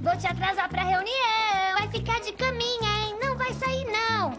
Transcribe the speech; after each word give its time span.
Vou 0.00 0.16
te 0.16 0.26
atrasar 0.26 0.68
pra 0.68 0.82
reunião. 0.82 1.78
Vai 1.78 1.88
ficar 1.88 2.20
de 2.20 2.32
caminha, 2.32 2.90
hein? 3.04 3.16
Não 3.22 3.36
vai 3.36 3.52
sair, 3.52 3.84
não. 3.84 4.32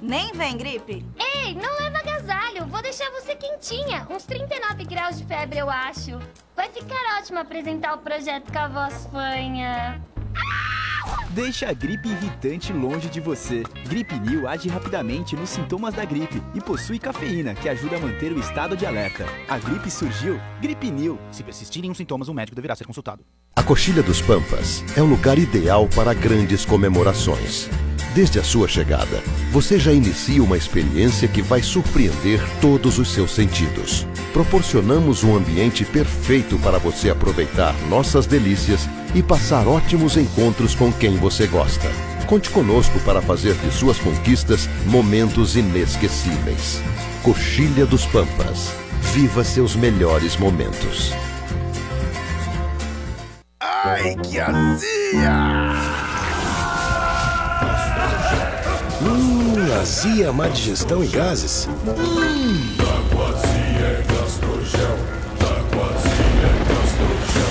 Nem 0.00 0.32
vem, 0.32 0.56
gripe. 0.56 1.04
Ei, 1.18 1.54
não 1.54 1.76
leva 1.80 1.98
agasalho. 1.98 2.66
Vou 2.66 2.80
deixar 2.80 3.10
você 3.10 3.34
quentinha. 3.34 4.06
Uns 4.08 4.24
39 4.24 4.84
graus 4.84 5.18
de 5.18 5.24
febre, 5.24 5.58
eu 5.58 5.68
acho. 5.68 6.20
Vai 6.54 6.68
ficar 6.70 7.18
ótimo 7.18 7.40
apresentar 7.40 7.94
o 7.94 7.98
projeto 7.98 8.52
com 8.52 8.58
a 8.58 8.68
voz 8.68 9.06
fanha. 9.06 10.00
Deixe 11.30 11.64
a 11.64 11.72
gripe 11.72 12.08
irritante 12.08 12.72
longe 12.72 13.08
de 13.08 13.20
você. 13.20 13.62
Gripe 13.88 14.18
New 14.20 14.46
age 14.46 14.68
rapidamente 14.68 15.34
nos 15.34 15.50
sintomas 15.50 15.94
da 15.94 16.04
gripe 16.04 16.40
e 16.54 16.60
possui 16.60 16.98
cafeína, 16.98 17.54
que 17.54 17.68
ajuda 17.68 17.96
a 17.96 18.00
manter 18.00 18.32
o 18.32 18.38
estado 18.38 18.76
de 18.76 18.86
alerta. 18.86 19.24
A 19.48 19.58
gripe 19.58 19.90
surgiu, 19.90 20.40
Gripe 20.60 20.90
New. 20.90 21.18
Se 21.30 21.42
persistirem 21.42 21.90
os 21.90 21.96
sintomas, 21.96 22.28
um 22.28 22.34
médico 22.34 22.54
deverá 22.54 22.76
ser 22.76 22.86
consultado. 22.86 23.24
A 23.58 23.62
Coxilha 23.64 24.04
dos 24.04 24.20
Pampas 24.20 24.84
é 24.96 25.02
o 25.02 25.04
lugar 25.04 25.36
ideal 25.36 25.88
para 25.88 26.14
grandes 26.14 26.64
comemorações. 26.64 27.68
Desde 28.14 28.38
a 28.38 28.44
sua 28.44 28.68
chegada, 28.68 29.20
você 29.50 29.80
já 29.80 29.92
inicia 29.92 30.40
uma 30.40 30.56
experiência 30.56 31.26
que 31.26 31.42
vai 31.42 31.60
surpreender 31.60 32.40
todos 32.60 33.00
os 33.00 33.08
seus 33.08 33.32
sentidos. 33.32 34.06
Proporcionamos 34.32 35.24
um 35.24 35.34
ambiente 35.34 35.84
perfeito 35.84 36.56
para 36.60 36.78
você 36.78 37.10
aproveitar 37.10 37.74
nossas 37.88 38.26
delícias 38.26 38.88
e 39.12 39.24
passar 39.24 39.66
ótimos 39.66 40.16
encontros 40.16 40.76
com 40.76 40.92
quem 40.92 41.16
você 41.16 41.48
gosta. 41.48 41.90
Conte 42.28 42.50
conosco 42.50 43.00
para 43.00 43.20
fazer 43.20 43.54
de 43.54 43.72
suas 43.74 43.98
conquistas 43.98 44.68
momentos 44.86 45.56
inesquecíveis. 45.56 46.80
Coxilha 47.24 47.84
dos 47.84 48.06
Pampas. 48.06 48.70
Viva 49.12 49.42
seus 49.42 49.74
melhores 49.74 50.36
momentos. 50.36 51.12
Ai, 53.90 54.14
que 54.16 54.38
azia! 54.38 55.32
Hum, 59.00 59.80
azia, 59.80 60.30
má 60.30 60.46
digestão 60.48 61.02
e 61.02 61.06
gases. 61.06 61.66
Hum. 61.86 62.76
Gastrogel. 64.06 64.98
Gastrogel. 66.68 67.48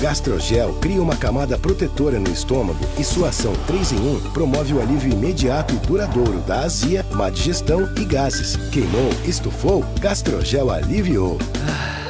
Gastrogel 0.00 0.72
cria 0.80 1.02
uma 1.02 1.14
camada 1.14 1.58
protetora 1.58 2.18
no 2.18 2.30
estômago 2.30 2.80
e 2.98 3.04
sua 3.04 3.28
ação 3.28 3.52
3 3.66 3.92
em 3.92 3.98
1 3.98 4.30
promove 4.30 4.72
o 4.72 4.80
alívio 4.80 5.12
imediato 5.12 5.74
e 5.74 5.78
duradouro 5.86 6.38
da 6.46 6.60
azia, 6.60 7.04
má 7.12 7.28
digestão 7.28 7.86
e 7.98 8.04
gases. 8.06 8.56
Queimou, 8.70 9.10
estufou, 9.26 9.84
Gastrogel 10.00 10.70
aliviou. 10.70 11.36
Gastrogel. 11.36 12.03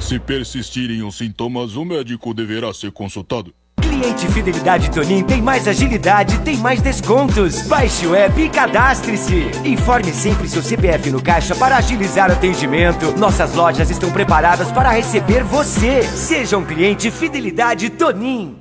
Se 0.00 0.18
persistirem 0.18 1.02
os 1.02 1.16
sintomas, 1.16 1.76
o 1.76 1.84
médico 1.84 2.32
deverá 2.32 2.72
ser 2.72 2.90
consultado. 2.90 3.52
Cliente 3.80 4.26
Fidelidade 4.28 4.90
Tonin 4.90 5.22
tem 5.24 5.42
mais 5.42 5.68
agilidade, 5.68 6.38
tem 6.40 6.56
mais 6.56 6.80
descontos. 6.80 7.62
Baixe 7.62 8.06
o 8.06 8.14
app 8.14 8.40
e 8.40 8.48
cadastre-se. 8.48 9.50
Informe 9.64 10.12
sempre 10.12 10.48
seu 10.48 10.62
CPF 10.62 11.10
no 11.10 11.22
caixa 11.22 11.54
para 11.54 11.76
agilizar 11.76 12.30
o 12.30 12.32
atendimento. 12.32 13.18
Nossas 13.18 13.54
lojas 13.54 13.90
estão 13.90 14.10
preparadas 14.10 14.70
para 14.72 14.90
receber 14.90 15.42
você. 15.42 16.02
Seja 16.04 16.56
um 16.56 16.64
cliente 16.64 17.10
Fidelidade 17.10 17.90
Tonin. 17.90 18.56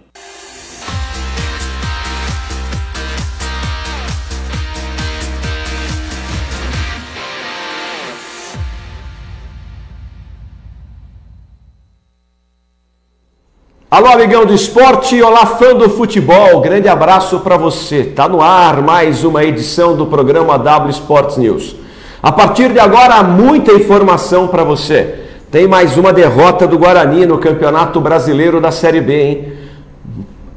Alô, 13.97 14.09
amigão 14.09 14.45
do 14.45 14.53
esporte, 14.53 15.19
olá, 15.23 15.43
fã 15.43 15.73
do 15.73 15.89
futebol, 15.89 16.61
grande 16.61 16.87
abraço 16.87 17.39
para 17.39 17.57
você. 17.57 18.03
Tá 18.03 18.29
no 18.29 18.43
ar 18.43 18.79
mais 18.83 19.23
uma 19.23 19.43
edição 19.43 19.95
do 19.95 20.05
programa 20.05 20.55
W 20.55 20.91
Sports 20.91 21.35
News. 21.35 21.75
A 22.21 22.31
partir 22.31 22.71
de 22.71 22.79
agora, 22.79 23.23
muita 23.23 23.73
informação 23.73 24.47
para 24.49 24.63
você. 24.63 25.15
Tem 25.49 25.67
mais 25.67 25.97
uma 25.97 26.13
derrota 26.13 26.67
do 26.67 26.77
Guarani 26.77 27.25
no 27.25 27.39
Campeonato 27.39 27.99
Brasileiro 27.99 28.61
da 28.61 28.69
Série 28.69 29.01
B, 29.01 29.19
hein? 29.19 29.53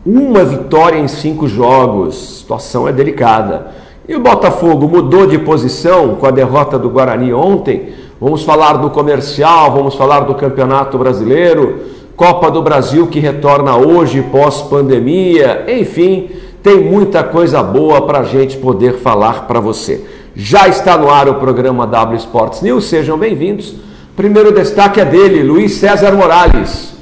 Uma 0.04 0.44
vitória 0.44 0.98
em 0.98 1.08
cinco 1.08 1.48
jogos, 1.48 2.40
situação 2.40 2.86
é 2.86 2.92
delicada. 2.92 3.68
E 4.06 4.14
o 4.14 4.20
Botafogo 4.20 4.86
mudou 4.86 5.26
de 5.26 5.38
posição 5.38 6.16
com 6.16 6.26
a 6.26 6.30
derrota 6.30 6.78
do 6.78 6.90
Guarani 6.90 7.32
ontem. 7.32 7.94
Vamos 8.20 8.42
falar 8.42 8.74
do 8.74 8.90
comercial, 8.90 9.72
vamos 9.72 9.94
falar 9.94 10.20
do 10.20 10.34
Campeonato 10.34 10.98
Brasileiro. 10.98 11.99
Copa 12.16 12.50
do 12.50 12.62
Brasil 12.62 13.06
que 13.06 13.18
retorna 13.18 13.76
hoje 13.76 14.22
pós-pandemia, 14.22 15.64
enfim, 15.68 16.30
tem 16.62 16.78
muita 16.78 17.22
coisa 17.22 17.62
boa 17.62 18.02
para 18.02 18.20
a 18.20 18.24
gente 18.24 18.58
poder 18.58 18.98
falar 18.98 19.46
para 19.46 19.60
você. 19.60 20.04
Já 20.34 20.68
está 20.68 20.96
no 20.96 21.10
ar 21.10 21.28
o 21.28 21.34
programa 21.34 21.86
W 21.86 22.16
Sports 22.18 22.60
News, 22.60 22.84
sejam 22.86 23.18
bem-vindos. 23.18 23.74
Primeiro 24.14 24.52
destaque 24.52 25.00
é 25.00 25.04
dele, 25.04 25.42
Luiz 25.42 25.72
César 25.74 26.12
Morales. 26.12 26.92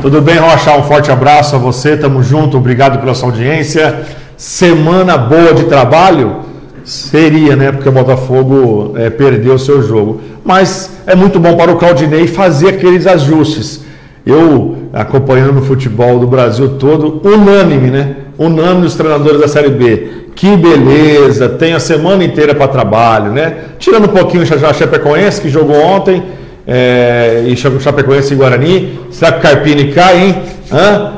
Tudo 0.00 0.20
bem, 0.20 0.36
Rocha? 0.36 0.76
Um 0.76 0.84
forte 0.84 1.10
abraço 1.10 1.56
a 1.56 1.58
você, 1.58 1.96
tamo 1.96 2.22
junto, 2.22 2.56
obrigado 2.56 3.00
pela 3.00 3.14
sua 3.14 3.30
audiência. 3.30 4.06
Semana 4.36 5.18
boa 5.18 5.52
de 5.52 5.64
trabalho? 5.64 6.36
Seria, 6.84 7.56
né? 7.56 7.72
Porque 7.72 7.88
o 7.88 7.92
Botafogo 7.92 8.92
é, 8.96 9.10
perdeu 9.10 9.54
o 9.54 9.58
seu 9.58 9.82
jogo. 9.82 10.20
Mas 10.44 10.92
é 11.04 11.16
muito 11.16 11.40
bom 11.40 11.56
para 11.56 11.72
o 11.72 11.76
Claudinei 11.76 12.28
fazer 12.28 12.68
aqueles 12.68 13.08
ajustes 13.08 13.85
eu 14.26 14.76
acompanhando 14.92 15.60
o 15.60 15.62
futebol 15.62 16.18
do 16.18 16.26
Brasil 16.26 16.70
todo, 16.70 17.20
unânime, 17.24 17.90
né? 17.90 18.16
Unânime 18.36 18.86
os 18.86 18.96
treinadores 18.96 19.40
da 19.40 19.46
Série 19.46 19.70
B. 19.70 20.08
Que 20.34 20.56
beleza, 20.56 21.48
tem 21.48 21.72
a 21.74 21.78
semana 21.78 22.24
inteira 22.24 22.52
para 22.52 22.66
trabalho, 22.66 23.30
né? 23.30 23.56
Tirando 23.78 24.06
um 24.06 24.08
pouquinho 24.08 24.42
o 24.42 24.46
Chapecoense, 24.46 25.40
que 25.40 25.48
jogou 25.48 25.76
ontem, 25.76 26.24
é, 26.66 27.44
e 27.46 27.56
Chapecoense 27.56 28.34
e 28.34 28.36
Guarani. 28.36 28.98
Será 29.10 29.32
que 29.32 29.38
o 29.38 29.42
Carpini 29.42 29.92
cai, 29.92 30.26
hein? 30.26 30.36
Hã? 30.72 31.12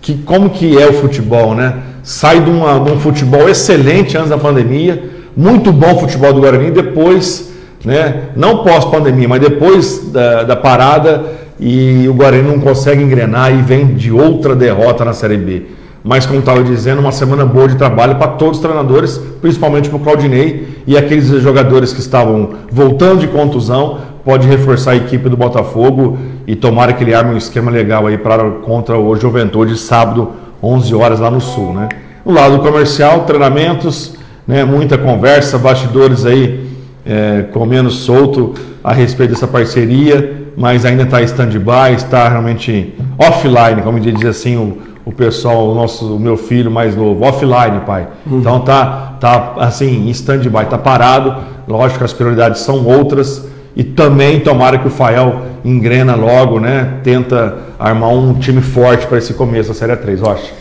Que, 0.00 0.14
como 0.14 0.48
que 0.48 0.80
é 0.80 0.86
o 0.86 0.94
futebol, 0.94 1.54
né? 1.54 1.74
Sai 2.02 2.40
de, 2.40 2.50
uma, 2.50 2.80
de 2.80 2.90
um 2.90 2.98
futebol 2.98 3.48
excelente 3.48 4.16
antes 4.16 4.30
da 4.30 4.38
pandemia, 4.38 5.02
muito 5.36 5.70
bom 5.70 5.98
futebol 5.98 6.32
do 6.32 6.40
Guarani, 6.40 6.70
depois, 6.70 7.52
né? 7.84 8.30
Não 8.34 8.64
pós-pandemia, 8.64 9.28
mas 9.28 9.40
depois 9.40 10.10
da, 10.10 10.42
da 10.44 10.56
parada 10.56 11.43
e 11.58 12.06
o 12.08 12.14
Guarani 12.14 12.42
não 12.42 12.60
consegue 12.60 13.02
engrenar 13.02 13.52
e 13.52 13.62
vem 13.62 13.94
de 13.94 14.10
outra 14.10 14.54
derrota 14.54 15.04
na 15.04 15.12
Série 15.12 15.36
B. 15.36 15.62
Mas, 16.02 16.26
como 16.26 16.40
estava 16.40 16.62
dizendo, 16.62 17.00
uma 17.00 17.12
semana 17.12 17.46
boa 17.46 17.66
de 17.66 17.76
trabalho 17.76 18.16
para 18.16 18.28
todos 18.32 18.58
os 18.58 18.62
treinadores, 18.62 19.16
principalmente 19.40 19.88
para 19.88 19.96
o 19.96 20.00
Claudinei 20.00 20.68
e 20.86 20.98
aqueles 20.98 21.28
jogadores 21.40 21.94
que 21.94 22.00
estavam 22.00 22.50
voltando 22.70 23.20
de 23.20 23.28
contusão. 23.28 24.00
Pode 24.22 24.46
reforçar 24.46 24.92
a 24.92 24.96
equipe 24.96 25.28
do 25.28 25.36
Botafogo 25.36 26.18
e 26.46 26.54
tomara 26.54 26.92
que 26.92 27.02
ele 27.04 27.14
arme 27.14 27.34
um 27.34 27.36
esquema 27.38 27.70
legal 27.70 28.06
aí 28.06 28.18
para 28.18 28.50
contra 28.50 28.98
o 28.98 29.16
Juventude, 29.16 29.78
sábado, 29.78 30.32
11 30.62 30.94
horas 30.94 31.20
lá 31.20 31.30
no 31.30 31.40
Sul. 31.40 31.72
Né? 31.72 31.88
No 32.24 32.32
lado 32.32 32.58
comercial, 32.58 33.24
treinamentos, 33.24 34.14
né, 34.46 34.64
muita 34.64 34.98
conversa, 34.98 35.58
bastidores 35.58 36.26
aí 36.26 36.68
é, 37.04 37.46
comendo 37.52 37.90
solto 37.90 38.54
a 38.84 38.92
respeito 38.92 39.30
dessa 39.30 39.48
parceria 39.48 40.44
mas 40.56 40.84
ainda 40.84 41.02
está 41.02 41.20
em 41.20 41.24
stand-by, 41.24 41.94
está 41.96 42.28
realmente 42.28 42.94
offline, 43.18 43.82
como 43.82 43.98
diz 43.98 44.24
assim 44.24 44.56
o, 44.56 44.78
o 45.04 45.12
pessoal, 45.12 45.68
o 45.68 45.74
nosso, 45.74 46.16
o 46.16 46.20
meu 46.20 46.36
filho 46.36 46.70
mais 46.70 46.96
novo, 46.96 47.24
offline, 47.24 47.80
pai. 47.86 48.06
Uhum. 48.26 48.38
Então 48.38 48.60
tá, 48.60 49.16
tá 49.20 49.54
assim, 49.58 50.08
em 50.08 50.10
stand-by, 50.10 50.66
tá 50.66 50.78
parado. 50.78 51.34
Lógico 51.66 51.98
que 51.98 52.04
as 52.04 52.12
prioridades 52.12 52.60
são 52.60 52.84
outras 52.86 53.46
e 53.74 53.82
também 53.82 54.40
tomara 54.40 54.78
que 54.78 54.86
o 54.86 54.90
Fael 54.90 55.42
engrena 55.64 56.14
logo, 56.14 56.60
né? 56.60 56.98
Tenta 57.02 57.58
armar 57.78 58.10
um 58.10 58.34
time 58.34 58.60
forte 58.60 59.06
para 59.06 59.18
esse 59.18 59.34
começo 59.34 59.70
da 59.70 59.74
Série 59.74 59.96
3, 59.96 60.20
Rocha. 60.20 60.52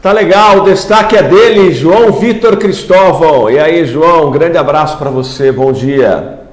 Tá 0.00 0.12
legal, 0.12 0.58
o 0.58 0.64
destaque 0.64 1.16
é 1.16 1.22
dele, 1.22 1.72
João 1.72 2.12
Vitor 2.12 2.56
Cristóvão. 2.56 3.50
E 3.50 3.58
aí, 3.58 3.84
João, 3.86 4.28
um 4.28 4.30
grande 4.30 4.56
abraço 4.56 4.96
para 4.98 5.10
você, 5.10 5.50
bom 5.50 5.72
dia. 5.72 6.43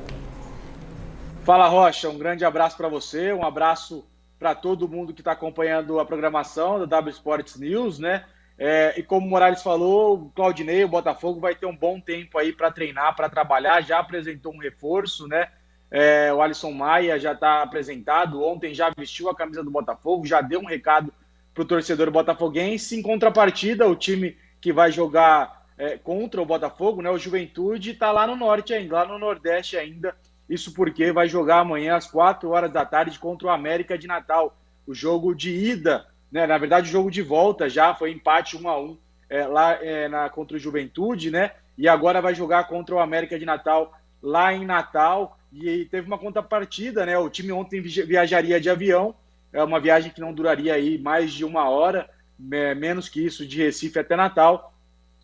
Fala 1.43 1.67
Rocha, 1.67 2.07
um 2.07 2.19
grande 2.19 2.45
abraço 2.45 2.77
para 2.77 2.87
você, 2.87 3.33
um 3.33 3.43
abraço 3.43 4.05
para 4.37 4.53
todo 4.53 4.87
mundo 4.87 5.11
que 5.11 5.21
está 5.21 5.31
acompanhando 5.31 5.99
a 5.99 6.05
programação 6.05 6.77
da 6.77 6.85
W 6.85 7.11
Sports 7.11 7.55
News, 7.59 7.97
né? 7.97 8.25
É, 8.59 8.93
e 8.95 9.01
como 9.01 9.25
o 9.25 9.29
Morales 9.29 9.63
falou, 9.63 10.13
o 10.21 10.29
Claudinei, 10.35 10.83
o 10.83 10.87
Botafogo, 10.87 11.39
vai 11.39 11.55
ter 11.55 11.65
um 11.65 11.75
bom 11.75 11.99
tempo 11.99 12.37
aí 12.37 12.53
para 12.53 12.69
treinar, 12.69 13.15
para 13.15 13.27
trabalhar. 13.27 13.81
Já 13.81 13.97
apresentou 13.97 14.53
um 14.53 14.59
reforço, 14.59 15.27
né? 15.27 15.49
É, 15.89 16.31
o 16.31 16.43
Alisson 16.43 16.71
Maia 16.71 17.19
já 17.19 17.31
está 17.31 17.63
apresentado. 17.63 18.43
Ontem 18.43 18.71
já 18.71 18.91
vestiu 18.95 19.27
a 19.27 19.35
camisa 19.35 19.63
do 19.63 19.71
Botafogo, 19.71 20.27
já 20.27 20.41
deu 20.41 20.59
um 20.59 20.67
recado 20.67 21.11
para 21.55 21.63
o 21.63 21.65
torcedor 21.65 22.11
botafoguense. 22.11 22.95
Em 22.95 23.01
contrapartida, 23.01 23.87
o 23.87 23.95
time 23.95 24.37
que 24.61 24.71
vai 24.71 24.91
jogar 24.91 25.65
é, 25.75 25.97
contra 25.97 26.39
o 26.39 26.45
Botafogo, 26.45 27.01
né? 27.01 27.09
O 27.09 27.17
Juventude, 27.17 27.91
está 27.91 28.11
lá 28.11 28.27
no 28.27 28.35
norte 28.35 28.75
ainda, 28.75 28.97
lá 28.97 29.05
no 29.07 29.17
Nordeste 29.17 29.75
ainda 29.75 30.15
Isso 30.51 30.73
porque 30.73 31.13
vai 31.13 31.29
jogar 31.29 31.59
amanhã 31.59 31.95
às 31.95 32.07
4 32.07 32.49
horas 32.49 32.69
da 32.69 32.85
tarde 32.85 33.17
contra 33.17 33.47
o 33.47 33.51
América 33.51 33.97
de 33.97 34.05
Natal. 34.05 34.57
O 34.85 34.93
jogo 34.93 35.33
de 35.33 35.49
ida, 35.49 36.05
né? 36.29 36.45
Na 36.45 36.57
verdade, 36.57 36.89
o 36.89 36.91
jogo 36.91 37.09
de 37.09 37.21
volta 37.21 37.69
já 37.69 37.95
foi 37.95 38.11
empate 38.11 38.57
1 38.57 38.67
a 38.67 38.77
1 38.77 38.97
é, 39.29 39.47
lá 39.47 39.73
é, 39.81 40.09
na, 40.09 40.29
contra 40.29 40.57
o 40.57 40.59
Juventude, 40.59 41.31
né? 41.31 41.51
E 41.77 41.87
agora 41.87 42.21
vai 42.21 42.35
jogar 42.35 42.65
contra 42.65 42.93
o 42.93 42.99
América 42.99 43.39
de 43.39 43.45
Natal 43.45 43.97
lá 44.21 44.53
em 44.53 44.65
Natal. 44.65 45.39
E 45.53 45.85
teve 45.85 46.05
uma 46.05 46.17
contrapartida, 46.17 47.05
né? 47.05 47.17
O 47.17 47.29
time 47.29 47.53
ontem 47.53 47.79
viajaria 47.79 48.59
de 48.59 48.69
avião, 48.69 49.15
é 49.53 49.63
uma 49.63 49.79
viagem 49.79 50.11
que 50.11 50.19
não 50.19 50.33
duraria 50.33 50.73
aí 50.73 50.97
mais 50.97 51.31
de 51.31 51.45
uma 51.45 51.69
hora, 51.69 52.09
menos 52.37 53.07
que 53.07 53.25
isso, 53.25 53.47
de 53.47 53.63
Recife 53.63 53.99
até 53.99 54.17
Natal. 54.17 54.73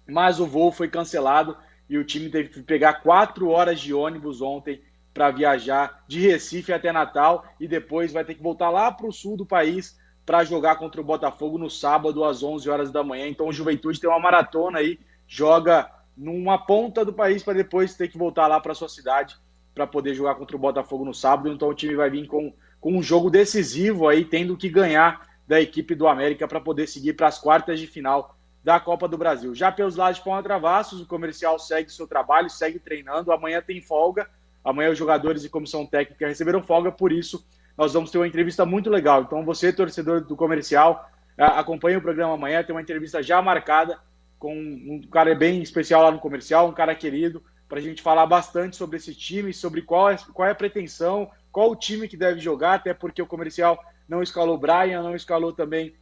Mas 0.08 0.40
o 0.40 0.48
voo 0.48 0.72
foi 0.72 0.88
cancelado 0.88 1.58
e 1.90 1.98
o 1.98 2.06
time 2.06 2.30
teve 2.30 2.48
que 2.48 2.62
pegar 2.62 3.02
quatro 3.02 3.50
horas 3.50 3.78
de 3.82 3.94
ônibus 3.94 4.42
ontem 4.42 4.82
para 5.18 5.32
viajar 5.32 6.04
de 6.08 6.20
Recife 6.20 6.72
até 6.72 6.92
Natal 6.92 7.44
e 7.60 7.68
depois 7.68 8.14
vai 8.14 8.24
ter 8.24 8.36
que 8.36 8.44
voltar 8.44 8.70
lá 8.70 8.92
para 8.92 9.08
o 9.08 9.12
sul 9.12 9.36
do 9.36 9.48
país 9.48 9.98
para 10.24 10.44
jogar 10.44 10.76
contra 10.76 11.02
o 11.02 11.04
Botafogo 11.04 11.58
no 11.58 11.72
sábado 11.72 12.24
às 12.24 12.44
11 12.44 12.70
horas 12.70 12.92
da 12.92 13.04
manhã. 13.04 13.28
Então 13.28 13.48
o 13.48 13.52
Juventude 13.52 14.00
tem 14.00 14.08
uma 14.08 14.20
maratona 14.20 14.78
aí, 14.78 15.00
joga 15.28 15.90
numa 16.16 16.60
ponta 16.60 17.04
do 17.04 17.12
país 17.12 17.42
para 17.42 17.56
depois 17.56 17.96
ter 17.96 18.10
que 18.10 18.18
voltar 18.18 18.46
lá 18.46 18.60
para 18.60 18.76
sua 18.76 18.88
cidade 18.88 19.36
para 19.74 19.88
poder 19.88 20.14
jogar 20.14 20.36
contra 20.36 20.56
o 20.56 20.60
Botafogo 20.60 21.04
no 21.04 21.16
sábado. 21.16 21.50
Então 21.50 21.70
o 21.70 21.74
time 21.74 21.96
vai 21.96 22.12
vir 22.12 22.28
com, 22.28 22.54
com 22.80 22.96
um 22.96 23.02
jogo 23.02 23.32
decisivo 23.32 24.08
aí, 24.08 24.24
tendo 24.24 24.56
que 24.56 24.70
ganhar 24.70 25.28
da 25.48 25.60
equipe 25.60 25.96
do 25.96 26.08
América 26.08 26.48
para 26.48 26.62
poder 26.62 26.86
seguir 26.86 27.14
para 27.14 27.26
as 27.26 27.40
quartas 27.40 27.80
de 27.80 27.88
final 27.88 28.38
da 28.64 28.80
Copa 28.80 29.08
do 29.08 29.18
Brasil. 29.18 29.56
Já 29.56 29.72
pelos 29.72 29.96
lados 29.96 30.20
de 30.20 30.24
Palma 30.24 30.44
Travassos, 30.44 31.02
o 31.02 31.08
comercial 31.08 31.58
segue 31.58 31.92
seu 31.92 32.06
trabalho, 32.06 32.52
segue 32.52 32.78
treinando. 32.78 33.32
Amanhã 33.32 33.64
tem 33.66 33.82
folga. 33.82 34.30
Amanhã 34.68 34.92
os 34.92 34.98
jogadores 34.98 35.46
e 35.46 35.50
comissão 35.50 35.86
técnica 35.86 36.28
receberam 36.28 36.62
folga, 36.62 36.92
por 36.92 37.10
isso 37.10 37.48
nós 37.78 37.94
vamos 37.94 38.12
ter 38.12 38.18
uma 38.18 38.28
entrevista 38.28 38.66
muito 38.66 38.90
legal. 38.90 39.22
Então 39.22 39.46
você, 39.46 39.72
torcedor 39.72 40.20
do 40.20 40.36
comercial, 40.36 41.10
acompanhe 41.38 41.96
o 41.96 42.02
programa 42.02 42.34
amanhã, 42.34 42.62
tem 42.62 42.76
uma 42.76 42.82
entrevista 42.82 43.24
já 43.24 43.42
marcada 43.42 43.98
com 44.38 44.54
um 44.54 45.02
cara 45.10 45.34
bem 45.34 45.62
especial 45.62 46.04
lá 46.04 46.12
no 46.12 46.20
comercial, 46.20 46.68
um 46.68 46.74
cara 46.74 46.94
querido, 46.94 47.42
para 47.70 47.80
a 47.80 47.82
gente 47.82 48.02
falar 48.02 48.26
bastante 48.26 48.76
sobre 48.76 48.98
esse 48.98 49.16
time, 49.16 49.54
sobre 49.54 49.82
qual 49.82 50.10
é, 50.10 50.18
qual 50.34 50.46
é 50.46 50.52
a 50.52 50.56
pretensão, 50.56 51.32
qual 51.50 51.72
o 51.72 51.76
time 51.76 52.06
que 52.10 52.18
deve 52.18 52.42
jogar, 52.42 52.74
até 52.74 52.94
porque 52.94 53.22
o 53.22 53.26
comercial 53.26 53.82
não 54.06 54.22
escalou 54.22 54.56
o 54.56 54.60
Brian, 54.60 55.02
não 55.02 55.16
escalou 55.16 55.54
também 55.54 55.96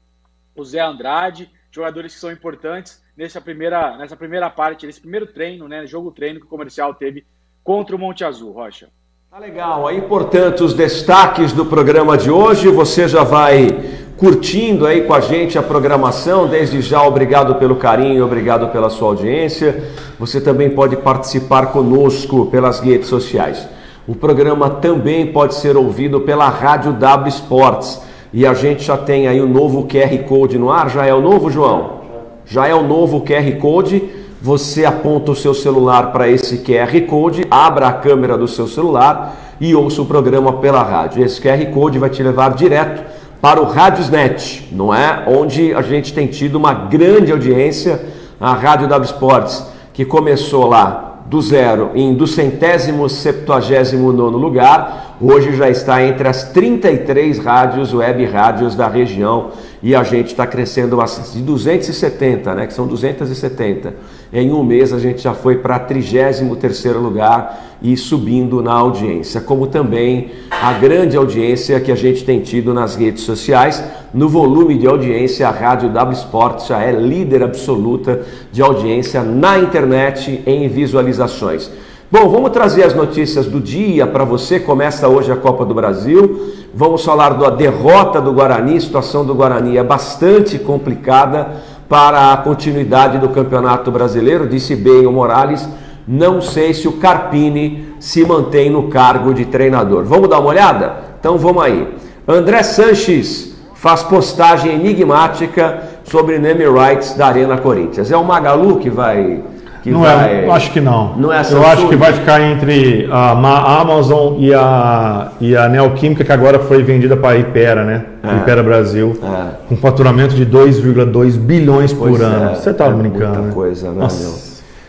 o 0.56 0.66
Zé 0.66 0.80
Andrade, 0.80 1.52
jogadores 1.70 2.16
que 2.16 2.20
são 2.20 2.32
importantes 2.32 3.04
nessa 3.16 3.40
primeira, 3.40 3.96
nessa 3.96 4.18
primeira 4.18 4.50
parte, 4.50 4.88
nesse 4.88 5.02
primeiro 5.02 5.28
treino, 5.28 5.68
né, 5.68 5.86
jogo 5.86 6.12
treino 6.12 6.40
que 6.40 6.48
o 6.48 6.50
comercial 6.50 6.96
teve 6.96 7.28
contra 7.66 7.96
o 7.96 8.00
Monte 8.00 8.24
Azul, 8.24 8.52
Rocha. 8.52 8.90
Tá 9.30 9.40
legal, 9.40 9.88
aí 9.88 10.04
portanto 10.04 10.64
os 10.64 10.76
destaques 10.76 11.52
do 11.52 11.66
programa 11.66 12.16
de 12.16 12.30
hoje, 12.30 12.70
você 12.70 13.08
já 13.08 13.24
vai 13.24 13.76
curtindo 14.16 14.86
aí 14.86 15.02
com 15.02 15.14
a 15.16 15.20
gente 15.20 15.58
a 15.58 15.64
programação. 15.64 16.48
Desde 16.48 16.80
já, 16.80 17.02
obrigado 17.02 17.56
pelo 17.56 17.76
carinho, 17.76 18.24
obrigado 18.24 18.72
pela 18.72 18.92
sua 18.92 19.08
audiência. 19.08 19.84
Você 20.20 20.40
também 20.40 20.70
pode 20.70 20.96
participar 20.98 21.72
conosco 21.72 22.46
pelas 22.46 22.80
redes 22.80 23.08
sociais. 23.10 23.68
O 24.08 24.14
programa 24.14 24.70
também 24.70 25.34
pode 25.34 25.56
ser 25.56 25.76
ouvido 25.76 26.22
pela 26.22 26.48
Rádio 26.48 26.94
W 26.94 27.30
Sports. 27.30 28.00
E 28.32 28.46
a 28.46 28.54
gente 28.54 28.84
já 28.84 28.96
tem 28.96 29.28
aí 29.28 29.42
o 29.42 29.50
novo 29.50 29.88
QR 29.88 30.16
Code 30.28 30.60
no 30.60 30.70
ar. 30.70 30.88
Já 30.92 31.08
é 31.08 31.14
o 31.16 31.20
novo, 31.20 31.50
João? 31.50 32.02
Já 32.46 32.68
é 32.68 32.76
o 32.76 32.84
novo 32.84 33.22
QR 33.22 33.58
Code. 33.60 34.25
Você 34.46 34.86
aponta 34.86 35.32
o 35.32 35.36
seu 35.36 35.56
celular 35.56 36.12
para 36.12 36.30
esse 36.30 36.60
QR 36.60 37.02
Code, 37.08 37.48
abra 37.50 37.88
a 37.88 37.94
câmera 37.94 38.38
do 38.38 38.48
seu 38.48 38.68
celular 38.68 39.36
e 39.60 39.74
ouça 39.74 40.04
o 40.04 40.06
programa 40.06 40.54
pela 40.54 40.84
rádio. 40.84 41.26
Esse 41.26 41.42
QR 41.42 41.66
Code 41.74 41.98
vai 41.98 42.12
te 42.12 42.22
levar 42.22 42.54
direto 42.54 43.04
para 43.42 43.60
o 43.60 43.66
Radiosnet, 43.66 44.70
não 44.72 44.94
é? 44.94 45.24
Onde 45.26 45.74
a 45.74 45.82
gente 45.82 46.14
tem 46.14 46.28
tido 46.28 46.58
uma 46.58 46.76
grande 46.76 47.32
audiência, 47.32 48.06
a 48.40 48.54
Rádio 48.54 48.88
W 48.88 49.06
Sports, 49.06 49.66
que 49.92 50.06
começou 50.06 50.68
lá 50.68 51.24
do 51.26 51.42
zero 51.42 51.90
em 51.96 52.14
do 52.14 52.28
centésimo 52.28 53.10
septuagésimo 53.10 54.14
nono 54.14 54.38
lugar, 54.38 55.16
hoje 55.20 55.56
já 55.56 55.72
está 55.72 56.04
entre 56.04 56.28
as 56.28 56.44
33 56.52 57.40
rádios, 57.40 57.96
web 57.96 58.24
rádios 58.26 58.76
da 58.76 58.88
região 58.88 59.48
e 59.86 59.94
a 59.94 60.02
gente 60.04 60.30
está 60.30 60.48
crescendo 60.48 60.98
de 61.32 61.44
270, 61.44 62.56
né, 62.56 62.66
que 62.66 62.74
são 62.74 62.88
270 62.88 63.94
em 64.34 64.52
um 64.52 64.64
mês 64.64 64.92
a 64.92 65.00
gente 65.00 65.22
já 65.22 65.34
foi 65.34 65.60
para 65.60 65.80
33º 65.80 66.98
lugar 66.98 67.78
e 67.82 67.96
subindo 67.96 68.62
na 68.62 68.74
audiência, 68.74 69.40
como 69.40 69.68
também 69.68 70.32
a 70.50 70.74
grande 70.74 71.16
audiência 71.16 71.80
que 71.80 71.92
a 71.92 71.96
gente 71.96 72.26
tem 72.26 72.42
tido 72.42 72.74
nas 72.74 72.96
redes 72.96 73.24
sociais. 73.24 73.84
No 74.14 74.28
volume 74.28 74.78
de 74.78 74.88
audiência, 74.88 75.48
a 75.48 75.52
Rádio 75.52 75.90
W 75.90 76.18
Sport 76.18 76.68
já 76.68 76.82
é 76.82 76.92
líder 76.92 77.44
absoluta 77.44 78.24
de 78.52 78.62
audiência 78.62 79.22
na 79.22 79.60
internet 79.60 80.42
em 80.46 80.68
visualizações. 80.68 81.70
Bom, 82.12 82.30
vamos 82.30 82.52
trazer 82.52 82.84
as 82.84 82.94
notícias 82.94 83.48
do 83.48 83.60
dia 83.60 84.06
para 84.06 84.24
você. 84.24 84.60
Começa 84.60 85.08
hoje 85.08 85.32
a 85.32 85.36
Copa 85.36 85.66
do 85.66 85.74
Brasil. 85.74 86.54
Vamos 86.72 87.04
falar 87.04 87.34
da 87.34 87.50
derrota 87.50 88.22
do 88.22 88.32
Guarani. 88.32 88.78
A 88.78 88.80
situação 88.80 89.26
do 89.26 89.34
Guarani 89.34 89.76
é 89.76 89.84
bastante 89.84 90.60
complicada 90.60 91.64
para 91.90 92.32
a 92.32 92.38
continuidade 92.38 93.18
do 93.18 93.30
Campeonato 93.30 93.90
Brasileiro, 93.90 94.48
disse 94.48 94.76
bem 94.76 95.08
o 95.08 95.12
Morales. 95.12 95.68
Não 96.08 96.42
sei 96.42 96.76
se 96.76 96.88
o 96.88 96.94
Carpini 96.94 97.96
se 98.00 98.24
mantém 98.24 98.70
no 98.70 98.84
cargo 98.84 99.34
de 99.34 99.46
treinador. 99.46 100.04
Vamos 100.04 100.30
dar 100.30 100.40
uma 100.40 100.50
olhada? 100.50 100.98
Então 101.20 101.40
vamos 101.40 101.64
aí. 101.64 101.92
André 102.28 102.62
Sanches 102.62 103.56
faz 103.74 104.04
postagem 104.04 104.76
enigmática 104.76 105.82
sobre 106.04 106.38
name 106.38 106.66
rights 106.66 107.16
da 107.16 107.26
Arena 107.26 107.58
Corinthians. 107.58 108.12
É 108.12 108.18
o 108.18 108.24
Magalu 108.24 108.78
que 108.78 108.92
vai 108.92 109.42
que 109.86 109.92
não 109.92 110.04
é, 110.04 110.16
vai... 110.16 110.46
é, 110.46 110.52
acho 110.52 110.72
que 110.72 110.82
não. 110.82 111.16
Não 111.16 111.32
é 111.32 111.46
Eu 111.48 111.64
acho 111.64 111.88
que 111.88 111.96
vai 111.96 112.12
ficar 112.12 112.42
entre 112.42 113.08
a 113.12 113.82
Amazon 113.82 114.34
e 114.40 114.52
a, 114.52 115.32
e 115.40 115.56
a 115.56 115.70
Neoquímica, 115.70 116.24
que 116.24 116.32
agora 116.32 116.58
foi 116.58 116.82
vendida 116.82 117.16
para 117.16 117.36
a 117.36 117.38
Ipera, 117.38 117.84
né? 117.84 118.04
É. 118.24 118.38
Ipera 118.38 118.64
Brasil, 118.64 119.16
é. 119.22 119.68
com 119.70 119.78
faturamento 119.78 120.34
de 120.34 120.44
2,2 120.44 121.38
bilhões 121.38 121.94
por 121.94 122.20
ano. 122.20 122.54
É. 122.54 122.56
Você 122.56 122.72
está 122.72 122.86
é 122.86 122.90
brincando. 122.90 123.26
Muita 123.28 123.42
né? 123.42 123.52
coisa, 123.54 123.92
né. 123.92 124.08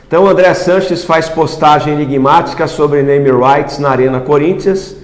Então, 0.08 0.24
o 0.24 0.28
André 0.28 0.54
Sanches 0.54 1.04
faz 1.04 1.28
postagem 1.28 1.92
enigmática 1.92 2.66
sobre 2.66 3.02
name 3.02 3.30
rights 3.30 3.78
na 3.78 3.90
Arena 3.90 4.20
Corinthians. 4.20 4.96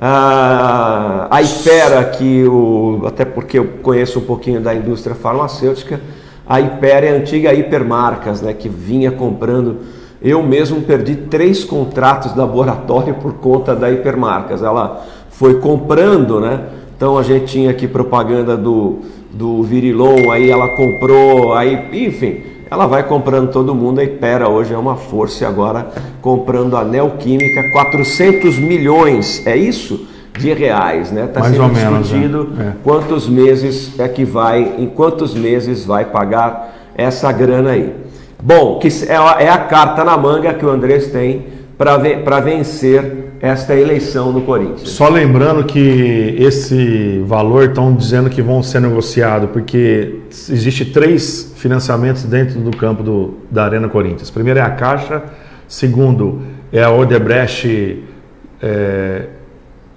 Ah, 0.00 1.28
a 1.30 1.40
Ipera, 1.42 2.02
que 2.06 2.44
o, 2.44 3.04
até 3.06 3.24
porque 3.24 3.60
eu 3.60 3.66
conheço 3.84 4.18
um 4.18 4.22
pouquinho 4.22 4.60
da 4.60 4.74
indústria 4.74 5.14
farmacêutica, 5.14 6.00
a 6.48 6.60
Hiper 6.60 7.04
é 7.04 7.10
a 7.10 7.14
antiga 7.16 7.52
Hipermarcas, 7.52 8.40
né, 8.40 8.52
que 8.54 8.68
vinha 8.68 9.10
comprando. 9.10 9.80
Eu 10.20 10.42
mesmo 10.42 10.80
perdi 10.80 11.14
três 11.14 11.62
contratos 11.62 12.32
de 12.32 12.38
laboratório 12.38 13.14
por 13.14 13.34
conta 13.34 13.76
da 13.76 13.90
Hipermarcas. 13.90 14.62
Ela 14.62 15.06
foi 15.30 15.60
comprando, 15.60 16.40
né? 16.40 16.60
Então 16.96 17.16
a 17.16 17.22
gente 17.22 17.44
tinha 17.46 17.70
aqui 17.70 17.86
propaganda 17.86 18.56
do, 18.56 19.00
do 19.30 19.62
Virilon, 19.62 20.32
aí 20.32 20.50
ela 20.50 20.68
comprou, 20.70 21.54
aí, 21.54 22.06
enfim, 22.06 22.42
ela 22.70 22.86
vai 22.86 23.04
comprando 23.04 23.52
todo 23.52 23.74
mundo. 23.74 24.00
A 24.00 24.04
Ipera 24.04 24.48
hoje 24.48 24.74
é 24.74 24.76
uma 24.76 24.96
força 24.96 25.44
e 25.44 25.46
agora 25.46 25.88
comprando 26.20 26.76
a 26.76 26.84
Neoquímica, 26.84 27.70
400 27.70 28.58
milhões, 28.58 29.46
é 29.46 29.56
isso? 29.56 30.08
De 30.38 30.52
reais, 30.52 31.10
né? 31.10 31.24
Está 31.24 31.42
sendo 31.42 31.68
discutido 31.70 32.44
menos, 32.44 32.60
é. 32.60 32.72
quantos 32.82 33.28
meses 33.28 33.98
é 33.98 34.08
que 34.08 34.24
vai, 34.24 34.74
em 34.78 34.86
quantos 34.86 35.34
meses 35.34 35.84
vai 35.84 36.04
pagar 36.04 36.74
essa 36.94 37.30
grana 37.32 37.70
aí. 37.70 37.94
Bom, 38.42 38.78
que 38.78 38.88
é, 39.08 39.44
é 39.44 39.48
a 39.50 39.58
carta 39.58 40.04
na 40.04 40.16
manga 40.16 40.54
que 40.54 40.64
o 40.64 40.70
Andrés 40.70 41.08
tem 41.08 41.46
para 41.76 42.40
vencer 42.40 43.28
esta 43.40 43.74
eleição 43.74 44.32
no 44.32 44.42
Corinthians. 44.42 44.90
Só 44.90 45.08
lembrando 45.08 45.64
que 45.64 46.34
esse 46.38 47.22
valor 47.24 47.68
estão 47.68 47.94
dizendo 47.94 48.28
que 48.28 48.42
vão 48.42 48.62
ser 48.62 48.80
negociados, 48.80 49.50
porque 49.50 50.20
existe 50.30 50.86
três 50.86 51.52
financiamentos 51.56 52.24
dentro 52.24 52.60
do 52.60 52.76
campo 52.76 53.02
do, 53.02 53.34
da 53.50 53.64
Arena 53.64 53.88
Corinthians. 53.88 54.30
Primeiro 54.30 54.58
é 54.58 54.62
a 54.62 54.70
Caixa, 54.70 55.22
segundo 55.68 56.42
é 56.72 56.82
a 56.82 56.90
Odebrecht 56.90 58.02
é, 58.60 59.26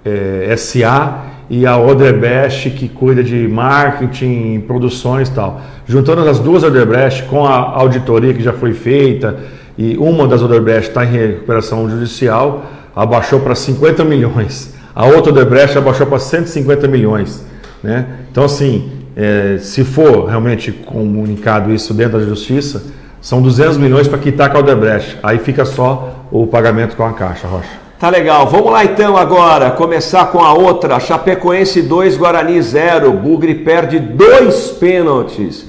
é, 0.04 0.54
SA 0.56 1.24
e 1.48 1.66
a 1.66 1.76
Odebrecht 1.76 2.70
que 2.70 2.88
cuida 2.88 3.22
de 3.22 3.46
marketing, 3.46 4.64
produções 4.66 5.28
e 5.28 5.32
tal. 5.32 5.60
Juntando 5.86 6.28
as 6.28 6.38
duas 6.38 6.62
Odebrecht 6.62 7.24
com 7.24 7.46
a 7.46 7.56
auditoria 7.56 8.32
que 8.32 8.42
já 8.42 8.52
foi 8.52 8.72
feita 8.72 9.38
e 9.76 9.96
uma 9.98 10.26
das 10.26 10.42
Odebrecht 10.42 10.88
está 10.88 11.04
em 11.04 11.10
recuperação 11.10 11.88
judicial, 11.88 12.64
abaixou 12.94 13.40
para 13.40 13.54
50 13.54 14.04
milhões. 14.04 14.74
A 14.94 15.06
outra 15.06 15.32
Odebrecht 15.32 15.76
abaixou 15.76 16.06
para 16.06 16.18
150 16.18 16.86
milhões. 16.88 17.44
Né? 17.82 18.06
Então, 18.30 18.44
assim, 18.44 18.90
é, 19.16 19.58
se 19.58 19.84
for 19.84 20.26
realmente 20.26 20.72
comunicado 20.72 21.72
isso 21.72 21.92
dentro 21.92 22.18
da 22.18 22.24
justiça, 22.24 22.82
são 23.20 23.40
200 23.40 23.76
milhões 23.76 24.08
para 24.08 24.18
quitar 24.18 24.50
com 24.50 24.58
a 24.58 24.60
Odebrecht. 24.60 25.18
Aí 25.22 25.38
fica 25.38 25.64
só 25.64 26.26
o 26.30 26.46
pagamento 26.46 26.96
com 26.96 27.04
a 27.04 27.12
Caixa, 27.12 27.46
Rocha. 27.46 27.81
Tá 28.02 28.10
legal. 28.10 28.48
Vamos 28.48 28.72
lá 28.72 28.84
então 28.84 29.16
agora, 29.16 29.70
começar 29.70 30.24
com 30.32 30.40
a 30.40 30.52
outra. 30.52 30.98
Chapecoense 30.98 31.80
2, 31.80 32.16
Guarani 32.16 32.60
0. 32.60 33.12
Bugre 33.12 33.54
perde 33.54 34.00
dois 34.00 34.72
pênaltis 34.72 35.64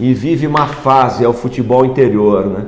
e 0.00 0.14
vive 0.14 0.46
uma 0.46 0.66
fase 0.66 1.26
ao 1.26 1.34
futebol 1.34 1.84
interior, 1.84 2.46
né? 2.46 2.64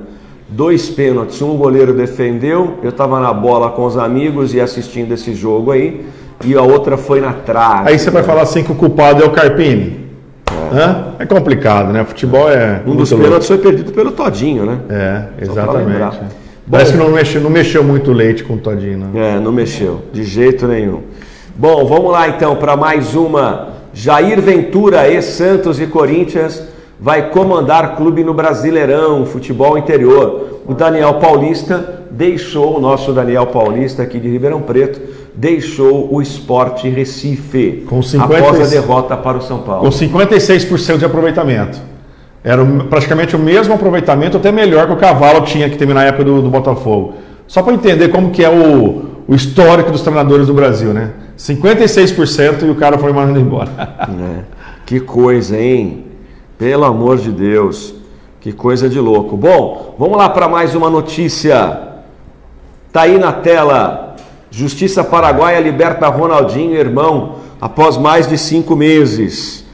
Dois 0.47 0.91
pênaltis, 0.91 1.41
um 1.41 1.57
goleiro 1.57 1.95
defendeu, 1.95 2.75
eu 2.83 2.91
estava 2.91 3.19
na 3.19 3.33
bola 3.33 3.71
com 3.71 3.87
os 3.87 3.97
amigos 3.97 4.53
e 4.53 4.61
assistindo 4.61 5.15
esse 5.15 5.35
jogo 5.35 5.71
aí, 5.71 6.05
e 6.45 6.55
a 6.55 6.61
outra 6.61 6.99
foi 6.99 7.19
na 7.19 7.33
trave. 7.33 7.89
Aí 7.89 7.99
você 7.99 8.11
vai 8.11 8.23
falar 8.23 8.43
assim 8.43 8.63
que 8.63 8.71
o 8.71 8.75
culpado 8.75 9.23
é 9.23 9.27
o 9.27 9.31
Carpini. 9.31 10.11
É, 11.19 11.23
é 11.23 11.27
complicado, 11.27 11.91
né? 11.91 12.05
Futebol 12.05 12.51
é. 12.51 12.83
Um 12.87 12.95
dos 12.95 13.11
pênaltis 13.11 13.49
foi 13.49 13.57
perdido 13.57 13.93
pelo 13.93 14.13
Todinho, 14.13 14.67
né? 14.67 14.79
É, 14.91 15.43
exatamente. 15.43 16.46
Parece 16.71 16.93
que 16.93 16.99
não 16.99 17.11
mexeu, 17.11 17.41
não 17.41 17.51
mexeu 17.51 17.85
muito 17.85 18.13
leite 18.13 18.43
com 18.43 18.55
o 18.55 18.59
Todinho, 18.59 18.99
né? 18.99 19.37
É, 19.37 19.41
não 19.41 19.53
mexeu, 19.53 20.03
de 20.13 20.25
jeito 20.25 20.67
nenhum. 20.67 21.03
Bom, 21.55 21.87
vamos 21.87 22.11
lá 22.11 22.29
então 22.29 22.57
para 22.57 22.77
mais 22.77 23.15
uma. 23.15 23.69
Jair 23.95 24.41
Ventura, 24.43 25.09
ex-Santos 25.09 25.81
e 25.81 25.87
Corinthians, 25.87 26.63
vai 27.01 27.31
comandar 27.31 27.97
clube 27.97 28.25
no 28.25 28.35
Brasileirão, 28.35 29.25
futebol 29.25 29.79
interior. 29.79 30.61
O 30.67 30.75
Daniel 30.75 31.15
Paulista 31.15 32.03
deixou, 32.11 32.77
o 32.77 32.81
nosso 32.81 33.13
Daniel 33.13 33.47
Paulista 33.47 34.03
aqui 34.03 34.19
de 34.19 34.29
Ribeirão 34.29 34.61
Preto, 34.61 35.01
deixou 35.35 36.13
o 36.13 36.21
Esporte 36.21 36.89
Recife 36.89 37.85
com 37.89 38.03
50... 38.03 38.37
após 38.37 38.61
a 38.61 38.71
derrota 38.71 39.17
para 39.17 39.39
o 39.39 39.43
São 39.43 39.61
Paulo. 39.61 39.83
Com 39.83 39.91
56% 39.91 40.99
de 40.99 41.05
aproveitamento. 41.05 41.79
Era 42.47 42.65
praticamente 42.89 43.35
o 43.35 43.41
mesmo 43.41 43.75
aproveitamento, 43.75 44.37
até 44.37 44.53
melhor 44.53 44.87
que 44.87 44.93
o 44.93 44.97
Cavalo 44.97 45.41
tinha 45.41 45.69
que 45.69 45.77
terminar 45.77 46.03
na 46.03 46.07
época 46.07 46.23
do, 46.23 46.41
do 46.41 46.49
Botafogo. 46.49 47.15
Só 47.45 47.61
para 47.61 47.75
entender 47.75 48.07
como 48.07 48.31
que 48.31 48.45
é 48.45 48.49
o, 48.49 49.07
o, 49.27 49.35
histórico 49.35 49.91
dos 49.91 50.01
treinadores 50.01 50.47
do 50.47 50.55
Brasil, 50.55 50.95
né? 50.95 51.11
56% 51.37 52.63
e 52.63 52.71
o 52.71 52.77
cara 52.77 52.99
foi 52.99 53.13
mandando 53.13 53.41
embora. 53.41 53.71
É. 54.09 54.45
Que 54.87 55.01
coisa, 55.01 55.59
hein? 55.59 56.05
Pelo 56.57 56.85
amor 56.85 57.19
de 57.19 57.33
Deus. 57.33 57.93
Que 58.41 58.53
coisa 58.53 58.89
de 58.89 59.01
louco. 59.01 59.37
Bom, 59.37 59.97
vamos 59.99 60.17
lá 60.17 60.29
para 60.29 60.47
mais 60.47 60.77
uma 60.77 60.89
notícia. 60.89 61.81
Tá 62.93 63.03
aí 63.03 63.19
na 63.19 63.33
tela. 63.33 64.15
Justiça 64.53 65.03
Paraguaia 65.03 65.59
liberta 65.59 66.07
Ronaldinho, 66.07 66.77
irmão, 66.77 67.39
após 67.61 67.97
mais 67.97 68.29
de 68.29 68.39
cinco 68.39 68.77
meses. 68.77 69.66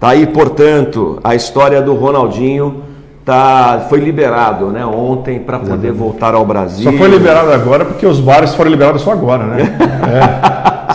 Tá 0.00 0.10
aí, 0.10 0.26
portanto, 0.26 1.18
a 1.24 1.34
história 1.34 1.82
do 1.82 1.94
Ronaldinho 1.94 2.82
tá, 3.24 3.86
foi 3.88 3.98
liberado 3.98 4.66
né, 4.66 4.86
ontem 4.86 5.40
para 5.40 5.58
poder 5.58 5.92
voltar 5.92 6.34
ao 6.34 6.44
Brasil. 6.46 6.90
Só 6.90 6.96
foi 6.96 7.08
liberado 7.08 7.52
agora 7.52 7.84
porque 7.84 8.06
os 8.06 8.20
bares 8.20 8.54
foram 8.54 8.70
liberados 8.70 9.02
só 9.02 9.12
agora, 9.12 9.44
né? 9.44 9.76
é. 10.08 10.88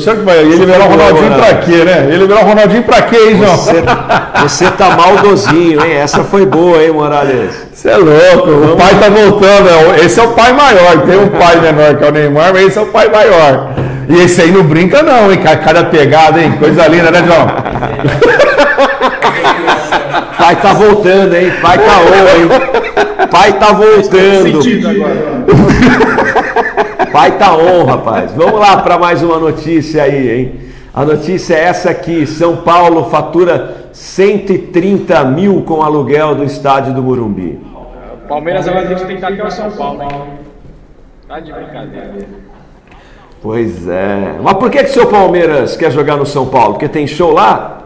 Será 0.00 0.16
que 0.16 0.22
vai 0.22 0.38
ele 0.38 0.56
liberar 0.56 0.86
o 0.86 0.90
Ronaldinho 0.90 1.34
para 1.34 1.54
quê, 1.56 1.84
né? 1.84 2.06
Ele 2.08 2.18
liberar 2.18 2.44
o 2.44 2.48
Ronaldinho 2.48 2.82
para 2.84 3.02
quê, 3.02 3.16
hein, 3.16 3.36
João? 3.36 3.56
Você, 3.56 3.84
você 4.42 4.70
tá 4.70 4.96
maldozinho, 4.96 5.84
hein? 5.84 5.92
Essa 5.92 6.24
foi 6.24 6.46
boa, 6.46 6.82
hein, 6.82 6.92
Morales? 6.92 7.52
Você 7.72 7.90
é 7.90 7.96
louco, 7.96 8.50
Vamos... 8.50 8.72
o 8.72 8.76
pai 8.76 8.94
tá 8.98 9.08
voltando. 9.10 9.68
É 9.94 10.04
esse 10.04 10.18
é 10.18 10.22
o 10.22 10.28
pai 10.28 10.52
maior. 10.52 11.02
Tem 11.02 11.18
um 11.18 11.28
pai 11.28 11.60
menor 11.60 11.96
que 11.96 12.04
é 12.04 12.08
o 12.08 12.12
Neymar, 12.12 12.52
mas 12.54 12.66
esse 12.66 12.78
é 12.78 12.82
o 12.82 12.86
pai 12.86 13.10
maior. 13.10 13.85
E 14.08 14.14
esse 14.22 14.40
aí 14.42 14.52
não 14.52 14.62
brinca, 14.62 15.02
não, 15.02 15.32
hein? 15.32 15.40
Cada 15.42 15.82
pegada, 15.84 16.40
hein? 16.40 16.52
Coisa 16.58 16.86
linda, 16.86 17.10
né, 17.10 17.24
João? 17.24 17.46
Pai 20.38 20.54
tá 20.56 20.72
voltando, 20.74 21.34
hein? 21.34 21.50
Pai 21.60 21.78
tá 21.78 21.98
on, 21.98 22.38
hein? 22.38 22.48
Pai 23.30 23.52
tá 23.58 23.72
voltando. 23.72 24.60
Pai 27.12 27.32
tá 27.32 27.56
on, 27.56 27.84
rapaz. 27.84 28.30
Vamos 28.32 28.60
lá 28.60 28.76
para 28.76 28.96
mais 28.98 29.22
uma 29.22 29.38
notícia 29.38 30.04
aí, 30.04 30.30
hein? 30.30 30.60
A 30.94 31.04
notícia 31.04 31.54
é 31.54 31.64
essa 31.64 31.90
aqui: 31.90 32.24
São 32.26 32.58
Paulo 32.58 33.10
fatura 33.10 33.88
130 33.92 35.24
mil 35.24 35.62
com 35.62 35.82
aluguel 35.82 36.36
do 36.36 36.44
estádio 36.44 36.94
do 36.94 37.02
Morumbi. 37.02 37.58
Palmeiras 38.28 38.68
agora 38.68 38.86
tem 38.86 38.96
que 38.96 39.04
tentar 39.04 39.28
até 39.28 39.44
o 39.44 39.50
São 39.50 39.70
Paulo, 39.72 40.02
hein? 40.02 40.08
Tá 41.26 41.40
de 41.40 41.52
brincadeira. 41.52 42.14
Pois 43.46 43.86
é. 43.86 44.34
Mas 44.42 44.54
por 44.54 44.68
que, 44.68 44.82
que 44.82 44.90
seu 44.90 45.06
Palmeiras 45.06 45.76
quer 45.76 45.92
jogar 45.92 46.16
no 46.16 46.26
São 46.26 46.46
Paulo? 46.46 46.72
Porque 46.72 46.88
tem 46.88 47.06
show 47.06 47.32
lá? 47.32 47.78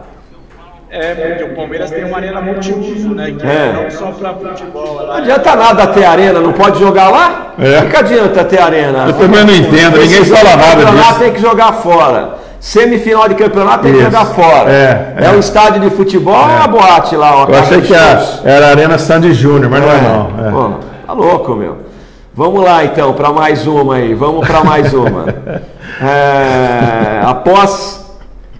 É, 0.89 1.13
porque 1.13 1.43
o 1.43 1.55
Palmeiras 1.55 1.91
tem 1.91 2.03
uma 2.03 2.17
arena 2.17 2.41
multiuso, 2.41 3.13
né? 3.13 3.31
Que 3.37 3.45
é. 3.45 3.71
não 3.71 3.91
só 3.91 4.07
para 4.07 4.33
futebol. 4.33 5.05
Não 5.05 5.13
adianta 5.13 5.55
nada 5.55 5.85
ter 5.85 6.03
arena, 6.03 6.39
não 6.39 6.51
pode 6.51 6.79
jogar 6.79 7.11
lá? 7.11 7.53
É. 7.59 7.83
O 7.83 7.89
que 7.89 7.95
adianta 7.95 8.43
ter 8.43 8.59
arena? 8.59 9.05
Eu 9.05 9.13
também 9.13 9.45
não 9.45 9.53
entendo, 9.53 9.99
ninguém 9.99 10.25
fala 10.25 10.55
nada 10.55 10.83
disso. 10.83 11.19
tem 11.19 11.31
que 11.31 11.39
jogar 11.39 11.73
fora. 11.73 12.37
Semifinal 12.59 13.29
de 13.29 13.35
campeonato 13.35 13.83
tem 13.83 13.91
Isso. 13.91 13.99
que 13.99 14.05
jogar 14.05 14.25
fora. 14.25 14.71
É, 14.71 15.13
é. 15.19 15.25
é 15.25 15.29
um 15.29 15.39
estádio 15.39 15.79
de 15.79 15.91
futebol 15.91 16.33
é. 16.33 16.39
ou 16.39 16.45
uma 16.45 16.67
boate 16.67 17.15
lá? 17.15 17.45
Eu 17.47 17.59
achei 17.59 17.81
que 17.81 17.93
era 17.93 18.65
a 18.65 18.69
Arena 18.69 18.97
Sandy 18.97 19.31
Júnior, 19.31 19.69
mas 19.69 19.81
não 19.81 19.91
é, 19.91 19.95
é. 19.95 20.01
não. 20.01 20.47
É. 20.47 20.51
Pô, 20.51 20.73
tá 21.05 21.13
louco, 21.13 21.53
meu. 21.53 21.90
Vamos 22.33 22.63
lá 22.63 22.85
então, 22.85 23.13
para 23.13 23.31
mais 23.31 23.67
uma 23.67 23.95
aí. 23.95 24.13
Vamos 24.13 24.47
para 24.47 24.63
mais 24.63 24.93
uma. 24.93 25.25
é, 26.01 27.21
após 27.25 28.01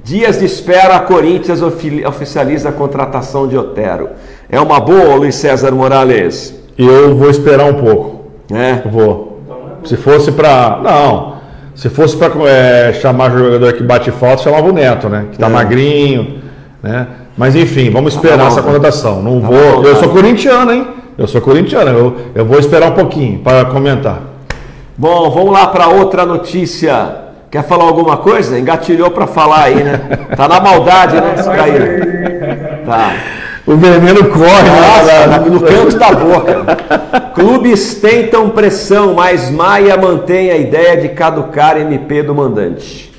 Dias 0.03 0.39
de 0.39 0.45
espera, 0.45 0.95
a 0.95 0.99
Corinthians 0.99 1.61
oficializa 1.61 2.69
a 2.69 2.71
contratação 2.71 3.47
de 3.47 3.55
Otero. 3.55 4.09
É 4.49 4.59
uma 4.59 4.79
boa, 4.79 5.15
Luiz 5.15 5.35
César 5.35 5.71
Morales? 5.71 6.53
Eu 6.77 7.15
vou 7.15 7.29
esperar 7.29 7.65
um 7.65 7.75
pouco. 7.75 8.25
É? 8.51 8.81
Vou. 8.89 9.41
Se 9.85 9.95
fosse 9.95 10.31
para. 10.31 10.79
Não. 10.83 11.35
Se 11.75 11.87
fosse 11.87 12.17
para 12.17 12.31
é, 12.49 12.93
chamar 12.93 13.31
jogador 13.31 13.73
que 13.73 13.83
bate 13.83 14.11
falta, 14.11 14.43
chamava 14.43 14.67
o 14.67 14.73
Neto, 14.73 15.07
né? 15.07 15.27
Que 15.31 15.37
tá 15.37 15.45
é. 15.45 15.49
magrinho, 15.49 16.41
né? 16.81 17.07
Mas 17.37 17.55
enfim, 17.55 17.89
vamos 17.89 18.13
esperar 18.15 18.39
tá 18.39 18.47
essa 18.47 18.61
contratação. 18.61 19.21
Não 19.21 19.39
tá 19.39 19.47
vou. 19.47 19.81
Bom, 19.81 19.87
eu 19.87 19.95
sou 19.95 20.09
corintiano, 20.09 20.73
hein? 20.73 20.87
Eu 21.17 21.27
sou 21.27 21.41
corintiano. 21.41 21.89
Eu, 21.89 22.15
eu 22.35 22.45
vou 22.45 22.59
esperar 22.59 22.91
um 22.91 22.95
pouquinho 22.95 23.39
para 23.39 23.65
comentar. 23.65 24.21
Bom, 24.97 25.29
vamos 25.29 25.51
lá 25.51 25.67
para 25.67 25.87
outra 25.87 26.25
notícia. 26.25 27.15
Quer 27.49 27.63
falar 27.63 27.83
alguma 27.83 28.17
coisa? 28.17 28.57
Engatilhou 28.57 29.11
para 29.11 29.27
falar 29.27 29.63
aí, 29.63 29.83
né? 29.83 29.99
Tá 30.35 30.47
na 30.47 30.59
maldade, 30.59 31.15
né, 31.15 31.35
Caíra? 31.43 32.81
Tá. 32.85 33.13
O 33.65 33.75
veneno 33.75 34.25
corre 34.29 34.69
Nossa, 34.69 35.27
né? 35.27 35.39
no 35.49 35.61
canto 35.61 35.97
da 35.97 36.11
boca. 36.11 37.31
Clubes 37.35 37.95
tentam 37.95 38.49
pressão, 38.49 39.13
mas 39.13 39.51
Maia 39.51 39.95
mantém 39.97 40.49
a 40.49 40.57
ideia 40.57 40.97
de 40.97 41.09
caducar 41.09 41.77
MP 41.77 42.23
do 42.23 42.33
mandante. 42.33 43.13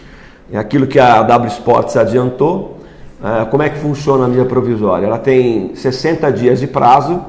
É 0.53 0.59
aquilo 0.59 0.87
que 0.87 0.99
a 0.99 1.23
W 1.23 1.49
Sports 1.49 1.97
adiantou. 1.97 2.79
É, 3.25 3.45
como 3.45 3.63
é 3.63 3.69
que 3.69 3.79
funciona 3.79 4.25
a 4.25 4.29
mídia 4.29 4.45
provisória? 4.45 5.07
Ela 5.07 5.19
tem 5.19 5.75
60 5.75 6.31
dias 6.33 6.59
de 6.59 6.67
prazo, 6.67 7.21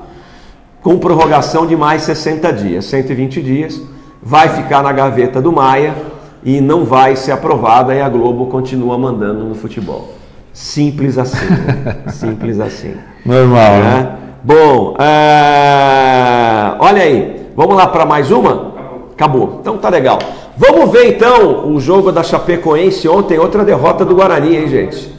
com 0.84 1.00
prorrogação 1.00 1.66
de 1.66 1.76
mais 1.76 2.04
60 2.04 2.52
dias, 2.54 2.86
120 2.86 3.42
dias. 3.42 3.82
Vai 4.22 4.50
ficar 4.50 4.84
na 4.84 4.92
gaveta 4.92 5.42
do 5.42 5.52
Maia 5.52 5.96
e 6.44 6.60
não 6.60 6.84
vai 6.84 7.16
ser 7.16 7.32
aprovada 7.32 7.96
e 7.96 8.02
a 8.02 8.10
Globo 8.10 8.48
continua 8.48 8.98
mandando 8.98 9.46
no 9.46 9.56
futebol. 9.56 10.14
Simples 10.52 11.18
assim. 11.18 11.48
Simples 12.12 12.60
assim. 12.60 12.96
Normal, 13.26 13.72
né? 13.72 13.82
né? 13.82 14.18
Bom, 14.44 14.96
é... 15.00 16.76
olha 16.80 17.02
aí, 17.02 17.48
vamos 17.56 17.76
lá 17.76 17.88
para 17.88 18.06
mais 18.06 18.30
uma? 18.30 18.74
Acabou. 19.14 19.60
Então 19.62 19.78
tá 19.78 19.90
legal. 19.90 20.20
Vamos 20.58 20.92
ver 20.92 21.16
então 21.16 21.74
o 21.74 21.80
jogo 21.80 22.12
da 22.12 22.24
Chapecoense 22.24 23.08
ontem, 23.08 23.40
outra 23.40 23.64
derrota 23.64 24.04
do 24.04 24.16
Guarani, 24.16 24.58
hein, 24.58 24.68
gente? 24.68 25.14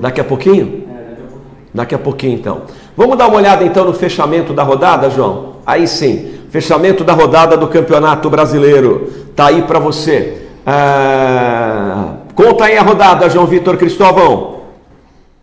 Daqui 0.00 0.20
a 0.20 0.24
pouquinho? 0.24 0.84
Daqui 1.74 1.94
a 1.94 1.98
pouquinho 1.98 2.34
então. 2.34 2.62
Vamos 2.96 3.16
dar 3.16 3.28
uma 3.28 3.38
olhada 3.38 3.64
então 3.64 3.86
no 3.86 3.94
fechamento 3.94 4.52
da 4.52 4.62
rodada, 4.62 5.08
João? 5.08 5.56
Aí 5.64 5.86
sim, 5.86 6.46
fechamento 6.50 7.02
da 7.02 7.14
rodada 7.14 7.56
do 7.56 7.68
Campeonato 7.68 8.28
Brasileiro. 8.28 9.30
Tá 9.34 9.46
aí 9.46 9.62
para 9.62 9.78
você. 9.78 10.50
Ah, 10.66 12.16
conta 12.34 12.66
aí 12.66 12.76
a 12.76 12.82
rodada, 12.82 13.30
João 13.30 13.46
Vitor 13.46 13.78
Cristóvão. 13.78 14.62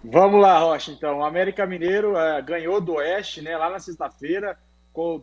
Vamos 0.03 0.41
lá, 0.41 0.59
Rocha. 0.59 0.91
Então, 0.91 1.19
o 1.19 1.23
América 1.23 1.65
Mineiro 1.65 2.13
uh, 2.13 2.43
ganhou 2.43 2.79
do 2.79 2.93
Oeste, 2.95 3.41
né? 3.41 3.57
Lá 3.57 3.69
na 3.69 3.79
sexta-feira, 3.79 4.57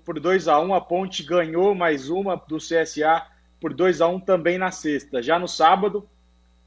por 0.04 0.20
2 0.20 0.48
a 0.48 0.58
1 0.60 0.74
A 0.74 0.80
Ponte 0.80 1.22
ganhou 1.22 1.74
mais 1.74 2.10
uma 2.10 2.36
do 2.36 2.58
CSA 2.58 3.22
por 3.60 3.72
2 3.72 4.00
a 4.00 4.08
1 4.08 4.20
também 4.20 4.58
na 4.58 4.70
sexta. 4.70 5.22
Já 5.22 5.38
no 5.38 5.48
sábado, 5.48 6.08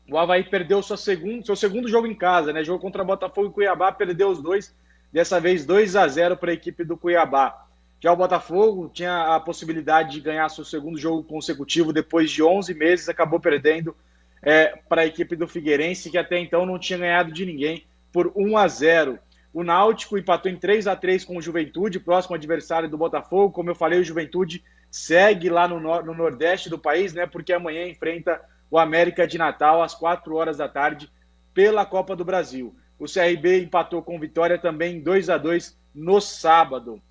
o 0.09 0.17
Havaí 0.17 0.43
perdeu 0.43 0.81
seu 0.81 0.97
segundo, 0.97 1.45
seu 1.45 1.55
segundo 1.55 1.87
jogo 1.87 2.07
em 2.07 2.15
casa, 2.15 2.51
né? 2.51 2.63
Jogo 2.63 2.81
contra 2.81 3.03
Botafogo 3.03 3.49
e 3.49 3.51
Cuiabá, 3.51 3.91
perdeu 3.91 4.29
os 4.29 4.41
dois. 4.41 4.73
Dessa 5.11 5.39
vez 5.39 5.65
2 5.65 5.95
a 5.95 6.07
0 6.07 6.37
para 6.37 6.51
a 6.51 6.53
equipe 6.53 6.83
do 6.83 6.97
Cuiabá. 6.97 7.65
Já 8.01 8.13
o 8.13 8.15
Botafogo 8.15 8.89
tinha 8.93 9.35
a 9.35 9.39
possibilidade 9.39 10.11
de 10.11 10.21
ganhar 10.21 10.47
seu 10.49 10.63
segundo 10.63 10.97
jogo 10.97 11.23
consecutivo 11.23 11.91
depois 11.91 12.31
de 12.31 12.41
11 12.41 12.73
meses, 12.73 13.09
acabou 13.09 13.39
perdendo 13.39 13.95
é, 14.41 14.77
para 14.87 15.01
a 15.01 15.05
equipe 15.05 15.35
do 15.35 15.47
Figueirense, 15.47 16.09
que 16.09 16.17
até 16.17 16.39
então 16.39 16.65
não 16.65 16.79
tinha 16.79 16.99
ganhado 16.99 17.31
de 17.31 17.45
ninguém 17.45 17.85
por 18.11 18.31
1 18.35 18.57
a 18.57 18.67
0. 18.67 19.19
O 19.53 19.63
Náutico 19.63 20.17
empatou 20.17 20.51
em 20.51 20.55
3 20.55 20.87
a 20.87 20.95
3 20.95 21.25
com 21.25 21.37
o 21.37 21.41
Juventude, 21.41 21.99
próximo 21.99 22.35
adversário 22.35 22.87
do 22.87 22.97
Botafogo. 22.97 23.53
Como 23.53 23.69
eu 23.69 23.75
falei, 23.75 23.99
o 23.99 24.03
Juventude 24.03 24.63
segue 24.89 25.49
lá 25.49 25.67
no, 25.67 25.79
no 25.79 26.13
Nordeste 26.13 26.69
do 26.69 26.77
país, 26.77 27.13
né? 27.13 27.25
Porque 27.25 27.51
amanhã 27.51 27.87
enfrenta 27.87 28.39
o 28.71 28.77
América 28.77 29.27
de 29.27 29.37
Natal 29.37 29.81
às 29.81 29.93
4 29.93 30.35
horas 30.35 30.57
da 30.57 30.69
tarde 30.69 31.11
pela 31.53 31.85
Copa 31.85 32.15
do 32.15 32.23
Brasil. 32.23 32.75
O 32.99 33.05
CRB 33.05 33.63
empatou 33.63 34.03
com 34.03 34.19
Vitória 34.19 34.57
também 34.57 35.01
2 35.01 35.29
a 35.29 35.37
2 35.37 35.79
no 35.95 36.19
sábado. 36.19 37.01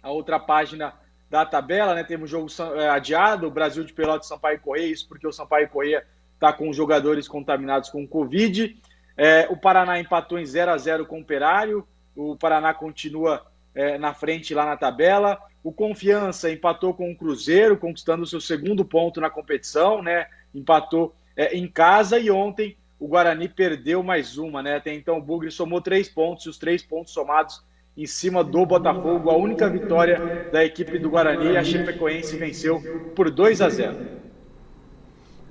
A 0.00 0.10
outra 0.10 0.38
página 0.38 0.94
da 1.28 1.44
tabela, 1.44 1.94
né? 1.94 2.04
Temos 2.04 2.30
jogo 2.30 2.48
é, 2.76 2.88
adiado, 2.88 3.46
o 3.46 3.50
Brasil 3.50 3.84
de 3.84 3.92
Pelotas 3.92 4.26
e 4.26 4.28
Sampaio 4.28 4.60
Correia, 4.60 4.86
isso 4.86 5.08
porque 5.08 5.26
o 5.26 5.32
Sampaio 5.32 5.68
Correia 5.68 6.06
está 6.34 6.52
com 6.52 6.72
jogadores 6.72 7.26
contaminados 7.26 7.90
com 7.90 8.06
Covid. 8.06 8.80
É, 9.16 9.48
o 9.50 9.56
Paraná 9.56 9.98
empatou 9.98 10.38
em 10.38 10.46
0 10.46 10.70
a 10.70 10.78
0 10.78 11.04
com 11.04 11.18
o 11.18 11.22
Operário. 11.22 11.86
O 12.14 12.36
Paraná 12.36 12.72
continua 12.72 13.44
é, 13.74 13.98
na 13.98 14.14
frente 14.14 14.54
lá 14.54 14.64
na 14.64 14.76
tabela. 14.76 15.38
O 15.62 15.72
Confiança 15.72 16.50
empatou 16.50 16.94
com 16.94 17.10
o 17.10 17.16
Cruzeiro, 17.16 17.76
conquistando 17.76 18.22
o 18.22 18.26
seu 18.26 18.40
segundo 18.40 18.84
ponto 18.84 19.20
na 19.20 19.28
competição, 19.28 20.00
né? 20.00 20.28
Empatou 20.54 21.14
é, 21.36 21.56
em 21.56 21.66
casa 21.66 22.18
e 22.18 22.30
ontem 22.30 22.76
o 22.98 23.06
Guarani 23.06 23.48
perdeu 23.48 24.02
mais 24.02 24.36
uma, 24.38 24.62
né? 24.62 24.76
Até 24.76 24.94
então 24.94 25.18
o 25.18 25.22
Bugre 25.22 25.50
somou 25.50 25.80
três 25.80 26.08
pontos 26.08 26.46
e 26.46 26.48
os 26.48 26.58
três 26.58 26.82
pontos 26.82 27.12
somados 27.12 27.62
em 27.96 28.06
cima 28.06 28.44
do 28.44 28.64
Botafogo. 28.64 29.30
A 29.30 29.36
única 29.36 29.68
vitória 29.68 30.48
da 30.52 30.64
equipe 30.64 30.98
do 30.98 31.10
Guarani, 31.10 31.56
a 31.56 31.64
Chapecoense 31.64 32.36
venceu 32.36 32.80
por 33.14 33.30
2 33.30 33.60
a 33.60 33.68
0. 33.68 33.96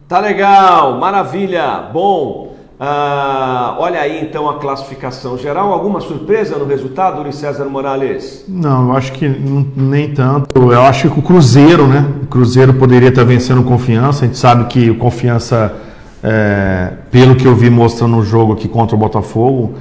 Tá 0.08 0.20
legal, 0.20 0.98
maravilha, 0.98 1.90
bom. 1.92 2.56
Ah, 2.80 3.76
olha 3.80 4.00
aí 4.00 4.22
então 4.22 4.48
a 4.48 4.60
classificação 4.60 5.38
geral. 5.38 5.74
Alguma 5.74 6.00
surpresa 6.00 6.58
no 6.58 6.66
resultado, 6.66 7.20
Uri 7.20 7.34
César 7.34 7.66
Morales? 7.66 8.46
Não, 8.48 8.90
eu 8.90 8.96
acho 8.96 9.12
que 9.14 9.28
nem 9.28 10.14
tanto. 10.14 10.50
Eu 10.56 10.82
acho 10.84 11.10
que 11.10 11.20
o 11.20 11.24
Cruzeiro, 11.24 11.88
né? 11.88 12.06
O 12.24 12.28
Cruzeiro 12.28 12.74
poderia 12.76 13.10
estar 13.10 13.24
vencendo 13.24 13.64
confiança. 13.64 14.24
A 14.24 14.28
gente 14.28 14.38
sabe 14.38 14.66
que 14.66 14.92
o 14.92 14.98
confiança, 14.98 15.76
é, 16.24 16.94
pelo 17.12 17.36
que 17.36 17.46
eu 17.46 17.56
vi 17.56 17.70
mostrando 17.70 18.16
no 18.16 18.24
jogo 18.24 18.54
aqui 18.54 18.68
contra 18.68 18.96
o 18.96 19.00
Botafogo, 19.00 19.74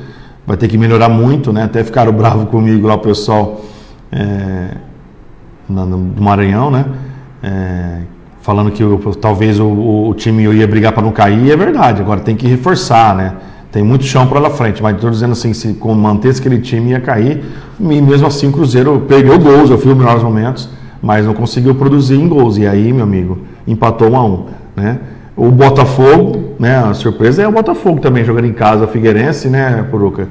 vai 0.46 0.56
ter 0.56 0.68
que 0.68 0.78
melhorar 0.78 1.08
muito, 1.08 1.52
né? 1.52 1.64
Até 1.64 1.82
ficaram 1.82 2.12
bravo 2.14 2.46
comigo 2.46 2.86
lá 2.86 2.94
o 2.94 2.98
pessoal 2.98 3.60
é, 4.12 4.68
do 5.68 6.22
Maranhão, 6.22 6.70
né? 6.70 6.84
É, 7.42 7.98
falando 8.40 8.70
que 8.70 8.82
eu, 8.82 8.98
talvez 9.20 9.58
o, 9.58 9.66
o, 9.66 10.14
time 10.14 10.44
ia 10.54 10.68
brigar 10.68 10.92
para 10.92 11.02
não 11.02 11.10
cair, 11.10 11.50
é 11.50 11.56
verdade. 11.56 12.00
Agora 12.00 12.20
tem 12.20 12.36
que 12.36 12.46
reforçar, 12.46 13.14
né? 13.14 13.34
Tem 13.72 13.82
muito 13.82 14.04
chão 14.04 14.26
para 14.26 14.38
lá 14.38 14.50
frente, 14.50 14.82
mas 14.82 14.94
estou 14.94 15.10
dizendo 15.10 15.32
assim, 15.32 15.52
se 15.52 15.76
mantesse 15.82 16.40
aquele 16.40 16.60
time 16.60 16.92
ia 16.92 17.00
cair, 17.00 17.44
e 17.78 18.00
mesmo 18.00 18.26
assim 18.26 18.48
o 18.48 18.52
Cruzeiro 18.52 19.04
perdeu 19.06 19.38
gols, 19.38 19.68
eu 19.68 19.76
fui 19.76 19.90
os 19.90 19.98
melhores 19.98 20.22
momentos, 20.22 20.68
mas 21.02 21.26
não 21.26 21.34
conseguiu 21.34 21.74
produzir 21.74 22.14
em 22.14 22.28
gols. 22.28 22.56
E 22.56 22.66
aí, 22.66 22.92
meu 22.92 23.02
amigo, 23.02 23.38
empatou 23.66 24.10
um 24.10 24.16
a 24.16 24.24
um, 24.24 24.46
né? 24.76 25.00
O 25.36 25.50
Botafogo, 25.50 26.54
né? 26.58 26.78
A 26.78 26.94
surpresa 26.94 27.42
é 27.42 27.46
o 27.46 27.52
Botafogo 27.52 28.00
também 28.00 28.24
jogando 28.24 28.46
em 28.46 28.54
casa, 28.54 28.86
Figueirense, 28.86 29.48
né, 29.48 29.84
Puruca? 29.90 30.28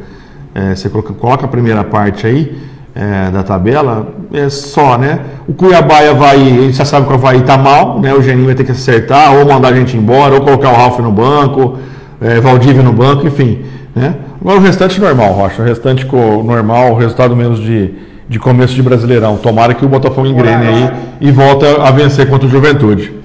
É, 0.56 0.74
você 0.74 0.90
coloca, 0.90 1.14
coloca, 1.14 1.46
a 1.46 1.48
primeira 1.48 1.84
parte 1.84 2.26
aí 2.26 2.58
é, 2.96 3.30
da 3.30 3.44
tabela, 3.44 4.08
é 4.34 4.50
só, 4.50 4.98
né? 4.98 5.20
O 5.48 5.54
Cuiabá 5.54 6.02
e 6.02 6.10
Havaí, 6.10 6.58
a 6.58 6.62
gente 6.62 6.78
já 6.78 6.86
sabe 6.86 7.06
que 7.06 7.12
o 7.12 7.16
Havaí 7.16 7.42
tá 7.42 7.56
mal, 7.56 8.00
né? 8.00 8.16
O 8.16 8.22
Geninho 8.22 8.48
vai 8.48 8.56
ter 8.56 8.64
que 8.64 8.72
acertar, 8.72 9.36
ou 9.36 9.46
mandar 9.46 9.74
a 9.74 9.76
gente 9.76 9.96
embora, 9.96 10.34
ou 10.34 10.42
colocar 10.42 10.72
o 10.72 10.76
Ralf 10.76 10.98
no 11.00 11.12
banco, 11.12 11.78
é, 12.20 12.40
Valdívia 12.40 12.82
no 12.82 12.94
banco, 12.94 13.28
enfim, 13.28 13.64
né? 13.96 14.16
Agora 14.42 14.58
o 14.58 14.62
restante 14.62 15.00
normal, 15.00 15.34
Rocha. 15.34 15.62
O 15.62 15.66
restante 15.66 16.08
normal, 16.44 16.94
o 16.94 16.96
resultado 16.96 17.36
menos 17.36 17.60
de, 17.60 17.94
de 18.28 18.40
começo 18.40 18.74
de 18.74 18.82
Brasileirão. 18.82 19.38
Tomara 19.38 19.74
que 19.74 19.86
o 19.86 19.90
Botafogo 19.90 20.26
engrene 20.26 20.68
aí 20.68 20.90
e 21.22 21.32
volta 21.32 21.84
a 21.84 21.92
vencer 21.92 22.28
contra 22.28 22.48
o 22.48 22.50
Juventude. 22.50 23.25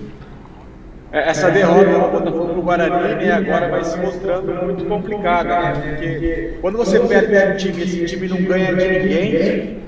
É, 1.13 1.31
essa 1.31 1.51
derrota 1.51 1.85
do 1.85 2.11
Botafogo 2.11 2.47
para 2.47 2.59
o 2.59 2.63
Guarani 2.63 3.25
né, 3.25 3.33
agora 3.33 3.69
vai 3.69 3.85
se 3.85 3.99
mostrando 3.99 4.53
muito 4.65 4.85
complicada, 4.85 5.61
né? 5.61 5.73
Porque 5.73 6.59
quando 6.61 6.79
você 6.79 7.01
perde 7.01 7.53
um 7.53 7.57
time 7.57 7.81
e 7.81 7.83
esse 7.83 8.07
time 8.07 8.29
não 8.29 8.43
ganha 8.45 8.73
de 8.73 8.89
ninguém, 8.89 9.83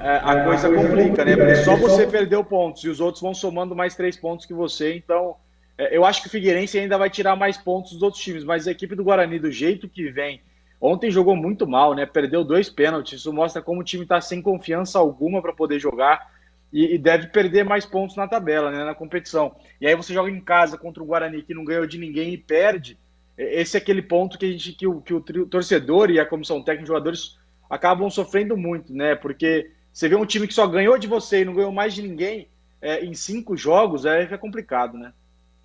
é, 0.00 0.20
a 0.20 0.42
coisa 0.42 0.68
complica, 0.68 1.24
né? 1.24 1.36
Porque 1.36 1.56
só 1.56 1.76
você 1.76 2.08
perdeu 2.08 2.42
pontos 2.42 2.82
e 2.82 2.88
os 2.88 3.00
outros 3.00 3.22
vão 3.22 3.32
somando 3.32 3.76
mais 3.76 3.94
três 3.94 4.16
pontos 4.16 4.44
que 4.44 4.52
você. 4.52 4.96
Então, 4.96 5.36
é, 5.78 5.96
eu 5.96 6.04
acho 6.04 6.20
que 6.22 6.26
o 6.26 6.30
Figueirense 6.30 6.76
ainda 6.76 6.98
vai 6.98 7.08
tirar 7.08 7.36
mais 7.36 7.56
pontos 7.56 7.92
dos 7.92 8.02
outros 8.02 8.20
times, 8.20 8.42
mas 8.42 8.66
a 8.66 8.72
equipe 8.72 8.96
do 8.96 9.04
Guarani, 9.04 9.38
do 9.38 9.50
jeito 9.50 9.88
que 9.88 10.10
vem, 10.10 10.40
ontem 10.80 11.08
jogou 11.08 11.36
muito 11.36 11.68
mal, 11.68 11.94
né? 11.94 12.04
Perdeu 12.04 12.42
dois 12.42 12.68
pênaltis. 12.68 13.20
Isso 13.20 13.32
mostra 13.32 13.62
como 13.62 13.80
o 13.80 13.84
time 13.84 14.02
está 14.02 14.20
sem 14.20 14.42
confiança 14.42 14.98
alguma 14.98 15.40
para 15.40 15.52
poder 15.52 15.78
jogar 15.78 16.32
e, 16.72 16.94
e, 16.94 16.98
deve 16.98 17.26
perder 17.26 17.64
mais 17.64 17.84
pontos 17.84 18.16
na 18.16 18.26
tabela, 18.26 18.70
né, 18.70 18.84
na 18.84 18.94
competição. 18.94 19.54
E 19.80 19.86
aí 19.86 19.94
você 19.94 20.14
joga 20.14 20.30
em 20.30 20.40
casa 20.40 20.78
contra 20.78 21.02
o 21.02 21.06
Guarani 21.06 21.42
que 21.42 21.54
não 21.54 21.64
ganhou 21.64 21.86
de 21.86 21.98
ninguém 21.98 22.32
e 22.32 22.38
perde. 22.38 22.98
Esse 23.36 23.76
é 23.76 23.80
aquele 23.80 24.02
ponto 24.02 24.38
que, 24.38 24.46
a 24.46 24.48
gente, 24.48 24.72
que, 24.72 24.86
o, 24.86 25.00
que 25.00 25.12
o 25.12 25.20
torcedor 25.20 26.10
e 26.10 26.18
a 26.18 26.26
comissão 26.26 26.62
técnica 26.62 26.84
de 26.84 26.88
jogadores 26.88 27.38
acabam 27.68 28.08
sofrendo 28.08 28.56
muito, 28.56 28.92
né? 28.94 29.14
Porque 29.14 29.70
você 29.92 30.08
vê 30.08 30.14
um 30.14 30.26
time 30.26 30.46
que 30.46 30.54
só 30.54 30.66
ganhou 30.66 30.98
de 30.98 31.06
você 31.06 31.42
e 31.42 31.44
não 31.44 31.54
ganhou 31.54 31.72
mais 31.72 31.94
de 31.94 32.02
ninguém 32.02 32.48
é, 32.80 33.04
em 33.04 33.14
cinco 33.14 33.56
jogos, 33.56 34.04
é, 34.04 34.22
é 34.22 34.36
complicado, 34.36 34.96
né? 34.96 35.12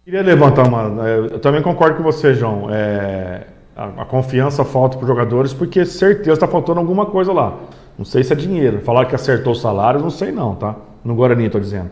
Queria 0.03 0.21
levantar 0.21 0.67
uma. 0.67 1.09
É, 1.09 1.17
eu 1.17 1.39
também 1.39 1.61
concordo 1.61 1.97
com 1.97 2.03
você, 2.03 2.33
João. 2.33 2.69
É, 2.71 3.47
a, 3.75 4.03
a 4.03 4.05
confiança 4.05 4.63
falta 4.63 4.97
para 4.97 5.03
os 5.03 5.07
jogadores, 5.07 5.53
porque 5.53 5.85
certeza 5.85 6.33
está 6.33 6.47
faltando 6.47 6.79
alguma 6.79 7.05
coisa 7.07 7.33
lá. 7.33 7.59
Não 7.97 8.05
sei 8.05 8.23
se 8.23 8.31
é 8.31 8.35
dinheiro. 8.35 8.79
Falar 8.81 9.05
que 9.05 9.15
acertou 9.15 9.51
os 9.51 9.59
salários, 9.59 10.01
não 10.01 10.09
sei 10.09 10.31
não, 10.31 10.55
tá? 10.55 10.75
No 11.07 11.15
Guarani, 11.15 11.45
estou 11.45 11.61
dizendo. 11.61 11.89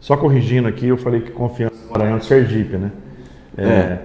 Só 0.00 0.16
corrigindo 0.16 0.66
aqui, 0.66 0.88
eu 0.88 0.96
falei 0.96 1.20
que 1.20 1.30
confiança 1.30 1.76
no 1.86 1.92
Maranhão 1.92 2.18
de 2.18 2.24
Sergipe, 2.24 2.76
né? 2.76 2.90
É. 3.56 3.64
É. 3.64 3.98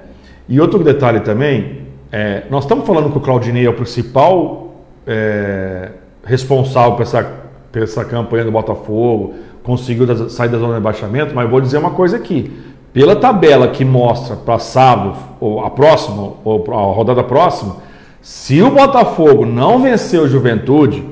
E 0.47 0.62
outro 0.62 0.84
detalhe 0.84 1.21
também, 1.21 1.88
é, 2.12 2.43
nós 2.47 2.63
estamos 2.63 2.86
falando 2.86 3.12
que 3.12 3.17
o 3.17 3.21
Claudinei 3.21 3.65
é 3.65 3.69
o 3.69 3.74
principal 3.74 4.76
é, 5.08 5.89
responsável 6.24 6.91
por 6.91 7.02
essa, 7.02 7.24
por 7.71 7.82
essa 7.82 8.06
campanha 8.06 8.45
do 8.45 8.52
Botafogo, 8.52 9.34
conseguiu 9.63 10.30
sair 10.30 10.50
da 10.50 10.60
zona 10.60 10.74
de 10.74 10.76
rebaixamento, 10.76 11.34
mas 11.34 11.50
vou 11.50 11.60
dizer 11.60 11.80
uma 11.80 11.91
coisa 11.91 12.17
aqui. 12.17 12.52
Pela 12.93 13.15
tabela 13.15 13.67
que 13.67 13.84
mostra 13.84 14.36
para 14.36 14.60
sábado, 14.60 15.17
ou 15.39 15.65
a 15.65 15.71
próxima, 15.71 16.34
ou 16.43 16.63
a 16.71 16.93
rodada 16.93 17.24
próxima, 17.24 17.78
se 18.21 18.62
o 18.62 18.69
Botafogo 18.69 19.43
não 19.43 19.82
vencer 19.82 20.19
o 20.19 20.28
Juventude 20.28 21.04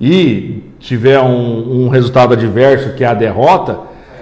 e 0.00 0.69
tiver 0.80 1.20
um, 1.20 1.84
um 1.84 1.88
resultado 1.88 2.32
adverso, 2.32 2.94
que 2.94 3.04
é 3.04 3.06
a 3.06 3.14
derrota, 3.14 3.78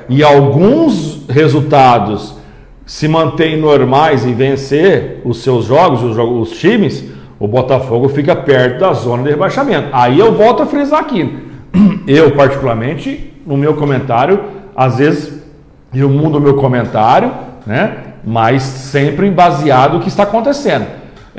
e 0.08 0.22
alguns 0.22 1.24
resultados 1.28 2.36
se 2.84 3.06
mantêm 3.06 3.56
normais 3.56 4.26
e 4.26 4.32
vencer 4.32 5.22
os 5.24 5.42
seus 5.42 5.66
jogos, 5.66 6.02
os, 6.02 6.18
os 6.18 6.58
times, 6.58 7.04
o 7.38 7.46
Botafogo 7.46 8.08
fica 8.08 8.34
perto 8.34 8.80
da 8.80 8.92
zona 8.92 9.22
de 9.22 9.30
rebaixamento. 9.30 9.88
Aí 9.92 10.18
eu 10.18 10.34
volto 10.34 10.62
a 10.62 10.66
frisar 10.66 11.00
aqui. 11.00 11.38
Eu, 12.08 12.32
particularmente, 12.32 13.34
no 13.46 13.56
meu 13.56 13.74
comentário, 13.74 14.40
às 14.74 14.96
vezes 14.96 15.42
eu 15.92 16.08
mudo 16.08 16.38
o 16.38 16.40
meu 16.40 16.54
comentário, 16.54 17.30
né? 17.66 17.98
mas 18.24 18.62
sempre 18.62 19.30
baseado 19.30 19.94
no 19.94 20.00
que 20.00 20.08
está 20.08 20.22
acontecendo. 20.22 20.86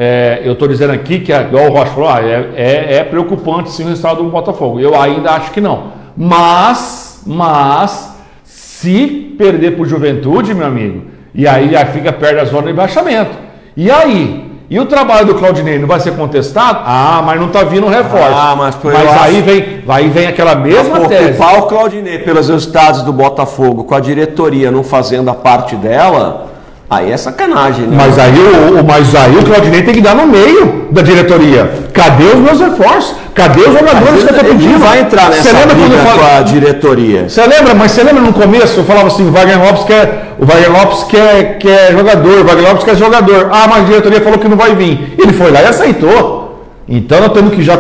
É, 0.02 0.40
eu 0.46 0.54
estou 0.54 0.66
dizendo 0.66 0.94
aqui 0.94 1.20
que, 1.20 1.34
igual 1.34 1.66
o 1.66 1.74
Rocha 1.74 1.92
falou, 1.92 2.08
ah, 2.10 2.22
é, 2.22 2.52
é, 2.56 2.96
é, 3.00 3.04
preocupante 3.04 3.70
sim 3.70 3.84
o 3.84 3.88
resultado 3.90 4.24
do 4.24 4.30
Botafogo. 4.30 4.80
Eu 4.80 4.98
ainda 4.98 5.32
acho 5.32 5.52
que 5.52 5.60
não. 5.60 5.92
Mas, 6.16 7.22
mas, 7.28 8.16
se 8.46 9.36
perder 9.38 9.72
para 9.72 9.82
o 9.82 9.86
Juventude, 9.86 10.54
meu 10.54 10.66
amigo, 10.66 11.02
e 11.36 11.46
aí 11.46 11.72
já 11.72 11.86
fica 11.86 12.14
perto 12.14 12.38
da 12.38 12.46
zona 12.46 12.68
de 12.68 12.74
baixamento. 12.74 13.32
E 13.76 13.92
aí? 13.92 14.50
E 14.70 14.80
o 14.80 14.86
trabalho 14.86 15.26
do 15.26 15.36
Claudinei 15.36 15.78
não 15.78 15.88
vai 15.88 16.00
ser 16.00 16.16
contestado? 16.16 16.80
Ah, 16.86 17.22
mas 17.26 17.38
não 17.38 17.48
está 17.48 17.64
vindo 17.64 17.86
um 17.86 17.90
reforço. 17.90 18.34
Ah, 18.34 18.56
mas, 18.58 18.78
mas 18.82 19.22
aí, 19.22 19.42
vem, 19.42 19.84
aí 19.86 20.08
vem 20.08 20.28
aquela 20.28 20.56
mesma 20.56 21.10
tese. 21.10 21.32
Ocupar 21.32 21.60
o 21.60 21.64
Claudinei 21.64 22.20
pelos 22.20 22.48
resultados 22.48 23.02
do 23.02 23.12
Botafogo 23.12 23.84
com 23.84 23.96
a 23.96 24.00
diretoria 24.00 24.72
não 24.72 24.82
fazendo 24.82 25.30
a 25.30 25.34
parte 25.34 25.76
dela 25.76 26.49
Aí 26.90 27.12
é 27.12 27.18
sacanagem, 27.18 27.86
né? 27.86 27.96
Mas 27.96 28.18
aí 28.18 28.34
o, 28.34 28.84
mas 28.84 29.14
aí 29.14 29.38
o 29.38 29.44
Claudinei 29.44 29.84
tem 29.84 29.94
que 29.94 30.02
dar 30.02 30.16
no 30.16 30.26
meio 30.26 30.88
da 30.90 31.04
diretoria. 31.04 31.70
Cadê 31.94 32.24
os 32.24 32.40
meus 32.40 32.60
reforços? 32.60 33.16
Cadê 33.36 33.62
os 33.62 33.74
jogadores 33.74 34.24
que 34.24 34.34
eu 34.34 34.38
tô 34.40 34.44
pedindo? 34.44 34.80
vai 34.80 35.02
entrar 35.02 35.30
nessa 35.30 35.54
lembra 35.54 35.76
quando 35.76 36.20
com 36.20 36.38
a 36.38 36.42
diretoria. 36.42 37.30
Você 37.30 37.46
lembra? 37.46 37.76
Mas 37.76 37.92
você 37.92 38.02
lembra 38.02 38.24
no 38.24 38.34
começo? 38.34 38.80
Eu 38.80 38.84
falava 38.86 39.06
assim, 39.06 39.28
o 39.28 39.32
Wagner 39.32 39.64
Lopes 39.64 39.84
quer, 39.84 40.36
o 40.40 40.46
Wagner 40.48 40.72
Lopes 40.72 41.04
quer, 41.04 41.58
quer 41.60 41.92
jogador, 41.92 42.40
o 42.40 42.44
Wagner 42.44 42.70
Lopes 42.70 42.84
quer 42.84 42.96
jogador. 42.96 43.50
Ah, 43.52 43.68
mas 43.70 43.84
a 43.84 43.86
diretoria 43.86 44.22
falou 44.22 44.40
que 44.40 44.48
não 44.48 44.58
vai 44.58 44.74
vir. 44.74 45.16
Ele 45.20 45.32
foi 45.32 45.52
lá 45.52 45.62
e 45.62 45.68
aceitou. 45.68 46.66
Então 46.88 47.22
nós 47.22 47.34
temos 47.34 47.54
que 47.54 47.62
já 47.62 47.78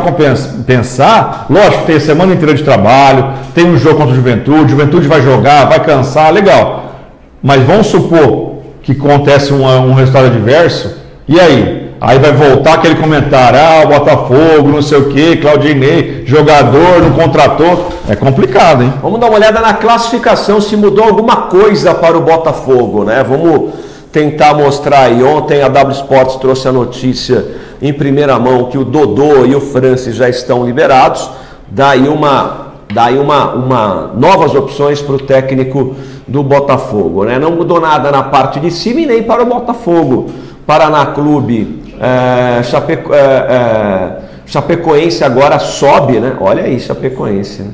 pensar, 0.67 1.48
lógico, 1.50 1.86
tem 1.86 2.00
semana 2.00 2.32
inteira 2.32 2.54
de 2.54 2.62
trabalho, 2.62 3.34
tem 3.56 3.65
um 3.65 3.76
jogo 3.76 3.95
contra 3.95 4.13
o 4.13 4.15
Juventude, 4.15 4.69
Juventude 4.69 5.08
vai 5.08 5.19
jogar, 5.19 5.65
vai 5.65 5.80
cansar, 5.80 6.32
legal. 6.32 6.93
Mas 7.41 7.63
vamos 7.63 7.88
supor 7.88 8.48
que 8.95 8.99
acontece 8.99 9.54
um, 9.54 9.65
um 9.65 9.93
resultado 9.93 10.28
adverso, 10.28 10.95
e 11.28 11.39
aí? 11.39 11.89
Aí 12.02 12.17
vai 12.17 12.32
voltar 12.32 12.75
aquele 12.75 12.95
comentário, 12.95 13.60
ah, 13.60 13.84
o 13.84 13.88
Botafogo, 13.88 14.69
não 14.69 14.82
sei 14.82 14.97
o 14.97 15.10
que, 15.10 15.36
Claudinei, 15.36 16.23
jogador, 16.25 17.02
não 17.02 17.12
contratou. 17.12 17.89
É 18.08 18.15
complicado, 18.15 18.84
hein? 18.84 18.93
Vamos 19.02 19.19
dar 19.19 19.28
uma 19.28 19.36
olhada 19.36 19.60
na 19.60 19.73
classificação, 19.73 20.62
se 20.62 20.78
mudou 20.78 21.04
alguma 21.04 21.36
coisa 21.47 21.93
para 21.93 22.17
o 22.17 22.21
Botafogo, 22.21 23.04
né? 23.04 23.21
Vamos 23.28 23.73
tentar 24.13 24.54
mostrar 24.54 25.02
aí. 25.02 25.21
Ontem 25.21 25.62
a 25.62 25.67
W 25.67 25.93
Sports 25.93 26.38
trouxe 26.38 26.69
a 26.69 26.71
notícia 26.71 27.45
em 27.82 27.91
primeira 27.91 28.39
mão 28.39 28.65
que 28.65 28.78
o 28.78 28.86
Dodô 28.86 29.45
e 29.45 29.54
o 29.54 29.60
Francis 29.60 30.15
já 30.15 30.30
estão 30.30 30.65
liberados. 30.65 31.30
Daí 31.67 32.08
uma, 32.08 32.75
daí 32.93 33.17
uma, 33.19 33.54
uma 33.54 34.12
novas 34.15 34.56
opções 34.56 35.02
para 35.02 35.15
o 35.15 35.19
técnico 35.19 35.95
do 36.29 36.43
Botafogo, 36.43 37.25
né? 37.25 37.39
Não 37.39 37.51
mudou 37.51 37.81
nada 37.81 38.11
na 38.11 38.23
parte 38.23 38.59
de 38.59 38.71
cima 38.71 39.01
e 39.01 39.05
nem 39.05 39.23
para 39.23 39.43
o 39.43 39.45
Botafogo. 39.45 40.27
Paraná 40.65 41.07
Clube, 41.07 41.83
é, 41.99 42.63
Chapeco, 42.63 43.13
é, 43.13 43.17
é, 43.17 44.17
Chapecoense 44.45 45.23
agora 45.23 45.59
sobe, 45.59 46.19
né? 46.19 46.37
Olha 46.39 46.63
aí, 46.63 46.79
Chapecoense. 46.79 47.63
Né? 47.63 47.71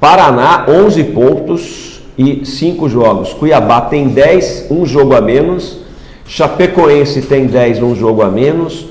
Paraná, 0.00 0.66
11 0.68 1.04
pontos 1.04 2.02
e 2.16 2.44
5 2.44 2.88
jogos. 2.88 3.32
Cuiabá 3.32 3.82
tem 3.82 4.08
10, 4.08 4.66
um 4.70 4.86
jogo 4.86 5.14
a 5.14 5.20
menos. 5.20 5.78
Chapecoense 6.26 7.22
tem 7.22 7.46
10, 7.46 7.82
um 7.82 7.94
jogo 7.94 8.22
a 8.22 8.30
menos. 8.30 8.86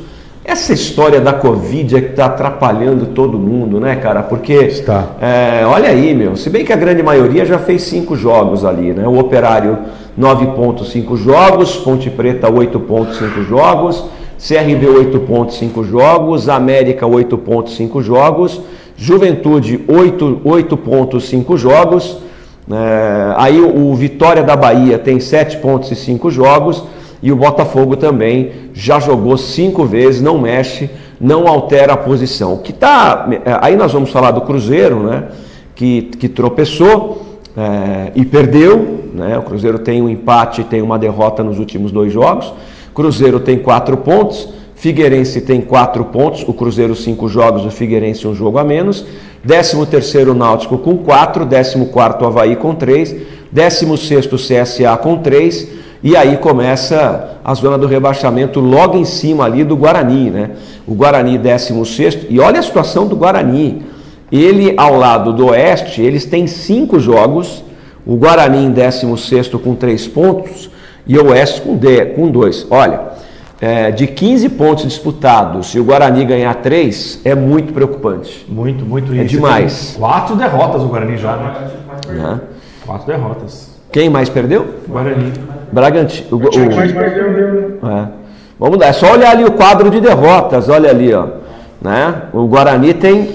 Essa 0.45 0.73
história 0.73 1.21
da 1.21 1.31
Covid 1.31 1.95
é 1.95 2.01
que 2.01 2.09
está 2.09 2.25
atrapalhando 2.25 3.07
todo 3.07 3.39
mundo, 3.39 3.79
né, 3.79 3.95
cara? 3.95 4.21
Porque, 4.21 4.53
Está. 4.53 5.15
é, 5.21 5.65
olha 5.65 5.87
aí, 5.87 6.13
meu, 6.13 6.35
se 6.35 6.49
bem 6.49 6.65
que 6.65 6.73
a 6.73 6.75
grande 6.75 7.01
maioria 7.01 7.45
já 7.45 7.57
fez 7.57 7.83
cinco 7.83 8.15
jogos 8.17 8.65
ali, 8.65 8.93
né? 8.93 9.07
O 9.07 9.17
Operário, 9.17 9.77
9,5 10.19 11.15
jogos, 11.15 11.77
Ponte 11.77 12.09
Preta, 12.09 12.51
8,5 12.51 13.47
jogos, 13.47 14.05
CRB, 14.37 14.85
8,5 14.85 15.83
jogos, 15.85 16.49
América, 16.49 17.05
8,5 17.05 18.01
jogos, 18.01 18.61
Juventude, 18.97 19.81
8 19.87 20.41
8,5 20.45 21.57
jogos, 21.57 22.17
é, 22.69 23.33
aí 23.37 23.59
o 23.59 23.93
Vitória 23.95 24.43
da 24.43 24.55
Bahia 24.55 24.99
tem 24.99 25.17
7,5 25.17 26.29
jogos 26.29 26.83
e 27.23 27.31
o 27.31 27.37
Botafogo 27.37 27.95
também 27.95 28.51
já 28.73 28.99
jogou 28.99 29.37
cinco 29.37 29.85
vezes, 29.85 30.21
não 30.21 30.37
mexe, 30.37 30.89
não 31.21 31.47
altera 31.47 31.93
a 31.93 31.97
posição. 31.97 32.57
Que 32.57 32.73
tá, 32.73 33.29
aí 33.61 33.77
nós 33.77 33.93
vamos 33.93 34.09
falar 34.09 34.31
do 34.31 34.41
Cruzeiro, 34.41 34.99
né? 34.99 35.29
Que, 35.73 36.01
que 36.01 36.27
tropeçou 36.27 37.39
é, 37.55 38.11
e 38.13 38.25
perdeu. 38.25 39.05
Né? 39.13 39.37
O 39.37 39.43
Cruzeiro 39.43 39.79
tem 39.79 40.01
um 40.01 40.09
empate 40.09 40.61
e 40.61 40.63
tem 40.65 40.81
uma 40.81 40.99
derrota 40.99 41.41
nos 41.41 41.59
últimos 41.59 41.93
dois 41.93 42.11
jogos. 42.11 42.53
Cruzeiro 42.93 43.39
tem 43.39 43.57
quatro 43.57 43.95
pontos, 43.95 44.49
Figueirense 44.75 45.39
tem 45.39 45.61
quatro 45.61 46.03
pontos, 46.03 46.43
o 46.45 46.51
Cruzeiro 46.51 46.93
cinco 46.93 47.29
jogos, 47.29 47.65
o 47.65 47.71
Figueirense 47.71 48.27
um 48.27 48.35
jogo 48.35 48.57
a 48.57 48.65
menos. 48.65 49.05
13 49.47 49.85
terceiro 49.85 50.33
Náutico 50.33 50.77
com 50.77 50.97
quatro, 50.97 51.45
14 51.45 51.85
quarto 51.85 52.25
Havaí 52.25 52.57
com 52.57 52.75
três, 52.75 53.15
16 53.49 53.99
sexto 53.99 54.35
CSA 54.35 54.97
com 54.97 55.17
três. 55.19 55.82
E 56.03 56.17
aí 56.17 56.35
começa 56.35 57.37
a 57.45 57.53
zona 57.53 57.77
do 57.77 57.87
rebaixamento 57.87 58.59
logo 58.59 58.97
em 58.97 59.05
cima 59.05 59.45
ali 59.45 59.63
do 59.63 59.77
Guarani, 59.77 60.29
né? 60.29 60.49
O 60.85 60.93
Guarani 60.93 61.37
16 61.37 62.27
e 62.29 62.41
olha 62.41 62.59
a 62.59 62.63
situação 62.63 63.07
do 63.07 63.15
Guarani. 63.15 63.83
Ele 64.29 64.73
ao 64.75 64.97
lado 64.97 65.31
do 65.31 65.47
Oeste, 65.47 66.01
eles 66.01 66.25
têm 66.25 66.45
cinco 66.45 66.99
jogos, 66.99 67.63
o 68.05 68.17
Guarani 68.17 68.65
em 68.65 68.71
16 68.71 69.47
com 69.63 69.75
três 69.75 70.05
pontos 70.05 70.69
e 71.07 71.17
o 71.17 71.29
Oeste 71.29 71.61
com, 71.61 71.77
de, 71.77 72.05
com 72.07 72.29
dois. 72.29 72.67
Olha, 72.69 72.99
é, 73.61 73.89
de 73.89 74.05
15 74.05 74.49
pontos 74.49 74.83
disputados, 74.83 75.67
se 75.67 75.79
o 75.79 75.85
Guarani 75.85 76.25
ganhar 76.25 76.53
três, 76.55 77.21
é 77.23 77.33
muito 77.33 77.71
preocupante. 77.71 78.45
Muito, 78.49 78.83
muito. 78.83 79.13
É 79.13 79.23
demais. 79.23 79.95
Quatro 79.97 80.35
derrotas 80.35 80.81
o 80.81 80.87
Guarani 80.87 81.15
já, 81.15 81.37
né? 81.37 81.71
Né? 82.09 82.41
Quatro 82.85 83.07
derrotas. 83.07 83.71
Quem 83.89 84.09
mais 84.09 84.27
perdeu? 84.27 84.67
Guarani. 84.85 85.31
Bragantino. 85.73 86.27
O, 86.31 86.35
o- 86.35 86.39
É. 87.91 88.07
Vamos 88.59 88.77
dar, 88.77 88.87
é 88.87 88.93
só 88.93 89.11
olhar 89.13 89.31
ali 89.31 89.43
o 89.43 89.51
quadro 89.51 89.89
de 89.89 89.99
derrotas, 89.99 90.69
olha 90.69 90.89
ali, 90.89 91.13
ó. 91.13 91.25
Né? 91.81 92.13
O 92.31 92.45
Guarani 92.45 92.93
tem 92.93 93.27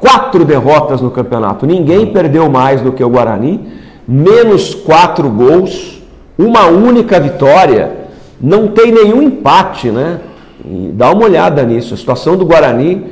quatro 0.00 0.44
derrotas 0.44 1.00
no 1.00 1.10
campeonato. 1.10 1.66
Ninguém 1.66 2.06
perdeu 2.06 2.48
mais 2.50 2.80
do 2.80 2.92
que 2.92 3.02
o 3.02 3.08
Guarani, 3.08 3.66
menos 4.06 4.74
quatro 4.74 5.28
gols, 5.28 6.00
uma 6.38 6.66
única 6.66 7.18
vitória, 7.18 7.90
não 8.40 8.68
tem 8.68 8.92
nenhum 8.92 9.22
empate, 9.22 9.90
né? 9.90 10.18
E 10.64 10.90
dá 10.94 11.10
uma 11.10 11.24
olhada 11.24 11.62
nisso. 11.64 11.94
A 11.94 11.96
situação 11.96 12.36
do 12.36 12.44
Guarani 12.46 13.06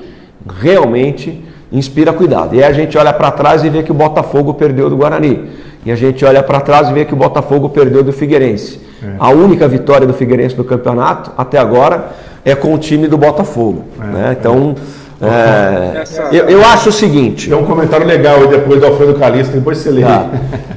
realmente 0.60 1.44
inspira 1.70 2.12
cuidado. 2.12 2.54
E 2.54 2.62
aí 2.62 2.70
a 2.70 2.72
gente 2.72 2.96
olha 2.96 3.12
para 3.12 3.30
trás 3.30 3.64
e 3.64 3.68
vê 3.68 3.82
que 3.82 3.90
o 3.90 3.94
Botafogo 3.94 4.54
perdeu 4.54 4.88
do 4.88 4.96
Guarani. 4.96 5.50
E 5.84 5.92
a 5.92 5.96
gente 5.96 6.24
olha 6.24 6.42
para 6.42 6.60
trás 6.60 6.88
e 6.88 6.92
vê 6.92 7.04
que 7.04 7.14
o 7.14 7.16
Botafogo 7.16 7.68
perdeu 7.68 8.02
do 8.02 8.12
Figueirense. 8.12 8.80
A 9.18 9.30
única 9.30 9.68
vitória 9.68 10.06
do 10.06 10.12
Figueirense 10.12 10.56
no 10.56 10.64
campeonato, 10.64 11.30
até 11.36 11.58
agora, 11.58 12.10
é 12.44 12.54
com 12.54 12.74
o 12.74 12.78
time 12.78 13.06
do 13.06 13.16
Botafogo. 13.16 13.84
né? 13.96 14.36
Então, 14.38 14.74
é, 15.20 16.04
eu, 16.32 16.48
eu 16.48 16.64
acho 16.64 16.88
o 16.88 16.92
seguinte. 16.92 17.48
Tem 17.48 17.58
um 17.58 17.64
comentário 17.64 18.06
legal 18.06 18.36
aí 18.40 18.48
depois 18.48 18.80
do 18.80 18.86
Alfredo 18.86 19.14
Calista, 19.14 19.52
depois 19.52 19.78
você 19.78 19.90
lê. 19.90 20.02
Tá. 20.02 20.26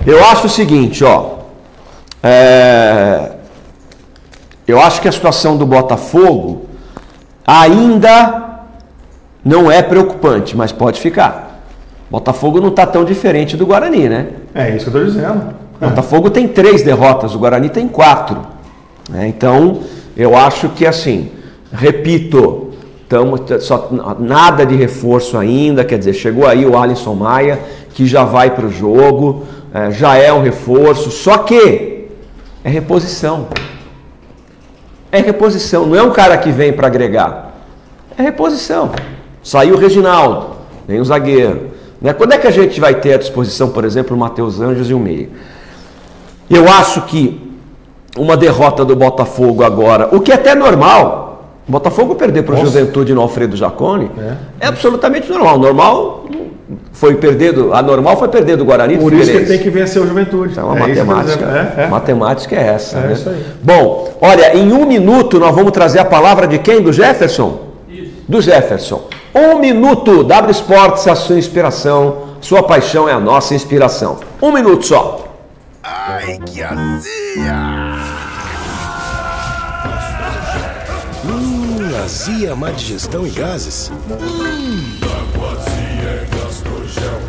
Eu 0.06 0.24
acho 0.26 0.48
o 0.48 0.50
seguinte, 0.50 1.04
ó. 1.04 1.42
É, 2.24 3.32
eu 4.68 4.80
acho 4.80 5.02
que 5.02 5.08
a 5.08 5.12
situação 5.12 5.58
do 5.58 5.66
Botafogo 5.66 6.66
ainda 7.46 8.51
não 9.44 9.72
é 9.72 9.82
preocupante, 9.82 10.56
mas 10.56 10.72
pode 10.72 11.00
ficar. 11.00 11.64
Botafogo 12.10 12.60
não 12.60 12.70
está 12.70 12.86
tão 12.86 13.06
diferente 13.06 13.56
do 13.56 13.66
Guarani, 13.66 14.10
né? 14.10 14.28
É 14.54 14.76
isso 14.76 14.92
que 14.92 14.98
eu 14.98 15.06
estou 15.06 15.22
dizendo. 15.22 15.54
Botafogo 15.80 16.30
tem 16.30 16.48
três 16.48 16.84
derrotas, 16.84 17.34
o 17.34 17.40
Guarani 17.40 17.70
tem 17.70 17.88
quatro. 17.88 18.42
né? 19.10 19.28
Então, 19.28 19.80
eu 20.16 20.36
acho 20.36 20.70
que 20.70 20.86
assim, 20.86 21.32
repito, 21.72 22.72
tamo, 23.10 23.40
só, 23.60 23.90
nada 24.20 24.66
de 24.66 24.76
reforço 24.76 25.38
ainda, 25.38 25.84
quer 25.84 25.98
dizer, 25.98 26.14
chegou 26.14 26.46
aí 26.46 26.66
o 26.66 26.78
Alisson 26.78 27.16
Maia, 27.16 27.60
que 27.94 28.06
já 28.06 28.24
vai 28.24 28.52
para 28.52 28.66
o 28.66 28.72
jogo, 28.72 29.44
eh, 29.74 29.92
já 29.92 30.16
é 30.16 30.32
um 30.32 30.42
reforço, 30.42 31.10
só 31.10 31.40
que 31.40 32.08
é 32.64 32.70
reposição. 32.70 33.48
É 35.12 35.20
reposição, 35.20 35.86
não 35.86 35.96
é 35.96 36.04
um 36.04 36.12
cara 36.12 36.38
que 36.38 36.52
vem 36.52 36.72
para 36.72 36.88
agregar. 36.88 37.54
É 38.18 38.22
reposição. 38.22 38.92
Saiu 39.44 39.76
o 39.76 39.78
Reginaldo, 39.78 40.48
vem 40.88 41.00
o 41.00 41.06
zagueiro. 41.06 41.72
Né? 42.02 42.14
Quando 42.14 42.34
é 42.34 42.38
que 42.38 42.48
a 42.48 42.52
gente 42.52 42.80
vai 42.80 42.96
ter 42.96 43.14
à 43.14 43.18
disposição, 43.18 43.70
por 43.70 43.86
exemplo, 43.86 44.16
o 44.16 44.20
Matheus 44.20 44.60
Anjos 44.60 44.90
e 44.90 44.94
o 44.94 45.00
Meia? 45.00 45.30
Eu 46.50 46.68
acho 46.68 47.04
que 47.04 47.52
uma 48.18 48.36
derrota 48.36 48.84
do 48.84 48.96
Botafogo 48.96 49.64
agora, 49.64 50.10
o 50.12 50.20
que 50.20 50.32
é 50.32 50.36
até 50.36 50.54
normal, 50.54 51.46
o 51.68 51.72
Botafogo 51.72 52.16
perder 52.16 52.44
para 52.44 52.56
o. 52.56 52.58
Juventude 52.58 53.14
no 53.14 53.22
Alfredo 53.22 53.56
Jacone 53.56 54.12
é. 54.60 54.68
absolutamente 54.68 55.30
normal. 55.30 55.58
Normal 55.58 56.26
foi 56.92 57.16
perder 57.16 57.54
do, 57.54 57.74
a 57.74 57.82
normal 57.82 58.18
foi 58.18 58.28
perder 58.28 58.58
do 58.58 58.66
Guarani 58.66 58.98
do 58.98 59.02
Por 59.02 59.14
isso 59.14 59.32
que 59.32 59.46
tem 59.46 59.60
que 59.60 59.70
vencer 59.70 60.02
o 60.02 60.08
Juventude. 60.08 60.54
Então 60.54 60.76
É 60.76 60.80
tô 60.80 60.88
matemática. 60.88 61.46
É, 61.46 61.84
é. 61.84 61.88
matemática 61.88 62.56
é 62.56 62.68
essa. 62.68 62.98
É 62.98 63.08
né? 63.08 63.14
isso 63.14 63.30
aí. 63.30 63.46
Bom, 63.62 64.14
olha, 64.22 64.56
em 64.58 64.72
um 64.74 64.86
minuto 64.86 65.40
nós 65.40 65.56
vamos 65.56 65.72
trazer 65.72 66.00
a 66.00 66.06
palavra 66.06 66.48
de 66.48 66.60
quem? 66.60 66.82
Do 66.82 66.92
Jefferson? 66.92 67.71
Do 68.28 68.42
Jefferson. 68.42 69.10
Um 69.34 69.60
minuto, 69.60 70.24
W 70.24 70.52
Sports, 70.52 71.08
a 71.08 71.16
sua 71.16 71.38
inspiração, 71.38 72.36
sua 72.42 72.64
paixão 72.64 73.08
é 73.08 73.14
a 73.14 73.20
nossa 73.20 73.56
inspiração. 73.56 74.20
Um 74.42 74.52
minuto 74.52 74.86
só. 74.86 75.28
Ai, 75.84 76.38
que 76.46 76.62
azia! 76.62 77.54
Hum, 81.26 82.04
azia, 82.04 82.56
má 82.56 82.72
digestão 82.72 83.26
e 83.26 83.30
gases. 83.30 83.92
Gastrogel 86.32 87.22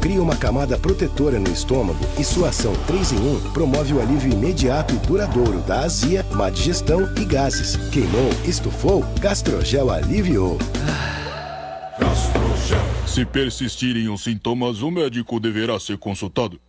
cria 0.00 0.22
uma 0.22 0.36
camada 0.36 0.76
protetora 0.76 1.38
no 1.38 1.50
estômago 1.50 1.98
e 2.18 2.24
sua 2.24 2.50
ação 2.50 2.74
3 2.86 3.12
em 3.12 3.16
1 3.16 3.52
promove 3.52 3.94
o 3.94 4.00
alívio 4.00 4.32
imediato 4.32 4.94
e 4.94 4.98
duradouro 4.98 5.60
da 5.60 5.80
azia, 5.80 6.24
má 6.32 6.50
digestão 6.50 7.08
e 7.16 7.24
gases. 7.24 7.76
Queimou, 7.90 8.30
estufou, 8.44 9.02
Gastrogel 9.20 9.90
aliviou. 9.90 10.58
Se 13.06 13.24
persistirem 13.24 14.08
os 14.10 14.22
sintomas, 14.22 14.82
o 14.82 14.90
médico 14.90 15.40
deverá 15.40 15.80
ser 15.80 15.96
consultado. 15.96 16.60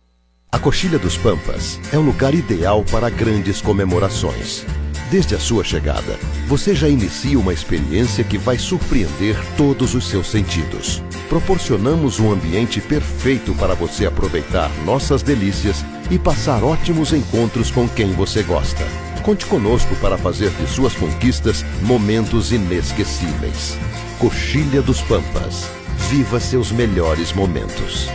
A 0.50 0.58
Coxilha 0.58 0.98
dos 0.98 1.18
Pampas 1.18 1.78
é 1.92 1.98
o 1.98 2.02
lugar 2.02 2.34
ideal 2.34 2.82
para 2.84 3.10
grandes 3.10 3.60
comemorações. 3.60 4.64
Desde 5.10 5.36
a 5.36 5.38
sua 5.38 5.62
chegada, 5.62 6.18
você 6.48 6.74
já 6.74 6.88
inicia 6.88 7.38
uma 7.38 7.52
experiência 7.52 8.24
que 8.24 8.36
vai 8.36 8.58
surpreender 8.58 9.36
todos 9.56 9.94
os 9.94 10.08
seus 10.08 10.28
sentidos. 10.28 11.00
Proporcionamos 11.28 12.18
um 12.18 12.32
ambiente 12.32 12.80
perfeito 12.80 13.54
para 13.54 13.74
você 13.74 14.04
aproveitar 14.04 14.68
nossas 14.84 15.22
delícias 15.22 15.84
e 16.10 16.18
passar 16.18 16.64
ótimos 16.64 17.12
encontros 17.12 17.70
com 17.70 17.88
quem 17.88 18.12
você 18.14 18.42
gosta. 18.42 18.84
Conte 19.22 19.46
conosco 19.46 19.94
para 19.96 20.18
fazer 20.18 20.50
de 20.50 20.68
suas 20.68 20.94
conquistas 20.94 21.64
momentos 21.82 22.50
inesquecíveis. 22.50 23.78
Coxilha 24.18 24.82
dos 24.82 25.00
Pampas. 25.02 25.68
Viva 26.08 26.40
seus 26.40 26.72
melhores 26.72 27.32
momentos. 27.32 28.08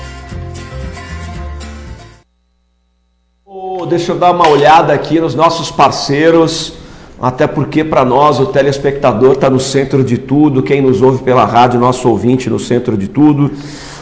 Oh, 3.45 3.86
deixa 3.86 4.12
eu 4.12 4.19
dar 4.19 4.32
uma 4.32 4.47
olhada 4.47 4.93
aqui 4.93 5.21
nos 5.21 5.36
nossos 5.36 5.71
parceiros, 5.71 6.81
até 7.22 7.46
porque 7.46 7.84
para 7.84 8.04
nós 8.04 8.40
o 8.40 8.48
telespectador 8.48 9.34
está 9.34 9.48
no 9.48 9.60
centro 9.60 10.04
de 10.04 10.18
tudo, 10.18 10.64
quem 10.64 10.82
nos 10.82 11.04
ouve 11.04 11.22
pela 11.22 11.46
rádio, 11.46 11.80
nosso 11.80 12.10
ouvinte 12.10 12.50
no 12.50 12.58
centro 12.58 12.98
de 12.98 13.08
tudo. 13.08 13.52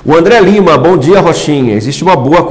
O 0.06 0.16
André 0.16 0.40
Lima, 0.40 0.78
bom 0.78 0.96
dia 0.96 1.20
Rochinha. 1.20 1.76
Existe 1.76 2.02
uma 2.02 2.16
boa 2.16 2.48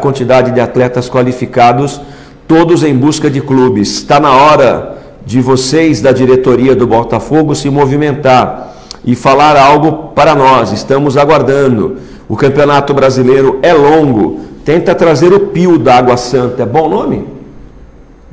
quantidade 0.00 0.52
de 0.52 0.60
atletas 0.60 1.10
qualificados, 1.10 2.00
todos 2.46 2.84
em 2.84 2.94
busca 2.94 3.28
de 3.28 3.40
clubes. 3.40 3.94
Está 3.94 4.20
na 4.20 4.30
hora 4.30 4.96
de 5.26 5.40
vocês 5.40 6.00
da 6.00 6.12
diretoria 6.12 6.76
do 6.76 6.86
Botafogo 6.86 7.52
se 7.56 7.68
movimentar 7.68 8.76
e 9.04 9.16
falar 9.16 9.56
algo 9.56 10.12
para 10.14 10.36
nós. 10.36 10.70
Estamos 10.70 11.16
aguardando. 11.16 11.96
O 12.28 12.36
Campeonato 12.36 12.94
Brasileiro 12.94 13.58
é 13.60 13.72
longo. 13.72 14.40
Tenta 14.64 14.94
trazer 14.94 15.32
o 15.32 15.48
Pio 15.48 15.78
da 15.78 15.96
Água 15.96 16.16
Santa. 16.16 16.62
É 16.62 16.66
bom 16.66 16.88
nome? 16.88 17.41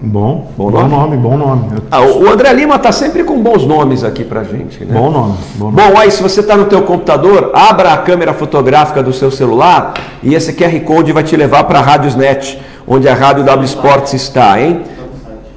Bom, 0.01 0.49
Bom 0.57 0.71
bom 0.71 0.87
nome? 0.87 0.95
nome, 0.95 1.17
bom 1.17 1.37
nome. 1.37 1.69
Ah, 1.91 1.99
o 2.01 2.29
André 2.29 2.53
Lima 2.53 2.75
está 2.75 2.89
sempre 2.89 3.21
com 3.25 3.41
bons 3.41 3.65
nomes 3.65 4.01
aqui 4.01 4.23
pra 4.23 4.43
gente. 4.45 4.85
Né? 4.85 4.97
Bom 4.97 5.11
nome, 5.11 5.35
bom 5.55 5.71
nome. 5.71 5.75
Bom, 5.75 5.99
aí 5.99 6.09
se 6.09 6.23
você 6.23 6.39
está 6.39 6.55
no 6.55 6.65
teu 6.65 6.83
computador, 6.83 7.51
abra 7.53 7.91
a 7.91 7.97
câmera 7.97 8.33
fotográfica 8.33 9.03
do 9.03 9.11
seu 9.11 9.29
celular 9.29 9.93
e 10.23 10.33
esse 10.33 10.53
QR 10.53 10.79
Code 10.85 11.11
vai 11.11 11.23
te 11.23 11.35
levar 11.35 11.65
para 11.65 11.79
a 11.79 11.81
Rádiosnet, 11.81 12.57
onde 12.87 13.09
a 13.09 13.13
Rádio 13.13 13.43
W 13.43 13.65
Sports 13.65 14.13
está, 14.13 14.59
hein? 14.61 14.83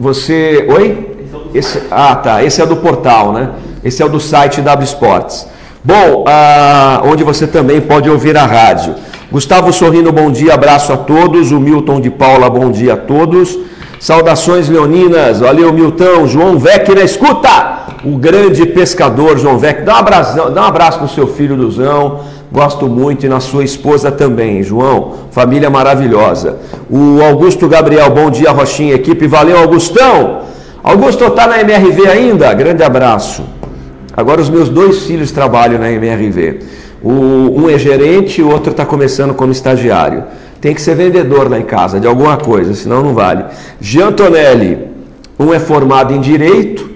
Você. 0.01 0.67
Oi? 0.69 1.29
Esse, 1.55 1.81
ah, 1.89 2.17
tá. 2.17 2.43
Esse 2.43 2.61
é 2.61 2.67
do 2.67 2.77
portal, 2.77 3.33
né? 3.33 3.51
Esse 3.85 4.03
é 4.03 4.07
o 4.07 4.09
do 4.09 4.19
site 4.19 4.61
W 4.61 4.85
Sports. 4.85 5.47
Bom, 5.85 6.25
ah, 6.27 7.01
onde 7.05 7.23
você 7.23 7.47
também 7.47 7.81
pode 7.81 8.11
ouvir 8.11 8.37
a 8.37 8.45
rádio. 8.45 8.97
Gustavo 9.31 9.73
Sorrino, 9.73 10.11
bom 10.11 10.33
dia, 10.33 10.55
abraço 10.55 10.93
a 10.93 10.97
todos. 10.97 11.53
O 11.53 11.61
Milton 11.61 12.01
de 12.01 12.11
Paula, 12.11 12.51
bom 12.51 12.73
dia 12.73 12.95
a 12.95 12.97
todos. 12.97 13.57
Saudações 14.03 14.69
leoninas, 14.69 15.39
valeu 15.39 15.73
Milton, 15.73 16.27
João 16.27 16.59
Vec 16.59 16.93
na 16.93 17.03
escuta, 17.03 17.87
o 18.05 18.17
grande 18.19 18.67
pescador 18.67 19.39
João 19.39 19.59
Vec, 19.59 19.85
dá 19.85 19.95
um 19.95 19.99
abraço, 19.99 20.51
dá 20.51 20.63
um 20.63 20.65
abraço 20.65 21.01
no 21.01 21.09
seu 21.09 21.29
filho 21.29 21.55
Luzão, 21.55 22.19
gosto 22.51 22.89
muito 22.89 23.25
e 23.25 23.29
na 23.29 23.39
sua 23.39 23.63
esposa 23.63 24.11
também, 24.11 24.61
João, 24.61 25.13
família 25.31 25.71
maravilhosa. 25.71 26.59
O 26.91 27.23
Augusto 27.23 27.69
Gabriel, 27.69 28.11
bom 28.11 28.29
dia 28.29 28.51
Rochinha, 28.51 28.97
equipe, 28.97 29.29
valeu 29.29 29.57
Augustão. 29.57 30.41
Augusto 30.83 31.31
tá 31.31 31.47
na 31.47 31.61
MRV 31.61 32.09
ainda? 32.09 32.53
Grande 32.55 32.83
abraço. 32.83 33.45
Agora 34.17 34.41
os 34.41 34.51
meus 34.51 34.69
dois 34.69 35.05
filhos 35.05 35.31
trabalham 35.31 35.79
na 35.79 35.93
MRV. 35.93 36.59
O, 37.01 37.13
um 37.57 37.71
é 37.71 37.79
gerente, 37.79 38.43
o 38.43 38.51
outro 38.51 38.73
está 38.73 38.85
começando 38.85 39.33
como 39.33 39.53
estagiário. 39.53 40.25
Tem 40.63 40.73
que 40.73 40.81
ser 40.81 40.95
vendedor 40.95 41.51
lá 41.51 41.59
em 41.59 41.65
casa, 41.65 41.99
de 41.99 42.07
alguma 42.07 42.37
coisa, 42.37 42.73
senão 42.73 43.03
não 43.03 43.13
vale. 43.13 43.45
Jean 43.81 44.13
Tonelli, 44.13 44.79
um 45.37 45.53
é 45.53 45.59
formado 45.59 46.15
em 46.15 46.21
Direito, 46.21 46.89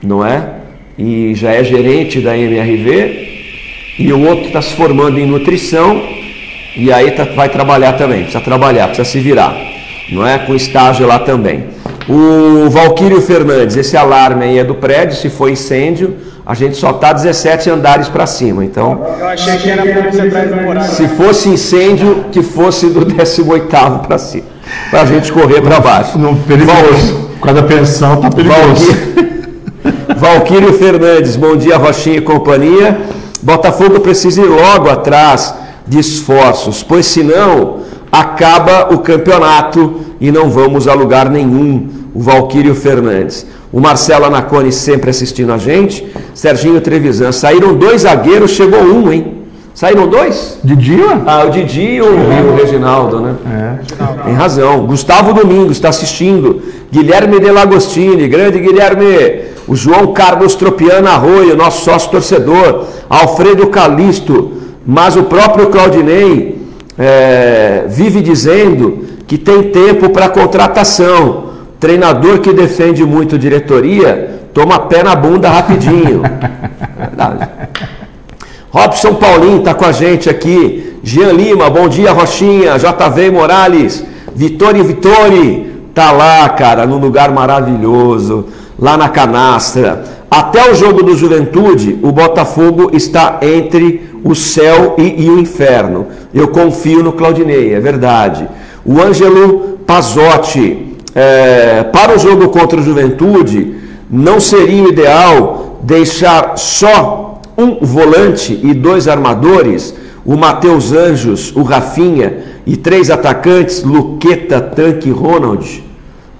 não 0.00 0.24
é? 0.24 0.50
E 0.96 1.34
já 1.34 1.50
é 1.50 1.64
gerente 1.64 2.20
da 2.20 2.38
MRV. 2.38 3.28
E 3.98 4.12
o 4.12 4.24
outro 4.24 4.46
está 4.46 4.62
se 4.62 4.74
formando 4.74 5.18
em 5.18 5.26
Nutrição. 5.26 6.00
E 6.76 6.92
aí 6.92 7.10
tá- 7.10 7.24
vai 7.24 7.48
trabalhar 7.48 7.94
também, 7.94 8.22
precisa 8.22 8.40
trabalhar, 8.40 8.86
precisa 8.86 9.08
se 9.08 9.18
virar. 9.18 9.52
Não 10.12 10.24
é? 10.24 10.38
Com 10.38 10.54
estágio 10.54 11.04
lá 11.04 11.18
também. 11.18 11.64
O 12.08 12.70
Valquírio 12.70 13.20
Fernandes, 13.20 13.76
esse 13.76 13.96
alarme 13.96 14.44
aí 14.44 14.58
é 14.58 14.64
do 14.64 14.76
prédio, 14.76 15.16
se 15.16 15.28
for 15.28 15.50
incêndio, 15.50 16.14
a 16.52 16.54
gente 16.54 16.76
só 16.76 16.90
está 16.90 17.14
17 17.14 17.70
andares 17.70 18.08
para 18.08 18.26
cima. 18.26 18.62
Então, 18.62 19.00
Eu 19.18 19.26
achei 19.26 19.56
que 19.56 19.70
era 19.70 19.84
atrás 19.84 20.50
do 20.50 20.94
se 20.94 21.08
fosse 21.08 21.48
incêndio, 21.48 22.26
que 22.30 22.42
fosse 22.42 22.88
do 22.88 23.06
18 23.06 23.68
para 24.06 24.18
cima, 24.18 24.44
para 24.90 25.00
a 25.00 25.06
gente 25.06 25.32
correr 25.32 25.62
para 25.62 25.80
baixo. 25.80 26.18
Não, 26.18 26.36
perigoso. 26.36 27.30
Causa 27.40 27.62
da 27.62 27.66
pensão, 27.66 28.20
tá 28.20 28.28
perigoso. 28.28 28.84
Valquírio, 28.84 30.20
Valquírio 30.20 30.72
Fernandes, 30.74 31.36
bom 31.36 31.56
dia, 31.56 31.78
Rochinha 31.78 32.18
e 32.18 32.20
companhia. 32.20 33.00
Botafogo 33.40 34.00
precisa 34.00 34.42
ir 34.42 34.48
logo 34.48 34.90
atrás 34.90 35.54
de 35.88 35.98
esforços, 35.98 36.82
pois 36.82 37.06
senão 37.06 37.78
acaba 38.12 38.94
o 38.94 38.98
campeonato 38.98 40.02
e 40.20 40.30
não 40.30 40.50
vamos 40.50 40.86
a 40.86 40.92
lugar 40.92 41.30
nenhum. 41.30 42.01
O 42.14 42.20
Valquírio 42.20 42.74
Fernandes. 42.74 43.46
O 43.72 43.80
Marcelo 43.80 44.26
Anacone 44.26 44.70
sempre 44.70 45.10
assistindo 45.10 45.52
a 45.52 45.58
gente. 45.58 46.06
Serginho 46.34 46.80
Trevisan. 46.80 47.32
Saíram 47.32 47.74
dois 47.74 48.02
zagueiros, 48.02 48.50
chegou 48.50 48.80
um, 48.82 49.10
hein? 49.10 49.42
Saíram 49.74 50.06
dois? 50.06 50.58
Didi? 50.62 50.98
Ah, 51.26 51.44
o 51.46 51.50
Didi 51.50 51.94
e 51.94 52.02
o, 52.02 52.06
o 52.06 52.56
Reginaldo, 52.56 53.20
né? 53.20 53.34
É. 53.50 54.24
Tem 54.24 54.34
razão. 54.34 54.84
Gustavo 54.86 55.32
Domingos 55.32 55.72
está 55.72 55.88
assistindo. 55.88 56.60
Guilherme 56.90 57.40
De 57.40 57.50
Lagostini, 57.50 58.28
grande 58.28 58.58
Guilherme. 58.58 59.52
O 59.66 59.74
João 59.74 60.12
Carlos 60.12 60.54
Tropiano 60.54 61.08
Arroio, 61.08 61.56
nosso 61.56 61.84
sócio 61.84 62.10
torcedor. 62.10 62.84
Alfredo 63.08 63.68
Calisto. 63.68 64.52
Mas 64.86 65.16
o 65.16 65.22
próprio 65.22 65.68
Claudinei 65.68 66.60
é, 66.98 67.84
vive 67.88 68.20
dizendo 68.20 69.06
que 69.26 69.38
tem 69.38 69.70
tempo 69.70 70.10
para 70.10 70.28
contratação. 70.28 71.51
Treinador 71.82 72.38
que 72.38 72.52
defende 72.52 73.04
muito 73.04 73.36
diretoria, 73.36 74.38
toma 74.54 74.78
pé 74.78 75.02
na 75.02 75.16
bunda 75.16 75.48
rapidinho. 75.48 76.22
Verdade. 76.96 77.48
Robson 78.70 79.14
Paulinho 79.14 79.58
está 79.58 79.74
com 79.74 79.84
a 79.84 79.90
gente 79.90 80.30
aqui. 80.30 80.96
Jean 81.02 81.32
Lima, 81.32 81.68
bom 81.68 81.88
dia, 81.88 82.12
Rochinha. 82.12 82.78
JV 82.78 83.32
Morales. 83.32 84.04
Vitória 84.32 84.80
Vitória. 84.84 85.72
Tá 85.92 86.12
lá, 86.12 86.48
cara, 86.50 86.86
num 86.86 86.98
lugar 86.98 87.32
maravilhoso, 87.32 88.46
lá 88.78 88.96
na 88.96 89.08
canastra. 89.08 90.04
Até 90.30 90.70
o 90.70 90.76
jogo 90.76 91.02
do 91.02 91.16
Juventude, 91.16 91.98
o 92.00 92.12
Botafogo 92.12 92.90
está 92.92 93.40
entre 93.42 94.08
o 94.22 94.36
céu 94.36 94.94
e, 94.98 95.24
e 95.24 95.28
o 95.28 95.40
inferno. 95.40 96.06
Eu 96.32 96.46
confio 96.46 97.02
no 97.02 97.12
Claudinei, 97.12 97.74
é 97.74 97.80
verdade. 97.80 98.48
O 98.84 99.00
Ângelo 99.00 99.78
Pazotti, 99.84 100.91
é, 101.14 101.82
para 101.84 102.16
o 102.16 102.18
jogo 102.18 102.48
contra 102.48 102.80
o 102.80 102.82
Juventude, 102.82 103.76
não 104.10 104.40
seria 104.40 104.88
ideal 104.88 105.80
deixar 105.82 106.56
só 106.56 107.40
um 107.56 107.84
volante 107.84 108.58
e 108.62 108.72
dois 108.72 109.08
armadores, 109.08 109.94
o 110.24 110.36
Matheus 110.36 110.92
Anjos, 110.92 111.54
o 111.54 111.62
Rafinha 111.62 112.38
e 112.66 112.76
três 112.76 113.10
atacantes, 113.10 113.82
Luqueta, 113.82 114.60
Tanque 114.60 115.08
e 115.08 115.12
Ronald. 115.12 115.84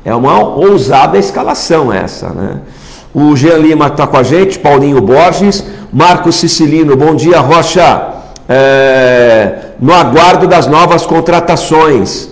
É 0.04 0.14
uma 0.14 0.38
ousada 0.38 1.18
escalação 1.18 1.92
essa, 1.92 2.30
né? 2.30 2.60
O 3.14 3.36
Jean 3.36 3.58
Lima 3.58 3.88
está 3.88 4.06
com 4.06 4.16
a 4.16 4.22
gente, 4.22 4.58
Paulinho 4.58 5.00
Borges, 5.00 5.64
Marcos 5.92 6.36
Sicilino, 6.36 6.96
bom 6.96 7.14
dia, 7.14 7.40
Rocha. 7.40 8.08
É, 8.48 9.72
no 9.80 9.92
aguardo 9.92 10.46
das 10.46 10.66
novas 10.66 11.04
contratações, 11.04 12.31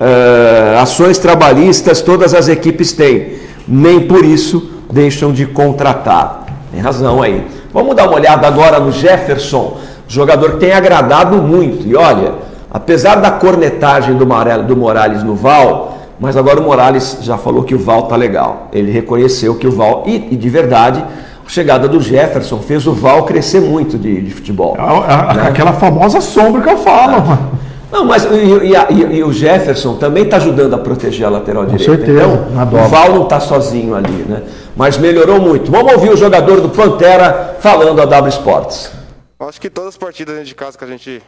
é, 0.00 0.78
ações 0.80 1.18
trabalhistas, 1.18 2.00
todas 2.00 2.34
as 2.34 2.48
equipes 2.48 2.92
têm, 2.92 3.34
nem 3.66 4.00
por 4.00 4.24
isso 4.24 4.70
deixam 4.92 5.32
de 5.32 5.46
contratar. 5.46 6.46
Tem 6.72 6.80
razão 6.80 7.22
aí. 7.22 7.46
Vamos 7.72 7.94
dar 7.96 8.06
uma 8.08 8.16
olhada 8.16 8.46
agora 8.46 8.78
no 8.80 8.90
Jefferson, 8.92 9.76
jogador 10.06 10.52
que 10.52 10.56
tem 10.58 10.72
agradado 10.72 11.36
muito. 11.42 11.86
E 11.86 11.94
olha, 11.94 12.32
apesar 12.70 13.16
da 13.16 13.30
cornetagem 13.30 14.14
do, 14.16 14.26
Morel- 14.26 14.62
do 14.62 14.76
Morales 14.76 15.22
no 15.22 15.34
Val, 15.34 15.98
mas 16.20 16.36
agora 16.36 16.60
o 16.60 16.62
Morales 16.64 17.18
já 17.20 17.36
falou 17.36 17.62
que 17.62 17.74
o 17.74 17.78
Val 17.78 18.02
tá 18.02 18.16
legal. 18.16 18.68
Ele 18.72 18.90
reconheceu 18.90 19.54
que 19.56 19.66
o 19.66 19.72
Val, 19.72 20.04
e, 20.06 20.28
e 20.32 20.36
de 20.36 20.48
verdade, 20.48 21.04
a 21.46 21.48
chegada 21.48 21.86
do 21.86 22.00
Jefferson 22.00 22.58
fez 22.58 22.86
o 22.86 22.92
Val 22.92 23.24
crescer 23.24 23.60
muito 23.60 23.98
de, 23.98 24.20
de 24.22 24.30
futebol. 24.30 24.76
A- 24.78 25.30
a- 25.30 25.34
né? 25.34 25.48
Aquela 25.48 25.72
famosa 25.74 26.20
sombra 26.20 26.62
que 26.62 26.70
eu 26.70 26.78
falo, 26.78 27.24
mano. 27.26 27.50
Não, 27.90 28.04
mas 28.04 28.24
e, 28.24 28.28
e 28.28 28.72
e- 28.94 29.16
e 29.18 29.24
o 29.24 29.32
Jefferson 29.32 29.96
também 29.96 30.24
está 30.24 30.36
ajudando 30.36 30.74
a 30.74 30.78
proteger 30.78 31.26
a 31.26 31.30
lateral 31.30 31.64
direita. 31.64 31.84
certeza, 31.96 32.22
Então, 32.22 32.50
na 32.50 32.64
o. 32.64 32.88
Val 32.88 33.12
não 33.14 33.22
está 33.24 33.40
sozinho 33.40 33.94
ali, 33.94 34.24
né? 34.24 34.46
Mas 34.76 34.98
melhorou 34.98 35.40
muito. 35.40 35.70
Vamos 35.70 35.92
ouvir 35.94 36.10
o 36.10 36.16
jogador 36.16 36.60
do 36.60 36.68
Pantera 36.68 37.56
falando 37.60 38.00
a 38.00 38.04
W 38.04 38.28
Sports. 38.28 38.92
Acho 39.40 39.60
que 39.60 39.70
todas 39.70 39.90
as 39.90 39.96
partidas 39.96 40.34
dentro 40.34 40.48
de 40.48 40.54
casa 40.54 40.76
que 40.76 40.84
a 40.84 40.86
gente 40.86 41.22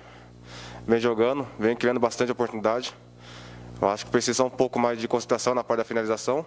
vem 0.87 1.01
jogando, 1.01 1.47
vem 1.59 1.75
criando 1.75 1.99
bastante 1.99 2.31
oportunidade. 2.31 2.95
Eu 3.81 3.89
acho 3.89 4.05
que 4.05 4.11
precisa 4.11 4.45
um 4.45 4.51
pouco 4.51 4.79
mais 4.79 4.99
de 4.99 5.09
concentração 5.09 5.55
na 5.55 5.65
parte 5.65 5.79
da 5.79 5.85
finalização. 5.85 6.45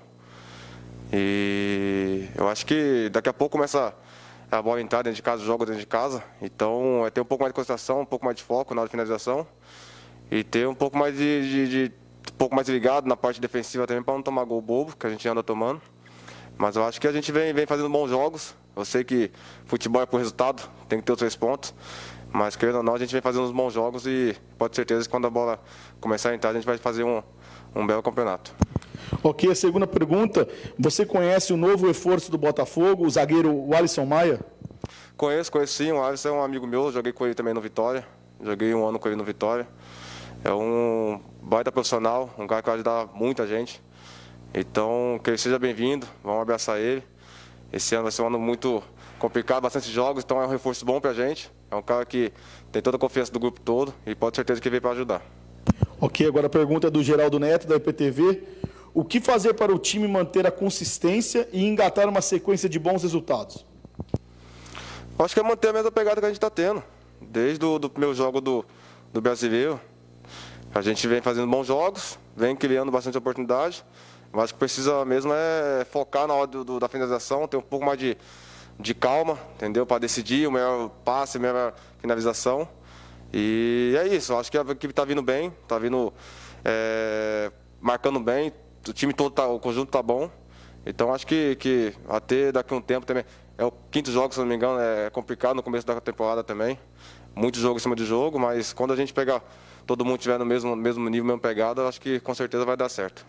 E 1.12 2.26
eu 2.36 2.47
acho 2.47 2.65
que 2.65 3.10
daqui 3.12 3.30
a 3.30 3.34
pouco 3.34 3.54
começa 3.58 3.93
a 4.52 4.62
bola 4.62 4.80
entrar 4.82 5.02
dentro 5.02 5.15
de 5.15 5.21
casa, 5.23 5.43
jogo 5.43 5.65
dentro 5.65 5.80
de 5.80 5.88
casa. 5.88 6.21
Então 6.41 7.04
é 7.06 7.10
ter 7.10 7.21
um 7.21 7.26
pouco 7.26 7.43
mais 7.43 7.52
de 7.52 7.56
concentração, 7.56 8.02
um 8.02 8.06
pouco 8.06 8.23
mais 8.26 8.38
de 8.38 8.43
foco 8.43 8.76
na 8.76 8.82
hora 8.82 8.88
de 8.88 8.91
finalização 8.91 9.45
e 10.34 10.43
ter 10.43 10.67
um 10.67 10.74
pouco 10.74 10.98
mais 10.98 11.15
de, 11.15 11.67
de, 11.67 11.67
de 11.67 11.93
um 12.34 12.38
pouco 12.38 12.56
mais 12.56 12.67
ligado 12.67 13.08
na 13.08 13.15
parte 13.15 13.39
defensiva 13.39 13.86
também 13.86 14.02
para 14.02 14.15
não 14.15 14.24
tomar 14.24 14.43
gol 14.46 14.60
bobo, 14.60 14.98
que 14.98 15.06
a 15.06 15.10
gente 15.10 15.28
anda 15.30 15.43
tomando. 15.43 15.80
Mas 16.58 16.76
eu 16.76 16.84
acho 16.84 17.00
que 17.00 17.08
a 17.08 17.12
gente 17.12 17.32
vem, 17.32 17.54
vem 17.54 17.67
fazendo 17.67 17.88
bons 17.88 18.10
jogos. 18.10 18.56
Eu 18.76 18.84
sei 18.84 19.04
que 19.04 19.30
futebol 19.65 20.02
é 20.02 20.08
por 20.08 20.17
resultado, 20.17 20.67
tem 20.89 20.98
que 20.98 21.06
ter 21.06 21.12
os 21.12 21.19
três 21.19 21.36
pontos. 21.36 21.72
Mas 22.32 22.56
querendo 22.56 22.78
ou 22.78 22.84
não, 22.84 22.96
a 22.96 22.98
gente 22.98 23.12
vem 23.12 23.22
fazendo 23.22 23.43
uns 23.43 23.52
bons 23.52 23.74
jogos 23.74 24.08
e 24.08 24.36
pode 24.58 24.72
ter 24.72 24.78
certeza 24.78 25.04
que 25.04 25.10
quando 25.10 25.28
a 25.28 25.30
bola 25.30 25.60
começar 26.02 26.32
a 26.32 26.34
entrar, 26.34 26.50
a 26.50 26.54
gente 26.54 26.65
vai 26.65 26.80
fazer 26.80 27.04
um, 27.04 27.22
um 27.76 27.86
belo 27.86 28.02
campeonato. 28.02 28.56
Ok, 29.22 29.52
a 29.52 29.56
segunda 29.56 29.86
pergunta. 29.86 30.48
Você 30.80 31.06
conhece 31.06 31.54
o 31.54 31.58
novo 31.58 31.86
reforço 31.86 32.32
do 32.32 32.39
Botafogo, 32.39 33.06
o 33.06 33.10
zagueiro 33.10 33.72
Alisson 33.72 34.06
Maia? 34.06 34.39
Conheço, 35.15 35.52
conheço 35.52 35.74
sim. 35.74 35.91
O 35.91 36.04
Alisson 36.04 36.30
é 36.30 36.32
um 36.32 36.43
amigo 36.43 36.65
meu, 36.65 36.91
joguei 36.91 37.13
com 37.13 37.24
ele 37.24 37.36
também 37.36 37.54
no 37.54 37.62
Vitória. 37.62 38.04
Joguei 38.43 38.74
um 38.74 38.84
ano 38.84 38.98
com 38.98 39.08
ele 39.08 39.15
no 39.15 39.24
Vitória. 39.24 39.67
É 40.43 40.53
um 40.53 41.21
baita 41.41 41.71
profissional, 41.71 42.29
um 42.38 42.45
cara 42.45 42.62
que 42.62 42.65
vai 42.65 42.75
ajudar 42.75 43.08
muita 43.13 43.47
gente. 43.47 43.82
Então, 44.53 45.17
que 45.23 45.29
ele 45.29 45.38
seja 45.38 45.58
bem-vindo, 45.58 46.06
vamos 46.21 46.41
abraçar 46.41 46.79
ele. 46.82 47.01
Esse 47.71 47.95
ano 47.95 48.03
vai 48.03 48.12
ser 48.12 48.23
um 48.23 48.27
ano 48.27 48.38
muito 48.38 48.84
complicado, 49.17 49.63
bastante 49.63 49.89
jogos, 49.89 50.21
então 50.21 50.41
é 50.41 50.45
um 50.45 50.49
reforço 50.49 50.86
bom 50.86 50.99
pra 50.99 51.13
gente. 51.13 51.49
É 51.71 51.75
um 51.77 51.82
cara 51.82 52.06
que 52.06 52.34
tem 52.73 52.82
toda 52.82 52.97
a 52.97 52.99
confiança 52.99 53.32
do 53.32 53.39
grupo 53.39 53.62
todo 53.62 53.93
e 54.06 54.13
pode 54.13 54.34
ter 54.34 54.39
certeza 54.39 54.60
que 54.60 54.69
veio 54.69 54.82
para 54.82 54.91
ajudar. 54.91 55.21
Ok, 55.99 56.27
agora 56.27 56.47
a 56.47 56.49
pergunta 56.49 56.88
é 56.88 56.91
do 56.91 57.01
Geraldo 57.01 57.39
Neto, 57.39 57.65
da 57.65 57.77
IPTV. 57.77 58.43
O 58.93 59.06
que 59.06 59.21
fazer 59.21 59.53
para 59.53 59.73
o 59.73 59.79
time 59.79 60.10
manter 60.10 60.45
a 60.45 60.51
consistência 60.51 61.47
e 61.53 61.63
engatar 61.65 62.10
uma 62.10 62.21
sequência 62.21 62.67
de 62.67 62.77
bons 62.77 63.01
resultados? 63.01 63.65
Acho 65.17 65.34
que 65.34 65.39
é 65.39 65.43
manter 65.43 65.69
a 65.69 65.73
mesma 65.73 65.91
pegada 65.91 66.19
que 66.19 66.25
a 66.25 66.29
gente 66.29 66.38
está 66.38 66.49
tendo. 66.49 66.84
Desde 67.21 67.63
o 67.63 67.79
do 67.79 67.89
primeiro 67.89 68.13
jogo 68.13 68.41
do, 68.41 68.65
do 69.13 69.21
Brasileiro, 69.21 69.79
a 70.74 70.82
gente 70.82 71.08
vem 71.08 71.22
fazendo 71.22 71.50
bons 71.50 71.68
jogos, 71.68 72.18
vem 72.36 72.56
criando 72.56 72.92
bastante 72.92 73.18
oportunidade. 73.18 73.86
Mas 74.32 74.46
acho 74.46 74.54
que 74.54 74.60
precisa 74.60 75.06
mesmo 75.06 75.32
é 75.32 75.86
focar 75.86 76.28
na 76.28 76.34
hora 76.34 76.48
do, 76.48 76.64
do, 76.64 76.80
da 76.80 76.88
finalização, 76.88 77.48
ter 77.48 77.58
um 77.58 77.62
pouco 77.62 77.86
mais 77.86 78.00
de, 78.00 78.18
de 78.80 78.94
calma, 78.96 79.38
entendeu? 79.56 79.86
Para 79.86 80.00
decidir 80.00 80.48
o 80.48 80.52
melhor 80.52 80.90
passe, 81.06 81.38
a 81.38 81.40
melhor 81.40 81.74
finalização. 82.00 82.68
E 83.32 83.96
é 83.98 84.08
isso, 84.08 84.36
acho 84.36 84.52
que 84.52 84.58
a 84.58 84.62
equipe 84.62 84.88
está 84.88 85.06
vindo 85.06 85.22
bem, 85.22 85.54
está 85.62 85.78
vindo 85.78 86.12
é, 86.66 87.52
marcando 87.80 88.20
bem, 88.20 88.52
o 88.88 88.94
time 88.94 89.14
todo, 89.14 89.32
tá, 89.32 89.48
o 89.48 89.60
conjunto 89.60 89.90
está 89.90 90.02
bom. 90.02 90.30
Então 90.86 91.14
acho 91.14 91.26
que, 91.28 91.56
que 91.56 91.94
até 92.10 92.52
daqui 92.52 92.74
a 92.74 92.78
um 92.78 92.82
tempo 92.82 93.06
também. 93.06 93.24
É 93.56 93.64
o 93.64 93.72
quinto 93.92 94.12
jogo, 94.12 94.34
se 94.34 94.40
não 94.40 94.48
me 94.48 94.56
engano, 94.56 94.80
é 94.80 95.12
complicado 95.12 95.56
no 95.56 95.62
começo 95.62 95.86
da 95.86 96.02
temporada 96.02 96.44
também. 96.44 96.80
Muito 97.36 97.60
jogo 97.60 97.78
em 97.78 97.80
cima 97.80 97.96
de 97.96 98.04
jogo, 98.04 98.40
mas 98.40 98.74
quando 98.74 98.94
a 98.94 98.96
gente 98.96 99.14
pegar, 99.14 99.44
todo 99.86 100.06
mundo 100.06 100.17
estiver 100.17 100.39
no 100.39 100.46
mesmo, 100.46 100.76
mesmo 100.76 101.10
nível, 101.10 101.26
mesma 101.26 101.41
pegada, 101.41 101.88
acho 101.88 102.00
que 102.00 102.19
com 102.19 102.34
certeza 102.34 102.65
vai 102.65 102.78
dar 102.78 102.89
certo. 102.89 103.26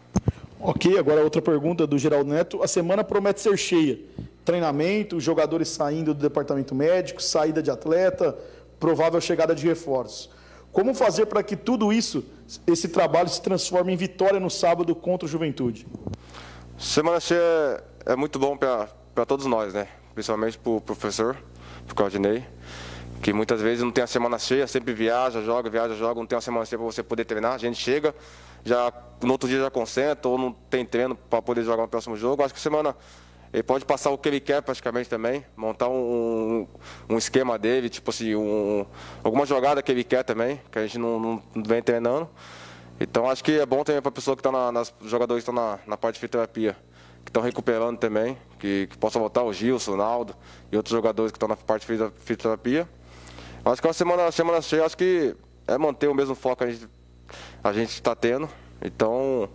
Ok, 0.60 0.98
agora 0.98 1.22
outra 1.22 1.42
pergunta 1.42 1.86
do 1.86 1.98
Geraldo 1.98 2.30
Neto. 2.30 2.62
A 2.62 2.68
semana 2.68 3.04
promete 3.04 3.40
ser 3.40 3.56
cheia. 3.56 3.98
Treinamento, 4.44 5.20
jogadores 5.20 5.68
saindo 5.68 6.14
do 6.14 6.20
departamento 6.20 6.74
médico, 6.74 7.22
saída 7.22 7.62
de 7.62 7.70
atleta, 7.70 8.36
provável 8.78 9.20
chegada 9.20 9.54
de 9.54 9.66
reforços. 9.66 10.30
Como 10.72 10.94
fazer 10.94 11.26
para 11.26 11.42
que 11.42 11.54
tudo 11.54 11.92
isso, 11.92 12.24
esse 12.66 12.88
trabalho, 12.88 13.28
se 13.28 13.40
transforme 13.40 13.92
em 13.92 13.96
vitória 13.96 14.40
no 14.40 14.50
sábado 14.50 14.94
contra 14.94 15.26
o 15.26 15.28
Juventude? 15.28 15.86
Semana 16.78 17.20
cheia 17.20 17.82
é 18.04 18.16
muito 18.16 18.38
bom 18.38 18.56
para 18.56 19.26
todos 19.26 19.46
nós, 19.46 19.72
né? 19.72 19.86
Principalmente 20.14 20.58
para 20.58 20.72
o 20.72 20.80
professor, 20.80 21.36
para 21.86 21.92
o 21.92 21.94
Claudinei, 21.94 22.44
que 23.24 23.32
muitas 23.32 23.58
vezes 23.62 23.82
não 23.82 23.90
tem 23.90 24.04
a 24.04 24.06
semana 24.06 24.38
cheia, 24.38 24.66
sempre 24.66 24.92
viaja, 24.92 25.40
joga, 25.40 25.70
viaja, 25.70 25.94
joga, 25.94 26.20
não 26.20 26.26
tem 26.26 26.36
uma 26.36 26.42
semana 26.42 26.66
cheia 26.66 26.78
para 26.78 26.84
você 26.84 27.02
poder 27.02 27.24
treinar. 27.24 27.54
A 27.54 27.58
gente 27.58 27.80
chega, 27.80 28.14
já 28.62 28.92
no 29.22 29.32
outro 29.32 29.48
dia 29.48 29.58
já 29.60 29.70
concentra 29.70 30.28
ou 30.28 30.36
não 30.36 30.52
tem 30.52 30.84
treino 30.84 31.16
para 31.16 31.40
poder 31.40 31.64
jogar 31.64 31.84
no 31.84 31.88
próximo 31.88 32.18
jogo. 32.18 32.42
Acho 32.42 32.52
que 32.52 32.60
semana 32.60 32.94
ele 33.50 33.62
pode 33.62 33.86
passar 33.86 34.10
o 34.10 34.18
que 34.18 34.28
ele 34.28 34.40
quer 34.40 34.60
praticamente 34.60 35.08
também, 35.08 35.42
montar 35.56 35.88
um, 35.88 36.68
um 37.08 37.16
esquema 37.16 37.58
dele, 37.58 37.88
tipo 37.88 38.10
assim, 38.10 38.34
um, 38.34 38.84
alguma 39.22 39.46
jogada 39.46 39.82
que 39.82 39.90
ele 39.90 40.04
quer 40.04 40.22
também, 40.22 40.60
que 40.70 40.78
a 40.78 40.82
gente 40.82 40.98
não, 40.98 41.18
não 41.18 41.42
vem 41.66 41.80
treinando. 41.80 42.28
Então 43.00 43.30
acho 43.30 43.42
que 43.42 43.52
é 43.58 43.64
bom 43.64 43.82
também 43.84 44.02
para 44.02 44.10
a 44.10 44.12
pessoa 44.12 44.36
que 44.36 44.40
está 44.40 44.52
na, 44.52 44.70
nas 44.70 44.92
jogadores 45.00 45.42
que 45.42 45.50
estão 45.50 45.64
na, 45.64 45.78
na 45.86 45.96
parte 45.96 46.16
de 46.16 46.20
fisioterapia, 46.20 46.76
que 47.24 47.30
estão 47.30 47.42
recuperando 47.42 47.96
também, 47.96 48.36
que, 48.58 48.86
que 48.86 48.98
possa 48.98 49.18
voltar 49.18 49.42
o 49.44 49.50
Gilson, 49.50 49.92
o 49.92 49.96
Naldo 49.96 50.36
e 50.70 50.76
outros 50.76 50.92
jogadores 50.92 51.32
que 51.32 51.36
estão 51.36 51.48
na 51.48 51.56
parte 51.56 51.86
de 51.86 52.10
fisioterapia. 52.16 52.86
Acho 53.64 53.80
que 53.80 53.86
é 53.86 53.88
uma 53.88 53.94
semana, 53.94 54.30
semana 54.30 54.60
cheia, 54.60 54.84
acho 54.84 54.96
que 54.96 55.34
é 55.66 55.78
manter 55.78 56.08
o 56.08 56.14
mesmo 56.14 56.34
foco 56.34 56.56
que 56.56 56.64
a 56.64 56.70
gente 56.70 56.88
a 57.62 57.72
gente 57.72 57.90
está 57.90 58.14
tendo. 58.14 58.48
Então, 58.82 59.48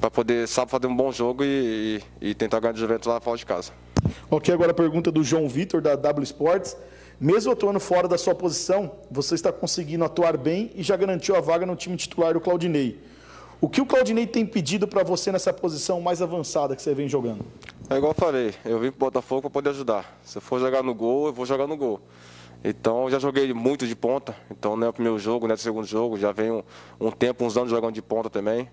para 0.00 0.10
poder, 0.10 0.48
sabe, 0.48 0.70
fazer 0.70 0.88
um 0.88 0.96
bom 0.96 1.12
jogo 1.12 1.44
e, 1.44 2.02
e, 2.20 2.30
e 2.30 2.34
tentar 2.34 2.58
ganhar 2.58 2.72
de 2.72 2.80
Juventus 2.80 3.06
lá 3.06 3.20
fora 3.20 3.38
de 3.38 3.46
casa. 3.46 3.70
Ok, 4.28 4.52
agora 4.52 4.72
a 4.72 4.74
pergunta 4.74 5.12
do 5.12 5.22
João 5.22 5.48
Vitor, 5.48 5.80
da 5.80 5.94
W 5.94 6.24
Sports. 6.24 6.76
Mesmo 7.20 7.52
atuando 7.52 7.78
fora 7.78 8.08
da 8.08 8.18
sua 8.18 8.34
posição, 8.34 8.90
você 9.08 9.36
está 9.36 9.52
conseguindo 9.52 10.04
atuar 10.04 10.36
bem 10.36 10.72
e 10.74 10.82
já 10.82 10.96
garantiu 10.96 11.36
a 11.36 11.40
vaga 11.40 11.64
no 11.64 11.76
time 11.76 11.96
titular 11.96 12.34
do 12.34 12.40
Claudinei. 12.40 12.98
O 13.60 13.68
que 13.68 13.80
o 13.80 13.86
Claudinei 13.86 14.26
tem 14.26 14.44
pedido 14.44 14.88
para 14.88 15.04
você 15.04 15.30
nessa 15.30 15.52
posição 15.52 16.00
mais 16.00 16.20
avançada 16.20 16.74
que 16.74 16.82
você 16.82 16.92
vem 16.92 17.08
jogando? 17.08 17.44
É 17.88 17.96
igual 17.96 18.10
eu 18.10 18.14
falei, 18.16 18.54
eu 18.64 18.80
vim 18.80 18.90
para 18.90 18.96
o 18.96 19.10
Botafogo 19.10 19.42
para 19.42 19.50
poder 19.50 19.70
ajudar. 19.70 20.18
Se 20.24 20.38
eu 20.38 20.42
for 20.42 20.58
jogar 20.58 20.82
no 20.82 20.92
gol, 20.92 21.26
eu 21.26 21.32
vou 21.32 21.46
jogar 21.46 21.68
no 21.68 21.76
gol. 21.76 22.00
Então, 22.64 23.10
já 23.10 23.18
joguei 23.18 23.52
muito 23.52 23.86
de 23.86 23.96
ponta. 23.96 24.36
Então, 24.50 24.76
não 24.76 24.86
é 24.86 24.90
o 24.90 24.92
primeiro 24.92 25.18
jogo, 25.18 25.46
não 25.46 25.52
é 25.52 25.56
o 25.56 25.58
segundo 25.58 25.86
jogo. 25.86 26.16
Já 26.16 26.30
venho 26.30 26.64
um 27.00 27.10
tempo, 27.10 27.44
uns 27.44 27.56
anos 27.56 27.70
jogando 27.70 27.94
de 27.94 28.02
ponta 28.02 28.30
também. 28.30 28.68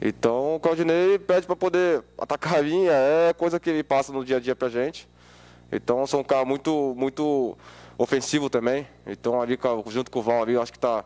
Então, 0.00 0.56
o 0.56 0.60
Claudinei 0.60 1.16
pede 1.18 1.46
para 1.46 1.54
poder 1.54 2.02
atacar 2.18 2.56
a 2.56 2.60
linha, 2.60 2.90
é 2.90 3.32
coisa 3.32 3.60
que 3.60 3.70
ele 3.70 3.84
passa 3.84 4.12
no 4.12 4.24
dia 4.24 4.38
a 4.38 4.40
dia 4.40 4.56
para 4.56 4.68
gente. 4.68 5.08
Então, 5.70 6.04
sou 6.08 6.20
um 6.20 6.24
cara 6.24 6.44
muito, 6.44 6.92
muito 6.96 7.56
ofensivo 7.96 8.50
também. 8.50 8.86
Então, 9.06 9.40
ali 9.40 9.56
junto 9.86 10.10
com 10.10 10.18
o 10.18 10.22
Val, 10.22 10.42
ali, 10.42 10.56
acho 10.56 10.72
que 10.72 10.78
está 10.78 11.04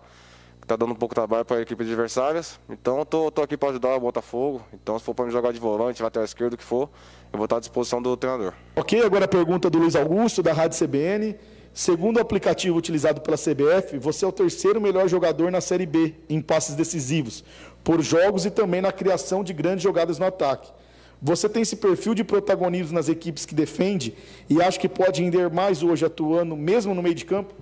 tá 0.66 0.76
dando 0.76 0.92
um 0.92 0.96
pouco 0.96 1.14
de 1.14 1.16
trabalho 1.16 1.44
para 1.44 1.58
a 1.58 1.60
equipe 1.60 1.82
adversárias. 1.84 2.58
Então, 2.70 3.04
tô, 3.04 3.30
tô 3.30 3.42
aqui 3.42 3.58
para 3.58 3.68
ajudar 3.68 3.94
o 3.94 4.00
Botafogo. 4.00 4.62
Então, 4.72 4.98
se 4.98 5.04
for 5.04 5.14
para 5.14 5.26
me 5.26 5.30
jogar 5.30 5.52
de 5.52 5.60
volante, 5.60 6.02
lateral 6.02 6.24
esquerdo, 6.24 6.54
o 6.54 6.56
que 6.56 6.64
for, 6.64 6.88
eu 7.30 7.36
vou 7.36 7.44
estar 7.44 7.58
à 7.58 7.60
disposição 7.60 8.00
do 8.00 8.16
treinador. 8.16 8.54
Ok, 8.74 9.02
agora 9.02 9.26
a 9.26 9.28
pergunta 9.28 9.68
do 9.68 9.78
Luiz 9.78 9.94
Augusto, 9.94 10.42
da 10.42 10.54
Rádio 10.54 10.78
CBN. 10.78 11.36
Segundo 11.76 12.16
o 12.16 12.20
aplicativo 12.20 12.78
utilizado 12.78 13.20
pela 13.20 13.36
CBF, 13.36 13.98
você 13.98 14.24
é 14.24 14.28
o 14.28 14.32
terceiro 14.32 14.80
melhor 14.80 15.06
jogador 15.08 15.50
na 15.50 15.60
Série 15.60 15.84
B 15.84 16.14
em 16.26 16.40
passes 16.40 16.74
decisivos, 16.74 17.44
por 17.84 18.00
jogos 18.00 18.46
e 18.46 18.50
também 18.50 18.80
na 18.80 18.90
criação 18.90 19.44
de 19.44 19.52
grandes 19.52 19.82
jogadas 19.82 20.18
no 20.18 20.24
ataque. 20.24 20.72
Você 21.20 21.50
tem 21.50 21.60
esse 21.60 21.76
perfil 21.76 22.14
de 22.14 22.24
protagonismo 22.24 22.94
nas 22.94 23.10
equipes 23.10 23.44
que 23.44 23.54
defende 23.54 24.14
e 24.48 24.62
acha 24.62 24.80
que 24.80 24.88
pode 24.88 25.22
render 25.22 25.50
mais 25.50 25.82
hoje 25.82 26.06
atuando 26.06 26.56
mesmo 26.56 26.94
no 26.94 27.02
meio 27.02 27.14
de 27.14 27.26
campo? 27.26 27.52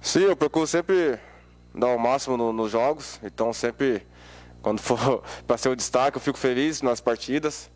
Sim, 0.00 0.20
eu 0.20 0.36
procuro 0.36 0.68
sempre 0.68 1.18
dar 1.74 1.88
o 1.88 1.98
máximo 1.98 2.36
nos 2.36 2.54
no 2.54 2.68
jogos, 2.68 3.18
então 3.24 3.52
sempre 3.52 4.06
quando 4.62 4.78
for 4.78 5.20
para 5.48 5.58
ser 5.58 5.70
o 5.70 5.74
destaque 5.74 6.16
eu 6.16 6.20
fico 6.20 6.38
feliz 6.38 6.80
nas 6.80 7.00
partidas. 7.00 7.72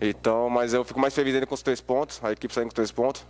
Então, 0.00 0.48
mas 0.48 0.72
eu 0.72 0.84
fico 0.84 0.98
mais 0.98 1.14
feliz 1.14 1.34
ainda 1.34 1.46
com 1.46 1.54
os 1.54 1.62
três 1.62 1.82
pontos, 1.82 2.18
a 2.22 2.32
equipe 2.32 2.52
saindo 2.52 2.68
com 2.68 2.74
três 2.74 2.90
pontos. 2.90 3.26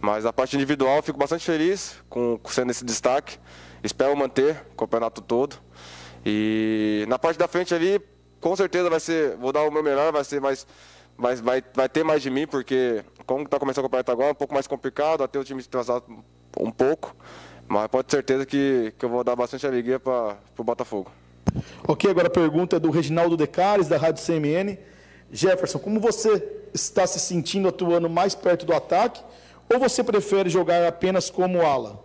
Mas 0.00 0.24
a 0.24 0.32
parte 0.32 0.56
individual 0.56 1.02
fico 1.02 1.18
bastante 1.18 1.44
feliz 1.44 1.96
com, 2.08 2.38
sendo 2.48 2.70
esse 2.70 2.84
destaque. 2.84 3.38
Espero 3.82 4.16
manter 4.16 4.64
o 4.72 4.76
campeonato 4.76 5.20
todo. 5.20 5.56
E 6.24 7.04
na 7.08 7.18
parte 7.18 7.38
da 7.38 7.48
frente 7.48 7.74
ali, 7.74 8.00
com 8.40 8.54
certeza 8.54 8.88
vai 8.88 9.00
ser, 9.00 9.36
vou 9.36 9.52
dar 9.52 9.62
o 9.62 9.70
meu 9.70 9.82
melhor, 9.82 10.12
vai 10.12 10.24
ser 10.24 10.40
mais, 10.40 10.66
mais 11.16 11.40
vai, 11.40 11.62
vai 11.74 11.88
ter 11.88 12.04
mais 12.04 12.22
de 12.22 12.30
mim, 12.30 12.46
porque 12.46 13.04
como 13.26 13.44
está 13.44 13.58
começando 13.58 13.84
o 13.84 13.88
campeonato 13.88 14.12
agora, 14.12 14.28
é 14.28 14.32
um 14.32 14.36
pouco 14.36 14.54
mais 14.54 14.66
complicado, 14.66 15.22
até 15.22 15.38
o 15.38 15.44
time 15.44 15.60
se 15.62 15.68
atrasar 15.68 16.02
um 16.58 16.70
pouco. 16.70 17.14
Mas 17.66 17.86
pode 17.88 18.08
ter 18.08 18.16
certeza 18.16 18.46
que, 18.46 18.94
que 18.98 19.04
eu 19.04 19.08
vou 19.08 19.22
dar 19.22 19.36
bastante 19.36 19.66
alegria 19.66 20.00
para 20.00 20.36
o 20.56 20.64
Botafogo. 20.64 21.10
Ok, 21.86 22.10
agora 22.10 22.28
a 22.28 22.30
pergunta 22.30 22.76
é 22.76 22.78
do 22.78 22.90
Reginaldo 22.90 23.36
Decares, 23.36 23.88
da 23.88 23.98
Rádio 23.98 24.24
CMN. 24.24 24.78
Jefferson, 25.30 25.78
como 25.78 26.00
você 26.00 26.42
está 26.72 27.06
se 27.06 27.18
sentindo 27.18 27.68
atuando 27.68 28.08
mais 28.08 28.34
perto 28.34 28.64
do 28.64 28.72
ataque 28.72 29.22
ou 29.72 29.78
você 29.78 30.02
prefere 30.02 30.48
jogar 30.48 30.86
apenas 30.86 31.30
como 31.30 31.64
ala? 31.64 32.04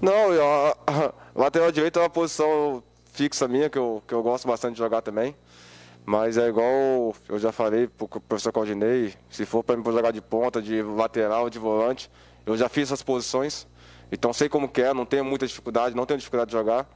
Não, 0.00 0.32
eu, 0.32 0.44
a, 0.44 0.76
a, 0.86 1.12
lateral 1.34 1.72
direito 1.72 1.98
é 1.98 2.02
uma 2.02 2.10
posição 2.10 2.82
fixa 3.12 3.48
minha, 3.48 3.68
que 3.68 3.78
eu, 3.78 4.02
que 4.06 4.14
eu 4.14 4.22
gosto 4.22 4.46
bastante 4.46 4.74
de 4.74 4.78
jogar 4.78 5.02
também. 5.02 5.34
Mas 6.04 6.38
é 6.38 6.48
igual 6.48 7.14
eu 7.28 7.38
já 7.38 7.52
falei 7.52 7.86
para 7.86 8.04
o 8.04 8.08
professor 8.20 8.52
Claudinei, 8.52 9.12
se 9.28 9.44
for 9.44 9.62
para 9.62 9.76
mim 9.76 9.84
jogar 9.84 10.10
de 10.10 10.22
ponta, 10.22 10.62
de 10.62 10.82
lateral, 10.82 11.50
de 11.50 11.58
volante, 11.58 12.10
eu 12.46 12.56
já 12.56 12.68
fiz 12.68 12.84
essas 12.84 13.02
posições. 13.02 13.66
Então 14.10 14.32
sei 14.32 14.48
como 14.48 14.68
que 14.68 14.80
é, 14.80 14.94
não 14.94 15.04
tenho 15.04 15.24
muita 15.24 15.46
dificuldade, 15.46 15.94
não 15.94 16.06
tenho 16.06 16.16
dificuldade 16.16 16.50
de 16.50 16.56
jogar. 16.56 16.88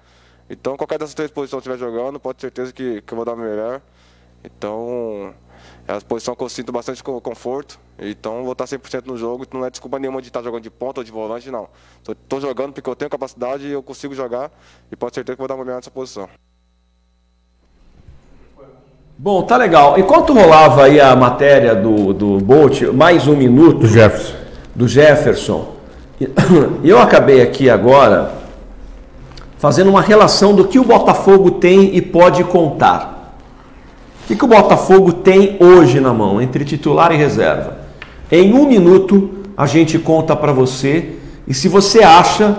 Então 0.49 0.77
qualquer 0.77 0.99
dessas 0.99 1.15
três 1.15 1.31
posições 1.31 1.63
que 1.63 1.69
eu 1.69 1.75
estiver 1.75 1.91
jogando, 1.93 2.19
pode 2.19 2.39
ter 2.39 2.47
certeza 2.47 2.73
que, 2.73 3.03
que 3.03 3.13
eu 3.13 3.17
vou 3.17 3.25
dar 3.25 3.35
o 3.35 3.37
melhor. 3.37 3.83
Então, 4.45 5.35
é 5.87 5.95
a 5.95 6.01
posição 6.01 6.35
que 6.35 6.43
eu 6.43 6.49
sinto 6.49 6.71
bastante 6.71 7.03
conforto. 7.03 7.79
Então, 7.99 8.45
vou 8.45 8.53
estar 8.53 8.65
100% 8.65 9.07
no 9.07 9.17
jogo. 9.17 9.47
Não 9.53 9.65
é 9.65 9.71
desculpa 9.71 9.99
nenhuma 9.99 10.23
de 10.23 10.29
estar 10.29 10.43
jogando 10.43 10.63
de 10.63 10.71
ponta 10.71 11.01
ou 11.01 11.05
de 11.05 11.11
volante, 11.11 11.51
não. 11.51 11.69
Estou 12.09 12.41
jogando 12.41 12.73
porque 12.73 12.89
eu 12.89 12.95
tenho 12.95 13.11
capacidade 13.11 13.67
e 13.67 13.73
eu 13.73 13.83
consigo 13.83 14.15
jogar. 14.15 14.51
E 14.91 14.97
pode 14.97 15.15
ser 15.15 15.21
certeza 15.21 15.37
que 15.37 15.41
vou 15.41 15.49
dar 15.49 15.55
uma 15.55 15.65
melhor 15.65 15.77
nessa 15.77 15.91
posição. 15.91 16.29
Bom, 19.19 19.43
tá 19.43 19.57
legal. 19.57 19.99
Enquanto 19.99 20.33
rolava 20.33 20.85
aí 20.85 21.01
a 21.01 21.15
matéria 21.15 21.75
do, 21.75 22.13
do 22.13 22.39
Bolt, 22.39 22.83
mais 22.93 23.27
um 23.27 23.37
minuto. 23.37 23.81
Do 23.81 23.87
Jefferson. 23.87 24.37
Do 24.75 24.89
Jefferson. 24.89 25.77
E 26.21 26.29
eu 26.89 26.99
acabei 26.99 27.43
aqui 27.43 27.69
agora 27.69 28.43
fazendo 29.59 29.91
uma 29.91 30.01
relação 30.01 30.55
do 30.55 30.67
que 30.67 30.79
o 30.79 30.85
Botafogo 30.85 31.53
tem 31.53 31.95
e 31.95 32.03
pode 32.03 32.43
contar. 32.45 33.12
O 34.25 34.27
que, 34.29 34.37
que 34.37 34.45
o 34.45 34.49
Botafogo 34.49 35.13
tem 35.13 35.57
hoje 35.59 36.01
na 36.01 36.13
mão, 36.13 36.41
entre 36.41 36.65
titular 36.65 37.13
e 37.13 37.17
reserva? 37.17 37.79
Em 38.31 38.55
um 38.55 38.67
minuto 38.67 39.31
a 39.57 39.67
gente 39.67 39.99
conta 39.99 40.37
para 40.37 40.53
você 40.53 41.17
e 41.47 41.53
se 41.53 41.69
você 41.69 42.03
acha 42.05 42.57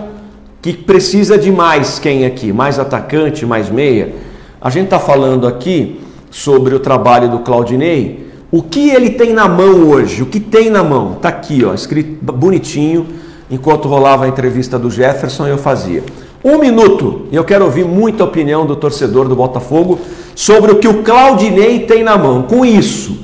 que 0.62 0.74
precisa 0.74 1.38
de 1.38 1.52
mais 1.52 2.00
quem 2.00 2.26
aqui, 2.26 2.52
mais 2.52 2.80
atacante, 2.80 3.46
mais 3.46 3.70
meia, 3.70 4.14
a 4.62 4.70
gente 4.70 4.86
está 4.86 5.00
falando 5.00 5.48
aqui 5.48 6.02
sobre 6.30 6.76
o 6.76 6.80
trabalho 6.80 7.30
do 7.30 7.40
Claudinei. 7.40 8.28
O 8.52 8.62
que 8.62 8.90
ele 8.90 9.12
tem 9.12 9.34
na 9.34 9.48
mão 9.48 9.90
hoje? 9.90 10.22
O 10.22 10.26
que 10.26 10.40
tem 10.40 10.70
na 10.70 10.84
mão? 10.84 11.14
Está 11.14 11.30
aqui, 11.30 11.64
ó, 11.64 11.74
escrito 11.74 12.32
bonitinho. 12.34 13.08
Enquanto 13.50 13.88
rolava 13.88 14.26
a 14.26 14.28
entrevista 14.28 14.78
do 14.78 14.90
Jefferson, 14.90 15.48
eu 15.48 15.58
fazia. 15.58 16.04
Um 16.44 16.58
minuto, 16.58 17.28
e 17.32 17.36
eu 17.36 17.44
quero 17.44 17.66
ouvir 17.66 17.86
muita 17.86 18.24
opinião 18.24 18.66
do 18.66 18.76
torcedor 18.76 19.28
do 19.28 19.36
Botafogo 19.36 20.00
sobre 20.36 20.72
o 20.72 20.80
que 20.80 20.88
o 20.88 21.04
Claudinei 21.04 21.82
tem 21.82 22.04
na 22.04 22.18
mão. 22.18 22.44
Com 22.44 22.66
isso, 22.66 23.20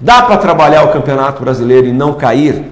dá 0.00 0.22
para 0.22 0.36
trabalhar 0.36 0.84
o 0.84 0.92
Campeonato 0.92 1.42
Brasileiro 1.42 1.86
e 1.86 1.92
não 1.92 2.14
cair? 2.14 2.64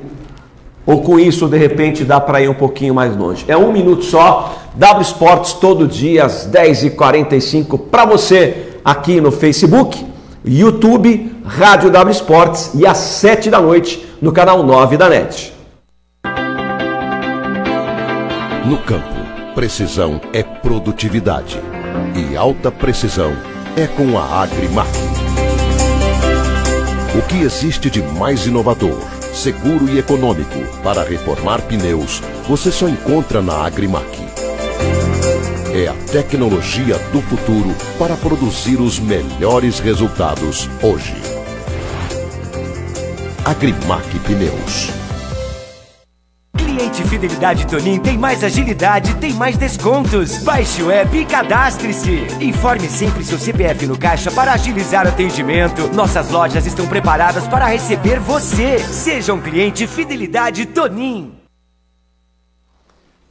Ou 0.86 1.02
com 1.02 1.18
isso, 1.18 1.48
de 1.48 1.56
repente, 1.56 2.04
dá 2.04 2.20
para 2.20 2.42
ir 2.42 2.48
um 2.48 2.54
pouquinho 2.54 2.94
mais 2.94 3.16
longe? 3.16 3.44
É 3.48 3.56
um 3.56 3.72
minuto 3.72 4.04
só. 4.04 4.54
W 4.74 5.02
Sports 5.02 5.54
todo 5.54 5.86
dia 5.86 6.24
às 6.24 6.48
10h45 6.50 7.78
para 7.90 8.04
você 8.04 8.74
aqui 8.84 9.20
no 9.20 9.30
Facebook, 9.30 10.04
YouTube, 10.44 11.32
Rádio 11.44 11.90
W 11.90 12.12
Sports 12.12 12.72
e 12.74 12.86
às 12.86 12.98
7 12.98 13.50
da 13.50 13.60
noite 13.60 14.04
no 14.20 14.32
canal 14.32 14.62
9 14.62 14.96
da 14.96 15.08
NET. 15.08 15.54
No 18.66 18.78
campo, 18.78 19.14
precisão 19.54 20.20
é 20.32 20.42
produtividade 20.42 21.60
e 22.14 22.36
alta 22.36 22.70
precisão 22.70 23.32
é 23.76 23.86
com 23.86 24.18
a 24.18 24.42
Agrimac. 24.42 24.90
O 27.16 27.22
que 27.28 27.42
existe 27.42 27.90
de 27.90 28.02
mais 28.02 28.46
inovador, 28.46 29.00
seguro 29.32 29.88
e 29.88 29.98
econômico 29.98 30.58
para 30.82 31.04
reformar 31.04 31.62
pneus, 31.62 32.22
você 32.48 32.70
só 32.70 32.88
encontra 32.88 33.40
na 33.40 33.64
Agrimac 33.64 34.24
é 35.74 35.88
a 35.88 35.94
tecnologia 36.12 36.96
do 37.12 37.20
futuro 37.20 37.74
para 37.98 38.16
produzir 38.16 38.80
os 38.80 39.00
melhores 39.00 39.80
resultados 39.80 40.70
hoje. 40.80 41.16
Agrimac 43.44 44.18
Pneus. 44.20 45.03
Cliente 46.94 47.10
Fidelidade 47.10 47.66
Tonin 47.66 47.98
tem 47.98 48.16
mais 48.16 48.44
agilidade, 48.44 49.14
tem 49.16 49.32
mais 49.32 49.56
descontos. 49.56 50.38
Baixe 50.38 50.80
o 50.80 50.92
app 50.92 51.16
e 51.16 51.24
cadastre-se. 51.24 52.24
Informe 52.40 52.86
sempre 52.86 53.24
seu 53.24 53.36
CPF 53.36 53.84
no 53.86 53.98
caixa 53.98 54.30
para 54.30 54.52
agilizar 54.52 55.04
o 55.04 55.08
atendimento. 55.08 55.92
Nossas 55.92 56.30
lojas 56.30 56.66
estão 56.66 56.86
preparadas 56.86 57.48
para 57.48 57.66
receber 57.66 58.20
você. 58.20 58.78
Seja 58.78 59.34
um 59.34 59.40
cliente 59.40 59.88
Fidelidade 59.88 60.66
Tonin. 60.66 61.32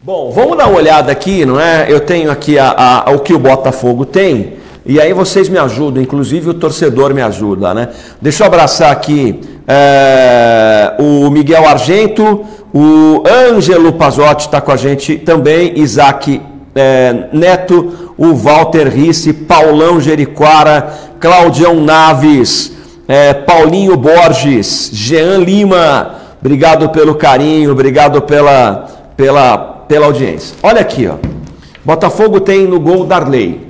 Bom, 0.02 0.30
vamos 0.32 0.58
dar 0.58 0.68
uma 0.68 0.78
olhada 0.78 1.10
aqui, 1.14 1.46
não 1.46 1.58
é? 1.58 1.86
Eu 1.88 2.02
tenho 2.02 2.30
aqui 2.30 2.60
a, 2.60 3.04
a, 3.06 3.12
o 3.12 3.20
que 3.20 3.34
o 3.34 3.40
Botafogo 3.40 4.04
tem, 4.06 4.56
e 4.86 5.00
aí 5.00 5.14
vocês 5.14 5.48
me 5.48 5.58
ajudam, 5.58 6.04
inclusive 6.04 6.50
o 6.50 6.54
torcedor 6.54 7.14
me 7.14 7.22
ajuda, 7.22 7.74
né? 7.74 7.88
Deixa 8.22 8.44
eu 8.44 8.48
abraçar 8.48 8.92
aqui 8.92 9.40
é, 9.66 10.96
o 11.00 11.30
Miguel 11.30 11.66
Argento, 11.66 12.46
o 12.74 13.24
Ângelo 13.28 13.94
Pazotti 13.94 14.48
está 14.48 14.60
com 14.60 14.72
a 14.72 14.76
gente 14.76 15.18
também, 15.18 15.80
Isaac 15.80 16.42
é, 16.74 17.28
Neto, 17.32 18.14
o 18.18 18.34
Walter 18.34 18.88
Risse, 18.88 19.32
Paulão 19.32 20.02
Jeriquara, 20.02 20.94
Claudião 21.20 21.76
Naves, 21.76 22.74
é, 23.08 23.34
Paulinho 23.34 23.96
Borges, 23.96 24.90
Jean 24.92 25.38
Lima, 25.38 26.16
obrigado 26.42 26.90
pelo 26.90 27.16
carinho, 27.16 27.72
obrigado 27.72 28.22
pela, 28.24 28.88
pela 29.16 29.74
pela 29.88 30.08
audiência. 30.08 30.56
Olha 30.64 30.82
aqui, 30.82 31.08
ó. 31.08 31.18
Botafogo 31.84 32.40
tem 32.40 32.66
no 32.66 32.80
gol 32.80 33.06
Darley. 33.06 33.62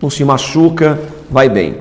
Não 0.00 0.10
se 0.10 0.24
machuca, 0.24 0.98
vai 1.30 1.48
bem. 1.48 1.78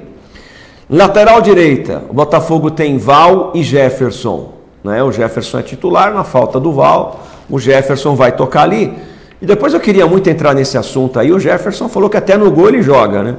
Lateral 0.90 1.42
direita, 1.42 2.04
o 2.10 2.14
Botafogo 2.14 2.72
tem 2.72 2.98
Val 2.98 3.52
e 3.54 3.64
Jefferson. 3.64 4.54
Né? 4.84 5.04
O 5.04 5.12
Jefferson 5.12 5.60
é 5.60 5.62
titular, 5.62 6.14
na 6.14 6.24
falta 6.24 6.60
do 6.60 6.72
Val, 6.72 7.24
o 7.50 7.60
Jefferson 7.60 8.16
vai 8.16 8.32
tocar 8.32 8.64
ali. 8.64 8.94
E 9.42 9.46
depois 9.46 9.74
eu 9.74 9.80
queria 9.80 10.06
muito 10.06 10.30
entrar 10.30 10.54
nesse 10.54 10.78
assunto 10.78 11.20
aí. 11.20 11.32
O 11.32 11.40
Jefferson 11.40 11.90
falou 11.90 12.10
que 12.10 12.18
até 12.18 12.38
no 12.38 12.52
gol 12.52 12.70
ele 12.70 12.82
joga, 12.82 13.24
né? 13.24 13.36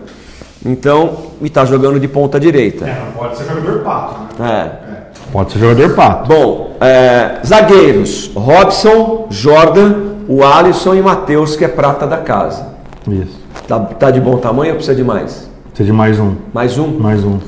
Então, 0.65 1.17
e 1.41 1.47
está 1.47 1.65
jogando 1.65 1.99
de 1.99 2.07
ponta 2.07 2.39
direita. 2.39 2.87
É, 2.87 3.01
não 3.05 3.13
pode 3.13 3.37
ser 3.37 3.45
jogador 3.45 3.83
pato, 3.83 4.43
né? 4.43 4.73
É. 4.89 5.03
Pode 5.33 5.53
ser 5.53 5.59
jogador 5.59 5.95
pato. 5.95 6.29
Bom, 6.29 6.77
é, 6.81 7.41
zagueiros: 7.45 8.31
Robson, 8.35 9.27
Jordan, 9.31 9.95
o 10.29 10.45
Alisson 10.45 10.95
e 10.95 11.03
Matheus, 11.03 11.57
que 11.57 11.65
é 11.65 11.69
prata 11.69 12.07
da 12.07 12.19
casa. 12.19 12.69
Isso. 13.09 13.41
Tá, 13.67 13.81
tá 13.81 14.11
de 14.11 14.21
bom 14.21 14.37
tamanho 14.37 14.73
ou 14.73 14.77
precisa 14.77 14.95
de 14.97 15.03
mais? 15.03 15.49
Precisa 15.69 15.87
de 15.87 15.93
mais 15.93 16.21
um. 16.21 16.37
Mais 16.53 16.79
um? 16.79 16.99
Mais 16.99 17.25
um. 17.25 17.39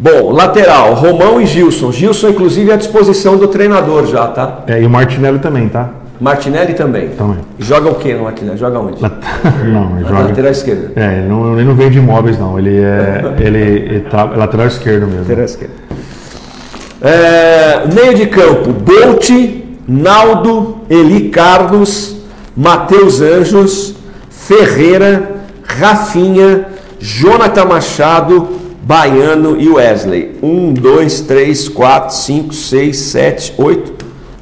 Bom, 0.00 0.32
lateral, 0.32 0.94
Romão 0.94 1.38
e 1.38 1.44
Gilson. 1.44 1.92
Gilson, 1.92 2.30
inclusive, 2.30 2.70
é 2.70 2.74
à 2.74 2.76
disposição 2.78 3.36
do 3.36 3.46
treinador 3.48 4.06
já, 4.06 4.28
tá? 4.28 4.60
É, 4.66 4.80
e 4.80 4.86
o 4.86 4.90
Martinelli 4.90 5.38
também, 5.38 5.68
tá? 5.68 5.90
Martinelli 6.18 6.72
também. 6.72 7.10
Também. 7.10 7.40
Joga 7.58 7.90
o 7.90 7.94
que 7.96 8.14
no 8.14 8.24
Martinelli? 8.24 8.58
Joga 8.58 8.78
onde? 8.78 8.96
não, 9.70 9.98
ele 9.98 10.08
joga. 10.08 10.22
lateral 10.22 10.52
esquerda. 10.52 10.92
É, 10.96 11.18
ele 11.18 11.28
não, 11.28 11.52
ele 11.52 11.68
não 11.68 11.74
vem 11.74 11.90
de 11.90 11.98
imóveis, 11.98 12.38
não. 12.38 12.58
Ele 12.58 12.80
é, 12.80 13.34
ele, 13.44 13.58
ele 13.58 14.00
tá, 14.00 14.30
é 14.32 14.36
lateral 14.38 14.66
esquerdo 14.68 15.06
mesmo. 15.06 15.20
Lateral 15.20 15.44
esquerda. 15.44 15.74
É, 17.02 17.86
meio 17.94 18.14
de 18.14 18.26
campo, 18.26 18.72
Bolt, 18.72 19.30
Naldo, 19.86 20.78
Eli 20.88 21.28
Carlos, 21.28 22.16
Matheus 22.56 23.20
Anjos, 23.20 23.96
Ferreira, 24.30 25.30
Rafinha, 25.62 26.68
Jonathan 26.98 27.66
Machado, 27.66 28.59
Baiano 28.82 29.60
e 29.60 29.68
Wesley. 29.68 30.38
Um, 30.42 30.72
dois, 30.72 31.20
três, 31.20 31.68
quatro, 31.68 32.14
cinco, 32.14 32.54
seis, 32.54 32.96
sete, 32.98 33.52
oito, 33.58 33.92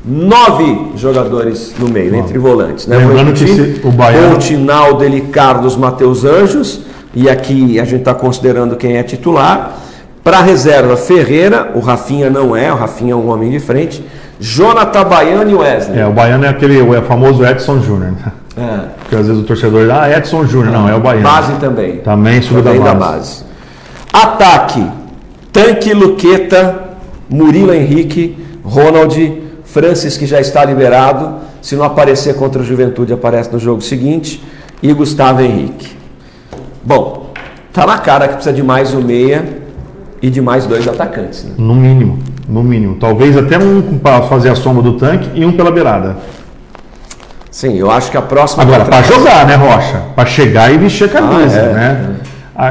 nove 0.05 0.93
jogadores 0.97 1.75
no 1.79 1.89
meio, 1.89 2.15
entre 2.15 2.39
volantes. 2.39 2.87
Né? 2.87 2.97
Lembrando 2.99 3.33
que 3.33 3.47
se- 3.47 3.81
o 3.85 3.91
Baiano- 3.91 4.31
Bolt, 4.31 4.51
Naldo, 4.53 5.05
Eli 5.05 5.23
Carlos, 5.23 5.77
Matheus 5.77 6.25
Anjos. 6.25 6.81
E 7.15 7.29
aqui 7.29 7.81
a 7.81 7.85
gente 7.85 8.01
está 8.01 8.15
considerando 8.15 8.77
quem 8.77 8.97
é 8.97 9.03
titular. 9.03 9.77
Para 10.23 10.41
reserva, 10.43 10.97
Ferreira, 10.97 11.73
o 11.75 11.81
Rafinha 11.81 12.29
não 12.31 12.55
é, 12.55 12.71
o 12.73 12.77
Rafinha 12.77 13.15
é 13.15 13.17
um 13.17 13.29
homem 13.31 13.51
de 13.51 13.59
frente. 13.59 14.05
Jonathan 14.39 15.05
Baiano 15.05 15.51
e 15.51 15.55
Wesley. 15.55 15.99
É, 15.99 16.07
o 16.07 16.13
Baiano 16.13 16.45
é 16.45 16.49
aquele 16.49 16.81
o 16.81 17.03
famoso 17.03 17.45
Edson 17.45 17.81
Júnior. 17.81 18.13
né? 18.13 18.33
É. 18.57 18.79
Porque 19.01 19.17
às 19.17 19.27
vezes 19.27 19.43
o 19.43 19.45
torcedor, 19.45 19.89
ah, 19.91 20.17
Edson 20.17 20.45
Júnior. 20.45 20.73
Não, 20.73 20.89
é 20.89 20.95
o 20.95 21.01
Baiano. 21.01 21.23
Base 21.25 21.53
também. 21.55 21.97
Também 21.99 22.41
subiu 22.43 22.63
da 22.63 22.71
Também 22.71 22.85
da 22.85 22.95
base. 22.95 23.13
base. 23.17 23.45
Ataque: 24.13 24.85
Tanque 25.53 25.93
Luqueta, 25.93 26.89
Murilo 27.29 27.73
Henrique, 27.75 28.37
Ronald, 28.65 29.43
Francis, 29.65 30.17
que 30.17 30.27
já 30.27 30.41
está 30.41 30.65
liberado. 30.65 31.47
Se 31.61 31.75
não 31.77 31.85
aparecer 31.85 32.35
contra 32.37 32.63
o 32.63 32.65
Juventude, 32.65 33.13
aparece 33.13 33.53
no 33.53 33.59
jogo 33.59 33.81
seguinte. 33.83 34.43
E 34.83 34.93
Gustavo 34.93 35.41
Henrique. 35.43 35.97
Bom, 36.85 37.33
tá 37.73 37.85
na 37.85 37.99
cara 37.99 38.29
que 38.29 38.35
precisa 38.35 38.55
de 38.55 38.63
mais 38.63 38.95
um 38.95 39.01
meia 39.03 39.59
e 40.23 40.31
de 40.31 40.41
mais 40.41 40.67
dois 40.67 40.87
atacantes. 40.87 41.45
né? 41.45 41.55
No 41.59 41.75
mínimo, 41.75 42.19
no 42.49 42.63
mínimo. 42.63 42.95
Talvez 42.95 43.37
até 43.37 43.59
um 43.59 43.99
para 43.99 44.23
fazer 44.23 44.51
a 44.51 44.55
soma 44.55 44.81
do 44.81 44.93
tanque 44.95 45.29
e 45.35 45.45
um 45.45 45.53
pela 45.53 45.73
beirada. 45.73 46.17
Sim, 47.51 47.77
eu 47.77 47.91
acho 47.91 48.09
que 48.11 48.17
a 48.17 48.23
próxima. 48.23 48.63
Agora, 48.63 48.85
para 48.85 49.03
jogar, 49.03 49.45
né, 49.47 49.57
Rocha? 49.57 50.01
Para 50.15 50.27
chegar 50.27 50.73
e 50.73 50.79
vestir 50.79 51.07
a 51.07 51.09
camisa, 51.09 51.61
Ah, 51.61 51.65
é. 51.65 51.73
né? 51.73 52.11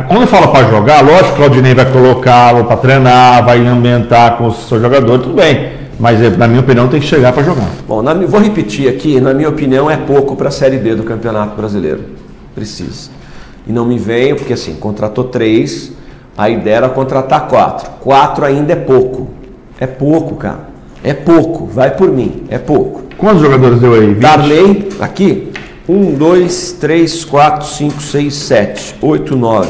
Quando 0.10 0.24
eu 0.24 0.28
falo 0.28 0.50
para 0.50 0.68
jogar, 0.68 1.02
lógico 1.02 1.28
que 1.28 1.34
o 1.34 1.36
Claudinei 1.38 1.74
vai 1.74 1.90
colocá-lo 1.90 2.66
para 2.66 2.76
treinar, 2.76 3.46
vai 3.46 3.66
ambientar 3.66 4.36
com 4.36 4.48
o 4.48 4.52
seu 4.52 4.82
jogador, 4.82 5.18
tudo 5.20 5.36
bem. 5.36 5.78
Mas, 5.98 6.22
eh, 6.22 6.30
na 6.30 6.46
minha 6.46 6.60
opinião, 6.60 6.90
tem 6.90 7.00
que 7.00 7.06
chegar 7.08 7.32
para 7.32 7.42
jogar. 7.42 7.70
Bom, 7.88 8.02
na, 8.02 8.14
vou 8.14 8.42
repetir 8.42 8.90
aqui, 8.90 9.22
na 9.22 9.34
minha 9.34 9.48
opinião, 9.48 9.90
é 9.90 9.96
pouco 9.96 10.36
para 10.36 10.50
a 10.50 10.52
Série 10.52 10.78
B 10.78 10.94
do 10.94 11.04
Campeonato 11.04 11.56
Brasileiro. 11.56 12.02
Precisa. 12.54 13.10
E 13.66 13.72
não 13.72 13.86
me 13.86 13.98
venho, 13.98 14.36
porque 14.36 14.52
assim, 14.52 14.76
contratou 14.76 15.24
três, 15.24 15.94
A 16.38 16.50
ideia 16.50 16.76
era 16.76 16.90
contratar 16.90 17.48
quatro. 17.48 17.90
Quatro 18.02 18.44
ainda 18.46 18.74
é 18.74 18.76
pouco. 18.76 19.30
É 19.80 19.88
pouco, 19.88 20.36
cara. 20.36 20.68
É 21.02 21.14
pouco. 21.14 21.66
Vai 21.66 21.96
por 21.96 22.12
mim. 22.12 22.44
É 22.50 22.60
pouco. 22.60 23.04
Quantos 23.18 23.42
jogadores 23.42 23.80
deu 23.80 23.94
aí? 23.94 24.08
20? 24.08 24.20
Darley, 24.20 24.90
aqui. 25.00 25.52
1, 25.88 26.16
2, 26.16 26.72
3, 26.74 27.26
4, 27.26 27.66
5, 27.68 28.02
6, 28.02 28.34
7, 28.34 28.96
8, 29.02 29.36
9, 29.36 29.70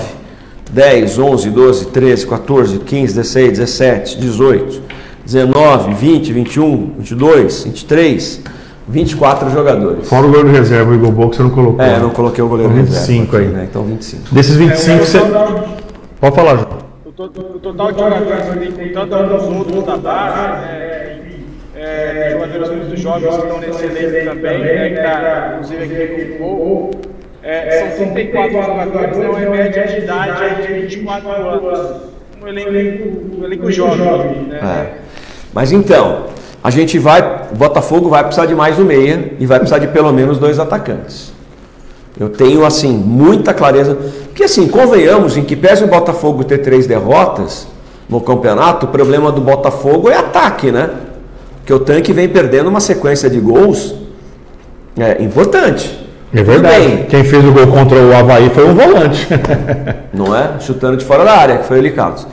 10, 0.72 1.20
11, 1.20 1.50
12, 1.52 1.86
13, 1.88 2.28
14, 2.28 2.80
15, 2.80 3.14
16, 3.16 3.50
17, 3.60 4.18
18, 4.20 4.82
19, 5.26 5.94
20, 5.94 6.34
21, 6.34 6.94
22, 6.98 7.64
23, 7.66 8.42
24 8.88 9.50
jogadores. 9.52 10.08
Fora 10.10 10.26
o 10.26 10.30
goleiro 10.30 10.50
reserva, 10.50 10.92
o 10.92 10.96
Igor 10.96 11.12
Boco, 11.12 11.36
você 11.36 11.44
não 11.44 11.50
colocou. 11.52 11.86
É, 11.86 12.00
não 12.00 12.10
coloquei 12.10 12.44
o 12.44 12.48
goleiro 12.48 12.72
Então, 12.72 12.84
reserva. 12.86 13.06
25 13.08 13.38
aí. 13.38 13.48
Né? 13.48 13.68
Então 13.70 13.84
25. 13.84 14.34
Desses 14.34 14.56
25, 14.56 15.06
você... 15.06 15.20
Pode 16.20 16.36
falar, 16.36 16.56
João. 16.56 16.88
O 17.06 17.12
to- 17.12 17.24
o 17.56 17.60
total 17.60 17.92
de 17.92 18.00
jogadores 18.00 18.50
ali, 18.50 18.94
contando 18.94 19.34
alguns 19.34 19.58
outros 19.76 19.86
da 19.86 19.98
base, 19.98 20.62
né, 20.62 21.17
é, 21.78 22.32
jogadores 22.32 22.70
muito 22.70 22.98
jovens 22.98 23.36
que 23.36 23.42
estão 23.42 23.60
nesse 23.60 23.86
elenco 23.86 24.36
também, 24.36 24.60
né, 24.60 24.90
que 24.90 24.96
está 24.96 25.52
inclusive 25.54 26.04
aqui 26.04 26.38
com 26.38 26.44
o 26.44 26.56
gol, 26.58 26.92
é, 27.44 27.96
são 27.98 28.10
34 28.12 28.62
jogadores, 28.62 29.18
então 29.18 29.38
é 29.38 29.50
média 29.50 29.88
de 29.88 29.98
idade 30.00 30.44
aí 30.44 30.68
de 30.68 30.74
24 30.82 31.30
anos. 31.30 32.02
Um 32.42 32.48
elenco, 32.48 33.38
um 33.40 33.44
elenco 33.46 33.72
jovem, 33.72 34.42
né? 34.44 34.60
É. 34.62 34.98
Mas 35.54 35.72
então, 35.72 36.26
a 36.64 36.70
gente 36.70 37.00
vai. 37.00 37.48
O 37.52 37.56
Botafogo 37.56 38.10
vai 38.10 38.24
precisar 38.24 38.46
de 38.46 38.56
mais 38.56 38.78
um 38.78 38.84
meia 38.84 39.34
e 39.40 39.46
vai 39.46 39.60
precisar 39.60 39.80
de 39.80 39.88
pelo 39.88 40.12
menos 40.12 40.38
dois 40.38 40.60
atacantes. 40.60 41.32
Eu 42.20 42.30
tenho, 42.30 42.66
assim, 42.66 42.92
muita 42.92 43.54
clareza. 43.54 43.96
Porque, 44.26 44.44
assim, 44.44 44.68
convenhamos 44.68 45.38
em 45.38 45.44
que, 45.44 45.56
pese 45.56 45.84
o 45.84 45.88
Botafogo 45.88 46.44
ter 46.44 46.58
três 46.60 46.88
derrotas 46.88 47.68
no 48.10 48.20
campeonato, 48.20 48.88
o 48.88 48.90
problema 48.90 49.32
do 49.32 49.42
Botafogo 49.42 50.10
é 50.10 50.16
ataque, 50.16 50.72
né? 50.72 50.90
Porque 51.68 51.74
o 51.74 51.80
tanque 51.82 52.14
vem 52.14 52.30
perdendo 52.30 52.70
uma 52.70 52.80
sequência 52.80 53.30
de 53.30 53.42
gols 53.42 53.94
é, 54.98 55.22
importante. 55.22 56.00
É 56.34 56.42
verdade. 56.42 56.80
bem. 56.80 57.04
Quem 57.08 57.26
fez 57.26 57.44
o 57.44 57.52
gol 57.52 57.68
contra 57.68 58.00
o 58.00 58.16
Havaí 58.16 58.50
foi 58.52 58.70
um 58.70 58.74
volante. 58.74 59.28
não 60.14 60.34
é? 60.34 60.62
Chutando 60.62 60.96
de 60.96 61.04
fora 61.04 61.26
da 61.26 61.34
área, 61.34 61.58
que 61.58 61.66
foi 61.66 61.80
ele 61.80 61.92
Carlos. 61.92 62.26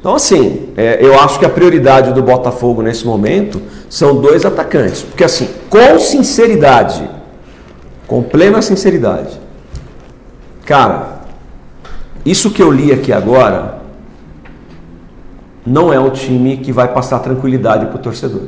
Então, 0.00 0.14
assim, 0.14 0.70
é, 0.74 1.04
eu 1.04 1.20
acho 1.20 1.38
que 1.38 1.44
a 1.44 1.50
prioridade 1.50 2.14
do 2.14 2.22
Botafogo 2.22 2.80
nesse 2.80 3.04
momento 3.06 3.60
são 3.90 4.22
dois 4.22 4.46
atacantes. 4.46 5.02
Porque, 5.02 5.22
assim, 5.22 5.50
com 5.68 5.98
sinceridade, 5.98 7.06
com 8.06 8.22
plena 8.22 8.62
sinceridade, 8.62 9.38
cara, 10.64 11.18
isso 12.24 12.50
que 12.50 12.62
eu 12.62 12.72
li 12.72 12.90
aqui 12.90 13.12
agora 13.12 13.80
não 15.66 15.92
é 15.92 16.00
um 16.00 16.08
time 16.08 16.56
que 16.56 16.72
vai 16.72 16.88
passar 16.88 17.18
tranquilidade 17.18 17.84
para 17.84 17.96
o 17.96 17.98
torcedor. 17.98 18.44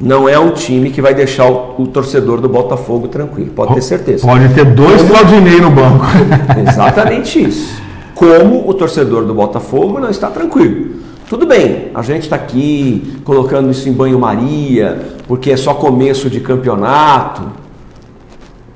Não 0.00 0.26
é 0.26 0.38
um 0.38 0.52
time 0.52 0.90
que 0.90 1.02
vai 1.02 1.14
deixar 1.14 1.46
o, 1.46 1.74
o 1.78 1.86
torcedor 1.86 2.40
do 2.40 2.48
Botafogo 2.48 3.06
tranquilo, 3.08 3.50
pode 3.50 3.74
ter 3.74 3.82
certeza. 3.82 4.26
Pode 4.26 4.48
ter 4.54 4.64
dois 4.64 5.02
Claudinei 5.02 5.60
no 5.60 5.70
banco. 5.70 6.06
Exatamente 6.66 7.42
isso. 7.42 7.82
Como 8.14 8.68
o 8.68 8.72
torcedor 8.72 9.24
do 9.24 9.34
Botafogo 9.34 10.00
não 10.00 10.08
está 10.08 10.28
tranquilo. 10.30 11.00
Tudo 11.28 11.46
bem, 11.46 11.90
a 11.94 12.02
gente 12.02 12.22
está 12.22 12.36
aqui 12.36 13.20
colocando 13.24 13.70
isso 13.70 13.88
em 13.88 13.92
banho-maria, 13.92 15.16
porque 15.28 15.52
é 15.52 15.56
só 15.56 15.74
começo 15.74 16.30
de 16.30 16.40
campeonato. 16.40 17.42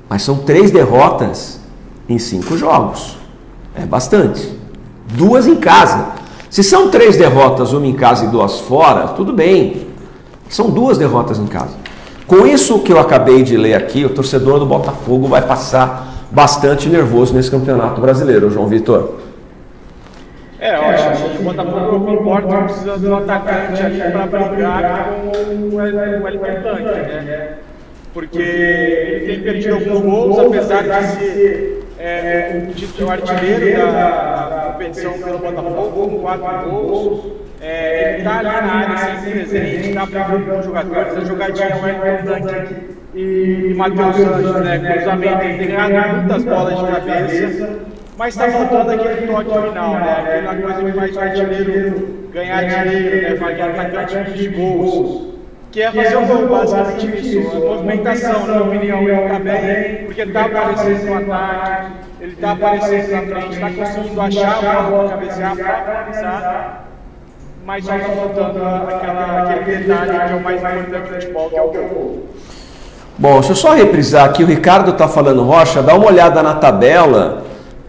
Mas 0.07 0.21
são 0.21 0.37
três 0.37 0.69
derrotas 0.69 1.59
em 2.07 2.19
cinco 2.19 2.55
jogos. 2.55 3.17
É 3.75 3.85
bastante. 3.85 4.47
Duas 5.13 5.47
em 5.47 5.55
casa. 5.55 6.13
Se 6.49 6.63
são 6.63 6.89
três 6.89 7.17
derrotas, 7.17 7.73
uma 7.73 7.85
em 7.85 7.93
casa 7.93 8.25
e 8.25 8.27
duas 8.29 8.59
fora, 8.61 9.07
tudo 9.09 9.33
bem. 9.33 9.87
São 10.49 10.69
duas 10.69 10.97
derrotas 10.97 11.39
em 11.39 11.47
casa. 11.47 11.75
Com 12.27 12.45
isso 12.47 12.79
que 12.79 12.91
eu 12.91 12.99
acabei 12.99 13.43
de 13.43 13.55
ler 13.55 13.75
aqui, 13.75 14.03
o 14.03 14.09
torcedor 14.09 14.59
do 14.59 14.65
Botafogo 14.65 15.27
vai 15.27 15.41
passar 15.41 16.07
bastante 16.31 16.89
nervoso 16.89 17.33
nesse 17.33 17.51
campeonato 17.51 18.01
brasileiro, 18.01 18.49
João 18.49 18.67
Vitor. 18.67 19.19
É, 20.59 20.75
eu 20.75 20.81
acho 20.81 21.29
que 21.29 21.37
o 21.39 21.43
Botafogo 21.43 22.05
concordo 22.05 22.47
que 22.47 22.63
precisa 22.63 22.97
de 22.97 23.07
um 23.07 23.17
atacante 23.17 23.81
ali 23.83 23.99
para 23.99 24.25
brigar 24.25 25.09
com 25.09 25.53
o 25.53 25.75
Wellington 25.75 26.61
Tanque, 26.63 26.83
né? 26.83 27.49
Porque 28.13 28.39
ele 28.39 29.25
tem 29.27 29.43
perdido 29.43 29.75
alguns 29.75 30.01
gols, 30.01 30.39
apesar 30.39 30.83
de 30.83 31.07
ser 31.07 31.83
é, 31.99 32.67
o 32.69 32.73
título 32.73 33.11
artilheiro 33.11 33.91
da 33.91 34.71
competição 34.73 35.13
pelo 35.13 35.37
Botafogo, 35.37 36.09
com 36.09 36.19
quatro 36.19 36.69
gols. 36.71 37.44
É, 37.67 38.09
ele 38.09 38.17
está 38.19 38.37
ali 38.37 38.47
na 38.47 38.73
área 38.75 39.19
sempre 39.21 39.39
presente, 39.39 39.89
está 39.89 40.05
brigando 40.05 40.45
com 40.45 40.59
os 40.59 40.65
jogadores. 40.65 41.07
Essa 41.07 41.25
jogadinha 41.25 41.75
Wellington 41.81 42.47
Tanque 42.47 42.75
e, 43.15 43.21
e 43.71 43.73
Matheus 43.73 44.15
Santos, 44.17 44.61
né? 44.61 44.93
Cruzamento, 44.93 45.43
ele 45.43 45.57
tem 45.57 45.67
ganhado 45.75 46.17
muitas 46.17 46.43
bolas 46.43 46.77
de 46.77 46.85
cabeça. 46.85 47.69
Mas 48.19 48.35
está 48.35 48.49
faltando 48.51 48.91
aquele 48.91 49.27
toque 49.27 49.67
final, 49.67 49.93
né? 49.95 50.45
Aquela 50.47 50.55
coisa 50.55 50.83
que 50.83 50.91
faz 50.91 51.15
o 51.15 51.19
artilheiro 51.19 52.29
ganhar 52.31 52.85
dinheiro, 52.85 53.29
né? 53.29 53.35
Fazer 53.35 53.61
atacante 53.63 54.31
de 54.33 54.47
gols. 54.49 55.35
Que 55.71 55.81
é 55.81 55.91
fazer 55.91 56.17
o 56.17 56.25
gol, 56.27 56.47
basicamente 56.47 57.39
isso. 57.39 57.49
A 57.49 57.59
movimentação, 57.59 58.45
na 58.45 58.63
minha 58.65 58.95
opinião, 58.95 59.25
está 59.25 59.39
bem, 59.39 60.05
porque 60.05 60.21
está 60.21 60.45
aparecendo 60.45 61.25
no 61.25 61.33
ataque, 61.33 61.91
ele 62.21 62.31
está 62.33 62.51
aparecendo 62.51 63.11
na 63.11 63.21
frente, 63.21 63.53
está 63.55 63.69
conseguindo 63.71 64.21
achar 64.21 64.77
a 64.77 64.83
bola 64.83 65.09
para 65.09 65.17
cabecear, 65.17 65.57
para 65.57 66.05
finalizar. 66.05 66.84
Mas 67.65 67.83
só 67.83 67.95
está 67.95 68.09
faltando 68.09 68.63
aquela, 68.63 69.49
aquele 69.49 69.77
detalhe 69.83 70.11
que 70.11 70.33
é 70.33 70.35
o 70.35 70.43
mais 70.43 70.61
importante 70.61 71.09
do 71.09 71.13
futebol, 71.13 71.49
que 71.49 71.57
é 71.57 71.61
o 71.61 71.69
gol. 71.69 72.23
Bom, 73.17 73.33
deixa 73.39 73.51
eu 73.51 73.55
só 73.55 73.73
reprisar 73.73 74.25
aqui, 74.25 74.43
o 74.43 74.47
Ricardo 74.47 74.91
está 74.91 75.07
falando, 75.07 75.41
Rocha, 75.43 75.81
dá 75.81 75.95
uma 75.95 76.05
olhada 76.05 76.43
na 76.43 76.53
tabela. 76.53 77.43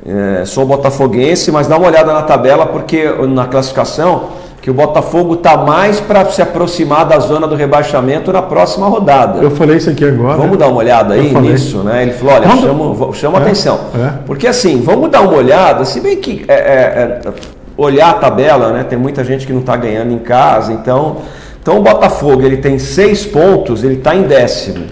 É, 0.07 0.45
sou 0.45 0.65
botafoguense, 0.65 1.51
mas 1.51 1.67
dá 1.67 1.77
uma 1.77 1.89
olhada 1.89 2.13
na 2.13 2.23
tabela 2.23 2.65
porque 2.65 3.05
na 3.29 3.47
classificação 3.47 4.29
que 4.63 4.71
o 4.71 4.75
Botafogo 4.75 5.35
está 5.35 5.57
mais 5.57 6.01
para 6.01 6.25
se 6.27 6.41
aproximar 6.43 7.05
da 7.05 7.19
zona 7.19 7.47
do 7.47 7.55
rebaixamento 7.55 8.33
na 8.33 8.43
próxima 8.43 8.89
rodada. 8.89 9.41
Eu 9.41 9.51
falei 9.51 9.77
isso 9.77 9.91
aqui 9.91 10.05
agora. 10.05 10.39
Vamos 10.39 10.59
dar 10.59 10.69
uma 10.69 10.79
olhada 10.79 11.15
aí 11.15 11.33
nisso, 11.35 11.79
né? 11.85 12.03
Ele 12.03 12.13
falou, 12.13 12.35
olha, 12.35 13.13
chama 13.13 13.39
É, 13.39 13.43
atenção. 13.43 13.79
é. 13.95 14.13
Porque 14.27 14.47
assim, 14.49 14.81
vamos 14.81 15.11
dar 15.11 15.21
uma 15.21 15.35
olhada, 15.37 15.85
se 15.85 16.01
bem 16.01 16.17
que 16.17 16.45
é, 16.49 16.55
é, 16.55 17.21
é, 17.25 17.33
olhar 17.77 18.11
a 18.11 18.15
tabela, 18.15 18.73
né? 18.73 18.85
Tem 18.85 18.99
muita 18.99 19.23
gente 19.25 19.47
que 19.47 19.53
não 19.53 19.61
está 19.61 19.77
ganhando 19.77 20.13
em 20.13 20.19
casa, 20.19 20.73
então, 20.73 21.19
então 21.63 21.79
o 21.79 21.83
Botafogo 21.83 22.43
ele 22.43 22.57
tem 22.59 22.79
seis 22.79 23.25
pontos, 23.27 23.85
ele 23.85 23.95
está 23.95 24.15
em 24.15 24.23
décimo, 24.23 24.85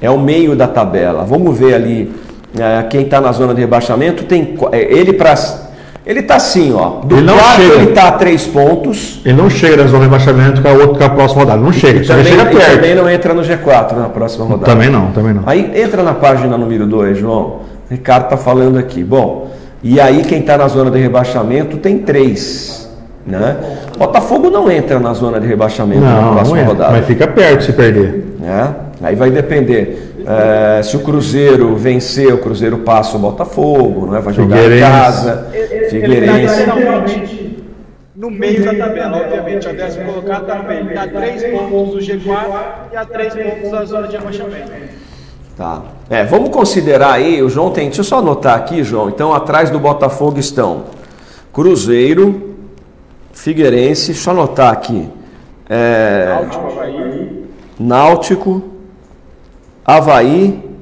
é 0.00 0.10
o 0.10 0.18
meio 0.18 0.56
da 0.56 0.66
tabela. 0.66 1.24
Vamos 1.24 1.56
ver 1.58 1.74
ali 1.74 2.12
é, 2.58 2.82
quem 2.84 3.02
está 3.02 3.20
na 3.20 3.32
zona 3.32 3.54
de 3.54 3.60
rebaixamento 3.60 4.24
tem 4.24 4.56
é, 4.72 4.80
ele 4.80 5.12
para 5.12 5.34
ele 6.04 6.18
está 6.18 6.34
assim, 6.34 6.74
ó. 6.74 7.00
Do 7.04 7.14
Ele 7.16 7.26
não 7.26 7.38
quarto 7.38 7.60
chega. 7.62 7.74
ele 7.74 7.88
está 7.90 8.08
a 8.08 8.12
três 8.12 8.44
pontos. 8.44 9.20
Ele 9.24 9.34
não 9.40 9.48
chega 9.48 9.76
na 9.76 9.84
zona 9.84 9.98
de 10.00 10.04
rebaixamento 10.10 10.60
com 10.60 10.66
a 10.66 10.72
outra 10.72 10.98
com 10.98 11.04
a 11.04 11.10
próxima 11.10 11.42
rodada. 11.42 11.60
Não 11.62 11.72
chega, 11.72 12.00
E 12.00 12.04
também, 12.04 12.24
chega 12.24 12.42
e 12.42 12.56
perto. 12.56 12.74
também 12.74 12.94
não 12.96 13.08
entra 13.08 13.32
no 13.32 13.42
G4 13.42 13.92
na 13.92 14.08
próxima 14.08 14.44
rodada. 14.44 14.64
Também 14.72 14.90
não, 14.90 15.12
também 15.12 15.32
não. 15.32 15.44
Aí 15.46 15.70
entra 15.80 16.02
na 16.02 16.12
página 16.12 16.58
número 16.58 16.88
2, 16.88 17.18
João. 17.18 17.40
O 17.40 17.60
Ricardo 17.88 18.24
está 18.24 18.36
falando 18.36 18.78
aqui. 18.78 19.04
Bom, 19.04 19.51
e 19.82 20.00
aí 20.00 20.22
quem 20.22 20.40
está 20.40 20.56
na 20.56 20.68
zona 20.68 20.90
de 20.90 20.98
rebaixamento 20.98 21.76
tem 21.76 21.98
três. 21.98 22.90
Né? 23.26 23.56
Botafogo 23.98 24.50
não 24.50 24.70
entra 24.70 24.98
na 24.98 25.12
zona 25.14 25.38
de 25.40 25.46
rebaixamento 25.46 26.00
na 26.00 26.20
Não, 26.22 26.34
próxima 26.34 26.56
não 26.56 26.62
é, 26.62 26.66
rodada. 26.66 26.92
mas 26.92 27.06
fica 27.06 27.26
perto 27.28 27.62
se 27.64 27.72
perder. 27.72 28.24
né? 28.38 28.74
Aí 29.02 29.14
vai 29.14 29.30
depender. 29.30 30.12
é, 30.26 30.82
se 30.82 30.96
o 30.96 31.00
Cruzeiro 31.00 31.76
vencer, 31.76 32.32
o 32.32 32.38
Cruzeiro 32.38 32.78
passa 32.78 33.16
o 33.16 33.20
Botafogo, 33.20 34.06
não 34.06 34.16
é? 34.16 34.20
vai 34.20 34.32
jogar 34.34 34.58
em 34.70 34.80
casa. 34.80 35.48
Figueirense. 35.90 36.66
no 38.16 38.30
meio 38.30 38.64
da 38.64 38.74
tabela, 38.86 39.16
obviamente. 39.18 39.68
O 39.68 39.72
décimo 39.76 40.04
colocado 40.12 40.42
está 40.42 40.54
no 40.56 40.68
meio. 40.68 40.88
Está 40.88 41.02
a 41.02 41.08
três 41.08 41.42
pontos 41.44 41.94
do 42.06 42.12
G4 42.12 42.46
e 42.92 42.96
a 42.96 43.04
três 43.04 43.34
pontos 43.34 43.70
da 43.70 43.84
zona 43.84 44.08
de 44.08 44.16
rebaixamento. 44.16 44.70
Tá. 45.56 45.82
É, 46.08 46.24
vamos 46.24 46.50
considerar 46.50 47.12
aí, 47.12 47.42
o 47.42 47.48
João 47.48 47.70
tem. 47.70 47.86
Deixa 47.86 48.00
eu 48.00 48.04
só 48.04 48.18
anotar 48.18 48.56
aqui, 48.56 48.82
João. 48.82 49.08
Então, 49.08 49.34
atrás 49.34 49.70
do 49.70 49.78
Botafogo 49.78 50.38
estão 50.38 50.84
Cruzeiro, 51.52 52.54
Figueirense, 53.32 54.12
deixa 54.12 54.30
eu 54.30 54.34
anotar 54.34 54.72
aqui. 54.72 55.08
É, 55.68 56.26
Náutico, 56.28 56.66
Havaí. 56.66 57.44
Náutico, 57.78 58.62
Havaí. 59.84 60.72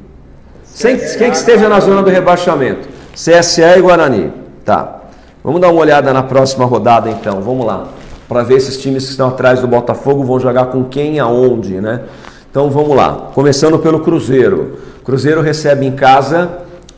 Quem 0.79 1.31
que 1.31 1.37
esteja 1.37 1.69
na 1.69 1.81
zona 1.81 2.03
do 2.03 2.11
rebaixamento? 2.11 2.89
CSE 3.13 3.63
e 3.63 3.81
Guarani. 3.81 4.33
Tá. 4.65 5.01
Vamos 5.43 5.61
dar 5.61 5.69
uma 5.69 5.81
olhada 5.81 6.13
na 6.13 6.23
próxima 6.23 6.65
rodada 6.65 7.11
então. 7.11 7.41
Vamos 7.41 7.67
lá. 7.67 7.89
Para 8.29 8.43
ver 8.43 8.59
esses 8.59 8.81
times 8.81 9.05
que 9.05 9.11
estão 9.11 9.29
atrás 9.29 9.61
do 9.61 9.67
Botafogo 9.67 10.23
vão 10.23 10.39
jogar 10.39 10.67
com 10.67 10.85
quem 10.85 11.19
aonde, 11.19 11.81
né? 11.81 12.03
Então 12.51 12.69
vamos 12.69 12.97
lá. 12.97 13.31
Começando 13.35 13.79
pelo 13.79 14.01
Cruzeiro. 14.01 14.79
Cruzeiro 15.05 15.41
recebe 15.41 15.87
em 15.87 15.93
casa 15.93 16.51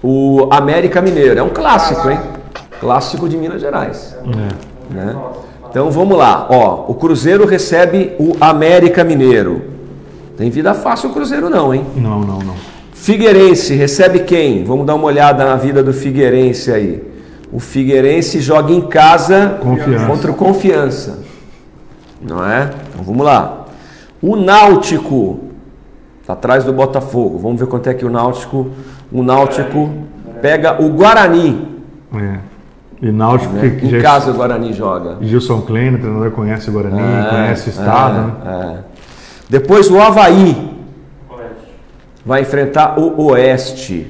o 0.03 0.49
América 0.51 1.01
Mineiro. 1.03 1.39
É 1.39 1.43
um 1.43 1.51
clássico, 1.51 2.09
hein? 2.09 2.19
Clássico 2.81 3.29
de 3.29 3.37
Minas 3.37 3.61
Gerais. 3.61 4.17
Né? 4.91 5.15
Então 5.69 5.91
vamos 5.91 6.17
lá. 6.17 6.47
Ó, 6.51 6.87
o 6.89 6.95
Cruzeiro 6.95 7.47
recebe 7.47 8.13
o 8.19 8.37
América 8.41 9.05
Mineiro. 9.05 9.63
Tem 10.37 10.51
vida 10.51 10.73
fácil 10.75 11.11
o 11.11 11.13
Cruzeiro 11.13 11.51
não, 11.51 11.75
hein? 11.75 11.85
Não, 11.97 12.21
não, 12.21 12.39
não. 12.39 12.55
Figueirense 12.95 13.75
recebe 13.75 14.21
quem? 14.21 14.65
Vamos 14.65 14.87
dar 14.87 14.95
uma 14.95 15.05
olhada 15.05 15.45
na 15.45 15.57
vida 15.57 15.83
do 15.83 15.93
Figueirense 15.93 16.73
aí. 16.73 17.03
O 17.53 17.59
Figueirense 17.61 18.41
joga 18.41 18.73
em 18.73 18.81
casa 18.81 19.59
Confiança. 19.61 20.07
contra 20.07 20.31
o 20.31 20.35
Confiança. 20.35 21.19
Não 22.21 22.47
é? 22.49 22.71
Então 22.91 23.05
vamos 23.05 23.25
lá. 23.27 23.62
O 24.23 24.37
Náutico 24.37 25.41
está 26.20 26.33
atrás 26.35 26.64
do 26.64 26.73
Botafogo. 26.73 27.39
Vamos 27.39 27.59
ver 27.61 27.66
quanto 27.66 27.89
é 27.89 27.95
que 27.95 28.05
o 28.05 28.11
Náutico. 28.11 28.68
O 29.11 29.23
Náutico 29.23 29.91
pega 30.41 30.81
o 30.83 30.89
Guarani. 30.91 31.68
É. 32.14 32.39
E 33.03 33.11
Náutico 33.11 33.53
né? 33.55 33.70
que 33.81 33.87
Em 33.87 33.91
já- 33.91 34.01
casa 34.03 34.31
o 34.31 34.35
Guarani 34.35 34.73
joga. 34.73 35.16
Gilson 35.20 35.62
Klein, 35.62 35.97
o 35.97 35.99
treinador 35.99 36.31
conhece 36.31 36.70
o 36.70 36.73
Guarani, 36.73 37.01
É, 37.01 37.29
conhece 37.31 37.68
o 37.68 37.70
estado, 37.70 38.18
é, 38.45 38.49
né? 38.49 38.79
é. 38.79 38.79
Depois 39.51 39.91
o 39.91 40.01
Havaí 40.01 40.70
vai 42.25 42.43
enfrentar 42.43 42.99
o 43.01 43.20
Oeste, 43.31 44.07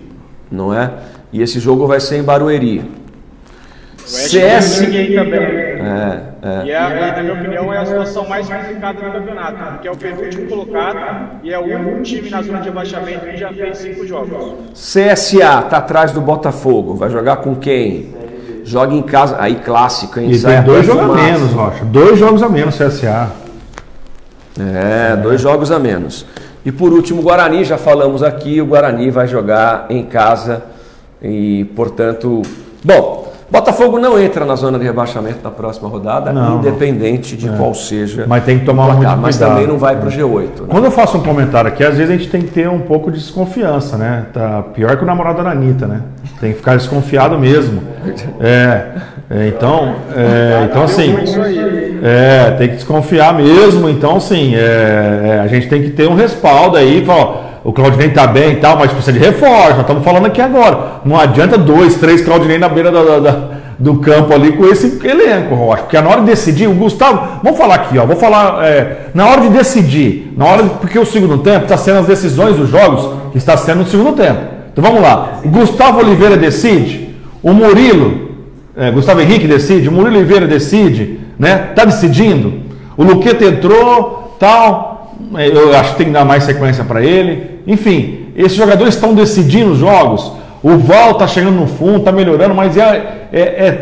não 0.50 0.74
é? 0.74 0.92
E 1.32 1.40
esse 1.40 1.58
jogo 1.58 1.86
vai 1.86 1.98
ser 2.00 2.18
em 2.18 2.22
Barueri. 2.22 3.01
CS. 4.07 4.80
Ninguém 4.80 5.14
também. 5.14 5.40
É, 5.40 6.20
é. 6.42 6.66
E, 6.66 6.70
é, 6.70 7.12
na 7.16 7.22
minha 7.22 7.34
opinião, 7.34 7.72
é 7.72 7.78
a 7.78 7.86
situação 7.86 8.28
mais 8.28 8.48
complicada 8.48 9.00
do 9.00 9.12
campeonato, 9.12 9.72
porque 9.72 9.88
é 9.88 9.90
o 9.90 9.96
penúltimo 9.96 10.48
colocado 10.48 11.40
e 11.42 11.53
é 11.53 11.59
o 11.59 11.64
único 11.64 12.03
time 12.03 12.30
na 12.30 12.42
zona 12.42 12.61
de 12.61 12.68
abaixamento 12.68 13.26
que 13.26 13.36
já 13.36 13.53
fez 13.53 13.78
cinco 13.78 14.07
jogos. 14.07 14.55
CSA 14.72 15.62
tá 15.62 15.78
atrás 15.78 16.12
do 16.12 16.20
Botafogo. 16.20 16.94
Vai 16.94 17.11
jogar 17.11 17.36
com 17.36 17.55
quem? 17.55 18.14
Joga 18.64 18.94
em 18.94 19.03
casa. 19.03 19.36
Aí 19.38 19.57
clássico, 19.57 20.20
hein? 20.20 20.30
E 20.30 20.40
tem 20.40 20.62
dois 20.62 20.88
até 20.88 20.98
jogos 20.98 21.18
a 21.18 21.22
menos, 21.22 21.53
Rocha. 21.53 21.84
Dois 21.84 22.18
jogos 22.18 22.42
a 22.42 22.48
menos, 22.48 22.76
CSA. 22.76 23.30
É, 24.59 25.16
dois 25.16 25.40
jogos 25.40 25.70
a 25.70 25.78
menos. 25.78 26.26
E 26.64 26.70
por 26.70 26.92
último, 26.92 27.20
o 27.20 27.24
Guarani, 27.24 27.64
já 27.64 27.76
falamos 27.76 28.22
aqui, 28.22 28.61
o 28.61 28.66
Guarani 28.66 29.11
vai 29.11 29.26
jogar 29.26 29.86
em 29.90 30.05
casa 30.05 30.62
e, 31.20 31.64
portanto, 31.76 32.42
bom, 32.84 33.21
Botafogo 33.53 33.98
não 33.98 34.18
entra 34.18 34.46
na 34.46 34.57
zona 34.57 34.78
de 34.78 34.84
rebaixamento 34.86 35.40
na 35.44 35.50
próxima 35.50 35.86
rodada, 35.86 36.32
Não, 36.32 36.57
independente 36.57 37.36
de 37.36 37.50
É. 37.50 37.53
qual 37.53 37.74
seja. 37.74 38.24
Mas 38.26 38.44
tem 38.44 38.59
que 38.59 38.64
tomar 38.64 38.84
o 38.84 38.86
muito 38.86 39.00
placar, 39.00 39.18
Mas 39.18 39.36
cuidado. 39.36 39.50
também 39.53 39.66
não 39.68 39.76
vai 39.76 39.94
para 39.94 40.09
o 40.09 40.11
G8. 40.11 40.62
né? 40.62 40.68
Quando 40.70 40.84
eu 40.86 40.90
faço 40.90 41.18
um 41.18 41.22
comentário 41.22 41.68
aqui, 41.68 41.84
às 41.84 41.98
vezes 41.98 42.09
a 42.14 42.16
gente 42.16 42.30
tem 42.30 42.40
que 42.40 42.50
ter 42.50 42.66
um 42.66 42.80
pouco 42.80 43.12
de 43.12 43.18
desconfiança, 43.18 43.98
né? 43.98 44.24
Tá 44.32 44.62
pior 44.72 44.96
que 44.96 45.03
o 45.03 45.07
namorado 45.07 45.44
da 45.44 45.50
Anitta, 45.50 45.86
né? 45.86 46.00
Tem 46.40 46.53
que 46.53 46.59
ficar 46.59 46.76
desconfiado 46.76 47.38
mesmo. 47.38 47.82
É, 48.40 48.86
é, 49.30 49.48
então, 49.48 49.94
é, 50.16 50.66
então 50.68 50.82
assim, 50.82 51.14
é, 52.03 52.50
tem 52.59 52.68
que 52.68 52.74
desconfiar 52.76 53.34
mesmo. 53.34 53.88
Então, 53.88 54.16
assim, 54.16 54.55
é, 54.57 54.59
é, 55.36 55.40
a 55.40 55.46
gente 55.46 55.68
tem 55.68 55.82
que 55.82 55.90
ter 55.90 56.09
um 56.09 56.14
respaldo 56.14 56.76
aí. 56.76 57.05
Fala, 57.05 57.20
ó, 57.20 57.51
o 57.64 57.72
Claudinei 57.72 58.08
tá 58.10 58.26
bem 58.26 58.52
e 58.52 58.56
tal, 58.56 58.76
mas 58.76 58.90
precisa 58.92 59.12
de 59.12 59.18
reforço. 59.18 59.70
Nós 59.70 59.80
estamos 59.80 60.04
falando 60.04 60.26
aqui 60.26 60.40
agora. 60.40 60.78
Não 61.04 61.18
adianta 61.18 61.56
dois, 61.58 61.94
três 61.96 62.20
Claudinei 62.20 62.58
na 62.58 62.68
beira 62.68 62.90
da- 62.90 63.18
da- 63.20 63.62
do 63.78 63.96
campo 63.96 64.32
ali 64.32 64.52
com 64.52 64.64
esse 64.66 65.00
elenco, 65.04 65.54
Rocha. 65.54 65.82
Porque 65.82 66.00
na 66.00 66.08
hora 66.08 66.20
de 66.20 66.26
decidir, 66.26 66.68
o 66.68 66.74
Gustavo. 66.74 67.40
Vamos 67.42 67.58
falar 67.58 67.74
aqui, 67.76 67.98
ó. 67.98 68.06
Vou 68.06 68.16
falar. 68.16 68.64
é, 68.64 69.06
na 69.14 69.26
hora 69.26 69.40
de 69.42 69.48
decidir, 69.48 70.32
na 70.36 70.44
hora 70.44 70.62
porque 70.64 70.98
o 70.98 71.06
segundo 71.06 71.38
tempo 71.38 71.64
está 71.64 71.76
sendo 71.76 71.98
as 72.00 72.06
decisões 72.06 72.56
dos 72.56 72.68
jogos 72.68 73.08
que 73.32 73.38
está 73.38 73.56
sendo 73.56 73.78
no 73.78 73.86
segundo 73.86 74.12
tempo. 74.12 74.40
Então 74.72 74.82
vamos 74.84 75.02
lá. 75.02 75.40
O 75.44 75.48
Gustavo 75.48 75.98
Oliveira 75.98 76.36
decide, 76.36 77.14
o 77.42 77.52
Murilo, 77.52 78.30
é, 78.76 78.90
Gustavo 78.90 79.20
Henrique 79.20 79.46
decide, 79.48 79.88
o 79.88 79.92
Murilo 79.92 80.16
Oliveira 80.16 80.46
decide, 80.46 81.18
né? 81.38 81.70
Tá 81.74 81.84
decidindo. 81.84 82.54
O 82.96 83.02
Luqueta 83.02 83.44
entrou, 83.44 84.36
tal. 84.38 85.16
é, 85.36 85.48
Eu 85.48 85.76
acho 85.76 85.92
que 85.92 85.96
tem 85.98 86.06
que 86.06 86.12
dar 86.12 86.24
mais 86.24 86.44
sequência 86.44 86.84
para 86.84 87.02
ele. 87.02 87.51
Enfim, 87.66 88.26
esses 88.36 88.56
jogadores 88.56 88.94
estão 88.94 89.14
decidindo 89.14 89.72
os 89.72 89.78
jogos. 89.78 90.32
O 90.62 90.76
Val 90.78 91.14
tá 91.14 91.26
chegando 91.26 91.56
no 91.56 91.66
fundo, 91.66 92.00
tá 92.00 92.12
melhorando, 92.12 92.54
mas 92.54 92.76
é, 92.76 93.28
é, 93.32 93.40
é- 93.40 93.40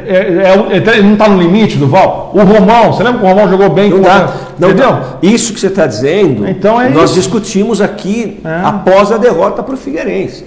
é- 0.09 0.77
é- 0.79 0.99
é- 0.99 1.03
não 1.03 1.15
tá 1.15 1.29
no 1.29 1.39
limite 1.41 1.77
do 1.77 1.87
Val. 1.87 2.31
O 2.35 2.41
Romão, 2.43 2.93
você 2.93 3.03
lembra 3.03 3.21
que 3.21 3.27
o 3.27 3.29
Romão 3.29 3.49
jogou 3.51 3.69
bem? 3.69 3.91
Não 3.91 4.01
dá. 4.01 4.33
Não, 4.59 4.69
Entendeu? 4.71 4.99
Isso 5.23 5.53
que 5.53 5.61
você 5.61 5.67
está 5.67 5.87
dizendo, 5.87 6.49
Então 6.49 6.81
é 6.81 6.89
nós 6.89 7.11
isso. 7.11 7.21
discutimos 7.21 7.83
aqui 7.83 8.41
É. 8.45 8.61
após 8.65 9.13
a 9.13 9.19
derrota 9.19 9.63
para 9.63 9.75
o 9.75 9.77
Figueirense. 9.77 10.45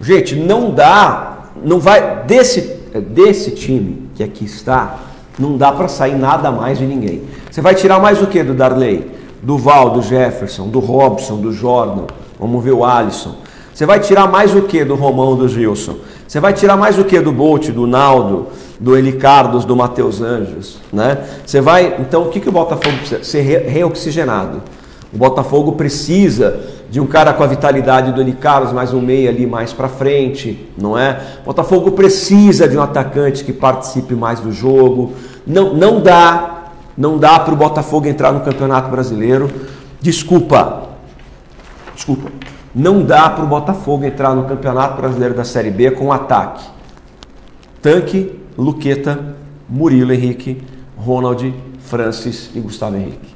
Gente, 0.00 0.34
não 0.34 0.70
dá, 0.72 1.36
não 1.64 1.78
vai 1.78 2.22
desse 2.26 2.74
desse 2.96 3.50
time 3.50 4.08
que 4.14 4.22
aqui 4.22 4.44
está, 4.46 4.96
não 5.38 5.56
dá 5.58 5.70
para 5.70 5.86
sair 5.86 6.14
nada 6.16 6.50
mais 6.50 6.78
de 6.78 6.86
ninguém. 6.86 7.22
Você 7.50 7.60
vai 7.60 7.74
tirar 7.74 8.00
mais 8.00 8.22
o 8.22 8.26
que 8.26 8.42
do 8.42 8.54
Darley? 8.54 9.06
Do 9.42 9.58
Val, 9.58 9.90
do 9.90 10.00
Jefferson, 10.02 10.66
do 10.68 10.78
Robson, 10.80 11.36
do 11.36 11.52
Jordan. 11.52 12.04
Vamos 12.38 12.62
ver 12.62 12.72
o 12.72 12.84
Alisson. 12.84 13.36
Você 13.72 13.84
vai 13.84 14.00
tirar 14.00 14.26
mais 14.26 14.54
o 14.54 14.62
que 14.62 14.84
do 14.84 14.94
Romão, 14.94 15.36
do 15.36 15.48
Gilson? 15.48 15.96
Você 16.26 16.40
vai 16.40 16.52
tirar 16.52 16.76
mais 16.76 16.98
o 16.98 17.04
que 17.04 17.20
do 17.20 17.30
Bolt, 17.30 17.68
do 17.68 17.86
Naldo, 17.86 18.46
do 18.80 18.96
Eli 18.96 19.12
Carlos, 19.12 19.64
do 19.64 19.76
Matheus 19.76 20.20
Anjos, 20.20 20.78
né? 20.92 21.18
Você 21.44 21.60
vai, 21.60 21.96
então 21.98 22.22
o 22.22 22.28
que, 22.30 22.40
que 22.40 22.48
o 22.48 22.52
Botafogo 22.52 22.96
precisa? 22.96 23.22
Ser 23.22 23.40
re- 23.42 23.58
reoxigenado. 23.68 24.62
O 25.12 25.18
Botafogo 25.18 25.72
precisa 25.72 26.58
de 26.90 27.00
um 27.00 27.06
cara 27.06 27.32
com 27.32 27.42
a 27.42 27.46
vitalidade 27.46 28.12
do 28.12 28.20
Eli 28.20 28.32
Carlos, 28.32 28.72
mais 28.72 28.92
um 28.92 29.00
meia 29.00 29.30
ali 29.30 29.46
mais 29.46 29.72
para 29.72 29.88
frente, 29.88 30.68
não 30.76 30.98
é? 30.98 31.20
O 31.42 31.46
Botafogo 31.46 31.92
precisa 31.92 32.66
de 32.68 32.76
um 32.76 32.82
atacante 32.82 33.44
que 33.44 33.52
participe 33.52 34.14
mais 34.14 34.40
do 34.40 34.52
jogo. 34.52 35.12
Não, 35.46 35.74
não 35.74 36.00
dá, 36.00 36.64
não 36.96 37.18
dá 37.18 37.38
para 37.38 37.54
o 37.54 37.56
Botafogo 37.56 38.08
entrar 38.08 38.32
no 38.32 38.40
Campeonato 38.40 38.90
Brasileiro. 38.90 39.50
Desculpa, 40.00 40.85
desculpa. 41.96 42.30
Não 42.74 43.02
dá 43.02 43.28
para 43.28 43.42
o 43.42 43.48
Botafogo 43.48 44.04
entrar 44.04 44.34
no 44.34 44.44
Campeonato 44.44 45.00
Brasileiro 45.00 45.34
da 45.34 45.44
Série 45.44 45.70
B 45.70 45.90
com 45.90 46.12
ataque. 46.12 46.64
Tanque, 47.82 48.38
Luqueta, 48.56 49.34
Murilo 49.68 50.12
Henrique, 50.12 50.62
Ronald, 50.96 51.52
Francis 51.80 52.50
e 52.54 52.60
Gustavo 52.60 52.96
Henrique. 52.96 53.34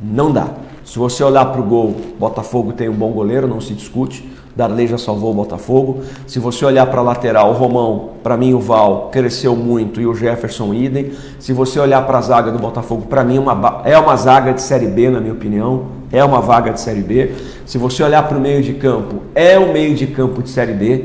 Não 0.00 0.30
dá. 0.30 0.48
Se 0.84 0.98
você 0.98 1.24
olhar 1.24 1.46
para 1.46 1.60
o 1.60 1.64
gol, 1.64 1.96
Botafogo 2.18 2.72
tem 2.72 2.88
um 2.88 2.94
bom 2.94 3.10
goleiro, 3.10 3.48
não 3.48 3.60
se 3.60 3.74
discute. 3.74 4.28
Darley 4.54 4.86
já 4.86 4.98
salvou 4.98 5.30
o 5.30 5.34
Botafogo. 5.34 6.02
Se 6.26 6.38
você 6.38 6.64
olhar 6.64 6.86
para 6.86 7.00
a 7.00 7.04
lateral, 7.04 7.50
o 7.50 7.52
Romão, 7.52 8.10
para 8.22 8.36
mim 8.36 8.54
o 8.54 8.60
Val 8.60 9.08
cresceu 9.12 9.54
muito 9.54 10.00
e 10.00 10.06
o 10.06 10.14
Jefferson 10.14 10.74
idem. 10.74 11.12
Se 11.38 11.52
você 11.52 11.78
olhar 11.78 12.04
para 12.06 12.18
a 12.18 12.20
zaga 12.20 12.50
do 12.50 12.58
Botafogo, 12.58 13.06
para 13.06 13.22
mim 13.22 13.38
uma 13.38 13.82
é 13.84 13.96
uma 13.98 14.16
zaga 14.16 14.52
de 14.52 14.60
Série 14.60 14.88
B, 14.88 15.10
na 15.10 15.20
minha 15.20 15.32
opinião. 15.32 15.97
É 16.10 16.24
uma 16.24 16.40
vaga 16.40 16.72
de 16.72 16.80
Série 16.80 17.02
B. 17.02 17.32
Se 17.66 17.76
você 17.76 18.02
olhar 18.02 18.26
para 18.26 18.38
o 18.38 18.40
meio 18.40 18.62
de 18.62 18.74
campo, 18.74 19.22
é 19.34 19.58
um 19.58 19.72
meio 19.72 19.94
de 19.94 20.06
campo 20.06 20.42
de 20.42 20.48
Série 20.48 20.72
B. 20.72 21.04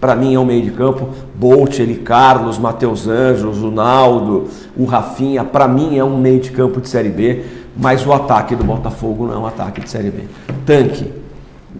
Para 0.00 0.14
mim 0.14 0.34
é 0.34 0.38
um 0.38 0.44
meio 0.44 0.62
de 0.62 0.70
campo. 0.70 1.08
Bolt, 1.34 1.78
Eli 1.78 1.96
Carlos, 1.96 2.58
Matheus 2.58 3.08
Anjos, 3.08 3.62
o 3.62 3.70
Naldo, 3.70 4.48
o 4.76 4.84
Rafinha. 4.84 5.42
Para 5.42 5.66
mim 5.66 5.98
é 5.98 6.04
um 6.04 6.16
meio 6.16 6.40
de 6.40 6.50
campo 6.50 6.80
de 6.80 6.88
Série 6.88 7.08
B. 7.08 7.42
Mas 7.76 8.06
o 8.06 8.12
ataque 8.12 8.54
do 8.54 8.62
Botafogo 8.62 9.26
não 9.26 9.34
é 9.34 9.38
um 9.38 9.46
ataque 9.46 9.80
de 9.80 9.90
Série 9.90 10.10
B. 10.10 10.24
Tanque 10.64 11.10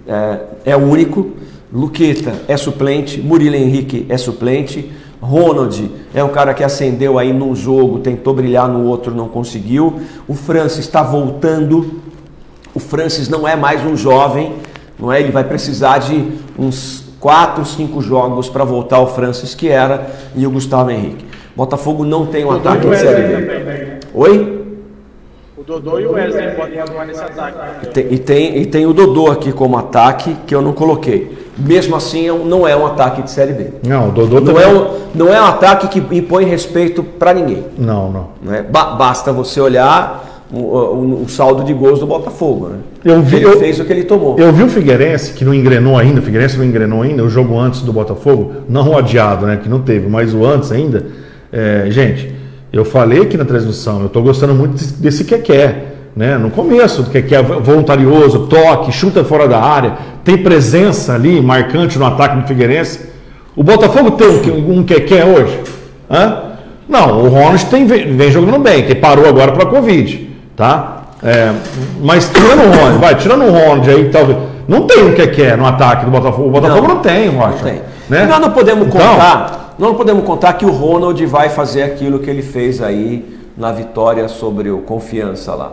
é, 0.07 0.41
é 0.65 0.77
o 0.77 0.81
único. 0.81 1.31
Luqueta 1.73 2.33
é 2.49 2.57
suplente. 2.57 3.21
Murilo 3.21 3.55
Henrique 3.55 4.07
é 4.09 4.17
suplente. 4.17 4.91
Ronald 5.21 5.91
é 6.13 6.23
um 6.23 6.29
cara 6.29 6.53
que 6.53 6.63
acendeu 6.63 7.19
aí 7.19 7.33
num 7.33 7.55
jogo, 7.55 8.01
tentou 8.01 8.35
brilhar 8.35 8.69
no 8.69 8.85
outro, 8.85 9.15
não 9.15 9.29
conseguiu. 9.29 10.01
O 10.29 10.35
Francis 10.35 10.81
está 10.81 11.03
voltando. 11.03 12.03
O 12.75 12.81
Francis 12.81 13.29
não 13.29 13.47
é 13.47 13.55
mais 13.55 13.85
um 13.85 13.97
jovem, 13.97 14.55
não 14.99 15.13
é? 15.13 15.21
Ele 15.21 15.31
vai 15.31 15.45
precisar 15.45 15.99
de 15.99 16.33
uns 16.59 17.05
4, 17.21 17.65
5 17.65 18.01
jogos 18.03 18.49
para 18.49 18.65
voltar 18.65 18.97
ao 18.97 19.15
Francis 19.15 19.55
que 19.55 19.69
era 19.69 20.09
e 20.35 20.47
o 20.47 20.51
Gustavo 20.51 20.91
Henrique. 20.91 21.25
Botafogo 21.57 22.05
não 22.05 22.27
tem 22.27 22.45
um 22.45 22.51
ataque 22.51 22.89
de 22.89 22.97
série 22.97 23.23
B. 23.37 23.99
Oi? 24.13 24.65
O 25.57 25.63
Dodô 25.63 25.99
e 26.01 26.07
o 26.07 26.13
Wesley 26.13 26.51
podem 26.57 26.81
atuar 26.81 27.07
nesse 27.07 27.23
ataque. 27.23 27.57
E 27.85 27.87
tem, 27.87 28.13
e, 28.13 28.19
tem, 28.19 28.57
e 28.59 28.67
tem 28.67 28.87
o 28.87 28.93
Dodô 28.93 29.31
aqui 29.31 29.53
como 29.53 29.79
ataque 29.79 30.37
que 30.47 30.55
eu 30.55 30.61
não 30.61 30.73
coloquei. 30.73 31.45
Mesmo 31.57 31.95
assim, 31.95 32.29
é 32.29 32.33
não 32.33 32.67
é 32.67 32.77
um 32.77 32.85
ataque 32.85 33.23
de 33.23 33.31
série 33.31 33.53
B. 33.53 33.69
Não, 33.87 34.09
o 34.09 34.13
Dodô 34.13 34.41
Não 34.41 34.47
também. 34.53 34.63
é 34.65 34.69
um, 34.69 35.01
não 35.15 35.33
é 35.33 35.41
um 35.41 35.45
ataque 35.47 35.87
que 35.89 36.17
impõe 36.17 36.45
respeito 36.45 37.05
para 37.05 37.33
ninguém. 37.33 37.65
Não, 37.79 38.11
não. 38.11 38.29
Né? 38.43 38.63
Ba- 38.69 38.97
basta 38.97 39.33
você 39.33 39.61
olhar 39.61 40.34
o, 40.55 41.19
o- 41.21 41.23
o 41.25 41.29
saldo 41.29 41.65
de 41.65 41.73
gols 41.75 42.01
do 42.01 42.07
Botafogo. 42.07 42.69
Né? 42.69 42.77
Eu 43.05 43.23
vi- 43.23 43.37
ele 43.37 43.45
eu- 43.47 43.59
fez 43.59 43.79
o 43.81 43.85
que 43.85 43.93
ele 43.93 44.05
tomou. 44.05 44.37
Eu 44.39 44.53
vi 44.53 44.63
o 44.63 44.69
Figueirense, 44.69 45.33
que 45.33 45.45
não 45.45 45.53
engrenou 45.55 45.97
ainda, 45.99 46.21
o 46.21 46.23
Figueirense 46.23 46.57
não 46.59 46.65
engrenou 46.65 47.03
ainda, 47.03 47.23
o 47.25 47.29
jogo 47.29 47.59
antes 47.59 47.83
do 47.83 47.93
Botafogo, 47.93 48.53
não 48.69 48.91
o 48.91 48.99
adiado, 48.99 49.47
né, 49.47 49.59
que 49.63 49.69
não 49.69 49.81
teve, 49.81 50.09
mas 50.09 50.33
o 50.35 50.45
antes 50.45 50.71
ainda. 50.73 51.07
É, 51.53 51.87
gente, 51.91 52.35
eu 52.73 52.85
falei 52.85 53.23
aqui 53.23 53.37
na 53.37 53.45
transmissão, 53.45 54.01
eu 54.01 54.07
estou 54.07 54.23
gostando 54.23 54.55
muito 54.55 54.73
desse- 54.73 54.95
desse 54.95 55.25
que 55.25 55.39
quer, 55.39 55.93
né, 56.17 56.37
no 56.39 56.51
começo, 56.51 57.03
do 57.03 57.11
que 57.11 57.35
é 57.35 57.43
voluntarioso, 57.43 58.47
toque, 58.47 58.91
chuta 58.93 59.23
fora 59.25 59.47
da 59.49 59.61
área, 59.61 59.93
tem 60.25 60.37
presença 60.39 61.13
ali 61.15 61.41
marcante 61.41 61.99
no 61.99 62.07
ataque 62.07 62.37
do 62.41 62.47
Figueirense. 62.47 63.01
O 63.57 63.63
Botafogo 63.63 64.13
tem 64.13 64.29
um, 64.53 64.79
um 64.79 64.83
que 64.83 64.95
hoje? 65.23 65.61
Hã? 66.11 66.39
Não, 66.89 67.25
o 67.25 67.29
Ronald 67.29 67.65
tem, 67.67 67.87
vem 67.87 68.31
jogando 68.31 68.59
bem, 68.59 68.83
que 68.85 68.95
parou 68.95 69.27
agora 69.27 69.53
para 69.53 69.63
a 69.63 69.67
Covid, 69.67 70.24
tá? 70.57 71.03
É, 71.23 71.53
mas 72.01 72.29
tirando 72.29 72.67
o 72.67 72.71
Ronald, 72.71 72.99
vai, 72.99 73.15
tirando 73.15 73.45
o 73.45 73.51
Ronald 73.51 73.89
aí, 73.89 74.11
talvez. 74.11 74.39
Não 74.69 74.87
tem 74.87 75.07
o 75.07 75.15
que 75.15 75.27
quer 75.29 75.57
no 75.57 75.67
ataque 75.67 76.05
do 76.05 76.11
Botafogo. 76.11 76.49
O 76.49 76.51
Botafogo 76.51 76.89
não, 76.89 76.95
não 76.97 77.03
tem, 77.03 77.27
eu 77.27 77.43
acho. 77.43 77.59
Não 77.59 77.65
tem. 77.65 77.83
Né? 78.09 78.27
nós 78.27 78.39
não 78.39 78.51
podemos 78.51 78.87
então, 78.87 79.01
contar, 79.01 79.75
nós 79.79 79.89
não 79.91 79.95
podemos 79.95 80.25
contar 80.25 80.53
que 80.55 80.67
o 80.67 80.71
Ronald 80.71 81.25
vai 81.27 81.49
fazer 81.49 81.83
aquilo 81.83 82.19
que 82.19 82.29
ele 82.29 82.43
fez 82.43 82.83
aí 82.83 83.41
na 83.57 83.73
vitória 83.73 84.29
sobre 84.29 84.71
o 84.71 84.79
Confiança 84.79 85.55
lá. 85.55 85.73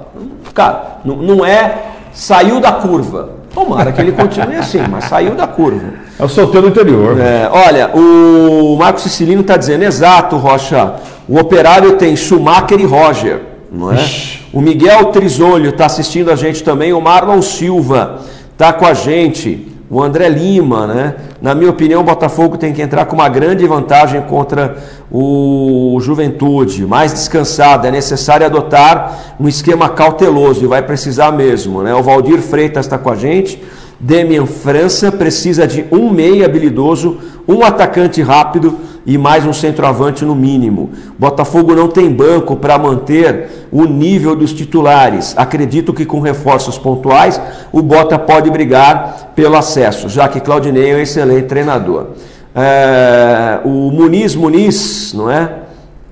Cara, 0.54 1.00
não, 1.04 1.18
não 1.18 1.46
é 1.46 1.92
saiu 2.14 2.60
da 2.60 2.72
curva. 2.72 3.42
Tomara 3.54 3.92
que 3.92 4.00
ele 4.00 4.14
continue 4.14 4.56
assim, 4.58 4.80
mas 4.90 5.06
saiu 5.06 5.36
da 5.36 5.48
curva. 5.48 5.94
É 6.18 6.24
o 6.24 6.30
sorteio 6.30 6.64
do 6.64 6.70
interior. 6.70 7.20
É, 7.20 7.50
olha, 7.52 7.90
o 7.94 8.78
Marcos 8.78 9.04
Sicilino 9.04 9.42
está 9.42 9.58
dizendo, 9.58 9.84
exato, 9.84 10.38
Rocha. 10.38 10.96
O 11.28 11.38
operário 11.38 11.98
tem 11.98 12.16
Schumacher 12.16 12.80
e 12.80 12.86
Roger, 12.86 13.42
não 13.72 13.92
é? 13.92 13.96
Ixi. 13.96 14.41
O 14.54 14.60
Miguel 14.60 15.06
Trizolho 15.06 15.70
está 15.70 15.86
assistindo 15.86 16.30
a 16.30 16.36
gente 16.36 16.62
também, 16.62 16.92
o 16.92 17.00
Marlon 17.00 17.42
Silva 17.42 18.20
está 18.52 18.74
com 18.74 18.86
a 18.86 18.94
gente 18.94 19.72
o 19.90 20.02
André 20.02 20.28
Lima, 20.28 20.88
né? 20.88 21.16
Na 21.42 21.56
minha 21.56 21.70
opinião, 21.70 22.02
o 22.02 22.04
Botafogo 22.04 22.58
tem 22.58 22.74
que 22.74 22.82
entrar 22.82 23.06
com 23.06 23.16
uma 23.16 23.28
grande 23.28 23.66
vantagem 23.68 24.22
contra 24.22 24.78
o 25.12 25.98
Juventude, 26.02 26.86
mais 26.86 27.14
descansado. 27.14 27.88
É 27.88 27.92
necessário 27.92 28.46
adotar 28.46 29.36
um 29.40 29.48
esquema 29.48 29.90
cauteloso 29.90 30.64
e 30.64 30.68
vai 30.68 30.82
precisar 30.82 31.32
mesmo, 31.32 31.82
né? 31.82 31.94
O 31.94 32.04
Valdir 32.04 32.40
Freitas 32.40 32.86
está 32.86 32.98
com 32.98 33.10
a 33.10 33.16
gente. 33.16 33.62
Demian 34.00 34.46
França 34.46 35.12
precisa 35.12 35.68
de 35.68 35.86
um 35.92 36.10
meia 36.10 36.46
habilidoso, 36.46 37.18
um 37.48 37.64
atacante 37.64 38.22
rápido 38.22 38.78
e 39.06 39.18
mais 39.18 39.46
um 39.46 39.54
centroavante 39.54 40.24
no 40.24 40.36
mínimo. 40.36 40.92
Botafogo 41.18 41.74
não 41.74 41.88
tem 41.88 42.12
banco 42.12 42.56
para 42.56 42.78
manter 42.78 43.68
o 43.72 43.86
nível 43.86 44.36
dos 44.36 44.54
titulares. 44.54 45.34
Acredito 45.38 45.94
que 45.94 46.06
com 46.06 46.20
reforços 46.20 46.78
pontuais 46.78 47.42
o 47.72 47.82
Bota 47.82 48.20
pode 48.20 48.50
brigar 48.50 49.32
pelo 49.36 49.56
acesso, 49.56 50.08
já 50.08 50.28
que 50.28 50.40
Claudinei 50.40 50.92
é 50.92 50.96
um 50.96 51.00
excelente 51.00 51.48
treinador. 51.48 52.08
É, 52.54 53.60
o 53.64 53.92
Muniz 53.92 54.36
Muniz, 54.36 55.14
não 55.14 55.32
é? 55.32 55.52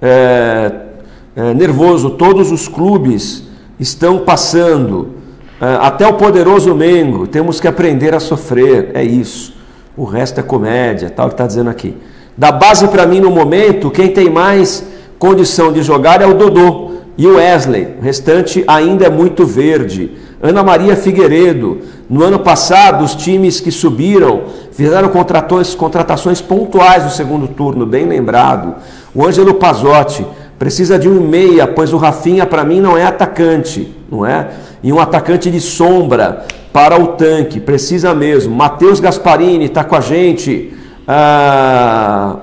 é? 0.02 0.72
é 1.36 1.54
nervoso, 1.54 2.12
todos 2.12 2.52
os 2.52 2.68
clubes 2.68 3.44
estão 3.80 4.20
passando. 4.20 5.16
É, 5.62 5.66
até 5.82 6.08
o 6.08 6.14
poderoso 6.14 6.74
Mengo, 6.74 7.28
temos 7.28 7.60
que 7.60 7.68
aprender 7.68 8.16
a 8.16 8.20
sofrer, 8.20 8.92
é 8.94 9.04
isso. 9.04 9.54
O 9.98 10.06
resto 10.06 10.40
é 10.40 10.44
comédia, 10.44 11.10
tal 11.10 11.28
que 11.28 11.34
está 11.34 11.46
dizendo 11.46 11.70
aqui. 11.70 11.96
Da 12.38 12.52
base 12.52 12.88
para 12.88 13.06
mim 13.06 13.20
no 13.20 13.30
momento, 13.30 13.92
quem 13.92 14.10
tem 14.10 14.30
mais 14.30 14.86
condição 15.18 15.72
de 15.74 15.84
jogar 15.84 16.22
é 16.22 16.26
o 16.26 16.34
Dodô 16.34 16.92
e 17.18 17.28
o 17.28 17.36
Wesley. 17.36 17.96
O 18.00 18.04
restante 18.04 18.64
ainda 18.66 19.06
é 19.06 19.10
muito 19.10 19.46
verde. 19.46 20.12
Ana 20.42 20.64
Maria 20.64 20.96
Figueiredo. 20.96 21.80
No 22.10 22.24
ano 22.24 22.40
passado, 22.40 23.04
os 23.04 23.14
times 23.14 23.60
que 23.60 23.72
subiram 23.72 24.44
fizeram 24.72 25.10
contratações, 25.10 26.42
pontuais 26.42 27.04
no 27.04 27.12
segundo 27.12 27.48
turno, 27.48 27.86
bem 27.86 28.06
lembrado. 28.06 28.76
O 29.14 29.26
Ângelo 29.26 29.56
Pazotti 29.56 30.26
precisa 30.58 30.98
de 30.98 31.10
um 31.10 31.22
meia, 31.22 31.68
pois 31.68 31.92
o 31.92 31.98
Rafinha 31.98 32.46
para 32.46 32.64
mim 32.64 32.80
não 32.80 32.98
é 32.98 33.06
atacante, 33.06 33.94
não 34.10 34.26
é? 34.26 34.48
E 34.82 34.92
um 34.94 35.00
atacante 35.00 35.52
de 35.52 35.60
sombra 35.60 36.46
para 36.72 36.98
o 36.98 37.08
tanque, 37.08 37.60
precisa 37.60 38.14
mesmo. 38.14 38.56
Matheus 38.56 39.00
Gasparini 39.00 39.66
está 39.66 39.84
com 39.84 39.96
a 39.96 40.02
gente. 40.02 40.74
Ah, 41.12 42.36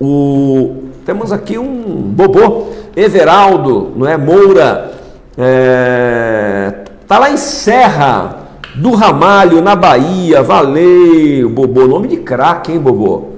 o, 0.00 0.84
temos 1.04 1.32
aqui 1.32 1.58
um 1.58 1.82
bobô, 2.14 2.68
Everaldo, 2.94 3.90
não 3.96 4.06
é? 4.06 4.16
Moura, 4.16 4.92
é, 5.36 6.74
tá 7.08 7.18
lá 7.18 7.28
em 7.28 7.36
Serra 7.36 8.36
do 8.76 8.94
Ramalho, 8.94 9.60
na 9.60 9.74
Bahia, 9.74 10.44
valeu, 10.44 11.50
Bobô, 11.50 11.88
nome 11.88 12.06
de 12.06 12.18
craque, 12.18 12.70
hein, 12.70 12.78
Bobô? 12.78 13.30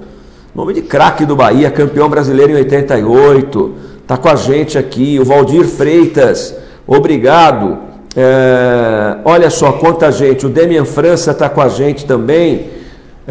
Nome 0.53 0.75
de 0.75 0.83
craque 0.83 1.25
do 1.25 1.35
Bahia, 1.35 1.71
campeão 1.71 2.07
brasileiro 2.07 2.51
em 2.51 2.57
88, 2.57 3.75
tá 4.05 4.15
com 4.15 4.29
a 4.29 4.35
gente 4.35 4.77
aqui, 4.77 5.17
o 5.19 5.25
Valdir 5.25 5.65
Freitas, 5.65 6.55
obrigado. 6.85 7.79
É, 8.15 9.17
olha 9.25 9.49
só 9.49 9.71
quanta 9.71 10.11
gente, 10.11 10.45
o 10.45 10.49
Demian 10.49 10.85
França 10.85 11.33
tá 11.33 11.49
com 11.49 11.61
a 11.61 11.67
gente 11.67 12.05
também. 12.05 12.79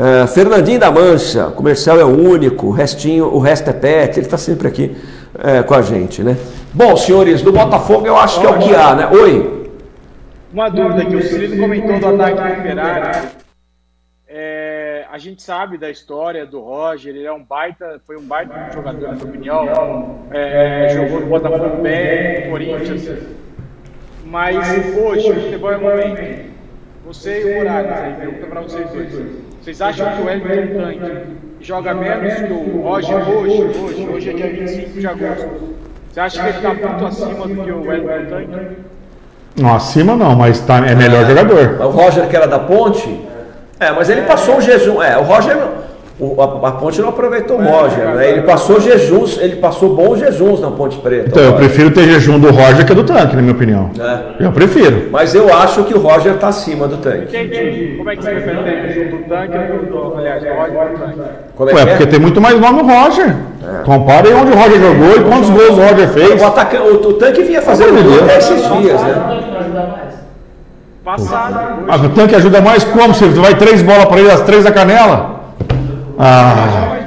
Uh, 0.00 0.26
Fernandinho 0.28 0.80
da 0.80 0.90
Mancha, 0.90 1.50
comercial 1.50 2.00
é 2.00 2.04
único, 2.04 2.68
o 2.68 2.70
restinho, 2.70 3.26
o 3.26 3.38
resto 3.38 3.68
é 3.68 3.72
pet, 3.74 4.18
ele 4.18 4.24
está 4.24 4.38
sempre 4.38 4.66
aqui 4.66 4.96
uh, 5.34 5.62
com 5.64 5.74
a 5.74 5.82
gente, 5.82 6.22
né? 6.22 6.38
Bom, 6.72 6.96
senhores, 6.96 7.42
do 7.42 7.52
Botafogo 7.52 8.06
eu 8.06 8.16
acho 8.16 8.40
que 8.40 8.46
é 8.46 8.48
o 8.48 8.58
que 8.58 8.74
há, 8.74 8.94
né? 8.94 9.06
Oi. 9.08 9.70
Uma 10.50 10.70
dúvida 10.70 11.04
que 11.04 11.14
o 11.14 11.22
Cirilo 11.22 11.58
comentou 11.58 11.98
do 12.00 12.06
ataque 12.22 12.34
do 12.34 12.60
Operário. 12.60 13.28
É, 14.26 15.04
a 15.12 15.18
gente 15.18 15.42
sabe 15.42 15.76
da 15.76 15.90
história 15.90 16.46
do 16.46 16.60
Roger, 16.60 17.14
ele 17.14 17.26
é 17.26 17.32
um 17.32 17.44
baita, 17.44 18.00
foi 18.06 18.16
um 18.16 18.22
baita 18.22 18.70
jogador, 18.72 19.02
na 19.02 19.12
minha 19.12 19.24
opinião. 19.26 20.18
É, 20.30 20.88
jogou 20.94 21.20
no 21.20 21.26
Botafogo 21.26 21.82
bem, 21.82 22.46
no 22.46 22.52
Corinthians. 22.52 23.18
Mas 24.24 24.96
hoje, 24.96 25.30
o 25.30 25.34
futebol 25.34 25.72
é 25.72 25.76
momento. 25.76 26.50
Você 27.04 27.42
e 27.42 27.52
o 27.52 27.58
Morales, 27.58 27.92
aí, 27.92 28.14
pergunta 28.14 28.46
para 28.46 28.60
vocês 28.62 28.90
dois. 28.90 29.49
Vocês 29.62 29.82
acham 29.82 30.10
que 30.16 30.22
o 30.22 30.24
Wellington 30.24 30.80
Tanque 30.80 31.36
joga 31.60 31.92
menos 31.92 32.34
que 32.34 32.50
o 32.50 32.80
Roger 32.82 33.28
hoje? 33.28 33.62
Hoje, 33.62 34.08
hoje 34.08 34.30
é 34.30 34.32
dia 34.32 34.50
25 34.50 35.00
de 35.00 35.06
agosto. 35.06 35.50
Você 36.10 36.20
acha 36.20 36.42
que 36.42 36.48
ele 36.48 36.56
está 36.56 36.88
muito 36.88 37.06
acima 37.06 37.46
do 37.46 37.62
que 37.62 37.70
o 37.70 37.82
Wellington 37.82 38.30
Tanque? 38.30 38.76
Não, 39.60 39.74
acima 39.74 40.16
não, 40.16 40.34
mas 40.34 40.60
tá, 40.60 40.78
é 40.78 40.94
melhor 40.94 41.26
jogador. 41.26 41.78
O 41.78 41.90
Roger 41.90 42.26
que 42.26 42.36
era 42.36 42.48
da 42.48 42.58
ponte? 42.58 43.20
É, 43.78 43.90
mas 43.90 44.08
ele 44.08 44.22
passou 44.22 44.56
um 44.56 44.60
jejum. 44.62 45.02
É, 45.02 45.18
o 45.18 45.24
Roger 45.24 45.58
o, 46.20 46.36
a, 46.38 46.68
a, 46.68 46.72
Ponte 46.72 47.00
não 47.00 47.08
aproveitou 47.08 47.58
o 47.58 47.64
Roger, 47.64 48.04
né? 48.14 48.28
Ele 48.28 48.42
passou 48.42 48.78
jejuns, 48.78 49.38
ele 49.40 49.56
passou 49.56 49.96
bons 49.96 50.18
jejuns 50.18 50.60
na 50.60 50.70
Ponte 50.70 50.98
Preta. 50.98 51.28
Então, 51.28 51.42
eu 51.42 51.54
prefiro 51.54 51.90
ter 51.90 52.02
jejum 52.04 52.38
do 52.38 52.50
Roger 52.50 52.84
que 52.84 52.92
do 52.92 53.04
tanque, 53.04 53.34
na 53.34 53.40
minha 53.40 53.54
opinião. 53.54 53.90
É. 53.98 54.44
Eu 54.44 54.52
prefiro. 54.52 55.08
Mas 55.10 55.34
eu 55.34 55.50
acho 55.52 55.82
que 55.84 55.94
o 55.94 55.98
Roger 55.98 56.34
está 56.34 56.48
acima 56.48 56.86
do 56.86 56.98
tanque. 56.98 57.96
Como 57.96 58.10
é 58.10 58.16
que 58.16 58.22
você 58.22 58.30
prefere 58.32 58.62
ter 58.62 58.92
jejum 58.92 59.16
do 59.16 59.28
tanque 59.30 59.56
ou 59.56 60.10
do, 60.10 60.18
aliás, 60.18 60.42
do 60.42 60.48
Roger 60.50 60.88
do 60.90 60.98
tanque? 60.98 61.20
Como 61.56 61.70
é 61.70 61.74
Ué, 61.74 61.80
é? 61.80 61.86
porque 61.86 62.06
tem 62.06 62.20
muito 62.20 62.40
mais 62.40 62.60
nome 62.60 62.82
o 62.82 62.86
Roger. 62.86 63.28
É. 63.28 63.82
Compare 63.84 64.28
onde 64.34 64.52
o 64.52 64.56
Roger 64.56 64.78
jogou 64.78 65.16
e 65.16 65.24
quantos 65.24 65.48
gols 65.48 65.70
o 65.70 65.80
Roger 65.80 66.08
fez. 66.08 66.42
O, 66.42 66.44
ataca... 66.44 66.82
o, 66.82 66.94
o 66.96 67.12
tanque 67.14 67.42
vinha 67.44 67.62
fazendo 67.62 68.02
gol 68.02 68.24
até 68.24 68.36
esses 68.36 68.60
dias, 68.60 69.00
né? 69.02 70.10
Passado. 71.02 71.86
Ah, 71.88 71.96
o 71.96 72.10
tanque 72.10 72.34
ajuda 72.34 72.60
mais 72.60 72.84
como? 72.84 73.14
Você 73.14 73.26
vai 73.28 73.54
três 73.54 73.80
bolas 73.80 74.04
para 74.04 74.20
ele, 74.20 74.30
as 74.30 74.42
três 74.42 74.64
da 74.64 74.70
canela? 74.70 75.29
Ah. 76.22 76.98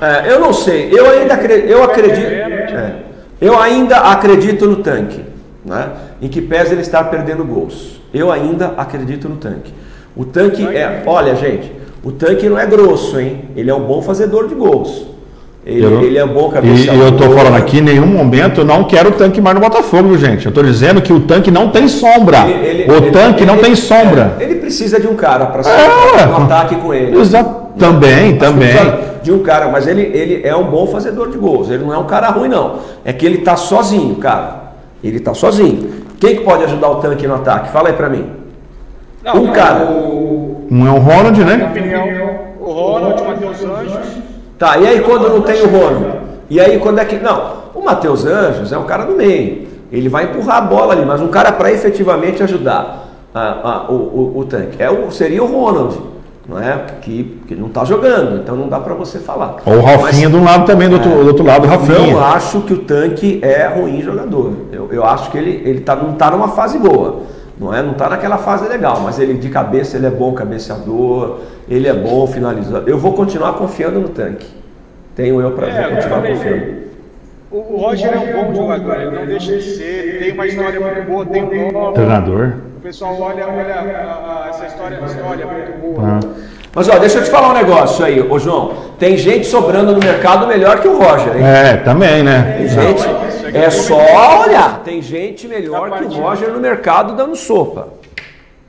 É, 0.00 0.32
eu 0.32 0.40
não 0.40 0.52
sei. 0.52 0.90
Eu 0.90 1.10
ainda 1.10 1.34
acredito. 1.34 1.68
Eu 1.68 1.84
acredito. 1.84 2.26
É, 2.26 2.94
eu 3.38 3.58
ainda 3.58 3.98
acredito 3.98 4.66
no 4.66 4.76
tanque. 4.76 5.22
Né? 5.62 5.90
Em 6.22 6.28
que 6.28 6.40
pese 6.40 6.72
ele 6.72 6.80
estar 6.80 7.04
perdendo 7.04 7.44
gols. 7.44 8.00
Eu 8.14 8.32
ainda 8.32 8.68
acredito 8.78 9.28
no 9.28 9.36
tanque. 9.36 9.74
O 10.16 10.24
tanque 10.24 10.66
é. 10.66 11.02
Olha, 11.04 11.34
gente, 11.34 11.70
o 12.02 12.10
tanque 12.12 12.48
não 12.48 12.58
é 12.58 12.64
grosso, 12.64 13.20
hein? 13.20 13.50
Ele 13.54 13.70
é 13.70 13.74
um 13.74 13.84
bom 13.84 14.00
fazedor 14.00 14.48
de 14.48 14.54
gols. 14.54 15.06
Ele, 15.66 15.84
eu, 15.84 16.00
ele 16.00 16.16
é 16.16 16.24
bom 16.24 16.48
cabeça. 16.48 16.94
E 16.94 16.96
eu 16.96 17.08
estou 17.08 17.30
falando 17.30 17.56
aqui, 17.56 17.78
em 17.78 17.82
nenhum 17.82 18.06
momento 18.06 18.60
eu 18.60 18.64
não 18.64 18.84
quero 18.84 19.08
o 19.08 19.12
tanque 19.12 19.40
mais 19.40 19.56
no 19.56 19.60
Botafogo, 19.60 20.16
gente. 20.16 20.46
Eu 20.46 20.50
estou 20.50 20.62
dizendo 20.62 21.02
que 21.02 21.12
o 21.12 21.18
tanque 21.18 21.50
não 21.50 21.70
tem 21.70 21.88
sombra. 21.88 22.46
Ele, 22.46 22.82
ele, 22.82 22.92
o 22.92 23.10
tanque 23.10 23.44
não 23.44 23.58
tem 23.58 23.74
sombra. 23.74 24.36
É, 24.38 24.44
ele 24.44 24.54
precisa 24.54 25.00
de 25.00 25.08
um 25.08 25.16
cara 25.16 25.46
para 25.46 25.68
é, 25.68 26.26
um 26.28 26.44
ataque 26.44 26.76
com 26.76 26.94
ele. 26.94 27.18
Exato. 27.18 27.66
Também, 27.76 28.36
também. 28.36 28.76
De 29.24 29.32
um 29.32 29.40
cara, 29.42 29.68
mas 29.68 29.88
ele, 29.88 30.02
ele 30.02 30.46
é 30.46 30.54
um 30.54 30.70
bom 30.70 30.86
fazedor 30.86 31.30
de 31.30 31.36
gols. 31.36 31.68
Ele 31.68 31.82
não 31.82 31.92
é 31.92 31.98
um 31.98 32.06
cara 32.06 32.28
ruim, 32.28 32.48
não. 32.48 32.76
É 33.04 33.12
que 33.12 33.26
ele 33.26 33.38
está 33.38 33.56
sozinho, 33.56 34.14
cara. 34.14 34.72
Ele 35.02 35.16
está 35.16 35.34
sozinho. 35.34 35.90
Quem 36.20 36.36
que 36.36 36.44
pode 36.44 36.62
ajudar 36.62 36.90
o 36.90 36.96
tanque 36.96 37.26
no 37.26 37.34
ataque? 37.34 37.72
Fala 37.72 37.88
aí 37.88 37.94
para 37.94 38.08
mim. 38.08 38.24
Não, 39.24 39.42
um 39.42 39.48
cara. 39.48 39.84
O... 39.84 40.68
Um 40.70 40.86
é 40.86 40.90
o 40.90 40.98
Ronald, 40.98 41.44
né? 41.44 41.72
O 42.60 42.72
Ronald, 42.72 43.20
o 43.20 43.26
Matheus 43.26 43.64
Anjos. 43.64 44.15
Tá, 44.58 44.78
e 44.78 44.86
aí 44.86 45.00
quando 45.00 45.28
não 45.28 45.42
tem 45.42 45.62
o 45.62 45.68
Rono? 45.68 46.16
E 46.48 46.60
aí 46.60 46.78
quando 46.78 46.98
é 46.98 47.04
que. 47.04 47.16
Não, 47.16 47.56
o 47.74 47.84
Matheus 47.84 48.24
Anjos 48.24 48.72
é 48.72 48.78
um 48.78 48.84
cara 48.84 49.04
do 49.04 49.14
meio. 49.14 49.66
Ele 49.92 50.08
vai 50.08 50.24
empurrar 50.24 50.58
a 50.58 50.60
bola 50.62 50.94
ali, 50.94 51.04
mas 51.04 51.20
um 51.20 51.28
cara 51.28 51.52
para 51.52 51.70
efetivamente 51.70 52.42
ajudar 52.42 53.06
a, 53.34 53.40
a, 53.40 53.90
o, 53.90 53.94
o, 53.94 54.38
o, 54.38 54.44
tanque. 54.44 54.82
É 54.82 54.90
o, 54.90 55.10
seria 55.10 55.44
o 55.44 55.46
Ronald, 55.46 55.96
não 56.48 56.58
é? 56.58 56.84
Que, 57.02 57.40
que 57.46 57.54
não 57.54 57.68
está 57.68 57.84
jogando, 57.84 58.38
então 58.38 58.56
não 58.56 58.68
dá 58.68 58.80
para 58.80 58.94
você 58.94 59.18
falar. 59.18 59.56
Ou 59.64 59.74
o 59.74 59.82
Rafinha 59.82 60.28
de 60.28 60.36
um 60.36 60.42
lado 60.42 60.64
também, 60.64 60.88
do 60.88 60.94
outro, 60.94 61.10
é, 61.10 61.14
do 61.14 61.26
outro 61.26 61.44
lado 61.44 61.66
o 61.66 61.68
Rafinha. 61.68 62.12
Não 62.12 62.24
acho 62.24 62.60
que 62.62 62.72
o 62.72 62.78
tanque 62.78 63.38
é 63.42 63.66
ruim 63.68 64.02
jogador. 64.02 64.52
Eu, 64.72 64.88
eu 64.90 65.04
acho 65.04 65.30
que 65.30 65.38
ele, 65.38 65.62
ele 65.64 65.80
tá, 65.80 65.94
não 65.94 66.14
está 66.14 66.30
numa 66.30 66.48
fase 66.48 66.78
boa. 66.78 67.20
Não 67.58 67.74
é? 67.74 67.82
Não 67.82 67.92
está 67.92 68.08
naquela 68.10 68.36
fase 68.38 68.68
legal, 68.68 69.00
mas 69.02 69.18
ele 69.18 69.34
de 69.34 69.48
cabeça 69.48 69.96
ele 69.96 70.06
é 70.06 70.10
bom 70.10 70.32
cabeceador, 70.34 71.38
ele 71.68 71.88
é 71.88 71.94
bom 71.94 72.26
finalizador. 72.26 72.82
Eu 72.86 72.98
vou 72.98 73.12
continuar 73.14 73.54
confiando 73.54 73.98
no 74.00 74.08
tanque. 74.10 74.46
tenho 75.14 75.40
eu 75.40 75.52
para 75.52 75.68
É, 75.68 75.94
continuar 75.94 76.22
confiando. 76.22 76.86
O, 77.50 77.56
o 77.56 77.76
Roger 77.80 78.12
é 78.12 78.18
um 78.18 78.44
bom 78.44 78.54
jogador, 78.54 79.00
ele 79.00 79.10
não 79.18 79.24
deixa 79.26 79.52
de 79.56 79.62
ser, 79.62 80.18
tem 80.18 80.32
uma 80.32 80.46
história 80.46 80.78
muito 80.80 81.02
boa, 81.06 81.24
tem 81.24 81.42
um 81.42 81.72
nome. 81.72 81.94
Treinador. 81.94 82.52
O 82.76 82.80
pessoal 82.82 83.16
olha, 83.20 83.46
olha 83.48 83.74
a- 83.74 84.44
a- 84.44 84.48
essa 84.50 84.66
história, 84.66 85.00
história 85.06 85.42
é 85.42 85.46
muito 85.46 85.80
boa. 85.80 86.08
Ah. 86.08 86.20
Mas 86.74 86.88
ó, 86.90 86.98
deixa 86.98 87.18
eu 87.18 87.24
te 87.24 87.30
falar 87.30 87.48
um 87.50 87.54
negócio 87.54 88.04
aí, 88.04 88.20
ô 88.20 88.38
João. 88.38 88.74
Tem 88.98 89.16
gente 89.16 89.46
sobrando 89.46 89.92
no 89.92 89.98
mercado 89.98 90.46
melhor 90.46 90.80
que 90.80 90.86
o 90.88 90.98
Roger, 90.98 91.34
hein? 91.36 91.42
É, 91.42 91.76
também, 91.78 92.22
né? 92.22 92.56
Tem 92.58 92.68
gente, 92.68 93.02
é 93.56 93.70
só 93.70 94.42
olhar. 94.44 94.82
Tem 94.84 95.00
gente 95.02 95.46
melhor 95.48 95.90
que 95.98 96.04
o 96.04 96.08
Roger 96.08 96.50
no 96.50 96.60
mercado 96.60 97.14
dando 97.14 97.34
sopa. 97.36 97.88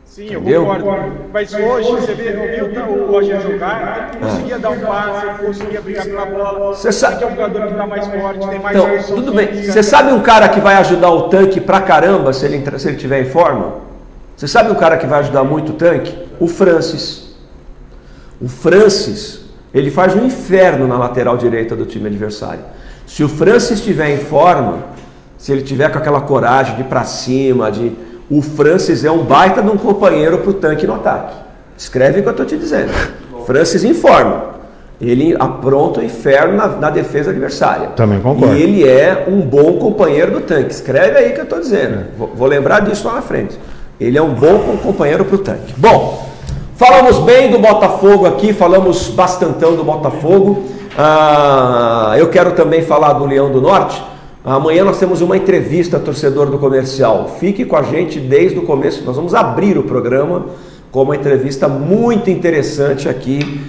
Sim, 0.06 0.30
eu 0.32 0.40
Entendeu? 0.42 0.66
concordo. 0.66 1.12
Mas 1.32 1.54
hoje, 1.54 1.92
você 1.92 2.14
vê, 2.16 2.30
eu 2.60 2.70
vi 2.72 2.78
o 2.80 3.12
Roger 3.12 3.40
jogar, 3.40 4.10
ele 4.16 4.26
conseguia 4.26 4.58
dar 4.58 4.72
um 4.72 4.80
passe, 4.80 5.26
ele 5.28 5.38
conseguia 5.46 5.82
brigar 5.82 6.06
pela 6.06 6.26
bola. 6.26 6.74
Você 6.76 6.92
sabe- 6.92 7.18
que 7.18 7.24
é 7.24 7.28
um 7.28 7.32
jogador 7.32 7.62
que 7.68 7.72
está 7.74 7.86
mais 7.86 8.08
forte, 8.08 8.48
tem 8.50 8.60
mais 8.60 8.78
Então, 8.78 9.16
tudo 9.16 9.32
bem. 9.34 9.62
Você 9.64 9.84
sabe 9.84 10.12
um 10.12 10.20
cara 10.22 10.50
que 10.50 10.60
vai 10.60 10.74
ajudar 10.78 11.12
o 11.12 11.30
tanque 11.30 11.62
pra 11.62 11.82
caramba 11.82 12.34
se 12.34 12.44
ele, 12.46 12.58
entra- 12.58 12.80
se 12.80 12.88
ele 12.88 12.98
tiver 12.98 13.22
em 13.22 13.26
forma? 13.26 13.76
Você 14.36 14.48
sabe 14.48 14.72
um 14.72 14.76
cara 14.76 14.98
que 14.98 15.06
vai 15.06 15.20
ajudar 15.20 15.44
muito 15.44 15.74
o 15.74 15.76
tanque? 15.76 16.18
O 16.40 16.48
Francis. 16.48 17.36
O 18.42 18.48
Francis, 18.48 19.42
ele 19.72 19.92
faz 19.92 20.16
um 20.16 20.26
inferno 20.26 20.88
na 20.88 20.98
lateral 20.98 21.38
direita 21.38 21.76
do 21.76 21.86
time 21.86 22.08
adversário. 22.08 22.62
Se 23.08 23.24
o 23.24 23.30
Francis 23.30 23.80
estiver 23.80 24.10
em 24.14 24.18
forma, 24.18 24.80
se 25.38 25.52
ele 25.52 25.62
tiver 25.64 25.90
com 25.92 25.98
aquela 25.98 26.22
coragem 26.22 26.76
de 26.76 26.82
ir 26.82 26.86
pra 26.86 27.04
cima, 27.04 27.72
de 27.72 27.92
o 28.30 28.42
Francis 28.42 29.04
é 29.06 29.10
um 29.12 29.24
baita 29.24 29.62
de 29.64 29.70
um 29.70 29.78
companheiro 29.78 30.40
pro 30.40 30.54
tanque 30.54 30.86
no 30.86 30.94
ataque. 30.96 31.34
Escreve 31.78 32.20
o 32.20 32.24
que 32.24 32.30
eu 32.30 32.34
tô 32.36 32.44
te 32.46 32.58
dizendo. 32.58 32.92
Francis 33.46 33.84
em 33.84 33.94
forma. 33.94 34.58
Ele 35.00 35.36
apronta 35.40 36.00
o 36.00 36.04
inferno 36.04 36.58
na, 36.58 36.68
na 36.68 36.90
defesa 36.90 37.30
adversária. 37.30 37.90
Também 37.90 38.20
concordo. 38.20 38.56
E 38.56 38.62
ele 38.62 38.88
é 38.88 39.26
um 39.30 39.42
bom 39.42 39.78
companheiro 39.78 40.32
do 40.32 40.42
tanque. 40.42 40.72
Escreve 40.74 41.18
aí 41.18 41.32
que 41.34 41.40
eu 41.40 41.44
estou 41.44 41.60
dizendo. 41.60 42.06
Vou, 42.18 42.32
vou 42.36 42.48
lembrar 42.48 42.82
disso 42.82 43.08
lá 43.08 43.14
na 43.14 43.22
frente. 43.22 43.58
Ele 44.00 44.18
é 44.18 44.22
um 44.22 44.34
bom 44.34 44.60
com- 44.60 44.78
companheiro 44.78 45.24
para 45.24 45.36
o 45.36 45.38
tanque. 45.40 45.74
Bom, 45.78 46.28
falamos 46.76 47.20
bem 47.20 47.52
do 47.52 47.60
Botafogo 47.60 48.26
aqui, 48.26 48.52
falamos 48.54 49.08
bastantão 49.10 49.76
do 49.76 49.84
Botafogo. 49.84 50.64
Ah, 51.00 52.16
eu 52.18 52.28
quero 52.30 52.54
também 52.54 52.82
falar 52.82 53.14
do 53.14 53.26
Leão 53.26 53.52
do 53.52 53.62
Norte. 53.62 54.04
Amanhã 54.44 54.84
nós 54.84 54.98
temos 54.98 55.22
uma 55.22 55.38
entrevista 55.38 56.00
torcedor 56.00 56.48
do 56.48 56.58
comercial. 56.58 57.36
Fique 57.40 57.64
com 57.66 57.76
a 57.76 57.84
gente 57.84 58.20
desde 58.20 58.58
o 58.58 58.64
começo. 58.64 59.04
Nós 59.06 59.16
vamos 59.16 59.36
abrir 59.36 59.78
o 59.78 59.84
programa 59.84 60.46
com 60.92 61.04
uma 61.04 61.16
entrevista 61.16 61.68
muito 61.68 62.32
interessante 62.32 63.08
aqui 63.08 63.62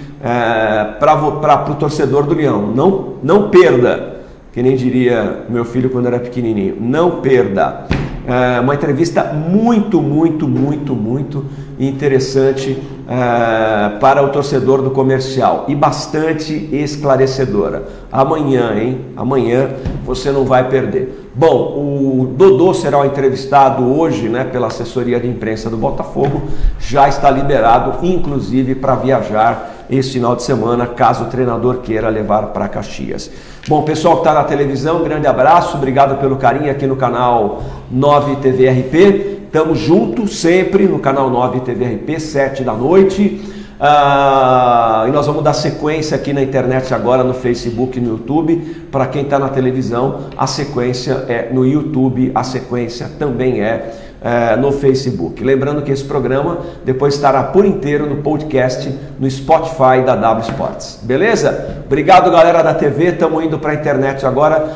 para 0.99 1.71
o 1.71 1.75
torcedor 1.75 2.23
do 2.23 2.33
Leão. 2.33 2.73
Não, 2.73 3.13
não 3.21 3.49
perda, 3.49 4.18
que 4.51 4.61
nem 4.61 4.75
diria 4.75 5.45
meu 5.49 5.65
filho 5.65 5.89
quando 5.89 6.07
era 6.07 6.19
pequenininho. 6.19 6.77
Não 6.79 7.21
perda. 7.21 7.87
É 8.27 8.59
uma 8.59 8.75
entrevista 8.75 9.23
muito, 9.23 10.01
muito, 10.01 10.47
muito, 10.47 10.95
muito 10.95 11.45
interessante 11.79 12.77
é, 13.07 13.97
para 13.99 14.21
o 14.21 14.29
torcedor 14.29 14.83
do 14.83 14.91
comercial 14.91 15.65
e 15.67 15.73
bastante 15.73 16.69
esclarecedora. 16.71 17.87
Amanhã, 18.11 18.75
hein? 18.75 19.01
Amanhã 19.15 19.69
você 20.05 20.31
não 20.31 20.45
vai 20.45 20.67
perder. 20.69 21.31
Bom, 21.33 22.21
o 22.21 22.33
Dodô 22.35 22.73
será 22.73 23.03
entrevistado 23.05 23.83
hoje, 23.97 24.27
né, 24.27 24.43
pela 24.43 24.67
assessoria 24.67 25.19
de 25.19 25.27
imprensa 25.27 25.69
do 25.69 25.77
Botafogo. 25.77 26.43
Já 26.77 27.07
está 27.07 27.31
liberado, 27.31 28.05
inclusive, 28.05 28.75
para 28.75 28.95
viajar 28.95 29.78
esse 29.89 30.11
final 30.11 30.35
de 30.35 30.43
semana, 30.43 30.85
caso 30.85 31.25
o 31.25 31.27
treinador 31.27 31.77
queira 31.77 32.09
levar 32.09 32.47
para 32.47 32.67
Caxias. 32.67 33.31
Bom, 33.67 33.83
pessoal 33.83 34.15
que 34.15 34.21
está 34.21 34.33
na 34.33 34.43
televisão, 34.43 35.03
grande 35.03 35.27
abraço, 35.27 35.77
obrigado 35.77 36.19
pelo 36.19 36.37
carinho 36.37 36.71
aqui 36.71 36.85
no 36.85 36.95
canal 36.95 37.63
9 37.91 38.37
TVRP. 38.37 39.39
Tamo 39.51 39.75
junto 39.75 40.27
sempre 40.27 40.87
no 40.87 40.99
canal 40.99 41.29
9 41.29 41.61
TVRP, 41.61 42.19
7 42.19 42.63
da 42.63 42.73
noite. 42.73 43.41
Ah, 43.81 45.05
e 45.07 45.11
nós 45.11 45.25
vamos 45.25 45.41
dar 45.41 45.53
sequência 45.53 46.17
aqui 46.17 46.33
na 46.33 46.43
internet 46.43 46.93
agora, 46.93 47.23
no 47.23 47.33
Facebook 47.33 47.97
e 47.97 48.01
no 48.01 48.09
YouTube. 48.09 48.57
Para 48.91 49.07
quem 49.07 49.23
está 49.23 49.39
na 49.39 49.47
televisão, 49.47 50.25
a 50.37 50.45
sequência 50.45 51.25
é 51.29 51.49
no 51.51 51.65
YouTube, 51.65 52.31
a 52.35 52.43
sequência 52.43 53.09
também 53.17 53.61
é, 53.61 54.08
é, 54.21 54.55
no 54.55 54.71
Facebook. 54.71 55.43
Lembrando 55.43 55.81
que 55.81 55.91
esse 55.91 56.03
programa 56.03 56.59
depois 56.83 57.15
estará 57.15 57.43
por 57.43 57.65
inteiro 57.65 58.05
no 58.05 58.17
podcast 58.17 58.93
no 59.19 59.29
Spotify 59.29 60.01
da 60.05 60.15
W 60.15 60.49
Sports. 60.49 60.99
Beleza? 61.03 61.83
Obrigado, 61.85 62.29
galera 62.31 62.61
da 62.61 62.73
TV. 62.73 63.09
Estamos 63.09 63.43
indo 63.43 63.59
para 63.59 63.71
a 63.71 63.75
internet 63.75 64.25
agora. 64.25 64.69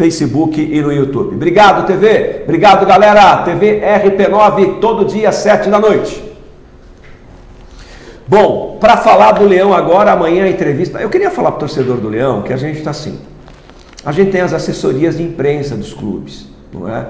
Facebook 0.00 0.60
e 0.60 0.80
no 0.80 0.92
YouTube. 0.92 1.34
Obrigado, 1.34 1.86
TV. 1.86 2.40
Obrigado, 2.44 2.86
galera. 2.86 3.42
TV 3.44 3.80
RP9, 3.80 4.80
todo 4.80 5.04
dia, 5.04 5.30
7 5.30 5.68
da 5.68 5.78
noite. 5.78 6.30
Bom, 8.26 8.78
para 8.80 8.96
falar 8.96 9.32
do 9.32 9.44
Leão 9.44 9.74
agora, 9.74 10.12
amanhã 10.12 10.44
a 10.44 10.48
entrevista. 10.48 10.98
Eu 11.00 11.10
queria 11.10 11.30
falar 11.30 11.50
para 11.50 11.56
o 11.56 11.60
torcedor 11.60 11.98
do 11.98 12.08
Leão 12.08 12.42
que 12.42 12.52
a 12.52 12.56
gente 12.56 12.78
está 12.78 12.92
assim. 12.92 13.20
A 14.04 14.12
gente 14.12 14.30
tem 14.30 14.40
as 14.40 14.54
assessorias 14.54 15.18
de 15.18 15.22
imprensa 15.22 15.76
dos 15.76 15.92
clubes, 15.92 16.46
não 16.72 16.88
é? 16.88 17.06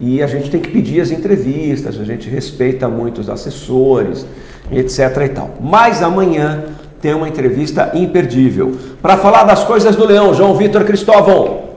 E 0.00 0.22
a 0.22 0.26
gente 0.26 0.50
tem 0.50 0.60
que 0.60 0.70
pedir 0.70 1.00
as 1.00 1.10
entrevistas, 1.10 2.00
a 2.00 2.04
gente 2.04 2.28
respeita 2.28 2.88
muito 2.88 3.20
os 3.20 3.28
assessores, 3.28 4.26
etc 4.72 4.98
e 5.26 5.28
tal. 5.28 5.54
Mas 5.60 6.02
amanhã 6.02 6.64
tem 7.02 7.12
uma 7.14 7.28
entrevista 7.28 7.92
imperdível. 7.94 8.76
Para 9.02 9.18
falar 9.18 9.44
das 9.44 9.62
coisas 9.64 9.94
do 9.96 10.06
Leão, 10.06 10.32
João 10.32 10.54
Vitor 10.54 10.84
Cristóvão. 10.84 11.70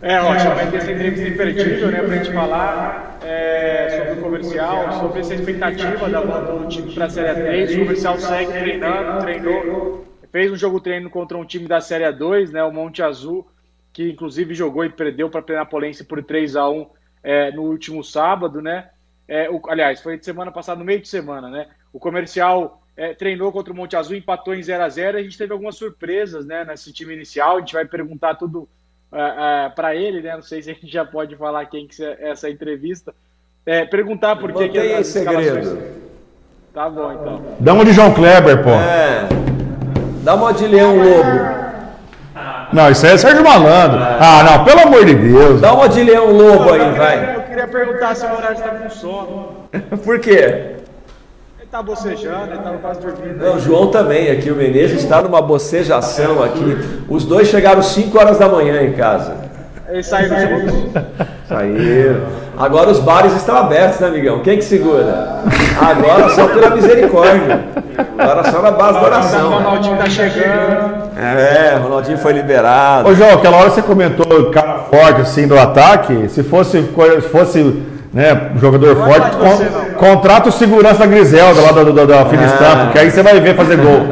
É, 0.00 0.18
Rocha, 0.18 0.54
vai 0.54 0.70
ter 0.70 0.76
essa 0.76 0.92
entrevista 0.92 1.28
imperdível, 1.28 1.90
né, 1.90 2.02
pra 2.02 2.16
gente 2.16 2.32
falar 2.32 3.18
é, 3.24 4.04
sobre 4.04 4.20
o 4.20 4.22
comercial, 4.22 4.92
sobre 4.92 5.20
essa 5.20 5.34
expectativa 5.34 6.08
da 6.08 6.20
volta 6.20 6.52
do 6.52 6.68
time 6.68 6.92
para 6.92 7.06
a 7.06 7.10
Série 7.10 7.40
3. 7.40 7.74
O 7.74 7.78
comercial 7.80 8.18
segue 8.18 8.52
treinando, 8.52 9.20
treinou, 9.20 10.04
fez 10.30 10.52
um 10.52 10.56
jogo 10.56 10.78
treino 10.78 11.10
contra 11.10 11.36
um 11.36 11.44
time 11.44 11.66
da 11.66 11.80
Série 11.80 12.10
2, 12.12 12.52
né, 12.52 12.62
o 12.62 12.70
Monte 12.70 13.02
Azul, 13.02 13.46
que 13.92 14.08
inclusive 14.08 14.54
jogou 14.54 14.84
e 14.84 14.88
perdeu 14.88 15.28
para 15.28 15.40
a 15.40 15.42
Penapolense 15.42 16.04
por 16.04 16.22
3 16.22 16.54
a 16.54 16.68
1 16.68 16.86
é, 17.22 17.50
no 17.52 17.62
último 17.62 18.02
sábado, 18.02 18.60
né? 18.60 18.88
É, 19.26 19.50
o, 19.50 19.60
aliás, 19.68 20.00
foi 20.00 20.18
de 20.18 20.24
semana 20.24 20.50
passada, 20.50 20.78
no 20.78 20.84
meio 20.84 21.00
de 21.00 21.08
semana, 21.08 21.48
né? 21.48 21.66
O 21.92 21.98
comercial 21.98 22.82
é, 22.96 23.14
treinou 23.14 23.52
contra 23.52 23.72
o 23.72 23.76
Monte 23.76 23.96
Azul, 23.96 24.16
empatou 24.16 24.54
em 24.54 24.62
0 24.62 24.82
a 24.82 24.88
0 24.88 25.18
A 25.18 25.22
gente 25.22 25.38
teve 25.38 25.52
algumas 25.52 25.76
surpresas, 25.76 26.44
né, 26.44 26.64
nesse 26.64 26.92
time 26.92 27.14
inicial. 27.14 27.56
A 27.56 27.60
gente 27.60 27.74
vai 27.74 27.84
perguntar 27.84 28.34
tudo 28.34 28.68
uh, 29.12 29.16
uh, 29.16 29.74
para 29.74 29.94
ele, 29.94 30.20
né? 30.20 30.34
Não 30.34 30.42
sei 30.42 30.62
se 30.62 30.70
a 30.70 30.74
gente 30.74 30.88
já 30.88 31.04
pode 31.04 31.36
falar 31.36 31.66
quem 31.66 31.86
que 31.86 32.02
é 32.02 32.30
essa 32.30 32.50
entrevista. 32.50 33.14
É, 33.64 33.84
perguntar 33.84 34.36
por 34.36 34.52
que 34.52 34.68
que 34.68 34.78
as 34.78 35.06
segredo. 35.06 35.78
Tá 36.72 36.88
bom, 36.88 37.12
então. 37.12 37.56
Dá 37.60 37.74
uma 37.74 37.84
de 37.84 37.92
João 37.92 38.14
Kleber, 38.14 38.62
pô. 38.62 38.70
É. 38.70 39.28
Dá 40.24 40.34
uma 40.34 40.52
de 40.52 40.66
Leão 40.66 40.96
Lobo. 40.96 41.67
Não, 42.72 42.90
isso 42.90 43.06
aí 43.06 43.12
é 43.12 43.16
Sérgio 43.16 43.42
Malandro. 43.42 43.98
Ah, 44.00 44.42
não, 44.44 44.64
pelo 44.64 44.80
amor 44.80 45.04
de 45.04 45.14
Deus. 45.14 45.60
Dá 45.60 45.72
uma 45.72 45.88
de 45.88 46.02
Leão 46.02 46.30
Lobo 46.32 46.72
aí, 46.72 46.80
eu, 46.80 46.94
vai. 46.94 47.36
eu 47.36 47.42
queria 47.42 47.66
perguntar 47.66 48.14
se 48.14 48.26
o 48.26 48.32
horário 48.32 48.56
está 48.56 48.68
com 48.68 48.90
sono. 48.90 49.48
Por 50.04 50.18
quê? 50.20 50.76
Ele 51.58 51.68
tá 51.70 51.82
bocejando, 51.82 52.52
ele 52.52 52.62
tava 52.62 52.78
quase 52.78 53.00
dormindo. 53.00 53.44
Não, 53.44 53.56
o 53.56 53.60
João 53.60 53.90
também 53.90 54.30
aqui, 54.30 54.50
o 54.50 54.56
Menezes 54.56 55.02
está 55.02 55.22
numa 55.22 55.40
bocejação 55.40 56.42
aqui. 56.42 57.04
Os 57.08 57.24
dois 57.24 57.48
chegaram 57.48 57.82
5 57.82 58.18
horas 58.18 58.38
da 58.38 58.48
manhã 58.48 58.82
em 58.82 58.92
casa. 58.92 59.47
Eles 59.90 60.06
saíram 60.06 60.36
juntos? 60.38 60.74
Saíram. 61.48 62.20
Agora 62.58 62.90
os 62.90 62.98
bares 62.98 63.32
estão 63.34 63.56
abertos, 63.56 64.00
né, 64.00 64.08
amigão? 64.08 64.40
Quem 64.40 64.58
que 64.58 64.64
segura? 64.64 65.38
Agora 65.80 66.28
só 66.30 66.46
pela 66.48 66.70
misericórdia. 66.70 67.60
Agora 68.18 68.50
só 68.50 68.60
na 68.60 68.70
base 68.72 68.94
da 68.94 69.00
O 69.00 69.04
oração. 69.06 69.50
Ronaldinho 69.50 69.96
tá 69.96 70.10
chegando. 70.10 71.08
É, 71.16 71.76
o 71.78 71.82
Ronaldinho 71.84 72.18
foi 72.18 72.32
liberado. 72.32 73.08
Ô, 73.08 73.14
João, 73.14 73.30
aquela 73.34 73.56
hora 73.58 73.70
você 73.70 73.80
comentou 73.80 74.26
cara 74.50 74.80
forte 74.90 75.22
assim 75.22 75.46
do 75.46 75.58
ataque. 75.58 76.28
Se 76.28 76.42
fosse, 76.42 76.82
fosse 77.30 77.82
né, 78.12 78.50
jogador 78.60 78.96
forte, 78.96 79.36
con- 79.36 79.94
contrata 79.96 80.48
o 80.48 80.52
segurança 80.52 80.98
da 80.98 81.06
Griselda 81.06 81.60
lá 81.62 81.72
da, 81.72 81.84
da, 81.84 82.04
da 82.04 82.20
Ah. 82.22 82.84
porque 82.84 82.98
aí 82.98 83.10
você 83.10 83.22
vai 83.22 83.40
ver 83.40 83.54
fazer 83.56 83.76
gol. 83.76 84.06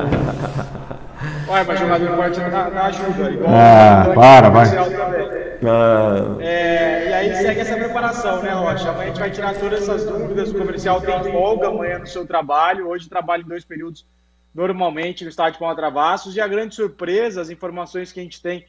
Ué, 1.49 1.63
mas 1.65 1.79
jogador 1.79 2.17
forte 2.17 2.41
não, 2.41 2.71
não 2.71 2.83
ajuda. 2.83 3.31
Igual 3.31 3.51
Ah, 3.55 4.07
o 4.11 4.15
para, 4.15 4.49
vai. 4.49 4.67
Ah, 4.77 6.37
É, 6.41 7.09
e 7.09 7.13
aí 7.15 7.37
segue 7.37 7.61
essa 7.61 7.77
preparação, 7.77 8.43
né, 8.43 8.51
Rocha? 8.53 8.91
Amanhã 8.91 9.05
a 9.05 9.07
gente 9.07 9.21
vai 9.21 9.31
tirar 9.31 9.55
todas 9.55 9.83
essas 9.83 10.05
dúvidas. 10.05 10.51
O 10.51 10.59
comercial 10.59 11.01
tem 11.01 11.23
folga 11.31 11.69
amanhã 11.69 11.99
no 12.01 12.07
seu 12.07 12.27
trabalho. 12.27 12.89
Hoje 12.89 13.09
trabalha 13.09 13.43
em 13.43 13.49
dois 13.49 13.65
períodos 13.65 14.05
normalmente 14.55 15.23
no 15.23 15.31
estádio 15.31 15.59
Palma 15.59 15.77
Travassos. 15.77 16.35
E 16.35 16.41
a 16.41 16.49
grande 16.49 16.75
surpresa, 16.75 17.41
as 17.41 17.51
informações 17.51 18.13
que 18.13 18.19
a 18.19 18.23
gente 18.23 18.43
tem 18.43 18.67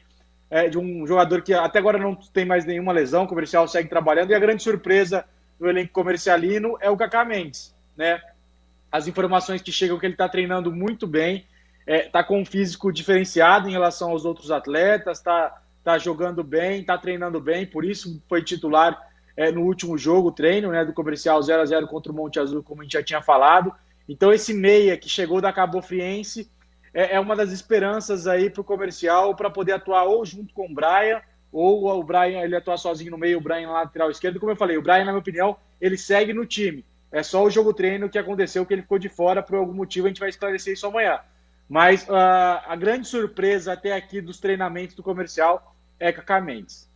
é, 0.50 0.68
de 0.68 0.78
um 0.78 1.06
jogador 1.06 1.42
que 1.42 1.52
até 1.52 1.78
agora 1.78 1.98
não 1.98 2.14
tem 2.14 2.44
mais 2.44 2.64
nenhuma 2.64 2.92
lesão, 2.92 3.24
o 3.24 3.28
comercial 3.28 3.66
segue 3.66 3.88
trabalhando. 3.88 4.30
E 4.30 4.34
a 4.34 4.38
grande 4.38 4.62
surpresa 4.62 5.24
do 5.58 5.68
elenco 5.68 5.92
comercialino 5.92 6.78
é 6.80 6.88
o 6.88 6.96
Kaká 6.96 7.24
Mendes, 7.24 7.74
né? 7.96 8.20
As 8.90 9.06
informações 9.08 9.60
que 9.60 9.72
chegam 9.72 9.98
que 9.98 10.06
ele 10.06 10.14
está 10.14 10.28
treinando 10.28 10.72
muito 10.72 11.06
bem. 11.06 11.44
Está 11.96 12.22
com 12.22 12.40
um 12.40 12.44
físico 12.44 12.92
diferenciado 12.92 13.68
em 13.68 13.72
relação 13.72 14.10
aos 14.10 14.24
outros 14.24 14.50
atletas, 14.50 15.18
está 15.18 15.62
tá 15.82 15.96
jogando 15.96 16.44
bem, 16.44 16.80
está 16.80 16.98
treinando 16.98 17.40
bem, 17.40 17.64
por 17.66 17.84
isso 17.84 18.22
foi 18.28 18.42
titular 18.42 19.08
é, 19.36 19.50
no 19.50 19.62
último 19.62 19.96
jogo, 19.96 20.32
treino 20.32 20.70
né, 20.70 20.84
do 20.84 20.92
comercial 20.92 21.40
0 21.40 21.62
a 21.62 21.64
0 21.64 21.86
contra 21.86 22.12
o 22.12 22.14
Monte 22.14 22.38
Azul, 22.38 22.62
como 22.62 22.82
a 22.82 22.84
gente 22.84 22.92
já 22.92 23.02
tinha 23.02 23.22
falado. 23.22 23.72
Então, 24.08 24.32
esse 24.32 24.52
meia 24.52 24.96
que 24.96 25.08
chegou 25.08 25.40
da 25.40 25.52
Cabo 25.52 25.80
Friense 25.80 26.50
é, 26.92 27.14
é 27.14 27.20
uma 27.20 27.36
das 27.36 27.52
esperanças 27.52 28.26
aí 28.26 28.50
para 28.50 28.60
o 28.60 28.64
comercial 28.64 29.34
para 29.34 29.48
poder 29.48 29.72
atuar 29.72 30.04
ou 30.04 30.24
junto 30.26 30.52
com 30.52 30.66
o 30.66 30.74
Brian, 30.74 31.20
ou 31.52 31.86
o 31.86 32.02
Brian 32.02 32.40
ele 32.40 32.56
atuar 32.56 32.76
sozinho 32.76 33.12
no 33.12 33.18
meio, 33.18 33.38
o 33.38 33.40
Brian 33.40 33.66
na 33.66 33.72
lateral 33.74 34.10
esquerdo. 34.10 34.40
Como 34.40 34.52
eu 34.52 34.56
falei, 34.56 34.76
o 34.76 34.82
Brian, 34.82 35.04
na 35.04 35.12
minha 35.12 35.18
opinião, 35.18 35.56
ele 35.80 35.96
segue 35.96 36.32
no 36.32 36.44
time. 36.44 36.84
É 37.10 37.22
só 37.22 37.44
o 37.44 37.50
jogo 37.50 37.72
treino 37.72 38.08
que 38.10 38.18
aconteceu 38.18 38.66
que 38.66 38.74
ele 38.74 38.82
ficou 38.82 38.98
de 38.98 39.08
fora 39.08 39.42
por 39.42 39.56
algum 39.56 39.72
motivo, 39.72 40.06
a 40.06 40.10
gente 40.10 40.20
vai 40.20 40.28
esclarecer 40.28 40.74
isso 40.74 40.86
amanhã. 40.86 41.20
Mas 41.68 42.02
uh, 42.04 42.14
a 42.66 42.74
grande 42.76 43.06
surpresa 43.06 43.74
até 43.74 43.92
aqui 43.92 44.20
dos 44.20 44.40
treinamentos 44.40 44.94
do 44.94 45.02
comercial 45.02 45.74
é 46.00 46.10
Cacá 46.10 46.40
Mendes. 46.40 46.88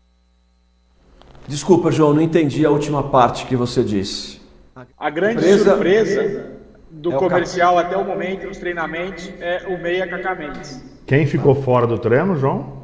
Desculpa, 1.46 1.90
João, 1.90 2.14
não 2.14 2.22
entendi 2.22 2.64
a 2.64 2.70
última 2.70 3.10
parte 3.10 3.46
que 3.46 3.54
você 3.54 3.82
disse. 3.82 4.40
A 4.96 5.10
grande 5.10 5.42
surpresa, 5.42 5.74
surpresa 5.74 6.52
do 6.90 7.12
é 7.12 7.18
comercial 7.18 7.78
até 7.78 7.96
o 7.96 8.04
momento 8.04 8.46
nos 8.46 8.58
treinamentos 8.58 9.30
é 9.40 9.66
o 9.66 9.80
Meia 9.80 10.06
Cacá 10.06 10.34
Mendes. 10.34 10.82
Quem 11.06 11.26
ficou 11.26 11.54
fora 11.54 11.86
do 11.86 11.98
treino, 11.98 12.36
João? 12.36 12.80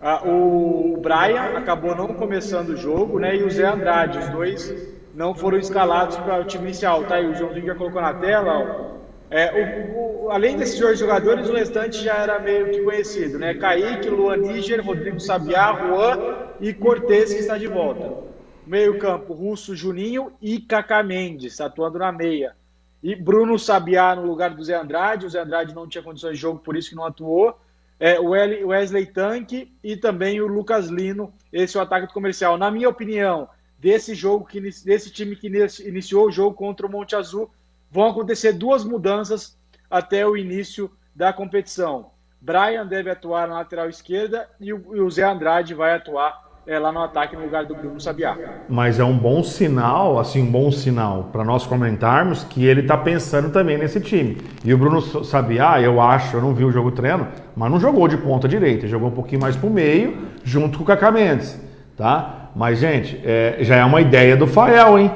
Ah, 0.00 0.22
o 0.26 1.00
Brian 1.00 1.56
acabou 1.56 1.94
não 1.94 2.08
começando 2.08 2.70
o 2.70 2.76
jogo, 2.76 3.18
né? 3.18 3.36
E 3.36 3.42
o 3.42 3.50
Zé 3.50 3.66
Andrade, 3.66 4.18
os 4.18 4.28
dois 4.28 4.74
não 5.14 5.34
foram 5.34 5.58
escalados 5.58 6.16
para 6.18 6.40
o 6.40 6.44
time 6.44 6.64
inicial. 6.64 7.04
Tá 7.04 7.14
aí, 7.16 7.26
o 7.26 7.34
Joãozinho 7.34 7.66
já 7.66 7.74
colocou 7.74 8.02
na 8.02 8.12
tela, 8.12 8.58
ó. 8.58 8.95
É, 9.30 9.92
o, 9.92 10.26
o, 10.26 10.30
além 10.30 10.56
desses 10.56 10.78
dois 10.78 10.98
jogadores, 10.98 11.48
o 11.48 11.52
restante 11.52 12.02
já 12.02 12.14
era 12.14 12.38
meio 12.38 12.70
que 12.70 12.82
conhecido, 12.82 13.38
né? 13.38 13.54
Kaique, 13.54 14.08
Luan 14.08 14.36
Níger, 14.36 14.84
Rodrigo 14.84 15.18
Sabiá, 15.18 15.72
Juan 15.72 16.48
e 16.60 16.72
Cortez, 16.72 17.32
que 17.32 17.40
está 17.40 17.58
de 17.58 17.66
volta. 17.66 18.24
Meio 18.66 18.98
campo, 18.98 19.32
Russo, 19.32 19.74
Juninho 19.74 20.32
e 20.40 20.60
Cacá 20.60 21.02
Mendes, 21.02 21.60
atuando 21.60 21.98
na 21.98 22.12
meia. 22.12 22.54
E 23.02 23.14
Bruno 23.14 23.58
Sabiá 23.58 24.16
no 24.16 24.26
lugar 24.26 24.50
do 24.54 24.64
Zé 24.64 24.74
Andrade. 24.74 25.26
O 25.26 25.30
Zé 25.30 25.40
Andrade 25.40 25.74
não 25.74 25.86
tinha 25.86 26.02
condições 26.02 26.34
de 26.34 26.40
jogo, 26.40 26.58
por 26.58 26.76
isso 26.76 26.90
que 26.90 26.96
não 26.96 27.04
atuou. 27.04 27.56
É, 27.98 28.18
o 28.18 28.30
Wesley 28.30 29.06
Tanque 29.06 29.72
e 29.82 29.96
também 29.96 30.40
o 30.40 30.46
Lucas 30.46 30.88
Lino. 30.88 31.32
Esse 31.52 31.76
é 31.76 31.80
o 31.80 31.82
ataque 31.82 32.12
comercial. 32.12 32.58
Na 32.58 32.70
minha 32.70 32.88
opinião, 32.88 33.48
desse 33.78 34.14
jogo, 34.14 34.44
que, 34.44 34.60
desse 34.60 35.10
time 35.10 35.36
que 35.36 35.46
iniciou 35.46 36.26
o 36.26 36.32
jogo 36.32 36.56
contra 36.56 36.86
o 36.86 36.90
Monte 36.90 37.14
Azul, 37.14 37.50
vão 37.90 38.08
acontecer 38.08 38.52
duas 38.52 38.84
mudanças 38.84 39.56
até 39.90 40.26
o 40.26 40.36
início 40.36 40.90
da 41.14 41.32
competição. 41.32 42.10
Brian 42.40 42.86
deve 42.86 43.10
atuar 43.10 43.48
na 43.48 43.54
lateral 43.54 43.88
esquerda 43.88 44.48
e 44.60 44.72
o, 44.72 45.10
Zé 45.10 45.24
Andrade 45.24 45.74
vai 45.74 45.94
atuar 45.94 46.46
é, 46.66 46.78
lá 46.78 46.92
no 46.92 47.00
ataque 47.00 47.36
no 47.36 47.42
lugar 47.42 47.64
do 47.64 47.74
Bruno 47.74 48.00
Sabiá. 48.00 48.36
Mas 48.68 48.98
é 48.98 49.04
um 49.04 49.16
bom 49.16 49.42
sinal, 49.42 50.18
assim, 50.18 50.42
um 50.42 50.50
bom 50.50 50.70
sinal 50.70 51.30
para 51.32 51.44
nós 51.44 51.66
comentarmos 51.66 52.44
que 52.44 52.64
ele 52.64 52.82
está 52.82 52.96
pensando 52.96 53.50
também 53.50 53.78
nesse 53.78 54.00
time. 54.00 54.38
E 54.64 54.74
o 54.74 54.78
Bruno 54.78 55.00
Sabiá, 55.24 55.80
eu 55.80 56.00
acho, 56.00 56.36
eu 56.36 56.40
não 56.40 56.54
vi 56.54 56.64
o 56.64 56.70
jogo 56.70 56.90
treino, 56.90 57.28
mas 57.56 57.70
não 57.70 57.80
jogou 57.80 58.06
de 58.08 58.16
ponta 58.16 58.48
direita, 58.48 58.86
jogou 58.86 59.08
um 59.08 59.14
pouquinho 59.14 59.40
mais 59.40 59.56
para 59.56 59.68
o 59.68 59.72
meio, 59.72 60.26
junto 60.44 60.78
com 60.78 60.84
o 60.84 60.86
Cacá 60.86 61.10
Mendes, 61.10 61.58
tá? 61.96 62.45
Mas, 62.56 62.78
gente, 62.78 63.20
é, 63.22 63.58
já 63.60 63.76
é 63.76 63.84
uma 63.84 64.00
ideia 64.00 64.34
do 64.34 64.46
Fael, 64.46 64.98
hein? 64.98 65.10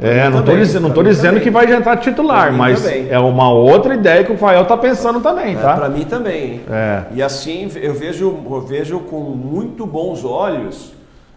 É, 0.00 0.18
é 0.18 0.30
não 0.30 0.38
estou 0.38 0.56
dizendo, 0.56 0.82
não 0.84 0.94
tô 0.94 1.02
dizendo 1.02 1.40
que 1.40 1.50
vai 1.50 1.72
entrar 1.72 1.96
titular, 1.96 2.52
mas 2.52 2.82
também. 2.82 3.08
é 3.10 3.18
uma 3.18 3.50
outra 3.50 3.96
ideia 3.96 4.22
que 4.22 4.30
o 4.30 4.36
Fael 4.38 4.62
está 4.62 4.76
pensando 4.76 5.18
também, 5.20 5.56
tá? 5.56 5.72
É, 5.72 5.74
Para 5.74 5.88
mim 5.88 6.04
também. 6.04 6.60
É. 6.70 7.02
E 7.12 7.20
assim, 7.20 7.68
eu 7.82 7.92
vejo, 7.92 8.38
eu 8.48 8.60
vejo 8.60 9.00
com 9.00 9.18
muito 9.18 9.84
bons 9.84 10.24
olhos 10.24 10.92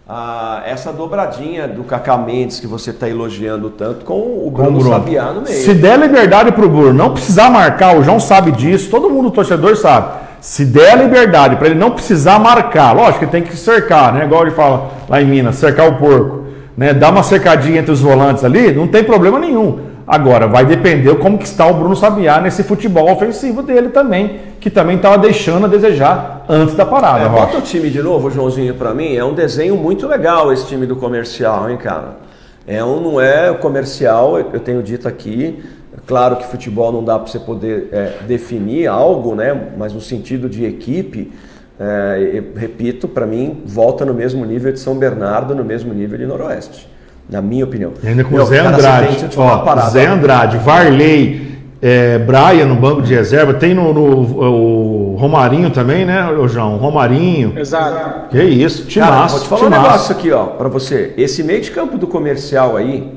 ah, 0.08 0.62
essa 0.64 0.94
dobradinha 0.94 1.68
do 1.68 1.84
Cacá 1.84 2.20
Mendes 2.20 2.60
que 2.60 2.68
você 2.68 2.92
está 2.92 3.10
elogiando 3.10 3.72
tanto 3.72 4.06
com 4.06 4.14
o 4.46 4.52
Bruno, 4.52 4.74
Bruno 4.74 4.92
Sabiá 4.92 5.34
no 5.34 5.42
meio. 5.42 5.56
Se 5.56 5.74
der 5.74 5.98
liberdade 5.98 6.52
para 6.52 6.66
o 6.66 6.70
Bruno 6.70 6.94
não 6.94 7.14
precisar 7.14 7.50
marcar, 7.50 7.98
o 7.98 8.04
João 8.04 8.20
sabe 8.20 8.52
disso, 8.52 8.92
todo 8.92 9.10
mundo, 9.10 9.32
torcedor, 9.32 9.76
sabe. 9.76 10.27
Se 10.40 10.66
der 10.66 10.92
a 10.92 10.96
liberdade 10.96 11.56
para 11.56 11.68
ele 11.68 11.80
não 11.80 11.92
precisar 11.92 12.40
marcar, 12.40 12.94
lógico 12.94 13.26
que 13.26 13.32
tem 13.32 13.42
que 13.42 13.56
cercar, 13.56 14.14
né? 14.14 14.26
Igual 14.26 14.44
ele 14.44 14.52
fala 14.52 14.92
lá 15.10 15.22
em 15.22 15.26
Minas, 15.26 15.56
cercar 15.56 15.88
o 15.90 15.96
porco, 15.96 16.46
né? 16.78 16.94
Dar 16.94 17.12
uma 17.12 17.24
cercadinha 17.24 17.80
entre 17.80 17.92
os 17.92 18.02
volantes 18.02 18.44
ali, 18.44 18.72
não 18.72 18.88
tem 18.88 19.04
problema 19.04 19.40
nenhum. 19.40 19.80
Agora, 20.08 20.48
vai 20.48 20.64
depender 20.64 21.14
como 21.16 21.38
que 21.38 21.44
está 21.44 21.68
o 21.68 21.74
Bruno 21.74 21.94
Sabiá 21.94 22.40
nesse 22.40 22.64
futebol 22.64 23.12
ofensivo 23.12 23.62
dele 23.62 23.90
também, 23.90 24.40
que 24.58 24.70
também 24.70 24.96
estava 24.96 25.18
deixando 25.18 25.66
a 25.66 25.68
desejar 25.68 26.46
antes 26.48 26.76
da 26.76 26.86
parada. 26.86 27.26
É, 27.26 27.28
bota 27.28 27.58
o 27.58 27.62
time 27.62 27.90
de 27.90 28.02
novo, 28.02 28.32
Joãozinho, 28.32 28.74
para 28.76 28.94
mim. 28.94 29.18
É 29.18 29.26
um 29.26 29.34
desenho 29.34 29.76
muito 29.76 30.08
legal 30.08 30.54
esse 30.54 30.66
time 30.66 30.86
do 30.86 30.96
comercial, 30.96 31.70
hein, 31.70 31.76
cara? 31.76 32.20
É 32.66 32.82
um, 32.82 33.02
não 33.02 33.20
é 33.20 33.54
comercial, 33.54 34.38
eu 34.38 34.60
tenho 34.62 34.82
dito 34.82 35.10
aqui, 35.10 35.62
Claro 36.08 36.38
que 36.38 36.48
futebol 36.48 36.90
não 36.90 37.04
dá 37.04 37.20
para 37.20 37.28
você 37.28 37.38
poder 37.38 37.90
é, 37.92 38.14
definir 38.26 38.88
algo, 38.88 39.36
né? 39.36 39.54
mas 39.78 39.94
no 39.94 40.00
sentido 40.00 40.48
de 40.48 40.64
equipe, 40.64 41.34
é, 41.78 42.42
repito, 42.56 43.10
para 43.10 43.26
mim, 43.26 43.62
volta 43.66 44.06
no 44.06 44.14
mesmo 44.14 44.46
nível 44.46 44.72
de 44.72 44.80
São 44.80 44.96
Bernardo, 44.96 45.54
no 45.54 45.66
mesmo 45.66 45.94
nível 45.94 46.18
de 46.18 46.26
Noroeste, 46.26 46.90
na 47.30 47.42
minha 47.42 47.66
opinião. 47.66 47.92
E 48.02 48.08
ainda 48.08 48.24
com 48.24 48.36
Meu, 48.36 48.46
Zé 48.46 48.60
Andrade, 48.60 49.28
ó, 49.36 49.58
parada, 49.60 49.90
Zé 49.90 50.06
Andrade, 50.06 50.58
Varley, 50.60 51.60
é, 51.82 52.18
Braia 52.20 52.66
no 52.66 52.76
banco 52.76 53.02
de 53.02 53.14
reserva, 53.14 53.54
tem 53.54 53.74
no, 53.74 53.94
no 53.94 55.14
o 55.14 55.16
Romarinho 55.18 55.72
também, 55.72 56.06
né, 56.06 56.26
João? 56.48 56.78
Romarinho. 56.78 57.60
Exato. 57.60 58.30
Que 58.30 58.42
isso, 58.42 58.86
timaço. 58.86 59.36
vou 59.36 59.44
te 59.44 59.50
falar 59.50 59.62
timaço. 59.62 59.82
um 59.82 59.84
negócio 59.84 60.16
aqui, 60.16 60.32
ó, 60.32 60.46
para 60.46 60.70
você. 60.70 61.14
Esse 61.18 61.44
meio 61.44 61.62
de 61.62 61.70
campo 61.70 61.98
do 61.98 62.08
comercial 62.08 62.78
aí, 62.78 63.14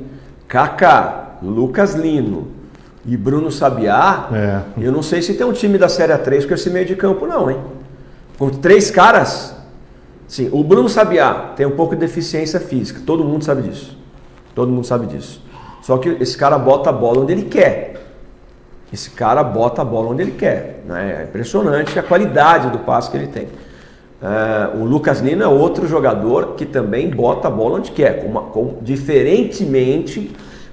Kaká, 0.49 1.37
Lucas 1.41 1.95
Lino, 1.95 2.60
e 3.07 3.17
Bruno 3.17 3.51
Sabiá, 3.51 4.29
é. 4.33 4.61
eu 4.85 4.93
não 4.93 5.03
sei 5.03 5.23
se 5.23 5.35
tem 5.35 5.47
um 5.47 5.53
time 5.53 5.79
da 5.79 5.89
Série 5.89 6.13
A3 6.13 6.47
com 6.47 6.55
esse 6.55 6.69
meio 6.69 6.85
de 6.85 6.95
campo, 6.95 7.27
não, 7.27 7.51
hein? 7.51 7.59
Com 8.39 8.51
três 8.51 8.91
caras. 8.91 9.55
Sim, 10.29 10.49
o 10.53 10.63
Bruno 10.63 10.89
Sabiá 10.89 11.53
tem 11.57 11.67
um 11.67 11.73
pouco 11.73 11.95
de 11.95 12.01
deficiência 12.01 12.61
física, 12.61 13.01
todo 13.05 13.25
mundo 13.25 13.45
sabe 13.45 13.63
disso. 13.63 13.99
Todo 14.55 14.71
mundo 14.71 14.87
sabe 14.87 15.07
disso. 15.07 15.43
Só 15.83 15.97
que 15.97 16.09
esse 16.21 16.37
cara 16.37 16.59
bota 16.59 16.91
a 16.91 16.93
bola 16.93 17.23
onde 17.23 17.33
ele 17.33 17.45
quer. 17.45 17.95
Esse 18.93 19.11
cara 19.11 19.43
bota 19.43 19.83
a 19.83 19.85
bola 19.85 20.11
onde 20.11 20.23
ele 20.23 20.33
quer. 20.33 20.83
Né? 20.87 21.21
É 21.21 21.25
impressionante 21.25 21.99
a 21.99 22.03
qualidade 22.03 22.71
do 22.71 22.81
passe 22.81 23.11
que 23.11 23.17
ele 23.17 23.29
tem. 23.29 23.49
É, 24.23 24.77
o 24.77 24.85
Lucas 24.85 25.23
Nino 25.23 25.43
é 25.43 25.49
outro 25.49 25.87
jogador 25.87 26.55
que 26.55 26.67
também 26.67 27.09
bota 27.09 27.49
a 27.49 27.51
bola 27.51 27.79
onde 27.79 27.91
quer, 27.91 28.23
com, 28.23 28.33
com 28.51 28.77
diferentemente 28.83 30.31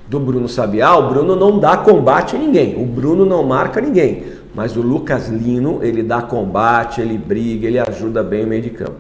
do 0.08 0.20
Bruno 0.20 0.48
Sabiá, 0.48 0.96
o 0.96 1.10
Bruno 1.10 1.36
não 1.36 1.60
dá 1.60 1.78
combate 1.78 2.36
a 2.36 2.40
ninguém, 2.40 2.82
o 2.82 2.86
Bruno 2.86 3.26
não 3.26 3.44
marca 3.44 3.82
ninguém, 3.82 4.24
mas 4.56 4.78
o 4.78 4.82
Lucas 4.82 5.28
Lino, 5.28 5.80
ele 5.84 6.02
dá 6.02 6.22
combate, 6.22 7.02
ele 7.02 7.18
briga, 7.18 7.68
ele 7.68 7.80
ajuda 7.80 8.24
bem 8.24 8.46
o 8.46 8.48
meio 8.48 8.62
de 8.62 8.70
campo. 8.70 8.96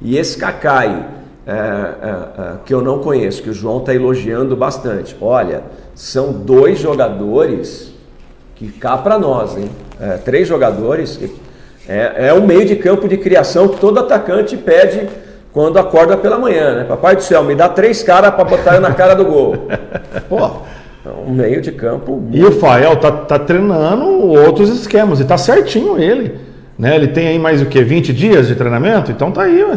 E 0.00 0.16
esse 0.16 0.38
Cacai, 0.38 1.06
é, 1.44 1.52
é, 1.52 1.54
é, 1.54 2.54
que 2.64 2.72
eu 2.72 2.80
não 2.80 3.00
conheço, 3.00 3.42
que 3.42 3.50
o 3.50 3.52
João 3.52 3.78
está 3.78 3.92
elogiando 3.92 4.56
bastante, 4.56 5.16
olha, 5.20 5.64
são 5.94 6.32
dois 6.32 6.78
jogadores 6.78 7.92
que 8.54 8.70
cá 8.70 8.96
para 8.96 9.18
nós, 9.18 9.56
hein? 9.56 9.68
É, 10.00 10.16
três 10.18 10.46
jogadores, 10.46 11.18
é, 11.88 12.28
é 12.28 12.34
um 12.34 12.46
meio 12.46 12.64
de 12.64 12.76
campo 12.76 13.08
de 13.08 13.16
criação 13.16 13.68
que 13.68 13.80
todo 13.80 13.98
atacante 13.98 14.56
pede 14.56 15.08
quando 15.52 15.78
acorda 15.78 16.16
pela 16.16 16.38
manhã, 16.38 16.76
né? 16.76 16.84
Papai 16.84 17.14
do 17.14 17.22
céu, 17.22 17.44
me 17.44 17.54
dá 17.54 17.68
três 17.68 18.02
caras 18.02 18.34
para 18.34 18.44
botar 18.44 18.80
na 18.80 18.94
cara 18.94 19.14
do 19.14 19.24
gol. 19.24 19.68
Pô, 20.28 20.50
um 21.26 21.32
meio 21.32 21.60
de 21.60 21.70
campo. 21.72 22.22
E 22.30 22.42
o 22.42 22.52
Fael 22.52 22.96
tá, 22.96 23.12
tá 23.12 23.38
treinando 23.38 24.06
outros 24.28 24.70
esquemas 24.70 25.20
e 25.20 25.24
tá 25.24 25.36
certinho 25.36 26.00
ele. 26.00 26.38
Né? 26.78 26.96
Ele 26.96 27.08
tem 27.08 27.28
aí 27.28 27.38
mais 27.38 27.60
o 27.60 27.66
que? 27.66 27.82
20 27.82 28.12
dias 28.14 28.48
de 28.48 28.54
treinamento? 28.54 29.10
Então 29.10 29.30
tá 29.30 29.42
aí, 29.42 29.62
ué. 29.62 29.76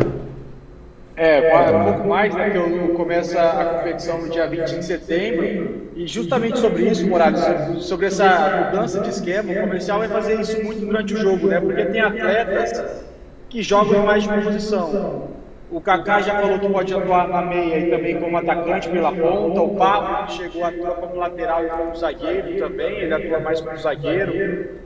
É, 1.18 1.72
um 1.74 1.84
pouco 1.86 2.08
mais, 2.08 2.34
né? 2.36 2.50
Que 2.50 2.58
eu 2.58 2.94
começo 2.96 3.38
a 3.38 3.78
competição 3.78 4.22
no 4.22 4.30
dia 4.30 4.48
20 4.48 4.80
de 4.80 4.86
setembro. 4.86 5.90
E 5.96 6.08
justamente 6.08 6.60
sobre 6.60 6.84
isso, 6.90 7.08
Morales, 7.08 7.42
sobre 7.80 8.08
essa 8.08 8.70
mudança 8.72 9.00
de 9.00 9.10
esquema, 9.10 9.52
o 9.52 9.62
comercial 9.62 10.00
vai 10.00 10.10
fazer 10.10 10.40
isso 10.40 10.62
muito 10.62 10.86
durante 10.86 11.14
o 11.14 11.18
jogo, 11.18 11.48
né? 11.48 11.62
Porque 11.62 11.86
tem 11.86 12.02
atletas 12.02 13.04
que 13.48 13.62
jogam 13.62 14.04
em 14.04 14.06
mais 14.06 14.24
de 14.24 14.30
uma 14.30 14.42
posição. 14.42 15.35
O 15.72 15.82
Kaká 15.82 16.22
já 16.22 16.40
falou 16.40 16.60
que 16.60 16.70
pode 16.70 16.94
atuar 16.94 17.28
na 17.28 17.42
meia 17.42 17.80
e 17.80 17.90
também 17.90 18.20
como 18.20 18.38
atacante 18.38 18.88
pela 18.88 19.12
ponta. 19.12 19.62
O 19.62 19.76
Pablo 19.76 20.30
chegou 20.30 20.64
a 20.64 20.68
atuar 20.68 20.92
como 20.92 21.16
lateral 21.16 21.66
e 21.66 21.70
como 21.70 21.96
zagueiro 21.96 22.60
também. 22.60 23.00
Ele 23.00 23.14
atua 23.14 23.40
mais 23.40 23.62
como 23.62 23.76
zagueiro. 23.78 24.32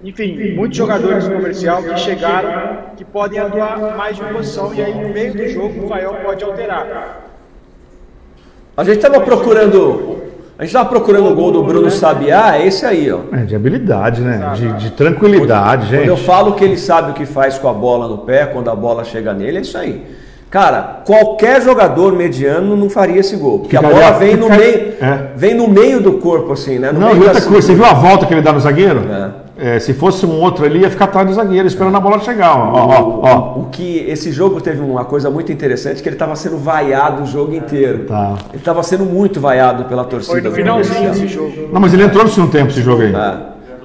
Enfim, 0.04 0.56
muitos 0.56 0.78
jogadores 0.78 1.28
do 1.28 1.36
comercial 1.36 1.84
que 1.84 1.98
chegaram 1.98 2.96
que 2.96 3.04
podem 3.04 3.40
atuar 3.40 3.98
mais 3.98 4.16
de 4.16 4.22
uma 4.22 4.32
posição. 4.32 4.74
E 4.74 4.82
aí, 4.82 4.94
no 4.96 5.10
meio 5.10 5.34
do 5.34 5.48
jogo, 5.50 5.86
o 5.86 5.88
Fael 5.90 6.16
pode 6.24 6.44
alterar. 6.44 7.26
A 8.78 8.84
gente 8.86 8.96
estava 8.96 9.20
procurando 9.20 10.24
A 10.58 10.64
gente 10.64 10.70
estava 10.70 10.88
procurando 10.88 11.30
o 11.30 11.36
gol 11.36 11.52
do 11.52 11.62
Bruno 11.62 11.92
Sabiá, 11.92 12.58
é 12.58 12.68
esse 12.68 12.86
aí, 12.86 13.12
ó. 13.12 13.20
É, 13.34 13.44
de 13.44 13.56
habilidade, 13.56 14.22
né? 14.22 14.54
De, 14.56 14.74
de 14.74 14.92
tranquilidade, 14.92 15.88
Quando 15.88 15.98
gente. 16.00 16.08
eu 16.08 16.18
falo 16.18 16.54
que 16.56 16.64
ele 16.64 16.78
sabe 16.78 17.12
o 17.12 17.14
que 17.14 17.26
faz 17.26 17.58
com 17.58 17.68
a 17.68 17.74
bola 17.74 18.08
no 18.08 18.20
pé, 18.20 18.46
quando 18.46 18.70
a 18.70 18.76
bola 18.76 19.04
chega 19.04 19.34
nele, 19.34 19.58
é 19.58 19.62
isso 19.62 19.78
aí. 19.78 20.06
Cara, 20.50 21.02
qualquer 21.06 21.62
jogador 21.62 22.14
mediano 22.14 22.76
não 22.76 22.90
faria 22.90 23.20
esse 23.20 23.36
gol. 23.36 23.60
Porque 23.60 23.78
a 23.78 23.82
Ficaria- 23.82 24.04
bola 24.08 24.18
vem 24.18 24.36
no 24.36 24.46
fica- 24.46 24.58
meio, 24.58 24.94
é. 25.00 25.28
vem 25.36 25.54
no 25.54 25.68
meio 25.68 26.02
do 26.02 26.14
corpo, 26.14 26.52
assim, 26.54 26.80
né? 26.80 26.92
No 26.92 27.00
Não, 27.00 27.08
meio 27.10 27.18
e 27.18 27.26
da 27.26 27.32
outra 27.34 27.42
coisa, 27.48 27.68
você 27.68 27.76
viu 27.76 27.86
a 27.86 27.94
volta 27.94 28.26
que 28.26 28.34
ele 28.34 28.42
dá 28.42 28.52
no 28.52 28.60
zagueiro? 28.60 29.02
É, 29.62 29.78
se 29.78 29.94
fosse 29.94 30.26
um 30.26 30.40
outro 30.42 30.66
ali, 30.66 30.80
ia 30.80 30.90
ficar 30.90 31.06
atrás 31.06 31.28
do 31.28 31.34
zagueiro, 31.34 31.68
esperando 31.68 31.96
a 31.98 32.00
bola 32.00 32.18
chegar. 32.22 32.56
Ó, 32.58 32.72
ó, 32.74 32.88
ó, 32.88 33.20
ó. 33.22 33.60
O 33.60 33.66
que 33.66 34.06
esse 34.08 34.32
jogo 34.32 34.60
teve 34.62 34.82
uma 34.82 35.04
coisa 35.06 35.30
muito 35.30 35.52
interessante 35.52 36.02
que 36.02 36.08
ele 36.10 36.16
estava 36.16 36.36
sendo 36.36 36.58
vaiado 36.58 37.24
o 37.24 37.26
jogo 37.26 37.54
inteiro. 37.54 38.06
Tá. 38.06 38.36
Ele 38.50 38.58
estava 38.58 38.82
sendo 38.82 39.04
muito 39.04 39.40
vaiado 39.42 39.84
pela 39.86 40.04
torcida. 40.06 40.32
Foi 40.34 40.42
no 40.42 40.50
do 40.50 40.56
finalzinho 40.56 41.12
desse 41.12 41.28
jogo. 41.28 41.52
Não, 41.74 41.80
mas 41.82 41.94
ele 41.94 42.04
entrou 42.04 42.24
no 42.24 42.30
segundo 42.30 42.52
tempo 42.52 42.70
esse 42.72 42.82
jogo 42.82 43.02
aí. 43.04 43.14
É. 43.14 43.38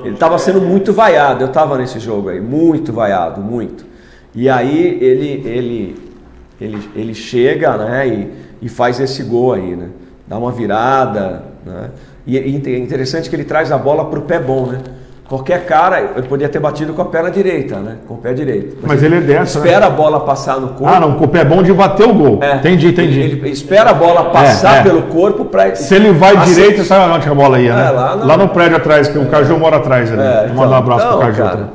Ele 0.05 0.15
estava 0.15 0.39
sendo 0.39 0.61
muito 0.61 0.93
vaiado. 0.93 1.43
Eu 1.43 1.49
estava 1.49 1.77
nesse 1.77 1.99
jogo 1.99 2.29
aí, 2.29 2.41
muito 2.41 2.93
vaiado, 2.93 3.41
muito. 3.41 3.85
E 4.35 4.49
aí 4.49 4.99
ele 5.01 5.43
ele 5.45 6.04
ele, 6.61 6.79
ele 6.95 7.15
chega, 7.15 7.77
né, 7.77 8.07
e, 8.07 8.33
e 8.63 8.69
faz 8.69 9.01
esse 9.01 9.23
gol 9.23 9.53
aí, 9.55 9.75
né? 9.77 9.89
Dá 10.27 10.39
uma 10.39 10.51
virada, 10.53 11.43
né? 11.67 11.91
E 12.27 12.39
é 12.39 12.49
inte- 12.49 12.71
interessante 12.75 13.29
que 13.29 13.37
ele 13.37 13.45
traz 13.45 13.71
a 13.71 13.77
bola 13.77 14.07
pro 14.07 14.23
pé 14.23 14.39
bom, 14.39 14.67
né? 14.67 14.79
Qualquer 15.29 15.65
cara, 15.67 16.13
ele 16.17 16.27
podia 16.29 16.49
ter 16.49 16.59
batido 16.59 16.93
com 16.93 17.01
a 17.03 17.05
perna 17.07 17.31
direita, 17.31 17.77
né? 17.77 17.97
Com 18.07 18.15
o 18.15 18.17
pé 18.19 18.33
direito. 18.35 18.77
Mas 18.83 19.03
ele 19.03 19.17
é 19.17 19.21
dessa, 19.21 19.59
né? 19.59 19.67
Espera 19.67 19.87
a 19.87 19.91
bola 19.91 20.21
passar 20.21 20.61
no 20.61 20.69
corpo. 20.69 20.87
Ah, 20.87 21.01
não, 21.01 21.19
o 21.19 21.29
pé 21.29 21.41
é 21.41 21.45
bom 21.45 21.63
de 21.63 21.73
bater 21.73 22.07
o 22.07 22.13
gol. 22.15 22.39
É. 22.43 22.57
Entendi, 22.57 22.89
entendi. 22.89 23.21
Ele, 23.21 23.33
ele 23.41 23.49
espera 23.51 23.91
a 23.91 23.95
bola 23.95 24.31
passar 24.31 24.77
É, 24.77 24.81
é. 24.81 24.83
pelo 24.83 25.03
corpo 25.05 25.47
para. 25.47 25.75
Se 25.77 25.95
ele 25.95 26.13
vai 26.13 26.37
direito, 26.45 26.85
sabe 26.85 27.11
onde 27.13 27.29
a 27.29 27.35
bola 27.35 27.59
ia, 27.59 27.75
né? 27.75 27.87
É, 27.87 27.91
lá 27.91 28.15
lá, 28.15 28.37
no- 28.37 28.49
prédio 28.51 28.77
atrás, 28.77 29.09
que 29.09 29.19
o 29.19 29.27
Caju 29.27 29.59
mora 29.59 29.77
atrás 29.79 30.13
ali. 30.13 30.21
É, 30.23 30.53
mandar 30.55 30.77
um 30.77 30.79
abraço 30.79 31.07
então, 31.07 31.19
pro 31.19 31.27
Caju. 31.29 31.43
cara, 31.43 31.69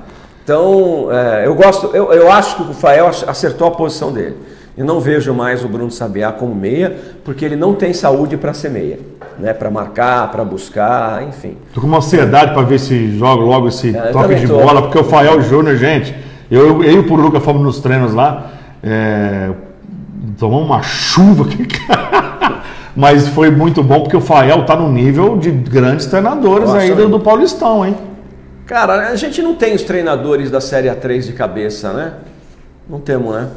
então, 0.43 1.07
é, 1.11 1.45
eu 1.47 1.53
gosto, 1.55 1.89
eu, 1.93 2.11
eu 2.13 2.31
acho 2.31 2.55
que 2.55 2.61
o 2.61 2.65
Rafael 2.67 3.07
acertou 3.27 3.67
a 3.67 3.71
posição 3.71 4.11
dele. 4.11 4.35
Eu 4.79 4.85
não 4.85 5.01
vejo 5.01 5.33
mais 5.33 5.61
o 5.61 5.67
Bruno 5.67 5.91
Sabiá 5.91 6.31
como 6.31 6.55
meia, 6.55 6.95
porque 7.25 7.43
ele 7.43 7.57
não 7.57 7.73
tem 7.73 7.91
saúde 7.91 8.37
para 8.37 8.53
ser 8.53 8.69
meia, 8.69 8.97
né? 9.37 9.51
Para 9.53 9.69
marcar, 9.69 10.31
para 10.31 10.41
buscar, 10.45 11.21
enfim. 11.27 11.57
Tô 11.73 11.81
com 11.81 11.87
uma 11.87 11.97
ansiedade 11.97 12.53
pra 12.53 12.61
ver 12.61 12.79
se 12.79 13.11
joga 13.17 13.43
logo 13.43 13.67
esse 13.67 13.93
É, 13.93 14.07
eu 14.07 14.11
toque 14.13 14.35
de 14.35 14.47
tô. 14.47 14.57
bola, 14.57 14.83
porque 14.83 14.97
o 14.97 15.03
Fael 15.03 15.41
Júnior, 15.41 15.75
gente, 15.75 16.15
eu, 16.49 16.81
eu 16.81 16.93
e 16.93 16.99
o 16.99 17.03
Puruca 17.03 17.41
fomos 17.41 17.61
nos 17.61 17.81
treinos 17.81 18.13
lá, 18.13 18.51
é, 18.81 19.49
tomamos 20.39 20.65
uma 20.67 20.81
chuva, 20.81 21.43
que- 21.43 21.67
mas 22.95 23.27
foi 23.27 23.51
muito 23.51 23.83
bom 23.83 23.99
porque 23.99 24.15
o 24.15 24.21
Fael 24.21 24.65
tá 24.65 24.77
no 24.77 24.89
nível 24.89 25.35
de 25.37 25.51
grandes 25.51 26.05
treinadores 26.05 26.69
Eu 26.69 26.75
do, 26.75 26.87
também. 26.87 27.09
do 27.09 27.19
Paulistão, 27.19 27.85
hein? 27.85 27.97
Cara, 28.65 29.09
a 29.09 29.15
gente 29.17 29.41
não 29.41 29.55
tem 29.55 29.75
os 29.75 29.83
treinadores 29.83 30.49
da 30.49 30.61
Série 30.61 30.87
A3 30.87 31.23
de 31.25 31.33
cabeça, 31.33 31.91
né? 31.91 32.13
Não 32.89 33.01
temos, 33.01 33.35
né? 33.35 33.49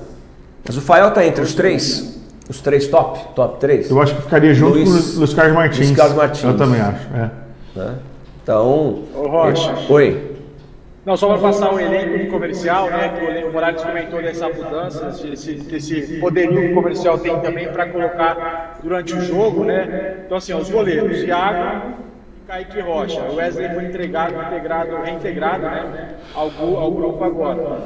Mas 0.64 0.76
o 0.76 0.80
Fael 0.80 1.10
tá 1.10 1.24
entre 1.26 1.42
os 1.42 1.54
três? 1.54 2.20
Os 2.48 2.60
três 2.60 2.86
top? 2.88 3.34
Top 3.34 3.58
três? 3.60 3.90
Eu 3.90 4.00
acho 4.00 4.14
que 4.14 4.22
ficaria 4.22 4.54
junto 4.54 4.74
Luiz- 4.74 5.10
com 5.10 5.16
o 5.16 5.18
Luiz 5.20 5.34
Carlos 5.34 5.54
Martins. 5.54 5.86
Luiz 5.86 5.96
Carlos 5.96 6.16
Martins. 6.16 6.44
Eu 6.44 6.56
também 6.56 6.80
acho, 6.80 7.06
é. 7.14 7.30
Né? 7.78 7.94
Então. 8.42 9.04
Ô, 9.14 9.28
Rocha. 9.28 9.74
Oi. 9.88 10.32
Não, 11.04 11.16
só 11.16 11.26
para 11.28 11.38
passar 11.38 11.74
o 11.74 11.80
elenco 11.80 12.16
do 12.16 12.30
comercial, 12.30 12.88
né? 12.88 13.08
Que 13.08 13.44
o 13.44 13.52
Morales 13.52 13.82
comentou 13.82 14.22
dessa 14.22 14.48
mudança, 14.48 15.12
esse, 15.32 15.60
esse 15.72 16.18
poderio 16.20 16.60
que 16.60 16.68
o 16.68 16.74
comercial 16.74 17.18
tem 17.18 17.36
também 17.40 17.68
para 17.72 17.88
colocar 17.88 18.78
durante 18.82 19.12
o 19.14 19.20
jogo, 19.20 19.64
né? 19.64 20.18
Então, 20.24 20.36
assim, 20.38 20.54
os 20.54 20.70
goleiros, 20.70 21.24
Thiago 21.24 21.94
e 22.44 22.46
Kaique 22.46 22.80
Rocha. 22.80 23.20
O 23.22 23.34
Wesley 23.34 23.68
foi 23.74 23.84
entregado, 23.86 24.34
integrado, 24.46 24.96
reintegrado, 25.04 25.62
né? 25.62 26.10
Ao, 26.36 26.44
ao 26.76 26.90
grupo 26.92 27.24
agora. 27.24 27.80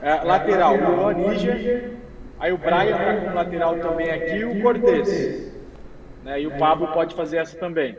É, 0.00 0.22
lateral, 0.22 0.74
o 0.74 1.10
Níger. 1.12 1.96
Aí 2.38 2.52
o 2.52 2.58
Brian 2.58 2.96
tá 2.96 3.16
como 3.20 3.34
lateral 3.34 3.78
também 3.80 4.10
aqui 4.10 4.44
o 4.44 4.62
Cortez. 4.62 5.52
Né? 6.22 6.42
E 6.42 6.46
o 6.46 6.56
Pablo 6.56 6.92
pode 6.92 7.14
fazer 7.14 7.38
essa 7.38 7.58
também. 7.58 7.96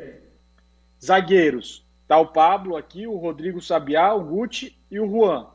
Zagueiros, 1.04 1.86
tá 2.08 2.18
o 2.18 2.28
Pablo 2.28 2.78
aqui, 2.78 3.06
o 3.06 3.18
Rodrigo 3.18 3.62
Sabiá, 3.62 4.14
o 4.14 4.24
Guti 4.24 4.80
e 4.90 5.00
o 5.00 5.10
Juan, 5.10 5.48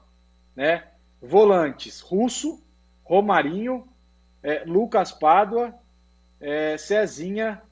né? 0.55 0.85
Volantes, 1.21 2.01
Russo, 2.01 2.63
Romarinho, 3.03 3.87
é, 4.43 4.65
Lucas 4.67 5.13
Pádua, 5.13 5.75
é, 6.41 6.77
Cezinha, 6.77 7.63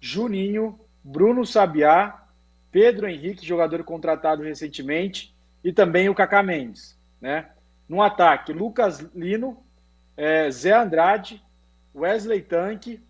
Juninho, 0.00 0.78
Bruno 1.02 1.46
Sabiá, 1.46 2.26
Pedro 2.70 3.08
Henrique, 3.08 3.46
jogador 3.46 3.82
contratado 3.84 4.42
recentemente, 4.42 5.34
e 5.64 5.72
também 5.72 6.08
o 6.08 6.14
Kaká 6.14 6.42
Mendes, 6.42 6.98
né? 7.20 7.50
No 7.92 8.00
ataque, 8.00 8.54
Lucas 8.54 9.00
Lino, 9.14 9.62
é, 10.16 10.50
Zé 10.50 10.72
Andrade, 10.72 11.44
Wesley 11.94 12.40
Tanque, 12.40 13.02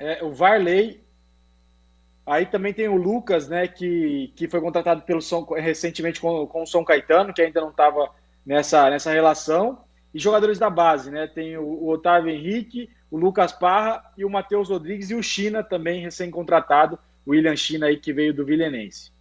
é, 0.00 0.24
o 0.24 0.32
Varley 0.32 1.00
Aí 2.26 2.44
também 2.44 2.74
tem 2.74 2.88
o 2.88 2.96
Lucas, 2.96 3.48
né, 3.48 3.68
que, 3.68 4.32
que 4.34 4.48
foi 4.48 4.60
contratado 4.60 5.02
pelo 5.02 5.22
São, 5.22 5.44
recentemente 5.44 6.20
com, 6.20 6.44
com 6.48 6.62
o 6.64 6.66
São 6.66 6.84
Caetano, 6.84 7.32
que 7.32 7.40
ainda 7.40 7.60
não 7.60 7.70
estava 7.70 8.10
nessa, 8.44 8.90
nessa 8.90 9.12
relação. 9.12 9.84
E 10.12 10.18
jogadores 10.18 10.58
da 10.58 10.68
base, 10.68 11.08
né? 11.08 11.28
Tem 11.28 11.56
o, 11.56 11.62
o 11.62 11.88
Otávio 11.88 12.30
Henrique, 12.30 12.90
o 13.12 13.16
Lucas 13.16 13.52
Parra 13.52 14.12
e 14.18 14.24
o 14.24 14.30
Matheus 14.30 14.70
Rodrigues 14.70 15.10
e 15.10 15.14
o 15.14 15.22
China 15.22 15.62
também 15.62 16.02
recém-contratado, 16.02 16.98
o 17.24 17.30
William 17.30 17.54
China 17.54 17.86
aí 17.86 17.96
que 17.96 18.12
veio 18.12 18.34
do 18.34 18.44
Vilenense. 18.44 19.12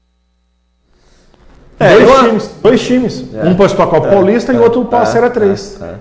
É, 1.80 1.94
dois, 1.94 2.10
eu- 2.10 2.24
times, 2.26 2.52
dois 2.62 2.82
times. 2.82 3.26
É. 3.34 3.46
Um 3.48 3.56
para 3.56 3.66
disputar 3.68 3.88
a 3.88 3.90
Copa 3.90 4.08
É, 4.08 4.12
Paulista 4.12 4.52
e 4.52 4.56
é, 4.56 4.60
o 4.60 4.64
outro 4.64 4.86
para 4.86 5.00
a 5.00 5.04
é, 5.04 5.06
Série 5.06 5.30
3. 5.30 5.80
é, 5.82 5.86
é, 5.86 5.88
é. 5.88 5.96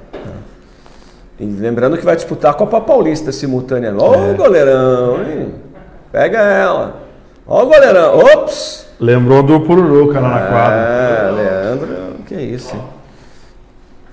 E 1.41 1.47
lembrando 1.47 1.97
que 1.97 2.05
vai 2.05 2.17
disputar 2.17 2.51
a 2.51 2.55
Copa 2.55 2.81
Paulista 2.81 3.31
simultaneamente. 3.31 4.03
Ó 4.05 4.15
É. 4.15 4.33
o 4.33 4.35
goleirão, 4.37 5.23
hein? 5.23 5.55
Pega 6.11 6.39
ela. 6.39 6.97
Ó 7.47 7.63
o 7.63 7.67
goleirão. 7.67 8.19
Ops! 8.19 8.87
Lembrou 8.99 9.43
do 9.45 9.61
Pururuca 9.61 10.19
lá 10.19 10.29
na 10.31 10.47
quadra. 10.47 10.77
É, 10.77 11.31
Leandro, 11.31 11.89
que 12.27 12.35
isso. 12.35 12.75
hein? 12.75 12.83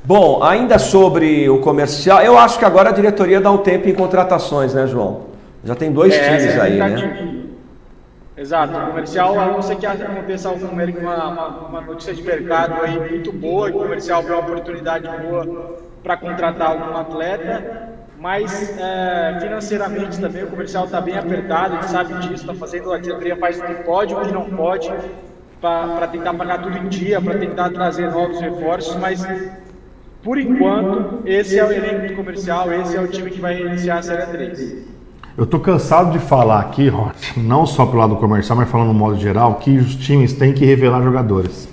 Bom, 0.04 0.44
ainda 0.44 0.78
sobre 0.78 1.50
o 1.50 1.58
comercial, 1.62 2.22
eu 2.22 2.38
acho 2.38 2.60
que 2.60 2.66
agora 2.66 2.90
a 2.90 2.92
diretoria 2.94 3.42
dá 3.42 3.50
um 3.50 3.58
tempo 3.58 3.90
em 3.90 3.94
contratações, 3.96 4.76
né, 4.76 4.86
João? 4.86 5.22
Já 5.64 5.74
tem 5.74 5.92
dois 5.92 6.14
É, 6.14 6.20
times 6.38 6.56
é 6.56 6.62
aí, 6.62 6.78
né? 6.78 7.35
Exato, 8.38 8.78
o 8.78 8.88
comercial, 8.88 9.40
a 9.40 9.46
não 9.46 9.62
ser 9.62 9.78
que 9.78 9.86
aconteça 9.86 10.50
alguma 10.50 10.84
uma, 10.84 11.48
uma, 11.70 11.82
notícia 11.82 12.14
de 12.14 12.22
mercado 12.22 12.84
aí 12.84 13.00
muito 13.12 13.32
boa, 13.32 13.70
e 13.70 13.72
o 13.72 13.80
comercial 13.80 14.22
vê 14.24 14.34
uma 14.34 14.42
oportunidade 14.42 15.08
boa 15.08 15.78
para 16.04 16.18
contratar 16.18 16.72
algum 16.72 16.98
atleta, 16.98 17.94
mas 18.20 18.78
é, 18.78 19.38
financeiramente 19.40 20.20
também 20.20 20.44
o 20.44 20.48
comercial 20.48 20.84
está 20.84 21.00
bem 21.00 21.18
apertado, 21.18 21.76
gente 21.76 21.90
sabe 21.90 22.14
disso, 22.16 22.34
está 22.34 22.54
fazendo, 22.54 22.92
a 22.92 22.98
diretoria 22.98 23.38
faz 23.38 23.58
o 23.58 23.64
que 23.64 23.74
pode, 23.84 24.14
o 24.14 24.20
que 24.20 24.34
não 24.34 24.50
pode, 24.50 24.94
para 25.62 26.06
tentar 26.08 26.34
pagar 26.34 26.62
tudo 26.62 26.78
em 26.78 26.90
dia, 26.90 27.22
para 27.22 27.40
tentar 27.40 27.70
trazer 27.70 28.12
novos 28.12 28.42
reforços, 28.42 28.98
mas 28.98 29.26
por 30.22 30.38
enquanto 30.38 31.22
esse 31.26 31.58
é 31.58 31.64
o 31.64 31.72
elenco 31.72 32.10
do 32.10 32.16
comercial, 32.16 32.74
esse 32.74 32.98
é 32.98 33.00
o 33.00 33.08
time 33.08 33.32
que 33.32 33.40
vai 33.40 33.62
iniciar 33.62 34.00
a 34.00 34.02
Série 34.02 34.26
3. 34.26 34.95
Eu 35.38 35.46
tô 35.46 35.60
cansado 35.60 36.14
de 36.14 36.20
falar 36.20 36.62
aqui, 36.62 36.88
Rocha, 36.88 37.34
não 37.36 37.66
só 37.66 37.86
pelo 37.86 37.98
lado 37.98 38.16
comercial, 38.16 38.58
mas 38.58 38.70
falando 38.70 38.88
no 38.88 38.94
modo 38.94 39.20
geral, 39.20 39.56
que 39.56 39.78
os 39.78 39.94
times 39.94 40.32
têm 40.32 40.54
que 40.54 40.66
revelar 40.66 41.04
jogadores. 41.04 41.68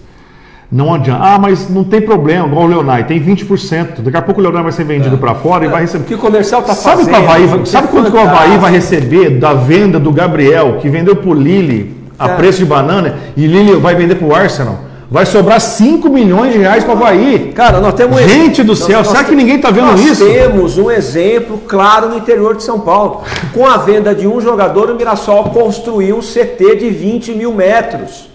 Não 0.71 0.93
adianta. 0.93 1.23
Ah, 1.23 1.39
mas 1.39 1.69
não 1.71 1.85
tem 1.85 2.01
problema, 2.01 2.49
igual 2.49 2.65
o 2.65 2.67
Leonai, 2.67 3.07
tem 3.07 3.23
20%. 3.23 4.01
Daqui 4.01 4.17
a 4.17 4.23
pouco 4.23 4.41
o 4.41 4.43
Leonai 4.43 4.65
vai 4.65 4.73
ser 4.73 4.83
vendido 4.83 5.17
para 5.17 5.37
fora 5.37 5.65
e 5.65 5.69
vai 5.69 5.83
receber. 5.83 6.03
O 6.03 6.07
que 6.09 6.15
o 6.15 6.19
comercial 6.19 6.63
tá 6.63 6.75
sabe 6.75 7.05
fazendo? 7.05 7.15
Havaí, 7.15 7.47
gente, 7.47 7.69
sabe 7.69 7.87
é 7.87 7.91
quanto 7.93 8.11
que 8.11 8.17
o 8.17 8.21
Havaí 8.21 8.59
vai 8.59 8.73
receber 8.73 9.39
da 9.39 9.55
venda 9.55 10.01
do 10.01 10.11
Gabriel, 10.11 10.79
que 10.81 10.89
vendeu 10.89 11.15
pro 11.15 11.33
Lille 11.33 11.95
a 12.19 12.27
Cara. 12.27 12.39
preço 12.39 12.59
de 12.59 12.65
banana, 12.65 13.15
e 13.37 13.47
Lille 13.47 13.77
vai 13.77 13.95
vender 13.95 14.17
pro 14.17 14.35
Arsenal? 14.35 14.77
Vai 15.13 15.27
sobrar 15.27 15.61
5 15.61 16.09
milhões 16.09 16.55
de 16.55 16.59
reais 16.61 16.83
para 16.85 16.95
o 16.95 16.97
Havaí. 16.97 17.53
Cara, 17.55 17.81
nós 17.81 17.93
temos 17.93 18.19
um 18.19 18.27
Gente 18.27 18.63
do 18.63 18.69
nós- 18.69 18.79
céu, 18.79 18.99
nós 19.01 19.09
será 19.09 19.23
te- 19.23 19.29
que 19.29 19.37
ninguém 19.37 19.59
tá 19.61 19.71
vendo 19.71 19.89
nós 19.89 20.01
isso? 20.01 20.25
temos 20.25 20.79
um 20.79 20.91
exemplo 20.91 21.59
claro 21.69 22.09
no 22.09 22.17
interior 22.17 22.57
de 22.57 22.63
São 22.63 22.81
Paulo. 22.81 23.21
Com 23.53 23.67
a 23.67 23.77
venda 23.77 24.15
de 24.15 24.27
um 24.27 24.41
jogador, 24.41 24.91
o 24.91 24.95
Mirassol 24.95 25.45
construiu 25.51 26.17
um 26.17 26.23
CT 26.23 26.77
de 26.77 26.89
20 26.89 27.33
mil 27.35 27.53
metros. 27.53 28.31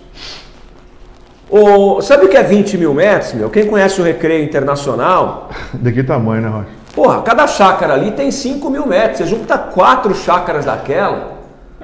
O, 1.49 1.99
sabe 2.02 2.26
o 2.26 2.30
que 2.30 2.38
é 2.38 2.44
20 2.44 2.78
mil 2.78 2.94
metros, 2.94 3.34
meu? 3.34 3.49
Quem 3.49 3.66
conhece 3.66 3.99
o 3.99 4.04
Recreio 4.04 4.44
Internacional, 4.44 5.49
De 5.74 5.91
que 5.91 6.04
tamanho, 6.04 6.44
né, 6.44 6.49
Rocha? 6.49 6.68
porra, 6.94 7.22
cada 7.24 7.48
chácara 7.48 7.94
ali 7.95 8.12
tem 8.12 8.30
5 8.30 8.70
mil 8.70 8.86
metros. 8.86 9.18
Você 9.18 9.26
junta 9.26 9.58
quatro 9.58 10.14
chácaras 10.14 10.66
daquela. 10.66 11.36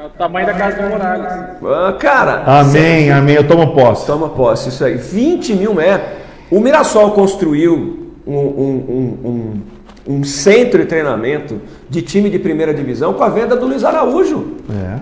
É 0.04 0.06
o 0.06 0.10
tamanho 0.10 0.46
da 0.46 0.54
casa 0.54 0.82
do 0.84 0.90
Morales. 0.90 1.32
ah, 1.64 1.94
cara. 1.98 2.44
Amém, 2.46 3.10
amém. 3.10 3.36
Eu 3.36 3.48
tomo 3.48 3.74
posse. 3.74 4.06
Toma 4.06 4.28
posse, 4.28 4.68
isso 4.68 4.84
aí. 4.84 4.96
20 4.96 5.54
mil 5.56 5.74
metros. 5.74 6.10
O 6.52 6.60
Mirassol 6.60 7.12
construiu 7.12 8.12
um, 8.28 8.36
um- 8.36 8.86
um- 9.24 9.30
um- 10.10 10.16
um 10.16 10.24
centro 10.26 10.80
de 10.82 10.88
treinamento 10.88 11.62
de 11.90 12.02
time 12.02 12.30
de 12.30 12.38
primeira 12.38 12.74
divisão 12.74 13.14
com 13.14 13.24
a 13.24 13.30
venda 13.30 13.56
do 13.56 13.66
Luiz 13.66 13.86
Araújo. 13.86 14.56
É. 14.70 15.00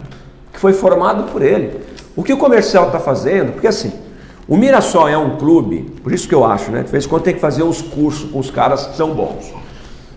Que 0.53 0.59
foi 0.59 0.71
formado 0.71 1.31
por 1.31 1.41
ele. 1.41 1.79
O 2.15 2.21
que 2.21 2.31
o 2.31 2.37
comercial 2.37 2.85
está 2.85 2.99
fazendo, 2.99 3.53
porque 3.53 3.65
assim, 3.67 3.91
o 4.47 4.55
Mirassol 4.55 5.09
é 5.09 5.17
um 5.17 5.35
clube, 5.37 5.95
por 6.03 6.11
isso 6.13 6.27
que 6.29 6.35
eu 6.35 6.45
acho, 6.45 6.69
né? 6.69 6.83
De 6.83 6.91
vez 6.91 7.05
em 7.05 7.09
quando 7.09 7.23
tem 7.23 7.33
que 7.33 7.39
fazer 7.41 7.63
uns 7.63 7.81
cursos 7.81 8.29
com 8.29 8.37
os 8.37 8.51
caras 8.51 8.85
que 8.85 8.95
são 8.95 9.15
bons. 9.15 9.51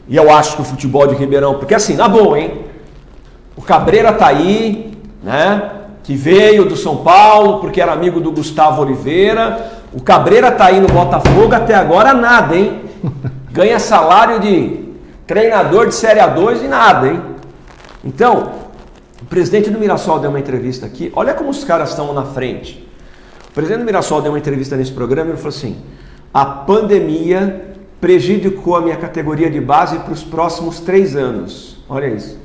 E 0.07 0.15
eu 0.15 0.31
acho 0.31 0.57
que 0.57 0.61
o 0.61 0.65
futebol 0.67 1.07
de 1.07 1.15
Ribeirão, 1.15 1.55
porque 1.55 1.75
assim, 1.75 1.97
na 1.97 2.07
boa, 2.07 2.39
hein? 2.39 2.67
O 3.57 3.63
Cabreira 3.63 4.13
tá 4.13 4.27
aí, 4.27 4.93
né? 5.23 5.71
Que 6.03 6.15
veio 6.15 6.65
do 6.65 6.77
São 6.77 6.99
Paulo, 6.99 7.61
porque 7.61 7.81
era 7.81 7.93
amigo 7.93 8.21
do 8.21 8.33
Gustavo 8.33 8.83
Oliveira. 8.83 9.73
O 9.93 10.01
Cabreira 10.03 10.51
tá 10.51 10.67
aí 10.67 10.81
no 10.81 10.89
Botafogo 10.89 11.55
até 11.55 11.75
agora 11.75 12.13
nada, 12.13 12.57
hein? 12.57 12.83
Ganha 13.51 13.79
salário 13.79 14.41
de 14.41 14.85
treinador 15.27 15.87
de 15.87 15.95
Série 15.95 16.21
A2 16.21 16.65
e 16.65 16.69
nada, 16.69 17.09
hein? 17.09 17.23
Então, 18.05 18.53
o 19.23 19.25
presidente 19.25 19.71
do 19.71 19.79
Mirassol 19.79 20.19
deu 20.19 20.29
uma 20.29 20.39
entrevista 20.39 20.85
aqui. 20.85 21.13
Olha 21.15 21.33
como 21.33 21.49
os 21.49 21.65
caras 21.65 21.91
estão 21.91 22.13
na 22.13 22.25
frente. 22.25 22.87
O 23.51 23.55
presidente 23.55 23.81
do 23.81 23.87
Mirassol 23.87 24.21
deu 24.21 24.33
uma 24.33 24.39
entrevista 24.39 24.77
nesse 24.77 24.93
programa 24.93 25.31
e 25.31 25.33
ele 25.33 25.39
falou 25.39 25.57
assim: 25.57 25.77
a 26.33 26.45
pandemia 26.45 27.73
prejudicou 28.01 28.77
a 28.77 28.83
minha 28.83 28.97
categoria 28.97 29.49
de 29.49 29.61
base 29.61 29.99
para 30.01 30.13
os 30.13 30.23
próximos 30.23 30.81
três 30.81 31.17
anos. 31.17 31.79
Olha 31.89 32.07
isso. 32.09 32.44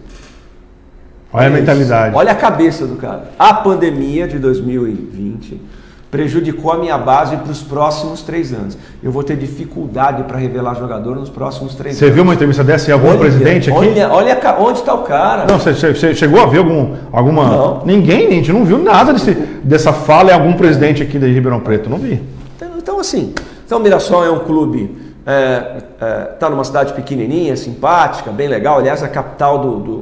Olha, 1.31 1.47
a 1.47 1.49
mentalidade. 1.49 2.15
Olha 2.15 2.31
a 2.31 2.35
cabeça 2.35 2.85
do 2.87 2.95
cara. 2.95 3.31
A 3.37 3.53
pandemia 3.53 4.27
de 4.27 4.39
2020 4.39 5.61
prejudicou 6.09 6.71
a 6.71 6.77
minha 6.77 6.97
base 6.97 7.37
para 7.37 7.51
os 7.51 7.61
próximos 7.61 8.23
três 8.23 8.51
anos. 8.51 8.75
Eu 9.03 9.11
vou 9.11 9.21
ter 9.23 9.37
dificuldade 9.37 10.23
para 10.23 10.39
revelar 10.39 10.73
jogador 10.73 11.15
nos 11.15 11.29
próximos 11.29 11.75
três 11.75 11.97
Você 11.97 12.05
anos. 12.05 12.15
viu 12.15 12.23
uma 12.23 12.33
entrevista 12.33 12.63
dessa 12.63 12.89
em 12.89 12.93
algum 12.93 13.09
Olha, 13.09 13.19
presidente 13.19 13.69
aqui? 13.69 13.77
Olha, 13.79 14.09
olha 14.11 14.55
onde 14.59 14.79
está 14.79 14.93
o 14.95 15.03
cara. 15.03 15.45
Não, 15.45 15.59
você, 15.59 15.71
você- 15.73 15.93
você 15.93 16.15
chegou 16.15 16.41
a 16.41 16.47
ver 16.47 16.57
algum, 16.59 16.95
alguma. 17.11 17.45
Não. 17.47 17.81
Ninguém, 17.85 18.25
a 18.27 18.31
gente 18.31 18.51
não 18.51 18.65
viu 18.65 18.79
nada 18.79 19.13
desse, 19.13 19.33
dessa 19.63 19.93
fala 19.93 20.31
em 20.31 20.33
algum 20.33 20.53
presidente 20.53 21.03
aqui 21.03 21.19
de 21.19 21.27
Ribeirão 21.31 21.59
Preto. 21.59 21.87
Não 21.91 21.99
vi. 21.99 22.19
Então, 22.55 22.69
então, 22.79 22.99
assim, 22.99 23.33
então 23.63 23.77
o 23.77 23.81
Mirassol 23.81 24.25
é 24.25 24.31
um 24.31 24.39
clube, 24.39 24.97
está 26.31 26.49
numa 26.49 26.63
cidade 26.63 26.93
pequenininha, 26.93 27.55
simpática, 27.55 28.31
bem 28.31 28.47
legal. 28.47 28.79
Aliás, 28.79 29.03
a 29.03 29.07
capital 29.07 29.59
do- 29.59 29.75
do- 29.79 29.99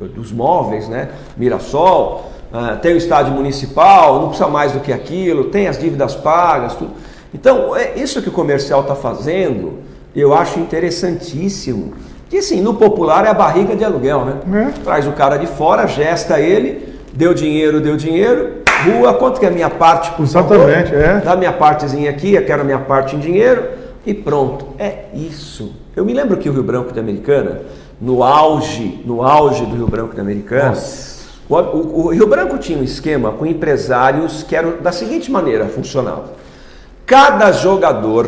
do- 0.00 0.08
dos 0.08 0.32
móveis, 0.32 0.88
né? 0.88 1.08
Mirassol. 1.36 2.30
é, 2.52 2.76
tem 2.76 2.94
o 2.94 2.96
estádio 2.96 3.32
municipal, 3.32 4.20
não 4.20 4.28
precisa 4.28 4.48
mais 4.48 4.70
do 4.70 4.78
que 4.78 4.92
aquilo, 4.92 5.46
tem 5.46 5.66
as 5.66 5.76
dívidas 5.76 6.14
pagas, 6.14 6.74
tudo. 6.76 6.92
Então, 7.34 7.74
é 7.74 7.94
isso 7.96 8.22
que 8.22 8.28
o 8.28 8.32
comercial 8.32 8.82
está 8.82 8.94
fazendo, 8.94 9.80
eu 10.14 10.32
acho 10.32 10.60
interessantíssimo. 10.60 11.94
Que 12.30 12.38
assim, 12.38 12.60
no 12.60 12.74
popular 12.74 13.26
é 13.26 13.28
a 13.30 13.34
barriga 13.34 13.74
de 13.74 13.84
aluguel, 13.84 14.24
né? 14.24 14.72
Traz 14.84 15.04
o 15.04 15.10
cara 15.12 15.36
de 15.36 15.48
fora, 15.48 15.86
gesta 15.88 16.38
ele, 16.38 16.96
deu 17.12 17.34
dinheiro, 17.34 17.80
deu 17.80 17.96
dinheiro, 17.96 18.58
rua, 18.84 19.14
quanto 19.14 19.40
que 19.40 19.46
é 19.46 19.48
a 19.48 19.52
minha 19.52 19.70
parte, 19.70 20.12
por 20.12 20.24
favor? 20.26 20.54
Exatamente, 20.70 20.94
é. 20.94 21.20
Dá 21.24 21.34
minha 21.34 21.52
partezinha 21.52 22.08
aqui, 22.08 22.34
eu 22.34 22.44
quero 22.44 22.62
a 22.62 22.64
minha 22.64 22.78
parte 22.78 23.16
em 23.16 23.18
dinheiro 23.18 23.64
e 24.06 24.12
pronto. 24.14 24.68
É 24.78 25.06
isso. 25.14 25.72
Eu 25.96 26.04
me 26.04 26.12
lembro 26.12 26.36
que 26.36 26.48
o 26.48 26.52
Rio 26.52 26.62
Branco 26.62 26.92
de 26.92 27.00
Americana, 27.00 27.62
no 28.00 28.22
auge, 28.22 29.02
no 29.04 29.22
auge 29.22 29.64
do 29.66 29.76
Rio 29.76 29.86
Branco 29.86 30.14
de 30.14 30.20
Americana, 30.20 30.72
o, 31.48 31.54
o- 31.56 32.06
o 32.06 32.08
Rio 32.08 32.26
Branco 32.26 32.58
tinha 32.58 32.78
um 32.78 32.82
esquema 32.82 33.32
com 33.32 33.44
empresários 33.46 34.42
que 34.42 34.56
eram 34.56 34.78
da 34.82 34.90
seguinte 34.92 35.30
maneira, 35.30 35.66
funcionava. 35.66 36.32
Cada 37.06 37.52
jogador 37.52 38.26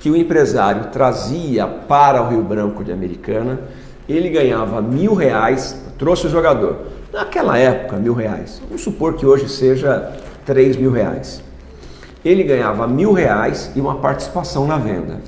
que 0.00 0.10
o 0.10 0.16
empresário 0.16 0.84
trazia 0.90 1.66
para 1.66 2.22
o 2.22 2.28
Rio 2.30 2.42
Branco 2.42 2.82
de 2.82 2.90
Americana, 2.92 3.60
ele 4.08 4.30
ganhava 4.30 4.80
mil 4.80 5.14
reais, 5.14 5.76
trouxe 5.98 6.26
o 6.26 6.30
jogador. 6.30 6.76
Naquela 7.12 7.58
época, 7.58 7.96
mil 7.96 8.14
reais. 8.14 8.60
Vamos 8.66 8.82
supor 8.82 9.14
que 9.14 9.26
hoje 9.26 9.48
seja 9.48 10.12
três 10.46 10.76
mil 10.76 10.90
reais. 10.90 11.42
Ele 12.24 12.42
ganhava 12.42 12.86
mil 12.86 13.12
reais 13.12 13.70
e 13.74 13.80
uma 13.80 13.94
participação 13.96 14.66
na 14.66 14.76
venda. 14.76 15.18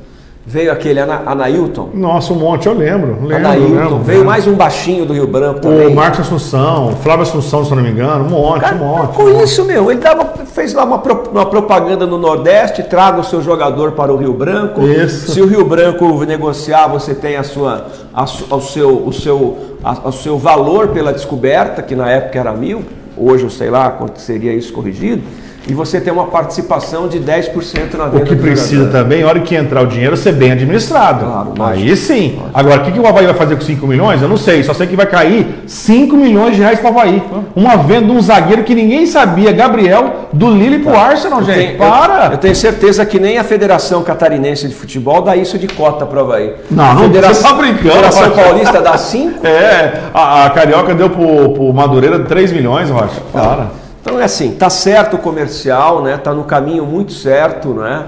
Veio 0.45 0.73
aquele 0.73 0.99
Ana, 0.99 1.23
Anailton. 1.25 1.91
Nossa, 1.95 2.33
um 2.33 2.37
monte, 2.37 2.67
eu 2.67 2.75
lembro. 2.75 3.17
lembro 3.23 3.37
Anailton. 3.37 3.69
lembro, 3.75 3.99
Veio 3.99 4.19
lembro. 4.19 4.25
mais 4.25 4.47
um 4.49 4.55
baixinho 4.55 5.07
do 5.07 5.13
Rio 5.15 5.27
Branco 5.27 5.59
O 5.61 5.61
também. 5.63 5.95
Marcos 5.95 6.19
Assunção, 6.21 6.89
o 6.89 6.97
Flávio 6.97 7.23
Assunção, 7.23 7.65
se 7.65 7.73
não 7.73 7.81
me 7.81 7.91
engano, 7.91 8.25
um 8.25 8.29
monte, 8.29 8.75
um 8.75 8.79
monte. 8.79 9.15
Com 9.15 9.29
isso, 9.41 9.65
meu, 9.65 9.89
ele 9.89 10.01
dava, 10.01 10.25
fez 10.47 10.75
lá 10.75 10.83
uma, 10.83 11.01
uma 11.31 11.47
propaganda 11.47 12.07
no 12.09 12.19
Nordeste, 12.19 12.83
traga 12.83 13.21
o 13.21 13.25
seu 13.25 13.41
jogador 13.41 13.93
para 13.93 14.13
o 14.13 14.17
Rio 14.17 14.33
Branco. 14.33 14.83
Isso. 14.83 15.31
Se 15.31 15.41
o 15.41 15.47
Rio 15.47 15.65
Branco 15.65 16.25
negociar, 16.25 16.89
você 16.89 17.15
tem 17.15 17.37
a 17.37 17.45
sua, 17.45 17.87
a 18.13 18.25
o, 18.25 18.61
seu, 18.61 19.07
o, 19.07 19.13
seu, 19.13 19.77
a- 19.85 20.09
o 20.09 20.13
seu 20.13 20.37
valor 20.37 20.89
pela 20.89 21.13
descoberta, 21.13 21.83
que 21.83 21.95
na 21.95 22.11
época 22.11 22.41
era 22.41 22.53
mil, 22.53 22.83
hoje 23.17 23.45
eu 23.45 23.51
sei 23.51 23.71
lá 23.71 23.91
quanto 23.91 24.21
seria 24.21 24.53
isso 24.53 24.73
corrigido, 24.73 25.23
e 25.69 25.75
você 25.75 26.01
tem 26.01 26.13
uma 26.13 26.27
participação 26.27 27.07
de 27.09 27.21
10% 27.21 27.95
na 27.97 28.07
venda 28.07 28.25
O 28.25 28.27
que 28.27 28.35
precisa 28.37 28.87
também, 28.89 29.23
a 29.23 29.29
hora 29.29 29.41
que 29.41 29.55
entrar 29.55 29.83
o 29.83 29.87
dinheiro, 29.87 30.17
ser 30.17 30.33
bem 30.33 30.53
administrado. 30.53 31.25
Aí 31.61 31.97
sim. 31.97 32.39
Agora, 32.53 32.81
o 32.81 32.85
que, 32.85 32.93
que 32.93 32.99
o 33.01 33.07
Havaí 33.07 33.27
vai 33.27 33.35
fazer 33.35 33.55
com 33.57 33.63
5 33.63 33.87
milhões? 33.87 34.21
Eu 34.21 34.29
não 34.29 34.37
sei, 34.37 34.63
só 34.63 34.75
sei 34.75 34.87
que 34.87 34.97
vai 34.97 35.07
cair 35.07 35.63
5 35.67 36.17
milhões 36.17 36.57
de 36.57 36.63
reais 36.63 36.79
para 36.81 36.91
o 36.91 36.99
Havaí. 36.99 37.23
Uma 37.55 37.77
venda 37.77 38.07
de 38.07 38.13
um 38.13 38.21
zagueiro 38.21 38.65
que 38.65 38.75
ninguém 38.75 39.07
sabia, 39.07 39.53
Gabriel, 39.53 40.29
do 40.33 40.51
Lille 40.51 40.81
pro 40.81 40.97
Arsenal, 40.97 41.41
Eu 41.41 41.47
gente. 41.47 41.57
tenho- 41.67 41.79
para! 41.79 42.27
Eu, 42.27 42.33
eu 42.33 42.39
tenho 42.39 42.57
certeza 42.57 43.05
que 43.07 43.19
nem 43.21 43.39
a 43.39 43.45
Federação 43.45 44.03
Catarinense 44.03 44.67
de 44.69 44.75
Futebol 44.75 45.23
dá 45.23 45.37
isso 45.37 45.59
de 45.59 45.69
cota 45.69 46.05
para 46.07 46.19
o 46.19 46.23
Havaí. 46.23 46.53
Não, 46.71 46.95
não, 46.95 47.03
Federação, 47.05 47.35
você 47.35 47.49
tá 47.49 47.55
brincando, 47.55 47.89
Federação 47.95 48.29
Rocha. 48.31 48.43
Paulista 48.43 48.81
dá 48.81 48.97
5? 48.99 49.33
É, 49.53 50.01
a, 50.15 50.47
a 50.47 50.51
Carioca 50.51 50.95
deu 50.95 51.11
pro, 51.11 51.51
pro 51.51 51.73
Madureira 51.73 52.19
3 52.21 52.53
milhões, 52.53 52.89
Rocha. 52.91 53.21
Para. 53.33 53.82
Então 54.03 54.19
é 54.21 54.25
assim, 54.25 54.53
tá 54.53 54.69
certo 54.69 55.15
o 55.15 55.19
comercial, 55.19 56.03
né? 56.03 56.17
Tá 56.17 56.35
no 56.35 56.45
caminho 56.45 56.85
muito 56.85 57.13
certo, 57.13 57.69
né? 57.69 58.05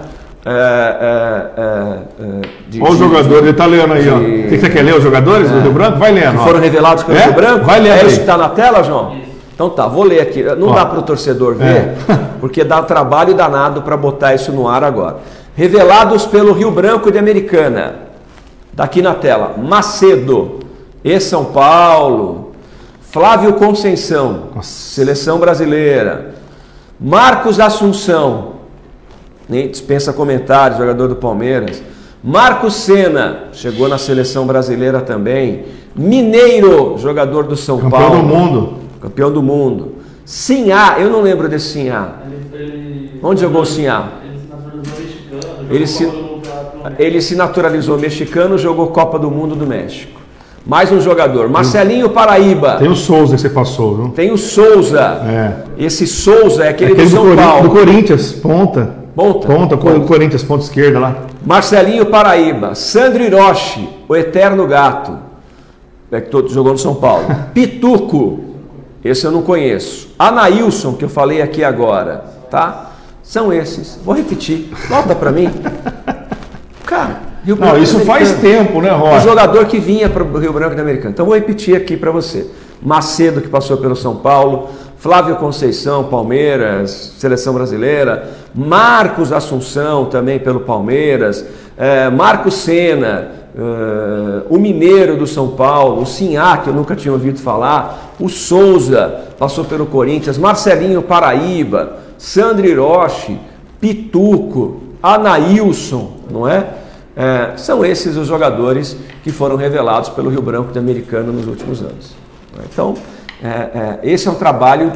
É, 0.46 0.50
é, 0.50 1.62
é, 1.62 1.64
é, 2.22 2.40
de- 2.68 2.82
Olha 2.82 2.90
o 2.90 2.92
de- 2.94 2.98
jogador, 2.98 3.38
ele 3.38 3.52
tá 3.54 3.64
lendo 3.64 3.92
aí, 3.94 4.08
ó. 4.10 4.18
de- 4.18 4.24
O 4.24 4.48
que 4.50 4.58
você 4.58 4.68
quer 4.68 4.82
ler, 4.82 4.94
os 4.96 5.02
jogadores 5.02 5.50
do 5.50 5.60
Rio 5.60 5.72
Branco? 5.72 5.98
Vai 5.98 6.12
lendo. 6.12 6.32
que 6.32 6.36
ó. 6.38 6.44
foram 6.44 6.60
revelados 6.60 7.04
pelo 7.04 7.16
É? 7.16 7.22
Rio 7.24 7.32
Branco? 7.32 7.64
Vai 7.64 7.80
lendo 7.80 7.94
É 7.96 8.00
aí. 8.00 8.06
isso 8.08 8.20
que 8.20 8.26
tá 8.26 8.36
na 8.36 8.48
tela, 8.50 8.82
João? 8.82 9.16
Então 9.54 9.70
tá, 9.70 9.86
vou 9.86 10.02
ler 10.02 10.20
aqui. 10.20 10.42
Não 10.42 10.68
Ó. 10.68 10.74
dá 10.74 10.84
para 10.84 10.98
o 10.98 11.02
torcedor 11.02 11.54
ver, 11.54 11.64
É. 11.66 11.94
porque 12.40 12.64
dá 12.64 12.82
trabalho 12.82 13.32
danado 13.34 13.82
para 13.82 13.96
botar 13.96 14.34
isso 14.34 14.50
no 14.52 14.68
ar 14.68 14.82
agora. 14.84 15.18
Revelados 15.54 16.26
pelo 16.26 16.52
Rio 16.52 16.70
Branco 16.72 17.10
de 17.10 17.18
Americana. 17.18 17.94
Daqui 18.72 19.00
na 19.00 19.14
tela. 19.14 19.52
Macedo, 19.56 20.58
e 21.04 21.18
São 21.20 21.44
Paulo. 21.44 22.43
Flávio 23.14 23.52
Conceição, 23.52 24.48
seleção 24.60 25.38
brasileira. 25.38 26.34
Marcos 27.00 27.60
Assunção, 27.60 28.54
nem 29.48 29.70
dispensa 29.70 30.12
comentários, 30.12 30.80
jogador 30.80 31.06
do 31.06 31.14
Palmeiras. 31.14 31.80
Marcos 32.24 32.74
Senna, 32.74 33.50
chegou 33.52 33.88
na 33.88 33.98
seleção 33.98 34.48
brasileira 34.48 35.00
também. 35.00 35.64
Mineiro, 35.94 36.98
jogador 36.98 37.44
do 37.44 37.56
São 37.56 37.78
Campeão 37.78 38.00
Paulo. 38.00 38.16
do 38.16 38.22
mundo. 38.24 38.78
Campeão 39.00 39.30
do 39.30 39.44
mundo. 39.44 39.94
Sinhá, 40.24 40.96
eu 40.98 41.08
não 41.08 41.20
lembro 41.20 41.48
desse 41.48 41.68
Sinhá. 41.68 42.16
Onde 43.22 43.42
jogou 43.42 43.62
o 43.62 43.64
Sinhá? 43.64 44.08
Ele 45.70 45.86
se, 45.86 46.12
ele 46.98 47.20
se 47.20 47.36
naturalizou 47.36 47.96
mexicano, 47.96 48.58
jogou 48.58 48.88
Copa 48.88 49.20
do 49.20 49.30
Mundo 49.30 49.54
do 49.54 49.68
México. 49.68 50.23
Mais 50.66 50.90
um 50.90 51.00
jogador. 51.00 51.48
Marcelinho 51.50 52.08
Paraíba. 52.10 52.76
Tem 52.78 52.88
o 52.88 52.96
Souza 52.96 53.34
que 53.34 53.40
você 53.42 53.50
passou, 53.50 53.96
viu? 53.96 54.08
Tem 54.10 54.30
o 54.32 54.38
Souza. 54.38 54.98
É. 54.98 55.52
Esse 55.76 56.06
Souza 56.06 56.64
é 56.64 56.68
aquele, 56.70 56.92
Aquele 56.92 57.08
do 57.08 57.10
do, 57.10 57.16
São 57.16 57.24
Cori- 57.24 57.36
Paulo. 57.36 57.62
do 57.64 57.70
Corinthians, 57.70 58.32
ponta. 58.32 58.94
Ponta. 59.14 59.46
Ponta, 59.46 59.76
Ponta. 59.76 60.00
Corinthians, 60.06 60.42
ponta 60.42 60.64
esquerda 60.64 60.98
lá. 60.98 61.16
Marcelinho 61.44 62.06
Paraíba, 62.06 62.74
Sandro 62.74 63.22
Hiroshi, 63.22 63.88
o 64.08 64.16
Eterno 64.16 64.66
Gato, 64.66 65.18
é 66.10 66.20
que 66.20 66.30
todo 66.30 66.48
jogou 66.48 66.72
no 66.72 66.78
São 66.78 66.94
Paulo. 66.94 67.24
Pituco, 67.52 68.40
esse 69.04 69.24
eu 69.26 69.30
não 69.30 69.42
conheço. 69.42 70.08
Anailson, 70.18 70.94
que 70.94 71.04
eu 71.04 71.08
falei 71.10 71.42
aqui 71.42 71.62
agora, 71.62 72.24
tá? 72.50 72.90
São 73.22 73.52
esses. 73.52 74.00
Vou 74.04 74.14
repetir. 74.14 74.70
Volta 74.88 75.14
pra 75.14 75.30
mim. 75.30 75.50
Cara, 76.86 77.20
Rio 77.44 77.56
Não, 77.56 77.76
isso 77.76 78.00
faz 78.00 78.32
tempo, 78.40 78.80
né, 78.80 78.92
O 78.92 78.96
Rocha? 78.96 79.20
jogador 79.20 79.66
que 79.66 79.78
vinha 79.78 80.08
para 80.08 80.22
o 80.22 80.38
Rio 80.38 80.52
Branco 80.52 80.74
de 80.74 80.80
Americana. 80.80 81.10
Então 81.10 81.26
vou 81.26 81.34
repetir 81.34 81.76
aqui 81.76 81.96
para 81.96 82.10
você. 82.10 82.46
Macedo, 82.82 83.40
que 83.40 83.48
passou 83.48 83.76
pelo 83.76 83.94
São 83.94 84.16
Paulo, 84.16 84.68
Flávio 84.96 85.36
Conceição, 85.36 86.04
Palmeiras, 86.04 87.14
Seleção 87.18 87.52
Brasileira, 87.52 88.30
Marcos 88.54 89.32
Assunção, 89.32 90.06
também 90.06 90.38
pelo 90.38 90.60
Palmeiras, 90.60 91.44
eh, 91.76 92.08
Marcos 92.08 92.54
Senna, 92.54 93.28
eh, 93.54 94.42
o 94.48 94.58
Mineiro 94.58 95.16
do 95.16 95.26
São 95.26 95.48
Paulo, 95.48 96.00
o 96.02 96.06
Sinhá, 96.06 96.56
que 96.56 96.68
eu 96.68 96.74
nunca 96.74 96.96
tinha 96.96 97.12
ouvido 97.12 97.38
falar, 97.38 98.14
o 98.18 98.28
Souza, 98.30 99.26
passou 99.38 99.64
pelo 99.64 99.84
Corinthians, 99.84 100.38
Marcelinho 100.38 101.02
Paraíba, 101.02 101.98
Sandro 102.16 102.66
Hiroshi, 102.66 103.38
Pituco, 103.80 104.80
Anailson, 105.02 106.12
não 106.30 106.48
é? 106.48 106.64
É, 107.16 107.56
são 107.56 107.84
esses 107.84 108.16
os 108.16 108.26
jogadores 108.26 108.96
que 109.22 109.30
foram 109.30 109.56
revelados 109.56 110.08
pelo 110.08 110.30
Rio 110.30 110.42
Branco 110.42 110.72
de 110.72 110.78
Americana 110.78 111.30
nos 111.30 111.46
últimos 111.46 111.80
anos. 111.80 112.14
Então, 112.70 112.94
É, 113.42 113.48
é, 113.48 113.98
esse 114.02 114.26
é 114.26 114.30
um 114.30 114.36
trabalho, 114.36 114.90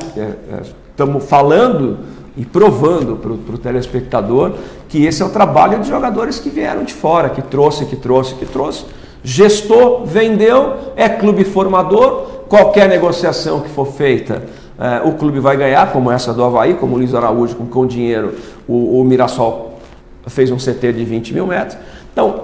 estamos 0.91 1.25
falando 1.25 1.99
e 2.37 2.47
provando 2.47 3.17
para 3.17 3.33
o 3.33 3.59
telespectador 3.59 4.53
que 4.89 5.05
esse 5.05 5.21
é 5.23 5.27
o 5.27 5.29
trabalho 5.29 5.81
de 5.81 5.89
jogadores 5.89 6.39
que 6.39 6.49
vieram 6.49 6.85
de 6.85 6.95
fora, 6.95 7.29
que 7.29 7.43
trouxe, 7.43 7.85
que 7.85 7.97
trouxe, 7.97 8.37
que 8.37 8.47
trouxe. 8.47 8.87
Gestor, 9.23 10.07
vendeu, 10.07 10.93
é 10.97 11.09
clube 11.09 11.45
formador, 11.45 12.45
qualquer 12.49 12.89
negociação 12.89 13.61
que 13.61 13.69
for 13.69 13.87
feita, 13.87 14.45
é, 14.79 15.07
o 15.07 15.13
clube 15.15 15.41
vai 15.41 15.57
ganhar, 15.57 15.93
como 15.93 16.11
essa 16.11 16.33
do 16.33 16.43
Havaí, 16.43 16.75
como 16.75 16.95
o 16.95 16.99
Luiz 16.99 17.15
Araújo, 17.15 17.57
com, 17.57 17.67
com 17.67 17.87
dinheiro, 17.87 18.35
o, 18.67 19.01
o 19.01 19.05
Mirassol 19.05 19.81
fez 20.29 20.51
um 20.51 20.57
CT 20.57 20.93
de 20.93 21.05
20 21.05 21.35
mil 21.35 21.47
metros. 21.47 21.77
Então, 22.19 22.43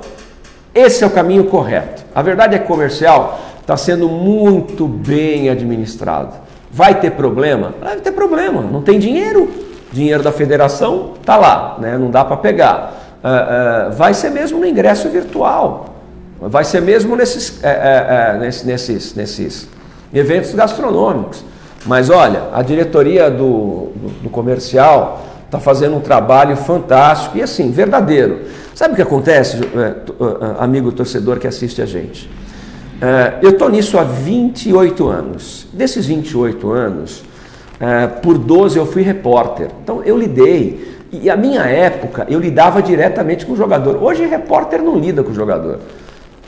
esse 0.73 1.03
é 1.03 1.07
o 1.07 1.11
caminho 1.11 1.47
correto. 1.47 2.05
A 2.15 2.23
verdade 2.23 2.55
é 2.55 2.61
que 2.61 2.65
comercial 2.65 3.41
está 3.61 3.77
sendo 3.77 4.09
muito 4.09 4.87
bem 4.87 5.51
administrado. 5.51 6.33
Vai 6.71 7.01
ter 7.01 7.11
problema? 7.11 7.75
Vai 7.81 7.97
ter 7.97 8.13
problema, 8.13 8.63
não 8.63 8.83
tem 8.83 9.01
dinheiro. 9.01 9.51
Dinheiro 9.93 10.23
da 10.23 10.31
federação 10.31 11.15
está 11.21 11.37
lá, 11.37 11.77
né? 11.81 11.99
não 11.99 12.09
dá 12.09 12.25
para 12.25 12.37
pegar. 12.37 13.19
Uh, 13.25 13.89
uh, 13.89 13.93
vai 13.97 14.15
ser 14.15 14.31
mesmo 14.31 14.61
no 14.61 14.67
ingresso 14.67 15.09
virtual, 15.09 15.97
vai 16.41 16.63
ser 16.63 16.81
mesmo 16.81 17.17
nesses, 17.17 17.59
uh, 17.59 18.39
nesses, 18.39 19.15
nesses 19.17 19.69
eventos 20.13 20.55
gastronômicos. 20.55 21.45
Mas 21.85 22.11
olha, 22.11 22.45
a 22.53 22.63
diretoria 22.63 23.29
do, 23.29 23.91
do, 23.97 24.23
do 24.23 24.31
comercial 24.31 25.21
está 25.47 25.59
fazendo 25.59 25.97
um 25.97 26.01
trabalho 26.01 26.57
fantástico 26.57 27.39
e 27.39 27.43
assim, 27.43 27.73
verdadeiro. 27.73 28.43
Sabe 28.75 28.95
o 28.95 28.97
que 28.97 29.03
acontece, 29.03 29.59
é, 29.59 29.79
é, 29.79 29.95
amigo 30.59 30.91
torcedor 30.91 31.39
que 31.39 31.47
assiste 31.47 31.81
a 31.81 31.87
gente? 31.87 32.29
Eu 33.43 33.51
estou 33.51 33.69
nisso 33.69 33.99
há 33.99 34.03
28 34.03 35.07
anos. 35.09 35.67
Desses 35.75 36.07
28 36.07 36.71
anos, 36.71 37.23
por 38.23 38.39
12 38.39 38.79
eu 38.79 38.87
fui 38.87 39.03
repórter. 39.03 39.69
Então 39.83 40.03
eu 40.05 40.17
lidei. 40.17 40.97
E 41.13 41.29
a 41.29 41.37
minha 41.37 41.63
época 41.63 42.27
eu 42.31 42.41
lidava 42.41 42.81
diretamente 42.81 43.45
com 43.45 43.53
o 43.53 43.57
jogador. 43.57 44.03
Hoje 44.03 44.25
repórter 44.25 44.81
não 44.81 44.99
lida 44.99 45.23
com 45.23 45.33
o 45.33 45.35
jogador. 45.35 45.81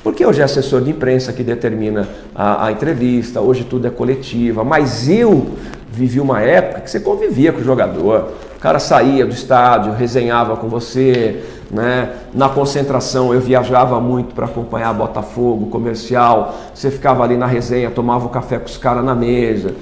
Porque 0.02 0.24
hoje 0.24 0.40
é 0.40 0.44
assessor 0.44 0.80
de 0.80 0.90
imprensa 0.90 1.32
que 1.32 1.42
determina 1.42 2.08
a, 2.34 2.66
a 2.66 2.72
entrevista, 2.72 3.40
hoje 3.40 3.64
tudo 3.64 3.86
é 3.86 3.90
coletiva. 3.90 4.64
Mas 4.64 5.10
eu 5.10 5.56
vivi 5.90 6.20
uma 6.20 6.40
época 6.40 6.80
que 6.80 6.90
você 6.90 7.00
convivia 7.00 7.52
com 7.52 7.60
o 7.60 7.64
jogador. 7.64 8.32
O 8.56 8.58
cara 8.60 8.78
saía 8.78 9.26
do 9.26 9.34
estádio, 9.34 9.92
resenhava 9.92 10.56
com 10.56 10.68
você, 10.68 11.42
né? 11.70 12.16
Na 12.32 12.48
concentração 12.48 13.32
eu 13.34 13.40
viajava 13.40 14.00
muito 14.00 14.34
para 14.34 14.46
acompanhar 14.46 14.92
Botafogo, 14.94 15.66
comercial. 15.66 16.54
Você 16.74 16.90
ficava 16.90 17.24
ali 17.24 17.36
na 17.36 17.46
resenha, 17.46 17.90
tomava 17.90 18.24
o 18.26 18.28
um 18.28 18.30
café 18.30 18.58
com 18.58 18.66
os 18.66 18.76
caras 18.76 19.04
na 19.04 19.14
mesa. 19.14 19.74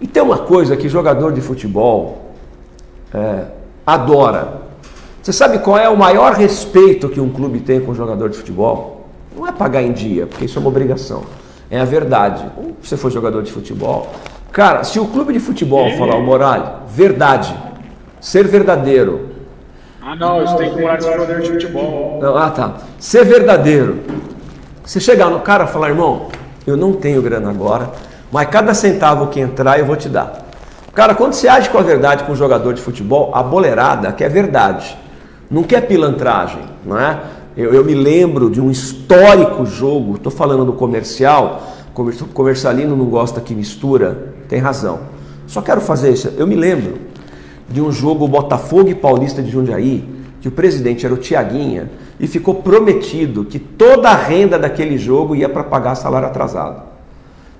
E 0.00 0.06
tem 0.06 0.22
uma 0.22 0.38
coisa 0.38 0.76
que 0.76 0.88
jogador 0.88 1.32
de 1.32 1.40
futebol 1.40 2.32
é, 3.12 3.44
adora. 3.86 4.60
Você 5.22 5.32
sabe 5.32 5.58
qual 5.58 5.76
é 5.76 5.88
o 5.88 5.96
maior 5.96 6.32
respeito 6.32 7.08
que 7.08 7.20
um 7.20 7.28
clube 7.28 7.60
tem 7.60 7.80
com 7.80 7.92
um 7.92 7.94
jogador 7.94 8.30
de 8.30 8.36
futebol? 8.38 9.06
Não 9.36 9.46
é 9.46 9.52
pagar 9.52 9.82
em 9.82 9.92
dia, 9.92 10.26
porque 10.26 10.46
isso 10.46 10.58
é 10.58 10.60
uma 10.60 10.68
obrigação. 10.68 11.24
É 11.70 11.78
a 11.78 11.84
verdade. 11.84 12.44
Se 12.82 12.88
você 12.88 12.96
for 12.96 13.10
jogador 13.10 13.42
de 13.42 13.52
futebol. 13.52 14.10
Cara, 14.50 14.82
se 14.82 14.98
o 14.98 15.06
clube 15.06 15.32
de 15.32 15.38
futebol 15.38 15.90
falar 15.96 16.16
o 16.16 16.22
moral, 16.22 16.84
verdade, 16.88 17.54
ser 18.20 18.46
verdadeiro. 18.48 19.29
Ah, 20.02 20.16
não, 20.16 20.42
isso 20.42 20.56
tem 20.56 20.70
que 20.70 20.80
morar 20.80 20.96
de 20.96 21.04
jogador 21.04 21.40
de 21.40 21.50
futebol. 21.50 22.18
Não, 22.22 22.36
ah, 22.36 22.50
tá. 22.50 22.74
Ser 22.98 23.24
verdadeiro. 23.24 23.98
Você 24.82 24.98
chegar 24.98 25.28
no 25.28 25.40
cara 25.40 25.64
e 25.64 25.68
falar, 25.68 25.90
irmão, 25.90 26.28
eu 26.66 26.76
não 26.76 26.94
tenho 26.94 27.20
grana 27.20 27.50
agora, 27.50 27.90
mas 28.32 28.48
cada 28.48 28.72
centavo 28.72 29.26
que 29.26 29.38
entrar 29.38 29.78
eu 29.78 29.84
vou 29.84 29.96
te 29.96 30.08
dar. 30.08 30.46
Cara, 30.94 31.14
quando 31.14 31.34
você 31.34 31.46
age 31.48 31.68
com 31.68 31.78
a 31.78 31.82
verdade 31.82 32.24
com 32.24 32.32
um 32.32 32.36
jogador 32.36 32.72
de 32.72 32.80
futebol, 32.80 33.30
a 33.34 33.42
boleirada 33.42 34.10
quer 34.10 34.28
verdade, 34.28 34.96
não 35.50 35.62
quer 35.62 35.82
pilantragem, 35.82 36.62
não 36.84 36.98
é? 36.98 37.20
Eu, 37.56 37.74
eu 37.74 37.84
me 37.84 37.94
lembro 37.94 38.50
de 38.50 38.60
um 38.60 38.70
histórico 38.70 39.66
jogo, 39.66 40.16
estou 40.16 40.32
falando 40.32 40.64
do 40.64 40.72
comercial, 40.72 41.62
comercialino 42.32 42.96
não 42.96 43.04
gosta 43.04 43.40
que 43.40 43.54
mistura, 43.54 44.32
tem 44.48 44.58
razão. 44.58 45.00
Só 45.46 45.60
quero 45.60 45.80
fazer 45.80 46.10
isso. 46.10 46.32
Eu 46.36 46.46
me 46.46 46.54
lembro 46.54 47.09
de 47.70 47.80
um 47.80 47.92
jogo 47.92 48.26
Botafogo 48.26 48.88
e 48.88 48.94
Paulista 48.94 49.40
de 49.40 49.50
Jundiaí, 49.50 50.04
que 50.40 50.48
o 50.48 50.50
presidente 50.50 51.06
era 51.06 51.14
o 51.14 51.18
Tiaguinha, 51.18 51.88
e 52.18 52.26
ficou 52.26 52.56
prometido 52.56 53.44
que 53.44 53.58
toda 53.58 54.10
a 54.10 54.14
renda 54.14 54.58
daquele 54.58 54.98
jogo 54.98 55.36
ia 55.36 55.48
para 55.48 55.62
pagar 55.62 55.94
salário 55.94 56.26
atrasado. 56.26 56.82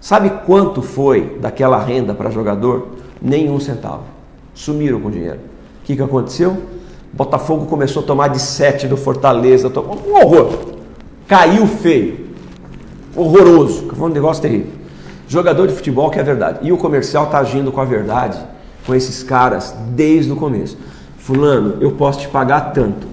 Sabe 0.01 0.31
quanto 0.45 0.83
foi 0.83 1.39
daquela 1.41 1.79
renda 1.79 2.13
para 2.13 2.31
jogador? 2.31 2.89
Nenhum 3.23 3.61
centavo. 3.61 4.05
Sumiram 4.55 5.01
com 5.01 5.09
o 5.09 5.11
dinheiro. 5.11 5.39
O 5.83 5.85
que, 5.85 5.95
que 5.95 6.03
aconteceu? 6.03 6.57
Botafogo 7.13 7.67
começou 7.67 8.03
a 8.03 8.07
tomar 8.07 8.29
de 8.29 8.41
7 8.41 8.89
do 8.89 8.97
Fortaleza. 8.97 9.69
Um 9.69 10.15
horror. 10.17 10.77
Caiu 11.29 11.67
feio. 11.67 12.29
Horroroso. 13.15 13.89
Foi 13.95 14.11
um 14.11 14.13
negócio 14.13 14.43
terrível. 14.43 14.73
Jogador 15.29 15.69
de 15.69 15.75
futebol 15.75 16.11
que 16.11 16.19
é 16.19 16.23
verdade. 16.23 16.61
E 16.63 16.73
o 16.73 16.79
comercial 16.79 17.25
está 17.25 17.39
agindo 17.39 17.71
com 17.71 17.81
a 17.81 17.85
verdade 17.85 18.39
com 18.87 18.95
esses 18.95 19.23
caras 19.23 19.75
desde 19.91 20.33
o 20.33 20.37
começo. 20.37 20.77
Fulano, 21.19 21.77
eu 21.81 21.93
posso 21.93 22.21
te 22.21 22.29
pagar 22.29 22.73
tanto. 22.73 23.07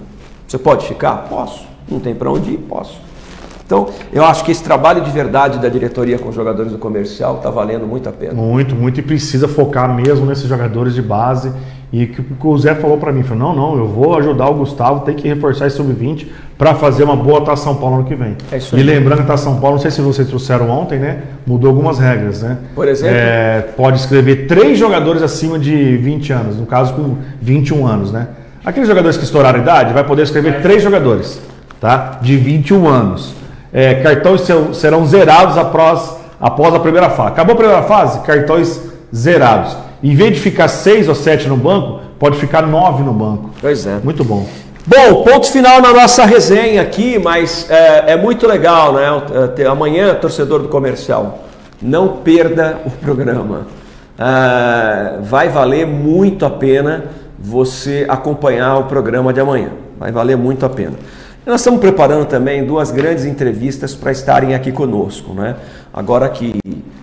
Você 0.46 0.58
pode 0.58 0.86
ficar? 0.86 1.28
Posso. 1.28 1.66
Não 1.88 2.00
tem 2.00 2.14
para 2.14 2.30
onde 2.30 2.52
ir? 2.52 2.58
Posso. 2.58 3.00
Então, 3.64 3.90
eu 4.10 4.24
acho 4.24 4.44
que 4.44 4.50
esse 4.50 4.64
trabalho 4.64 5.02
de 5.02 5.10
verdade 5.10 5.58
da 5.58 5.68
diretoria 5.68 6.18
com 6.18 6.30
os 6.30 6.34
jogadores 6.34 6.72
do 6.72 6.78
comercial 6.78 7.36
está 7.36 7.50
valendo 7.50 7.86
muito 7.86 8.08
a 8.08 8.12
pena. 8.12 8.32
Muito, 8.32 8.74
muito. 8.74 8.98
E 8.98 9.02
precisa 9.02 9.46
focar 9.46 9.94
mesmo 9.94 10.24
nesses 10.24 10.48
jogadores 10.48 10.94
de 10.94 11.02
base 11.02 11.52
e 11.92 12.06
que 12.06 12.22
o 12.42 12.58
Zé 12.58 12.74
falou 12.74 12.98
para 12.98 13.10
mim, 13.10 13.22
falou, 13.22 13.54
não, 13.54 13.70
não, 13.70 13.78
eu 13.78 13.86
vou 13.86 14.16
ajudar 14.18 14.48
o 14.48 14.54
Gustavo, 14.54 15.00
tem 15.06 15.14
que 15.14 15.26
reforçar 15.26 15.66
esse 15.66 15.76
sub-20 15.76 16.26
para 16.58 16.74
fazer 16.74 17.04
uma 17.04 17.16
boa 17.16 17.40
Taça 17.40 17.64
São 17.64 17.76
Paulo 17.76 17.96
ano 17.96 18.04
que 18.04 18.14
vem. 18.14 18.36
É 18.52 18.58
isso 18.58 18.76
aí. 18.76 18.82
E 18.82 18.84
lembrando 18.84 19.22
que 19.22 19.26
Taça 19.26 19.44
São 19.44 19.58
Paulo, 19.58 19.76
não 19.76 19.82
sei 19.82 19.90
se 19.90 20.02
vocês 20.02 20.28
trouxeram 20.28 20.68
ontem, 20.68 20.98
né? 20.98 21.22
Mudou 21.46 21.70
algumas 21.70 21.98
regras, 21.98 22.42
né? 22.42 22.58
Por 22.74 22.86
exemplo? 22.86 23.16
É, 23.16 23.62
pode 23.74 23.98
escrever 23.98 24.46
três 24.46 24.78
jogadores 24.78 25.22
acima 25.22 25.58
de 25.58 25.96
20 25.96 26.32
anos, 26.32 26.56
no 26.56 26.66
caso 26.66 26.92
com 26.92 27.16
21 27.40 27.86
anos, 27.86 28.12
né? 28.12 28.28
Aqueles 28.64 28.88
jogadores 28.88 29.16
que 29.16 29.24
estouraram 29.24 29.60
a 29.60 29.62
idade, 29.62 29.94
vai 29.94 30.04
poder 30.04 30.22
escrever 30.22 30.60
três 30.60 30.82
jogadores, 30.82 31.40
tá? 31.80 32.18
De 32.20 32.36
21 32.36 32.86
anos. 32.86 33.34
É, 33.72 33.94
cartões 33.94 34.42
serão 34.74 35.06
zerados 35.06 35.56
após, 35.56 36.16
após 36.38 36.74
a 36.74 36.80
primeira 36.80 37.08
fase. 37.08 37.28
Acabou 37.28 37.54
a 37.54 37.56
primeira 37.56 37.82
fase? 37.82 38.20
Cartões 38.20 38.78
zerados. 39.14 39.87
Em 40.02 40.14
vez 40.14 40.34
de 40.34 40.40
ficar 40.40 40.68
seis 40.68 41.08
ou 41.08 41.14
sete 41.14 41.48
no 41.48 41.56
banco, 41.56 42.00
pode 42.18 42.38
ficar 42.38 42.62
nove 42.62 43.02
no 43.02 43.12
banco. 43.12 43.50
Pois 43.60 43.86
é. 43.86 43.98
Muito 44.02 44.24
bom. 44.24 44.46
Bom, 44.86 45.22
ponto 45.22 45.50
final 45.50 45.82
na 45.82 45.92
nossa 45.92 46.24
resenha 46.24 46.80
aqui, 46.80 47.18
mas 47.18 47.68
é, 47.68 48.12
é 48.12 48.16
muito 48.16 48.46
legal, 48.46 48.94
né? 48.94 49.04
É, 49.58 49.66
amanhã, 49.66 50.14
torcedor 50.14 50.62
do 50.62 50.68
comercial, 50.68 51.40
não 51.82 52.08
perda 52.08 52.80
o 52.86 52.90
programa. 52.90 53.66
É, 54.18 55.18
vai 55.20 55.48
valer 55.48 55.86
muito 55.86 56.46
a 56.46 56.50
pena 56.50 57.04
você 57.38 58.06
acompanhar 58.08 58.78
o 58.78 58.84
programa 58.84 59.32
de 59.32 59.40
amanhã. 59.40 59.70
Vai 59.98 60.10
valer 60.10 60.36
muito 60.36 60.64
a 60.64 60.70
pena. 60.70 60.94
Nós 61.44 61.60
estamos 61.60 61.80
preparando 61.80 62.24
também 62.26 62.64
duas 62.64 62.90
grandes 62.90 63.24
entrevistas 63.24 63.94
para 63.94 64.10
estarem 64.10 64.54
aqui 64.54 64.72
conosco, 64.72 65.34
né? 65.34 65.56
Agora 65.92 66.28
que 66.28 66.58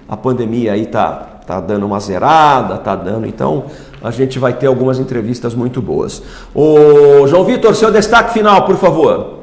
a 0.08 0.18
pandemia 0.18 0.74
aí 0.74 0.84
está 0.84 1.35
tá 1.46 1.60
dando 1.60 1.86
uma 1.86 2.00
zerada, 2.00 2.78
tá 2.78 2.96
dando. 2.96 3.28
Então 3.28 3.66
a 4.04 4.12
gente 4.12 4.38
vai 4.40 4.54
ter 4.54 4.68
algumas 4.68 5.00
entrevistas 5.00 5.54
muito 5.54 5.82
boas. 5.82 6.22
O 6.54 7.28
João 7.28 7.44
Vitor, 7.44 7.76
seu 7.76 7.92
destaque 7.92 8.34
final, 8.34 8.66
por 8.66 8.78
favor. 8.78 9.36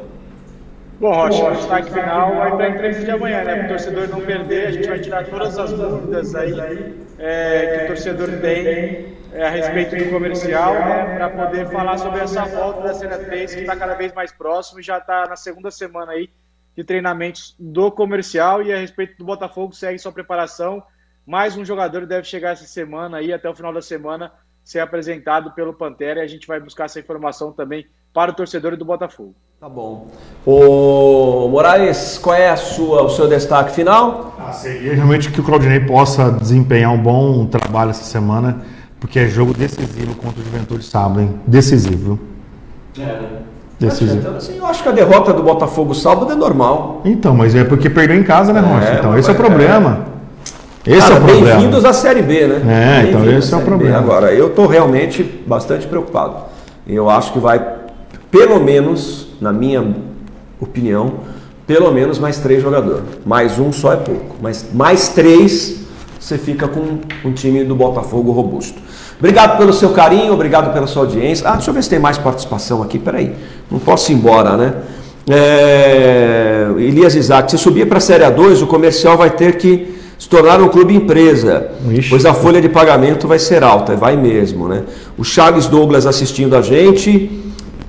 Bom, 1.00 1.12
Rocha, 1.12 1.50
o 1.50 1.56
destaque 1.56 1.90
final 1.90 2.36
vai 2.36 2.56
para 2.56 2.64
a 2.66 2.70
entrevista 2.70 3.04
de 3.04 3.10
amanhã, 3.10 3.42
né? 3.42 3.56
Para 3.56 3.64
o 3.64 3.68
torcedor 3.70 4.08
não 4.08 4.20
perder, 4.20 4.68
a 4.68 4.70
gente 4.70 4.88
vai 4.88 5.00
tirar 5.00 5.26
todas 5.26 5.58
as 5.58 5.72
dúvidas 5.72 6.32
aí 6.36 6.94
é, 7.18 7.66
que 7.66 7.84
o 7.84 7.86
torcedor 7.88 8.28
tem 8.40 9.16
é, 9.32 9.44
a 9.44 9.50
respeito 9.50 9.96
do 9.96 10.10
comercial, 10.10 10.74
né? 10.74 11.16
Para 11.16 11.30
poder 11.30 11.68
falar 11.70 11.98
sobre 11.98 12.20
essa 12.20 12.44
volta 12.44 12.82
da 12.82 12.94
Cena 12.94 13.18
3 13.18 13.52
que 13.52 13.60
está 13.62 13.74
cada 13.74 13.94
vez 13.94 14.12
mais 14.12 14.30
próximo 14.30 14.78
e 14.78 14.82
já 14.84 14.98
está 14.98 15.26
na 15.28 15.34
segunda 15.34 15.72
semana 15.72 16.12
aí 16.12 16.30
de 16.76 16.84
treinamentos 16.84 17.56
do 17.58 17.90
comercial 17.90 18.62
e 18.62 18.72
a 18.72 18.76
respeito 18.76 19.18
do 19.18 19.24
Botafogo 19.24 19.74
segue 19.74 19.98
sua 19.98 20.12
preparação 20.12 20.84
mais 21.26 21.56
um 21.56 21.64
jogador 21.64 22.06
deve 22.06 22.24
chegar 22.26 22.50
essa 22.50 22.64
semana 22.64 23.18
aí, 23.18 23.32
até 23.32 23.48
o 23.48 23.54
final 23.54 23.72
da 23.72 23.82
semana, 23.82 24.32
ser 24.64 24.80
apresentado 24.80 25.52
pelo 25.52 25.72
Pantera 25.72 26.20
e 26.20 26.22
a 26.24 26.26
gente 26.26 26.46
vai 26.46 26.60
buscar 26.60 26.84
essa 26.84 27.00
informação 27.00 27.52
também 27.52 27.86
para 28.12 28.30
o 28.30 28.34
torcedor 28.34 28.76
do 28.76 28.84
Botafogo. 28.84 29.34
Tá 29.60 29.68
bom. 29.68 30.08
O 30.44 31.48
Moraes, 31.48 32.18
qual 32.18 32.34
é 32.34 32.50
a 32.50 32.56
sua, 32.56 33.02
o 33.02 33.08
seu 33.08 33.28
destaque 33.28 33.72
final? 33.72 34.34
Ah, 34.38 34.52
seria 34.52 34.94
realmente 34.94 35.30
que 35.30 35.40
o 35.40 35.44
Claudinei 35.44 35.80
possa 35.80 36.32
desempenhar 36.32 36.92
um 36.92 37.00
bom 37.00 37.46
trabalho 37.46 37.90
essa 37.90 38.04
semana, 38.04 38.62
porque 38.98 39.20
é 39.20 39.28
jogo 39.28 39.54
decisivo 39.54 40.16
contra 40.16 40.40
o 40.40 40.44
Juventude 40.44 40.84
sábado, 40.84 41.20
hein? 41.20 41.40
Decisivo. 41.46 42.18
É. 42.98 43.42
Decisivo. 43.78 44.36
Assim, 44.36 44.58
eu 44.58 44.66
acho 44.66 44.82
que 44.82 44.88
a 44.88 44.92
derrota 44.92 45.32
do 45.32 45.42
Botafogo 45.42 45.94
sábado 45.94 46.30
é 46.32 46.34
normal. 46.34 47.00
Então, 47.04 47.34
mas 47.34 47.54
é 47.54 47.64
porque 47.64 47.88
perdeu 47.88 48.16
em 48.16 48.24
casa, 48.24 48.52
né, 48.52 48.60
Rocha? 48.60 48.88
É, 48.88 48.98
então, 48.98 49.18
esse 49.18 49.30
é 49.30 49.32
o 49.32 49.36
problema. 49.36 50.11
Esse 50.84 50.98
Cara, 50.98 51.14
é 51.14 51.16
o 51.16 51.20
problema. 51.20 51.46
Bem-vindos 51.46 51.84
à 51.84 51.92
Série 51.92 52.22
B, 52.22 52.46
né? 52.48 53.04
É, 53.04 53.08
então 53.08 53.24
esse 53.24 53.34
é 53.34 53.38
o 53.38 53.42
Série 53.42 53.62
B. 53.62 53.66
problema. 53.66 53.98
Agora, 53.98 54.34
eu 54.34 54.48
estou 54.48 54.66
realmente 54.66 55.22
bastante 55.46 55.86
preocupado. 55.86 56.34
Eu 56.88 57.08
acho 57.08 57.32
que 57.32 57.38
vai, 57.38 57.64
pelo 58.32 58.58
menos, 58.58 59.28
na 59.40 59.52
minha 59.52 59.94
opinião, 60.60 61.14
pelo 61.68 61.92
menos 61.92 62.18
mais 62.18 62.38
três 62.38 62.60
jogadores. 62.60 63.04
Mais 63.24 63.60
um 63.60 63.70
só 63.70 63.92
é 63.92 63.96
pouco. 63.96 64.34
Mas 64.42 64.66
mais 64.74 65.10
três, 65.10 65.82
você 66.18 66.36
fica 66.36 66.66
com 66.66 66.98
um 67.24 67.32
time 67.32 67.62
do 67.62 67.76
Botafogo 67.76 68.32
robusto. 68.32 68.80
Obrigado 69.20 69.58
pelo 69.58 69.72
seu 69.72 69.90
carinho, 69.90 70.32
obrigado 70.32 70.72
pela 70.72 70.88
sua 70.88 71.02
audiência. 71.02 71.48
Ah, 71.48 71.52
deixa 71.52 71.70
eu 71.70 71.74
ver 71.74 71.84
se 71.84 71.90
tem 71.90 72.00
mais 72.00 72.18
participação 72.18 72.82
aqui. 72.82 72.98
Peraí, 72.98 73.36
não 73.70 73.78
posso 73.78 74.10
ir 74.10 74.16
embora, 74.16 74.56
né? 74.56 74.74
É... 75.30 76.66
Elias 76.76 77.14
Isaac, 77.14 77.52
se 77.52 77.56
subir 77.56 77.86
para 77.86 77.98
a 77.98 78.00
Série 78.00 78.24
A2, 78.24 78.64
o 78.64 78.66
comercial 78.66 79.16
vai 79.16 79.30
ter 79.30 79.56
que 79.58 80.01
se 80.22 80.28
tornar 80.28 80.60
um 80.60 80.68
clube 80.68 80.94
empresa, 80.94 81.72
pois 82.08 82.24
a 82.24 82.32
folha 82.32 82.60
de 82.60 82.68
pagamento 82.68 83.26
vai 83.26 83.40
ser 83.40 83.64
alta, 83.64 83.96
vai 83.96 84.16
mesmo, 84.16 84.68
né? 84.68 84.84
O 85.18 85.24
Chaves 85.24 85.66
Douglas 85.66 86.06
assistindo 86.06 86.54
a 86.54 86.62
gente. 86.62 87.28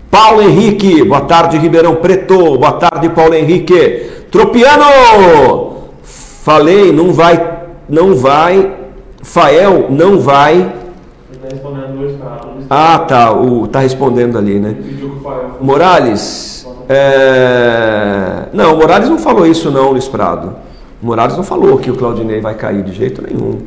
Paulo 0.10 0.41
Henrique, 0.41 1.03
boa 1.03 1.22
tarde, 1.22 1.60
Ribeirão 1.60 1.97
Preto, 1.97 2.57
boa 2.57 2.72
tarde, 2.72 3.07
Paulo 3.10 3.35
Henrique. 3.35 4.10
Tropiano! 4.31 5.91
Falei, 6.01 6.91
não 6.91 7.14
vai, 7.14 7.60
não 7.88 8.15
vai. 8.15 8.77
Fael, 9.22 9.85
não 9.91 10.19
vai. 10.19 10.73
Ah, 12.68 12.97
tá, 12.97 13.31
o, 13.31 13.68
tá 13.68 13.81
respondendo 13.81 14.39
ali, 14.39 14.60
né? 14.60 14.76
Morales, 15.61 16.68
é... 16.89 18.45
não, 18.51 18.73
o 18.73 18.77
Morales 18.80 19.07
não 19.07 19.19
falou 19.19 19.45
isso 19.45 19.69
não, 19.69 19.91
Luiz 19.91 20.07
Prado. 20.07 20.72
Morales 21.03 21.35
não 21.35 21.43
falou 21.43 21.77
que 21.77 21.91
o 21.91 21.95
Claudinei 21.95 22.39
vai 22.39 22.55
cair 22.55 22.84
de 22.84 22.93
jeito 22.93 23.21
nenhum. 23.21 23.59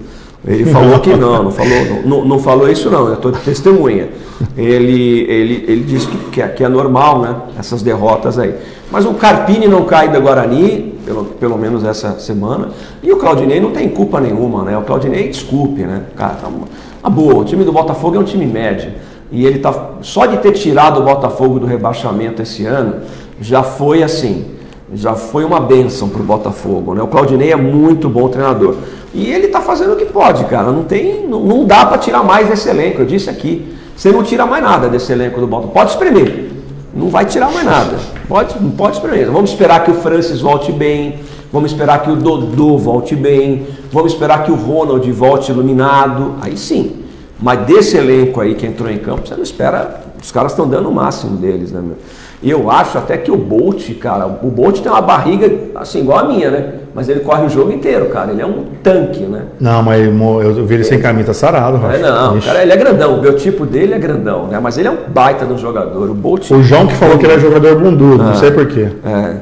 Ele 0.46 0.64
falou 0.66 1.00
que 1.00 1.14
não, 1.16 1.42
não 1.44 1.50
falou, 1.50 2.02
não, 2.04 2.24
não 2.24 2.38
falou 2.38 2.70
isso 2.70 2.88
não, 2.88 3.08
eu 3.08 3.14
estou 3.14 3.32
de 3.32 3.40
testemunha. 3.40 4.08
Ele, 4.56 5.22
ele, 5.28 5.64
ele 5.66 5.82
disse 5.82 6.06
que, 6.06 6.16
que, 6.30 6.42
é, 6.42 6.48
que 6.48 6.62
é 6.62 6.68
normal, 6.68 7.20
né? 7.20 7.36
Essas 7.58 7.82
derrotas 7.82 8.38
aí. 8.38 8.54
Mas 8.90 9.04
o 9.04 9.14
Carpini 9.14 9.66
não 9.66 9.84
cai 9.84 10.08
da 10.08 10.20
Guarani, 10.20 10.94
pelo, 11.04 11.24
pelo 11.24 11.58
menos 11.58 11.84
essa 11.84 12.18
semana, 12.20 12.68
e 13.02 13.10
o 13.10 13.16
Claudinei 13.16 13.60
não 13.60 13.72
tem 13.72 13.88
culpa 13.88 14.20
nenhuma, 14.20 14.62
né? 14.62 14.78
O 14.78 14.82
Claudinei, 14.82 15.28
desculpe, 15.28 15.82
né? 15.82 16.02
Cara, 16.14 16.34
tá 16.34 16.46
uma, 16.46 16.66
uma 17.02 17.10
boa, 17.10 17.34
o 17.34 17.44
time 17.44 17.64
do 17.64 17.72
Botafogo 17.72 18.16
é 18.16 18.18
um 18.18 18.24
time 18.24 18.46
médio. 18.46 18.92
E 19.32 19.44
ele 19.44 19.58
tá. 19.58 19.94
Só 20.02 20.26
de 20.26 20.36
ter 20.38 20.52
tirado 20.52 21.00
o 21.00 21.02
Botafogo 21.02 21.58
do 21.58 21.66
rebaixamento 21.66 22.40
esse 22.40 22.64
ano, 22.64 23.00
já 23.40 23.62
foi 23.62 24.02
assim. 24.02 24.55
Já 24.94 25.14
foi 25.14 25.44
uma 25.44 25.58
benção 25.58 26.08
para 26.08 26.20
o 26.20 26.24
Botafogo. 26.24 26.94
Né? 26.94 27.02
O 27.02 27.08
Claudinei 27.08 27.52
é 27.52 27.56
muito 27.56 28.08
bom 28.08 28.28
treinador. 28.28 28.76
E 29.12 29.32
ele 29.32 29.46
está 29.46 29.60
fazendo 29.60 29.94
o 29.94 29.96
que 29.96 30.04
pode, 30.04 30.44
cara. 30.44 30.70
Não, 30.70 30.84
tem, 30.84 31.26
não, 31.26 31.40
não 31.40 31.64
dá 31.64 31.86
para 31.86 31.98
tirar 31.98 32.22
mais 32.22 32.48
desse 32.48 32.68
elenco. 32.68 33.00
Eu 33.00 33.06
disse 33.06 33.28
aqui. 33.28 33.74
Você 33.96 34.12
não 34.12 34.22
tira 34.22 34.44
mais 34.46 34.62
nada 34.62 34.88
desse 34.88 35.10
elenco 35.10 35.40
do 35.40 35.46
Botafogo. 35.46 35.72
Pode 35.72 35.90
espremer. 35.90 36.50
Não 36.94 37.08
vai 37.08 37.24
tirar 37.24 37.50
mais 37.50 37.64
nada. 37.64 37.98
Pode, 38.28 38.54
pode 38.76 38.96
espremer. 38.96 39.30
Vamos 39.30 39.50
esperar 39.50 39.84
que 39.84 39.90
o 39.90 39.94
Francis 39.94 40.40
volte 40.40 40.70
bem. 40.70 41.18
Vamos 41.52 41.72
esperar 41.72 42.02
que 42.02 42.10
o 42.10 42.16
Dodô 42.16 42.78
volte 42.78 43.16
bem. 43.16 43.66
Vamos 43.90 44.12
esperar 44.12 44.44
que 44.44 44.52
o 44.52 44.54
Ronald 44.54 45.10
volte 45.12 45.50
iluminado. 45.50 46.34
Aí 46.40 46.56
sim. 46.56 47.04
Mas 47.40 47.66
desse 47.66 47.96
elenco 47.96 48.40
aí 48.40 48.54
que 48.54 48.66
entrou 48.66 48.90
em 48.90 48.98
campo, 48.98 49.26
você 49.26 49.34
não 49.34 49.42
espera. 49.42 50.02
Os 50.22 50.30
caras 50.30 50.52
estão 50.52 50.68
dando 50.68 50.88
o 50.88 50.92
máximo 50.92 51.36
deles, 51.36 51.70
né, 51.70 51.80
meu? 51.80 51.96
Eu 52.42 52.70
acho 52.70 52.98
até 52.98 53.16
que 53.16 53.30
o 53.30 53.36
Bolt, 53.36 53.90
cara, 53.98 54.26
o 54.26 54.50
Bolt 54.50 54.80
tem 54.80 54.92
uma 54.92 55.00
barriga 55.00 55.50
assim, 55.74 56.00
igual 56.00 56.18
a 56.18 56.24
minha, 56.24 56.50
né? 56.50 56.64
Mas 56.94 57.08
ele 57.08 57.20
corre 57.20 57.44
o 57.46 57.48
jogo 57.48 57.72
inteiro, 57.72 58.06
cara. 58.06 58.30
Ele 58.30 58.42
é 58.42 58.46
um 58.46 58.64
tanque, 58.82 59.22
né? 59.22 59.42
Não, 59.58 59.82
mas 59.82 60.00
eu 60.06 60.64
vi 60.66 60.74
ele 60.74 60.84
sem 60.84 61.00
camisa, 61.00 61.28
tá 61.28 61.34
sarado, 61.34 61.78
É, 61.92 61.98
não, 61.98 62.36
Ixi. 62.36 62.46
cara, 62.46 62.62
ele 62.62 62.72
é 62.72 62.76
grandão. 62.76 63.18
O 63.18 63.20
biotipo 63.20 63.64
dele 63.64 63.94
é 63.94 63.98
grandão, 63.98 64.46
né? 64.48 64.58
Mas 64.62 64.76
ele 64.78 64.88
é 64.88 64.90
um 64.90 64.98
baita 65.08 65.44
do 65.46 65.56
jogador. 65.58 66.10
O 66.10 66.14
Bolt. 66.14 66.50
O 66.50 66.62
João 66.62 66.86
que 66.86 66.94
falou 66.94 67.16
que 67.18 67.24
ele 67.26 67.34
é 67.34 67.38
jogador 67.38 67.76
bundudo, 67.80 68.22
não 68.22 68.32
Ah. 68.32 68.34
sei 68.36 68.50
porquê. 68.50 68.88
É. 69.04 69.36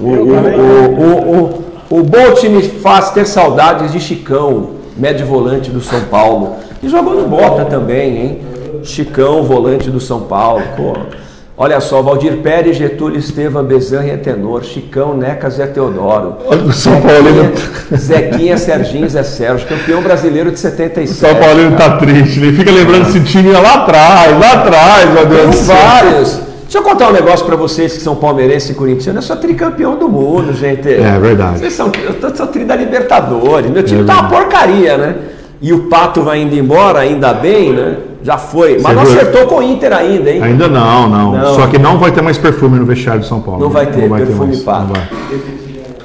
O, 0.00 0.06
o, 0.08 0.32
o, 0.32 1.00
o, 1.00 1.64
o, 1.90 1.98
o 1.98 2.02
Bolt 2.02 2.42
me 2.44 2.62
faz 2.62 3.10
ter 3.10 3.26
saudades 3.26 3.92
de 3.92 4.00
Chicão, 4.00 4.70
médio 4.96 5.26
volante 5.26 5.70
do 5.70 5.80
São 5.82 6.00
Paulo. 6.02 6.56
E 6.82 6.88
jogou 6.88 7.14
no 7.14 7.28
Bota 7.28 7.64
também, 7.66 8.16
hein? 8.16 8.38
Chicão, 8.82 9.42
volante 9.42 9.90
do 9.90 10.00
São 10.00 10.20
Paulo. 10.22 10.62
Pô. 10.76 10.92
Olha 11.60 11.80
só, 11.80 12.00
Valdir 12.00 12.36
Pérez, 12.36 12.76
Getúlio 12.76 13.18
Estevam, 13.18 13.64
Bezanra 13.64 14.06
e 14.06 14.16
Tenor, 14.16 14.62
Chicão, 14.62 15.16
Neca, 15.16 15.50
Zé 15.50 15.66
Teodoro. 15.66 16.36
Olha 16.46 16.62
o 16.62 16.72
São 16.72 17.00
Paulino. 17.00 17.50
Zequinha, 17.96 18.56
Serginho, 18.56 19.08
Zé 19.10 19.24
Sérgio, 19.24 19.66
campeão 19.66 20.00
brasileiro 20.00 20.52
de 20.52 20.56
O 20.56 20.60
77. 20.60 21.18
São 21.18 21.34
Paulino 21.34 21.76
tá 21.76 21.96
triste, 21.96 22.38
ele 22.38 22.56
fica 22.56 22.70
lembrando 22.70 23.08
esse 23.08 23.20
time 23.24 23.50
lá 23.50 23.74
atrás, 23.74 24.38
lá 24.38 24.52
atrás, 24.52 25.12
meu 25.12 25.26
Deus 25.26 25.56
Tem 25.56 25.64
vários. 25.64 26.40
Deixa 26.62 26.78
eu 26.78 26.82
contar 26.82 27.08
um 27.08 27.12
negócio 27.12 27.44
pra 27.44 27.56
vocês 27.56 27.94
que 27.94 28.02
são 28.02 28.14
palmeirenses 28.14 28.70
e 28.70 28.74
corintianos. 28.74 29.24
Eu 29.24 29.34
sou 29.34 29.42
tricampeão 29.42 29.96
do 29.96 30.08
mundo, 30.08 30.52
gente. 30.52 30.88
É 30.88 31.18
verdade. 31.18 31.58
Vocês 31.58 31.72
são, 31.72 31.90
eu 32.22 32.36
sou 32.36 32.46
tri 32.46 32.64
da 32.64 32.76
Libertadores. 32.76 33.68
Meu 33.68 33.82
time 33.82 34.02
É 34.02 34.04
tá 34.04 34.20
uma 34.20 34.28
porcaria, 34.28 34.96
né? 34.96 35.16
E 35.60 35.72
o 35.72 35.88
Pato 35.88 36.22
vai 36.22 36.40
indo 36.40 36.54
embora, 36.54 37.00
ainda 37.00 37.34
bem, 37.34 37.72
né? 37.72 37.96
Já 38.22 38.36
foi. 38.36 38.78
Mas 38.82 38.82
Você 38.82 38.94
não 38.94 39.04
viu? 39.04 39.12
acertou 39.14 39.46
com 39.46 39.56
o 39.58 39.62
Inter 39.62 39.92
ainda, 39.92 40.30
hein? 40.30 40.42
Ainda 40.42 40.68
não, 40.68 41.08
não, 41.08 41.32
Não. 41.32 41.54
Só 41.54 41.66
que 41.68 41.78
não 41.78 41.98
vai 41.98 42.10
ter 42.10 42.20
mais 42.22 42.36
perfume 42.36 42.78
no 42.78 42.84
vestiário 42.84 43.20
de 43.20 43.28
São 43.28 43.40
Paulo. 43.40 43.60
Não 43.60 43.70
vai 43.70 43.86
ter 43.86 44.08
perfume 44.10 44.46
mais, 44.48 44.60
Pato. 44.60 44.86
não 44.86 44.94
vai. 44.94 45.08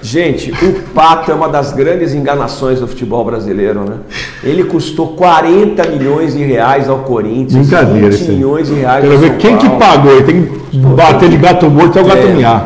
Gente, 0.01 0.51
o 0.51 0.73
Pato 0.93 1.31
é 1.31 1.33
uma 1.33 1.47
das 1.47 1.71
grandes 1.71 2.13
enganações 2.13 2.79
do 2.81 2.87
futebol 2.87 3.23
brasileiro, 3.23 3.79
né? 3.85 3.95
Ele 4.43 4.65
custou 4.65 5.07
40 5.15 5.87
milhões 5.87 6.33
de 6.33 6.43
reais 6.43 6.89
ao 6.89 6.99
Corinthians. 6.99 7.67
Brincadeira 7.67 8.09
20 8.09 8.13
isso 8.21 8.29
aí. 8.29 8.35
milhões 8.35 8.67
de 8.67 8.73
reais 8.75 9.01
Quero 9.05 9.17
ver 9.17 9.29
São 9.29 9.37
quem 9.37 9.57
que 9.57 9.65
Paulo. 9.69 9.79
pagou. 9.79 10.11
Ele 10.11 10.23
tem 10.23 10.41
que 10.43 10.77
bater 10.77 11.29
de 11.29 11.37
gato 11.37 11.69
morto 11.69 11.97
até 11.97 12.01
o 12.01 12.05
gato 12.05 12.27
É. 12.27 12.33
miar. 12.33 12.65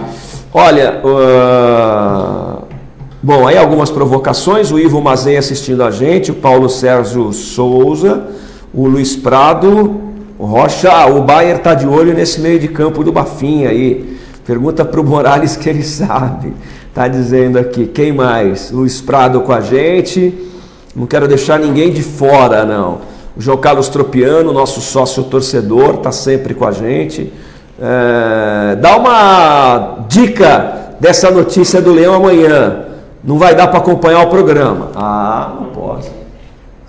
Olha, 0.51 0.99
ah, 1.05 2.57
bom, 3.21 3.45
aí 3.47 3.57
algumas 3.57 3.91
provocações. 3.91 4.71
O 4.71 4.79
Ivo 4.79 4.99
Mazei 4.99 5.37
assistindo 5.37 5.83
a 5.83 5.91
gente, 5.91 6.31
o 6.31 6.33
Paulo 6.35 6.67
Sérgio 6.67 7.31
Souza, 7.33 8.23
o 8.77 8.87
Luiz 8.87 9.15
Prado, 9.15 9.99
o 10.37 10.45
Rocha. 10.45 11.07
O 11.07 11.23
Bayer 11.23 11.57
tá 11.57 11.73
de 11.73 11.87
olho 11.87 12.13
nesse 12.13 12.39
meio 12.39 12.59
de 12.59 12.67
campo 12.67 13.03
do 13.03 13.11
Bafinha 13.11 13.69
aí. 13.69 14.15
Pergunta 14.45 14.85
pro 14.85 15.03
Morales 15.03 15.55
que 15.55 15.67
ele 15.67 15.81
sabe. 15.83 16.53
Tá 16.93 17.07
dizendo 17.07 17.57
aqui, 17.57 17.87
quem 17.87 18.13
mais? 18.13 18.69
Luiz 18.69 19.01
Prado 19.01 19.41
com 19.41 19.51
a 19.51 19.61
gente. 19.61 20.31
Não 20.95 21.07
quero 21.07 21.27
deixar 21.27 21.59
ninguém 21.59 21.91
de 21.91 22.03
fora, 22.03 22.63
não. 22.65 22.99
O 23.35 23.41
João 23.41 23.57
Carlos 23.57 23.89
Tropiano, 23.89 24.53
nosso 24.53 24.79
sócio 24.79 25.23
torcedor, 25.23 25.97
tá 25.97 26.11
sempre 26.11 26.53
com 26.53 26.65
a 26.65 26.71
gente. 26.71 27.33
É, 27.79 28.75
dá 28.75 28.95
uma 28.95 30.05
dica 30.07 30.95
dessa 30.99 31.31
notícia 31.31 31.81
do 31.81 31.91
Leão 31.91 32.13
amanhã. 32.13 32.85
Não 33.23 33.39
vai 33.39 33.55
dar 33.55 33.67
para 33.67 33.79
acompanhar 33.79 34.21
o 34.21 34.29
programa. 34.29 34.91
Ah, 34.95 35.51
não 35.59 35.65
posso. 35.67 36.16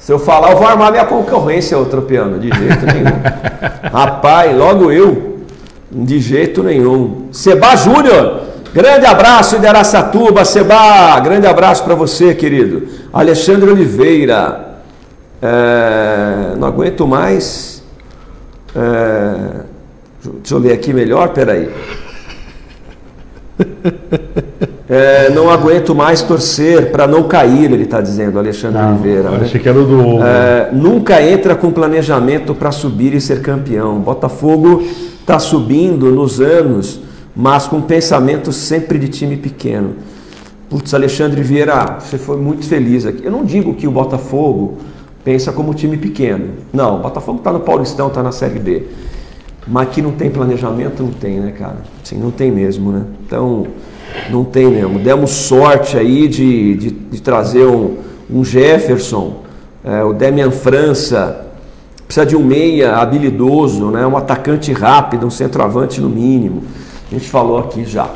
Se 0.09 0.13
eu 0.15 0.19
falar, 0.19 0.53
eu 0.53 0.57
vou 0.57 0.67
armar 0.67 0.91
minha 0.91 1.05
concorrência, 1.05 1.79
ô 1.79 1.85
Tropiano, 1.85 2.39
de 2.39 2.49
jeito 2.49 2.87
nenhum. 2.87 3.21
Rapaz, 3.93 4.57
logo 4.57 4.91
eu, 4.91 5.41
de 5.93 6.19
jeito 6.19 6.63
nenhum. 6.63 7.29
Seba 7.31 7.77
Júnior, 7.77 8.41
grande 8.73 9.05
abraço 9.05 9.59
de 9.59 9.67
Araçatuba, 9.67 10.47
Seba, 10.47 11.21
grande 11.21 11.47
abraço 11.47 11.85
para 11.85 11.95
você, 11.95 12.35
querido. 12.35 12.89
Alexandre 13.13 13.69
Oliveira, 13.69 14.79
é, 15.43 16.55
não 16.57 16.69
aguento 16.69 17.07
mais. 17.07 17.85
É, 18.75 19.61
deixa 20.41 20.55
eu 20.55 20.59
ler 20.59 20.73
aqui 20.73 20.95
melhor, 20.95 21.35
peraí. 21.35 21.69
É, 24.91 25.29
não 25.31 25.51
aguento 25.51 25.95
mais 25.95 26.23
torcer 26.23 26.91
para 26.91 27.07
não 27.07 27.25
cair, 27.25 27.71
ele 27.71 27.83
está 27.83 28.01
dizendo, 28.01 28.39
Alexandre 28.39 28.83
Oliveira. 28.83 29.31
né? 29.31 29.41
Achei 29.43 29.61
que 29.61 29.69
era 29.69 29.79
o 29.79 29.85
do. 29.85 30.23
É, 30.23 30.71
nunca 30.73 31.23
entra 31.23 31.55
com 31.55 31.71
planejamento 31.71 32.55
para 32.55 32.73
subir 32.73 33.13
e 33.13 33.21
ser 33.21 33.43
campeão. 33.43 34.01
Botafogo 34.01 34.83
está 35.21 35.39
subindo 35.39 36.11
nos 36.11 36.41
anos, 36.41 37.01
mas 37.37 37.67
com 37.67 37.83
pensamento 37.83 38.51
sempre 38.51 38.99
de 38.99 39.09
time 39.09 39.37
pequeno. 39.37 39.97
Putz, 40.71 40.95
Alexandre 40.95 41.43
Vieira, 41.43 41.99
você 42.01 42.17
foi 42.17 42.39
muito 42.39 42.67
feliz 42.67 43.05
aqui. 43.05 43.25
Eu 43.25 43.31
não 43.31 43.45
digo 43.45 43.75
que 43.75 43.87
o 43.87 43.91
Botafogo 43.91 44.79
pensa 45.23 45.53
como 45.53 45.75
time 45.75 45.99
pequeno. 45.99 46.47
Não, 46.73 46.97
o 46.97 47.03
Botafogo 47.03 47.39
está 47.39 47.53
no 47.53 47.61
Paulistão, 47.61 48.09
está 48.09 48.23
na 48.23 48.33
Série 48.33 48.59
B. 48.59 48.87
Mas 49.67 49.91
que 49.91 50.01
não 50.01 50.13
tem 50.13 50.31
planejamento, 50.31 51.03
não 51.03 51.11
tem, 51.11 51.41
né, 51.41 51.53
cara? 51.53 51.77
Sim, 52.03 52.17
não 52.17 52.31
tem 52.31 52.51
mesmo, 52.51 52.91
né? 52.91 53.03
Então, 53.27 53.67
não 54.31 54.45
tem 54.45 54.67
mesmo. 54.67 54.99
Demos 54.99 55.31
sorte 55.31 55.97
aí 55.97 56.29
de, 56.29 56.75
de, 56.75 56.91
de 56.91 57.23
trazer 57.23 57.65
um, 57.67 57.97
um 58.31 58.45
Jefferson, 58.45 59.43
é, 59.85 60.03
o 60.03 60.13
Demian 60.13 60.51
França, 60.51 61.47
precisa 62.07 62.25
de 62.25 62.35
um 62.35 62.43
meia 62.43 62.97
habilidoso, 62.97 63.91
né? 63.91 64.07
um 64.07 64.17
atacante 64.17 64.73
rápido, 64.73 65.27
um 65.27 65.31
centroavante 65.31 66.01
no 66.01 66.09
mínimo. 66.09 66.63
A 67.11 67.15
gente 67.15 67.29
falou 67.29 67.59
aqui 67.59 67.85
já. 67.85 68.09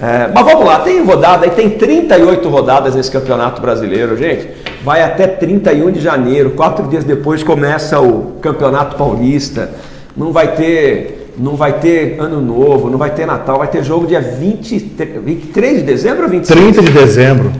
É, 0.00 0.30
mas 0.32 0.44
vamos 0.44 0.64
lá, 0.64 0.78
tem 0.80 1.04
rodada 1.04 1.44
aí, 1.44 1.50
tem 1.50 1.68
38 1.68 2.48
rodadas 2.48 2.94
nesse 2.94 3.10
campeonato 3.10 3.60
brasileiro, 3.60 4.16
gente. 4.16 4.48
vai 4.82 5.02
até 5.02 5.26
31 5.26 5.90
de 5.90 6.00
janeiro. 6.00 6.50
Quatro 6.50 6.86
dias 6.88 7.04
depois 7.04 7.42
começa 7.42 8.00
o 8.00 8.36
Campeonato 8.40 8.96
Paulista. 8.96 9.70
Não 10.16 10.32
vai 10.32 10.54
ter, 10.54 11.19
não 11.40 11.56
vai 11.56 11.80
ter 11.80 12.20
Ano 12.20 12.40
Novo, 12.40 12.90
não 12.90 12.98
vai 12.98 13.10
ter 13.10 13.24
Natal, 13.24 13.58
vai 13.58 13.68
ter 13.68 13.82
jogo 13.82 14.06
dia 14.06 14.20
20, 14.20 14.78
23 15.24 15.78
de 15.78 15.82
dezembro 15.84 16.24
ou 16.24 16.28
26? 16.28 16.60
30 16.60 16.82
de 16.82 16.92
dezembro. 16.92 17.52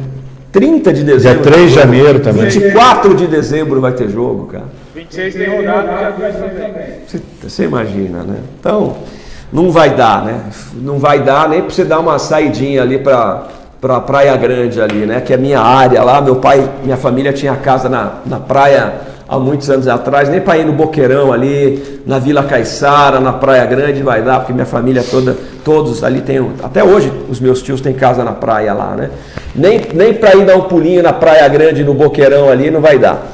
30 0.52 0.93
de 0.93 1.02
dezembro. 1.02 1.43
Dia 1.43 1.52
3 1.52 1.69
de 1.70 1.74
janeiro 1.74 2.20
também. 2.20 2.44
24 2.44 3.15
de 3.15 3.27
dezembro 3.27 3.81
vai 3.81 3.93
ter 3.93 4.11
jogo, 4.11 4.47
cara. 4.48 4.66
26 4.94 5.35
tem 5.35 5.57
rodada, 5.57 6.12
dia 6.19 6.31
2 6.31 6.35
também. 6.35 6.86
Você, 7.07 7.20
você 7.43 7.65
imagina, 7.65 8.23
né? 8.23 8.36
Então, 8.59 8.98
não 9.51 9.70
vai 9.70 9.94
dar, 9.97 10.27
né? 10.27 10.40
Não 10.74 10.98
vai 10.98 11.23
dar 11.23 11.48
nem 11.48 11.62
para 11.62 11.70
você 11.70 11.85
dar 11.85 12.01
uma 12.01 12.19
saidinha 12.19 12.82
ali 12.82 12.98
para 12.98 13.47
para 13.81 13.98
Praia 13.98 14.36
Grande 14.36 14.78
ali, 14.78 15.07
né? 15.07 15.23
Que 15.23 15.32
é 15.32 15.39
minha 15.39 15.59
área 15.59 16.02
lá. 16.02 16.20
Meu 16.20 16.36
pai, 16.36 16.69
minha 16.85 16.98
família 16.98 17.32
tinha 17.32 17.57
casa 17.57 17.89
na, 17.89 18.16
na 18.27 18.39
praia 18.39 18.93
há 19.31 19.39
muitos 19.39 19.70
anos 19.70 19.86
atrás, 19.86 20.28
nem 20.28 20.40
para 20.40 20.59
ir 20.59 20.66
no 20.66 20.73
Boqueirão 20.73 21.32
ali, 21.32 22.01
na 22.05 22.19
Vila 22.19 22.43
Caiçara, 22.43 23.20
na 23.20 23.32
Praia 23.32 23.65
Grande 23.65 24.02
vai 24.02 24.20
dar, 24.23 24.40
porque 24.40 24.52
minha 24.52 24.66
família 24.66 25.05
toda, 25.09 25.36
todos 25.65 26.02
ali 26.02 26.20
tem, 26.20 26.44
até 26.61 26.82
hoje 26.82 27.12
os 27.31 27.39
meus 27.39 27.62
tios 27.62 27.81
têm 27.81 27.93
casa 27.93 28.24
na 28.24 28.32
praia 28.32 28.74
lá, 28.74 28.97
né? 28.97 29.11
Nem, 29.55 29.82
nem 29.94 30.15
para 30.15 30.35
ir 30.35 30.44
dar 30.44 30.57
um 30.57 30.62
pulinho 30.62 31.01
na 31.01 31.12
Praia 31.12 31.47
Grande, 31.47 31.85
no 31.85 31.94
Boqueirão 31.94 32.48
ali, 32.48 32.73
não 32.73 32.81
vai 32.81 32.98
dar. 32.98 33.24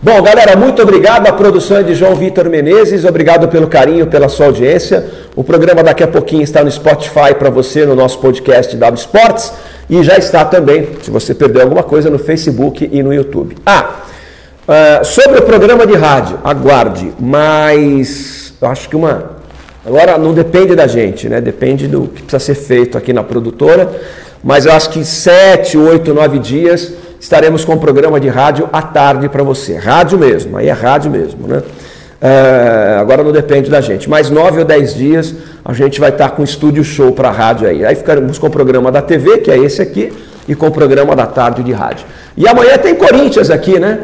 Bom, 0.00 0.22
galera, 0.22 0.54
muito 0.54 0.80
obrigado. 0.80 1.26
A 1.26 1.32
produção 1.32 1.82
de 1.82 1.92
João 1.92 2.14
Vitor 2.14 2.48
Menezes. 2.48 3.04
Obrigado 3.04 3.48
pelo 3.48 3.66
carinho, 3.66 4.06
pela 4.06 4.28
sua 4.28 4.46
audiência. 4.46 5.04
O 5.34 5.42
programa 5.42 5.82
daqui 5.82 6.04
a 6.04 6.06
pouquinho 6.06 6.42
está 6.42 6.62
no 6.62 6.70
Spotify 6.70 7.34
para 7.36 7.50
você, 7.50 7.84
no 7.84 7.96
nosso 7.96 8.20
podcast 8.20 8.76
W 8.76 9.00
Sports. 9.00 9.52
E 9.90 10.00
já 10.04 10.16
está 10.16 10.44
também, 10.44 10.90
se 11.02 11.10
você 11.10 11.34
perdeu 11.34 11.62
alguma 11.62 11.82
coisa, 11.82 12.08
no 12.08 12.18
Facebook 12.18 12.88
e 12.92 13.02
no 13.02 13.12
YouTube. 13.12 13.56
Ah, 13.66 13.97
uh, 14.68 15.04
sobre 15.04 15.38
o 15.38 15.42
programa 15.42 15.86
de 15.86 15.94
rádio, 15.94 16.38
aguarde, 16.44 17.12
mas 17.18 18.52
eu 18.60 18.68
acho 18.68 18.88
que 18.88 18.94
uma. 18.94 19.38
Agora 19.84 20.18
não 20.18 20.34
depende 20.34 20.76
da 20.76 20.86
gente, 20.86 21.28
né? 21.28 21.40
Depende 21.40 21.88
do 21.88 22.02
que 22.08 22.22
precisa 22.22 22.38
ser 22.38 22.54
feito 22.54 22.98
aqui 22.98 23.12
na 23.12 23.22
produtora. 23.22 23.90
Mas 24.44 24.66
eu 24.66 24.72
acho 24.72 24.90
que 24.90 25.04
sete, 25.04 25.76
oito, 25.76 26.14
nove 26.14 26.38
dias 26.38 26.92
estaremos 27.18 27.64
com 27.64 27.72
um 27.72 27.78
programa 27.78 28.20
de 28.20 28.28
rádio 28.28 28.68
à 28.72 28.80
tarde 28.80 29.28
para 29.28 29.42
você. 29.42 29.76
Rádio 29.76 30.18
mesmo, 30.18 30.56
aí 30.56 30.68
é 30.68 30.72
rádio 30.72 31.10
mesmo, 31.10 31.48
né? 31.48 31.62
É, 32.20 32.98
agora 33.00 33.22
não 33.22 33.32
depende 33.32 33.70
da 33.70 33.80
gente. 33.80 34.08
Mais 34.08 34.28
nove 34.28 34.58
ou 34.58 34.64
dez 34.64 34.94
dias 34.94 35.34
a 35.64 35.72
gente 35.72 36.00
vai 36.00 36.10
estar 36.10 36.30
com 36.30 36.42
estúdio 36.42 36.84
show 36.84 37.12
para 37.12 37.30
rádio 37.30 37.68
aí. 37.68 37.84
Aí 37.84 37.94
ficaremos 37.94 38.38
com 38.38 38.46
o 38.46 38.50
programa 38.50 38.92
da 38.92 39.00
TV, 39.00 39.38
que 39.38 39.50
é 39.50 39.56
esse 39.56 39.80
aqui, 39.80 40.12
e 40.46 40.54
com 40.54 40.66
o 40.66 40.70
programa 40.70 41.14
da 41.16 41.26
tarde 41.26 41.62
de 41.62 41.72
rádio. 41.72 42.06
E 42.36 42.46
amanhã 42.46 42.76
tem 42.78 42.94
Corinthians 42.94 43.50
aqui, 43.50 43.78
né? 43.78 43.98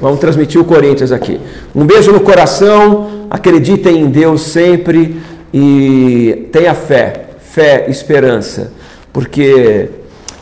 Vamos 0.00 0.18
transmitir 0.18 0.60
o 0.60 0.64
Corinthians 0.64 1.12
aqui. 1.12 1.40
Um 1.74 1.84
beijo 1.84 2.12
no 2.12 2.20
coração, 2.20 3.26
acreditem 3.30 4.00
em 4.00 4.10
Deus 4.10 4.42
sempre 4.42 5.20
e 5.52 6.48
tenha 6.50 6.74
fé, 6.74 7.26
fé, 7.40 7.86
esperança, 7.88 8.72
porque 9.12 9.90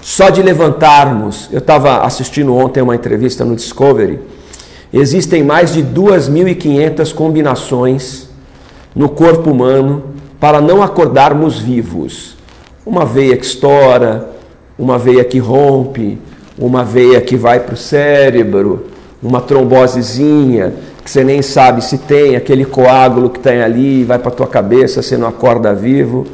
só 0.01 0.31
de 0.31 0.43
levantarmos, 0.43 1.49
eu 1.53 1.59
estava 1.59 2.03
assistindo 2.03 2.55
ontem 2.55 2.83
uma 2.83 2.95
entrevista 2.95 3.45
no 3.45 3.55
Discovery, 3.55 4.19
existem 4.93 5.43
mais 5.43 5.73
de 5.73 5.83
2.500 5.83 7.13
combinações 7.15 8.29
no 8.95 9.09
corpo 9.09 9.51
humano 9.51 10.05
para 10.39 10.61
não 10.61 10.83
acordarmos 10.83 11.59
vivos. 11.59 12.37
Uma 12.85 13.05
veia 13.05 13.37
que 13.37 13.45
estoura, 13.45 14.31
uma 14.79 14.99
veia 14.99 15.23
que 15.23 15.39
rompe, 15.39 16.19
uma 16.59 16.83
veia 16.83 17.21
que 17.21 17.37
vai 17.37 17.61
para 17.61 17.75
o 17.75 17.77
cérebro, 17.77 18.87
uma 19.23 19.41
trombosezinha 19.41 20.73
que 21.05 21.11
você 21.11 21.25
nem 21.25 21.43
sabe 21.43 21.83
se 21.83 21.99
tem, 21.99 22.37
aquele 22.37 22.65
coágulo 22.65 23.31
que 23.31 23.41
tem 23.41 23.63
ali, 23.63 24.05
vai 24.05 24.19
para 24.19 24.31
tua 24.31 24.47
cabeça, 24.47 25.03
você 25.03 25.17
não 25.17 25.29
acorda 25.29 25.75
vivo. 25.75 26.27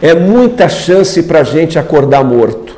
É 0.00 0.14
muita 0.14 0.68
chance 0.68 1.22
para 1.22 1.40
a 1.40 1.44
gente 1.44 1.78
acordar 1.78 2.24
morto. 2.24 2.76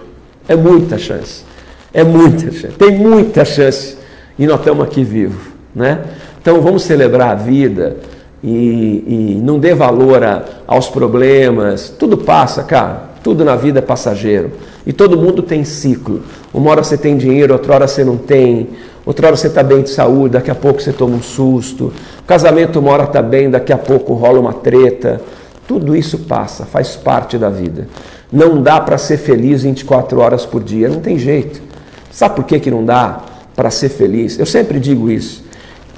É 0.49 0.57
muita 0.57 0.99
chance. 0.99 1.45
É 1.93 2.05
muita 2.05 2.51
chance. 2.53 2.77
Tem 2.77 2.97
muita 2.97 3.45
chance. 3.45 3.97
E 4.39 4.47
nós 4.47 4.59
estamos 4.59 4.85
aqui 4.85 5.03
vivos. 5.03 5.41
Né? 5.75 6.01
Então 6.41 6.61
vamos 6.61 6.83
celebrar 6.83 7.31
a 7.31 7.35
vida 7.35 7.97
e, 8.43 9.37
e 9.37 9.41
não 9.43 9.59
dê 9.59 9.75
valor 9.75 10.23
a, 10.23 10.45
aos 10.67 10.89
problemas. 10.89 11.91
Tudo 11.99 12.17
passa, 12.17 12.63
cara. 12.63 13.11
Tudo 13.23 13.45
na 13.45 13.57
vida 13.57 13.81
é 13.81 13.83
passageiro. 13.83 14.53
E 14.87 14.93
todo 14.93 15.17
mundo 15.17 15.43
tem 15.43 15.65
ciclo. 15.65 16.23
Uma 16.55 16.71
hora 16.71 16.85
você 16.85 16.97
tem 16.97 17.17
dinheiro, 17.17 17.53
outra 17.53 17.75
hora 17.75 17.89
você 17.89 18.05
não 18.05 18.17
tem. 18.17 18.69
Outra 19.07 19.29
hora 19.29 19.37
você 19.37 19.47
está 19.47 19.63
bem 19.63 19.83
de 19.83 19.91
saúde, 19.91 20.33
daqui 20.33 20.51
a 20.51 20.55
pouco 20.55 20.83
você 20.83 20.93
toma 20.93 21.15
um 21.15 21.23
susto. 21.23 21.93
O 22.19 22.25
casamento 22.25 22.81
uma 22.81 22.91
hora 22.91 23.05
está 23.05 23.23
bem, 23.23 23.49
daqui 23.49 23.73
a 23.73 23.79
pouco 23.79 24.15
rola 24.15 24.41
uma 24.41 24.53
treta. 24.53 25.21
Tudo 25.69 25.95
isso 25.95 26.19
passa, 26.19 26.67
faz 26.67 26.97
parte 26.97 27.39
da 27.39 27.49
vida. 27.49 27.87
Não 28.33 28.61
dá 28.61 28.81
para 28.81 28.99
ser 28.99 29.17
feliz 29.17 29.63
24 29.63 30.19
horas 30.19 30.45
por 30.45 30.61
dia, 30.61 30.89
não 30.89 31.01
tem 31.01 31.17
jeito. 31.17 31.63
Sabe 32.11 32.35
por 32.35 32.45
que, 32.45 32.59
que 32.59 32.69
não 32.69 32.85
dá 32.85 33.21
para 33.55 33.71
ser 33.71 33.91
feliz? 33.91 34.41
Eu 34.41 34.47
sempre 34.47 34.81
digo 34.81 35.09
isso. 35.09 35.45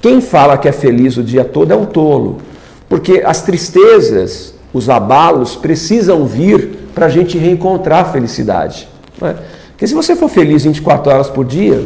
Quem 0.03 0.21
fala 0.21 0.59
que 0.59 0.69
é 0.69 0.73
feliz 0.73 1.17
o 1.17 1.23
dia 1.23 1.45
todo 1.45 1.73
é 1.73 1.77
um 1.77 1.87
tolo, 1.87 2.39
porque 2.91 3.23
as 3.25 3.41
tristezas, 3.41 4.55
os 4.73 4.91
abalos 4.91 5.57
precisam 5.57 6.27
vir 6.27 6.91
para 6.95 7.07
a 7.07 7.09
gente 7.09 7.39
reencontrar 7.39 8.03
a 8.03 8.13
felicidade. 8.13 8.87
É? 9.23 9.35
Porque 9.71 9.87
se 9.87 9.95
você 9.95 10.15
for 10.15 10.29
feliz 10.29 10.65
24 10.65 11.11
horas 11.11 11.31
por 11.31 11.45
dia, 11.45 11.85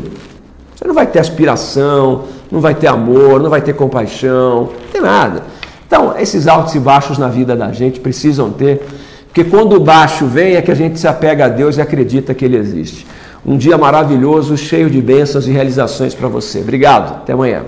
você 0.82 0.88
não 0.88 0.94
vai 0.94 1.06
ter 1.06 1.20
aspiração, 1.20 2.24
não 2.50 2.60
vai 2.60 2.74
ter 2.74 2.88
amor, 2.88 3.40
não 3.40 3.48
vai 3.48 3.62
ter 3.62 3.72
compaixão, 3.72 4.70
não 4.72 4.90
tem 4.90 5.00
nada. 5.00 5.44
Então, 5.86 6.18
esses 6.18 6.48
altos 6.48 6.74
e 6.74 6.80
baixos 6.80 7.18
na 7.18 7.28
vida 7.28 7.54
da 7.54 7.70
gente 7.70 8.00
precisam 8.00 8.50
ter 8.50 8.82
porque 9.32 9.44
quando 9.44 9.76
o 9.76 9.80
baixo 9.80 10.26
vem 10.26 10.56
é 10.56 10.62
que 10.62 10.70
a 10.70 10.74
gente 10.74 11.00
se 11.00 11.09
apega 11.09 11.46
a 11.46 11.48
Deus 11.48 11.78
e 11.78 11.80
acredita 11.80 12.34
que 12.34 12.44
Ele 12.44 12.59
existe. 12.59 13.06
Um 13.46 13.56
dia 13.56 13.78
maravilhoso, 13.78 14.59
cheio 14.59 14.90
de 14.90 15.00
bênçãos 15.00 15.48
e 15.48 15.50
realizações 15.50 16.14
para 16.14 16.28
você. 16.28 16.60
Obrigado. 16.60 17.14
Até 17.14 17.32
amanhã. 17.32 17.62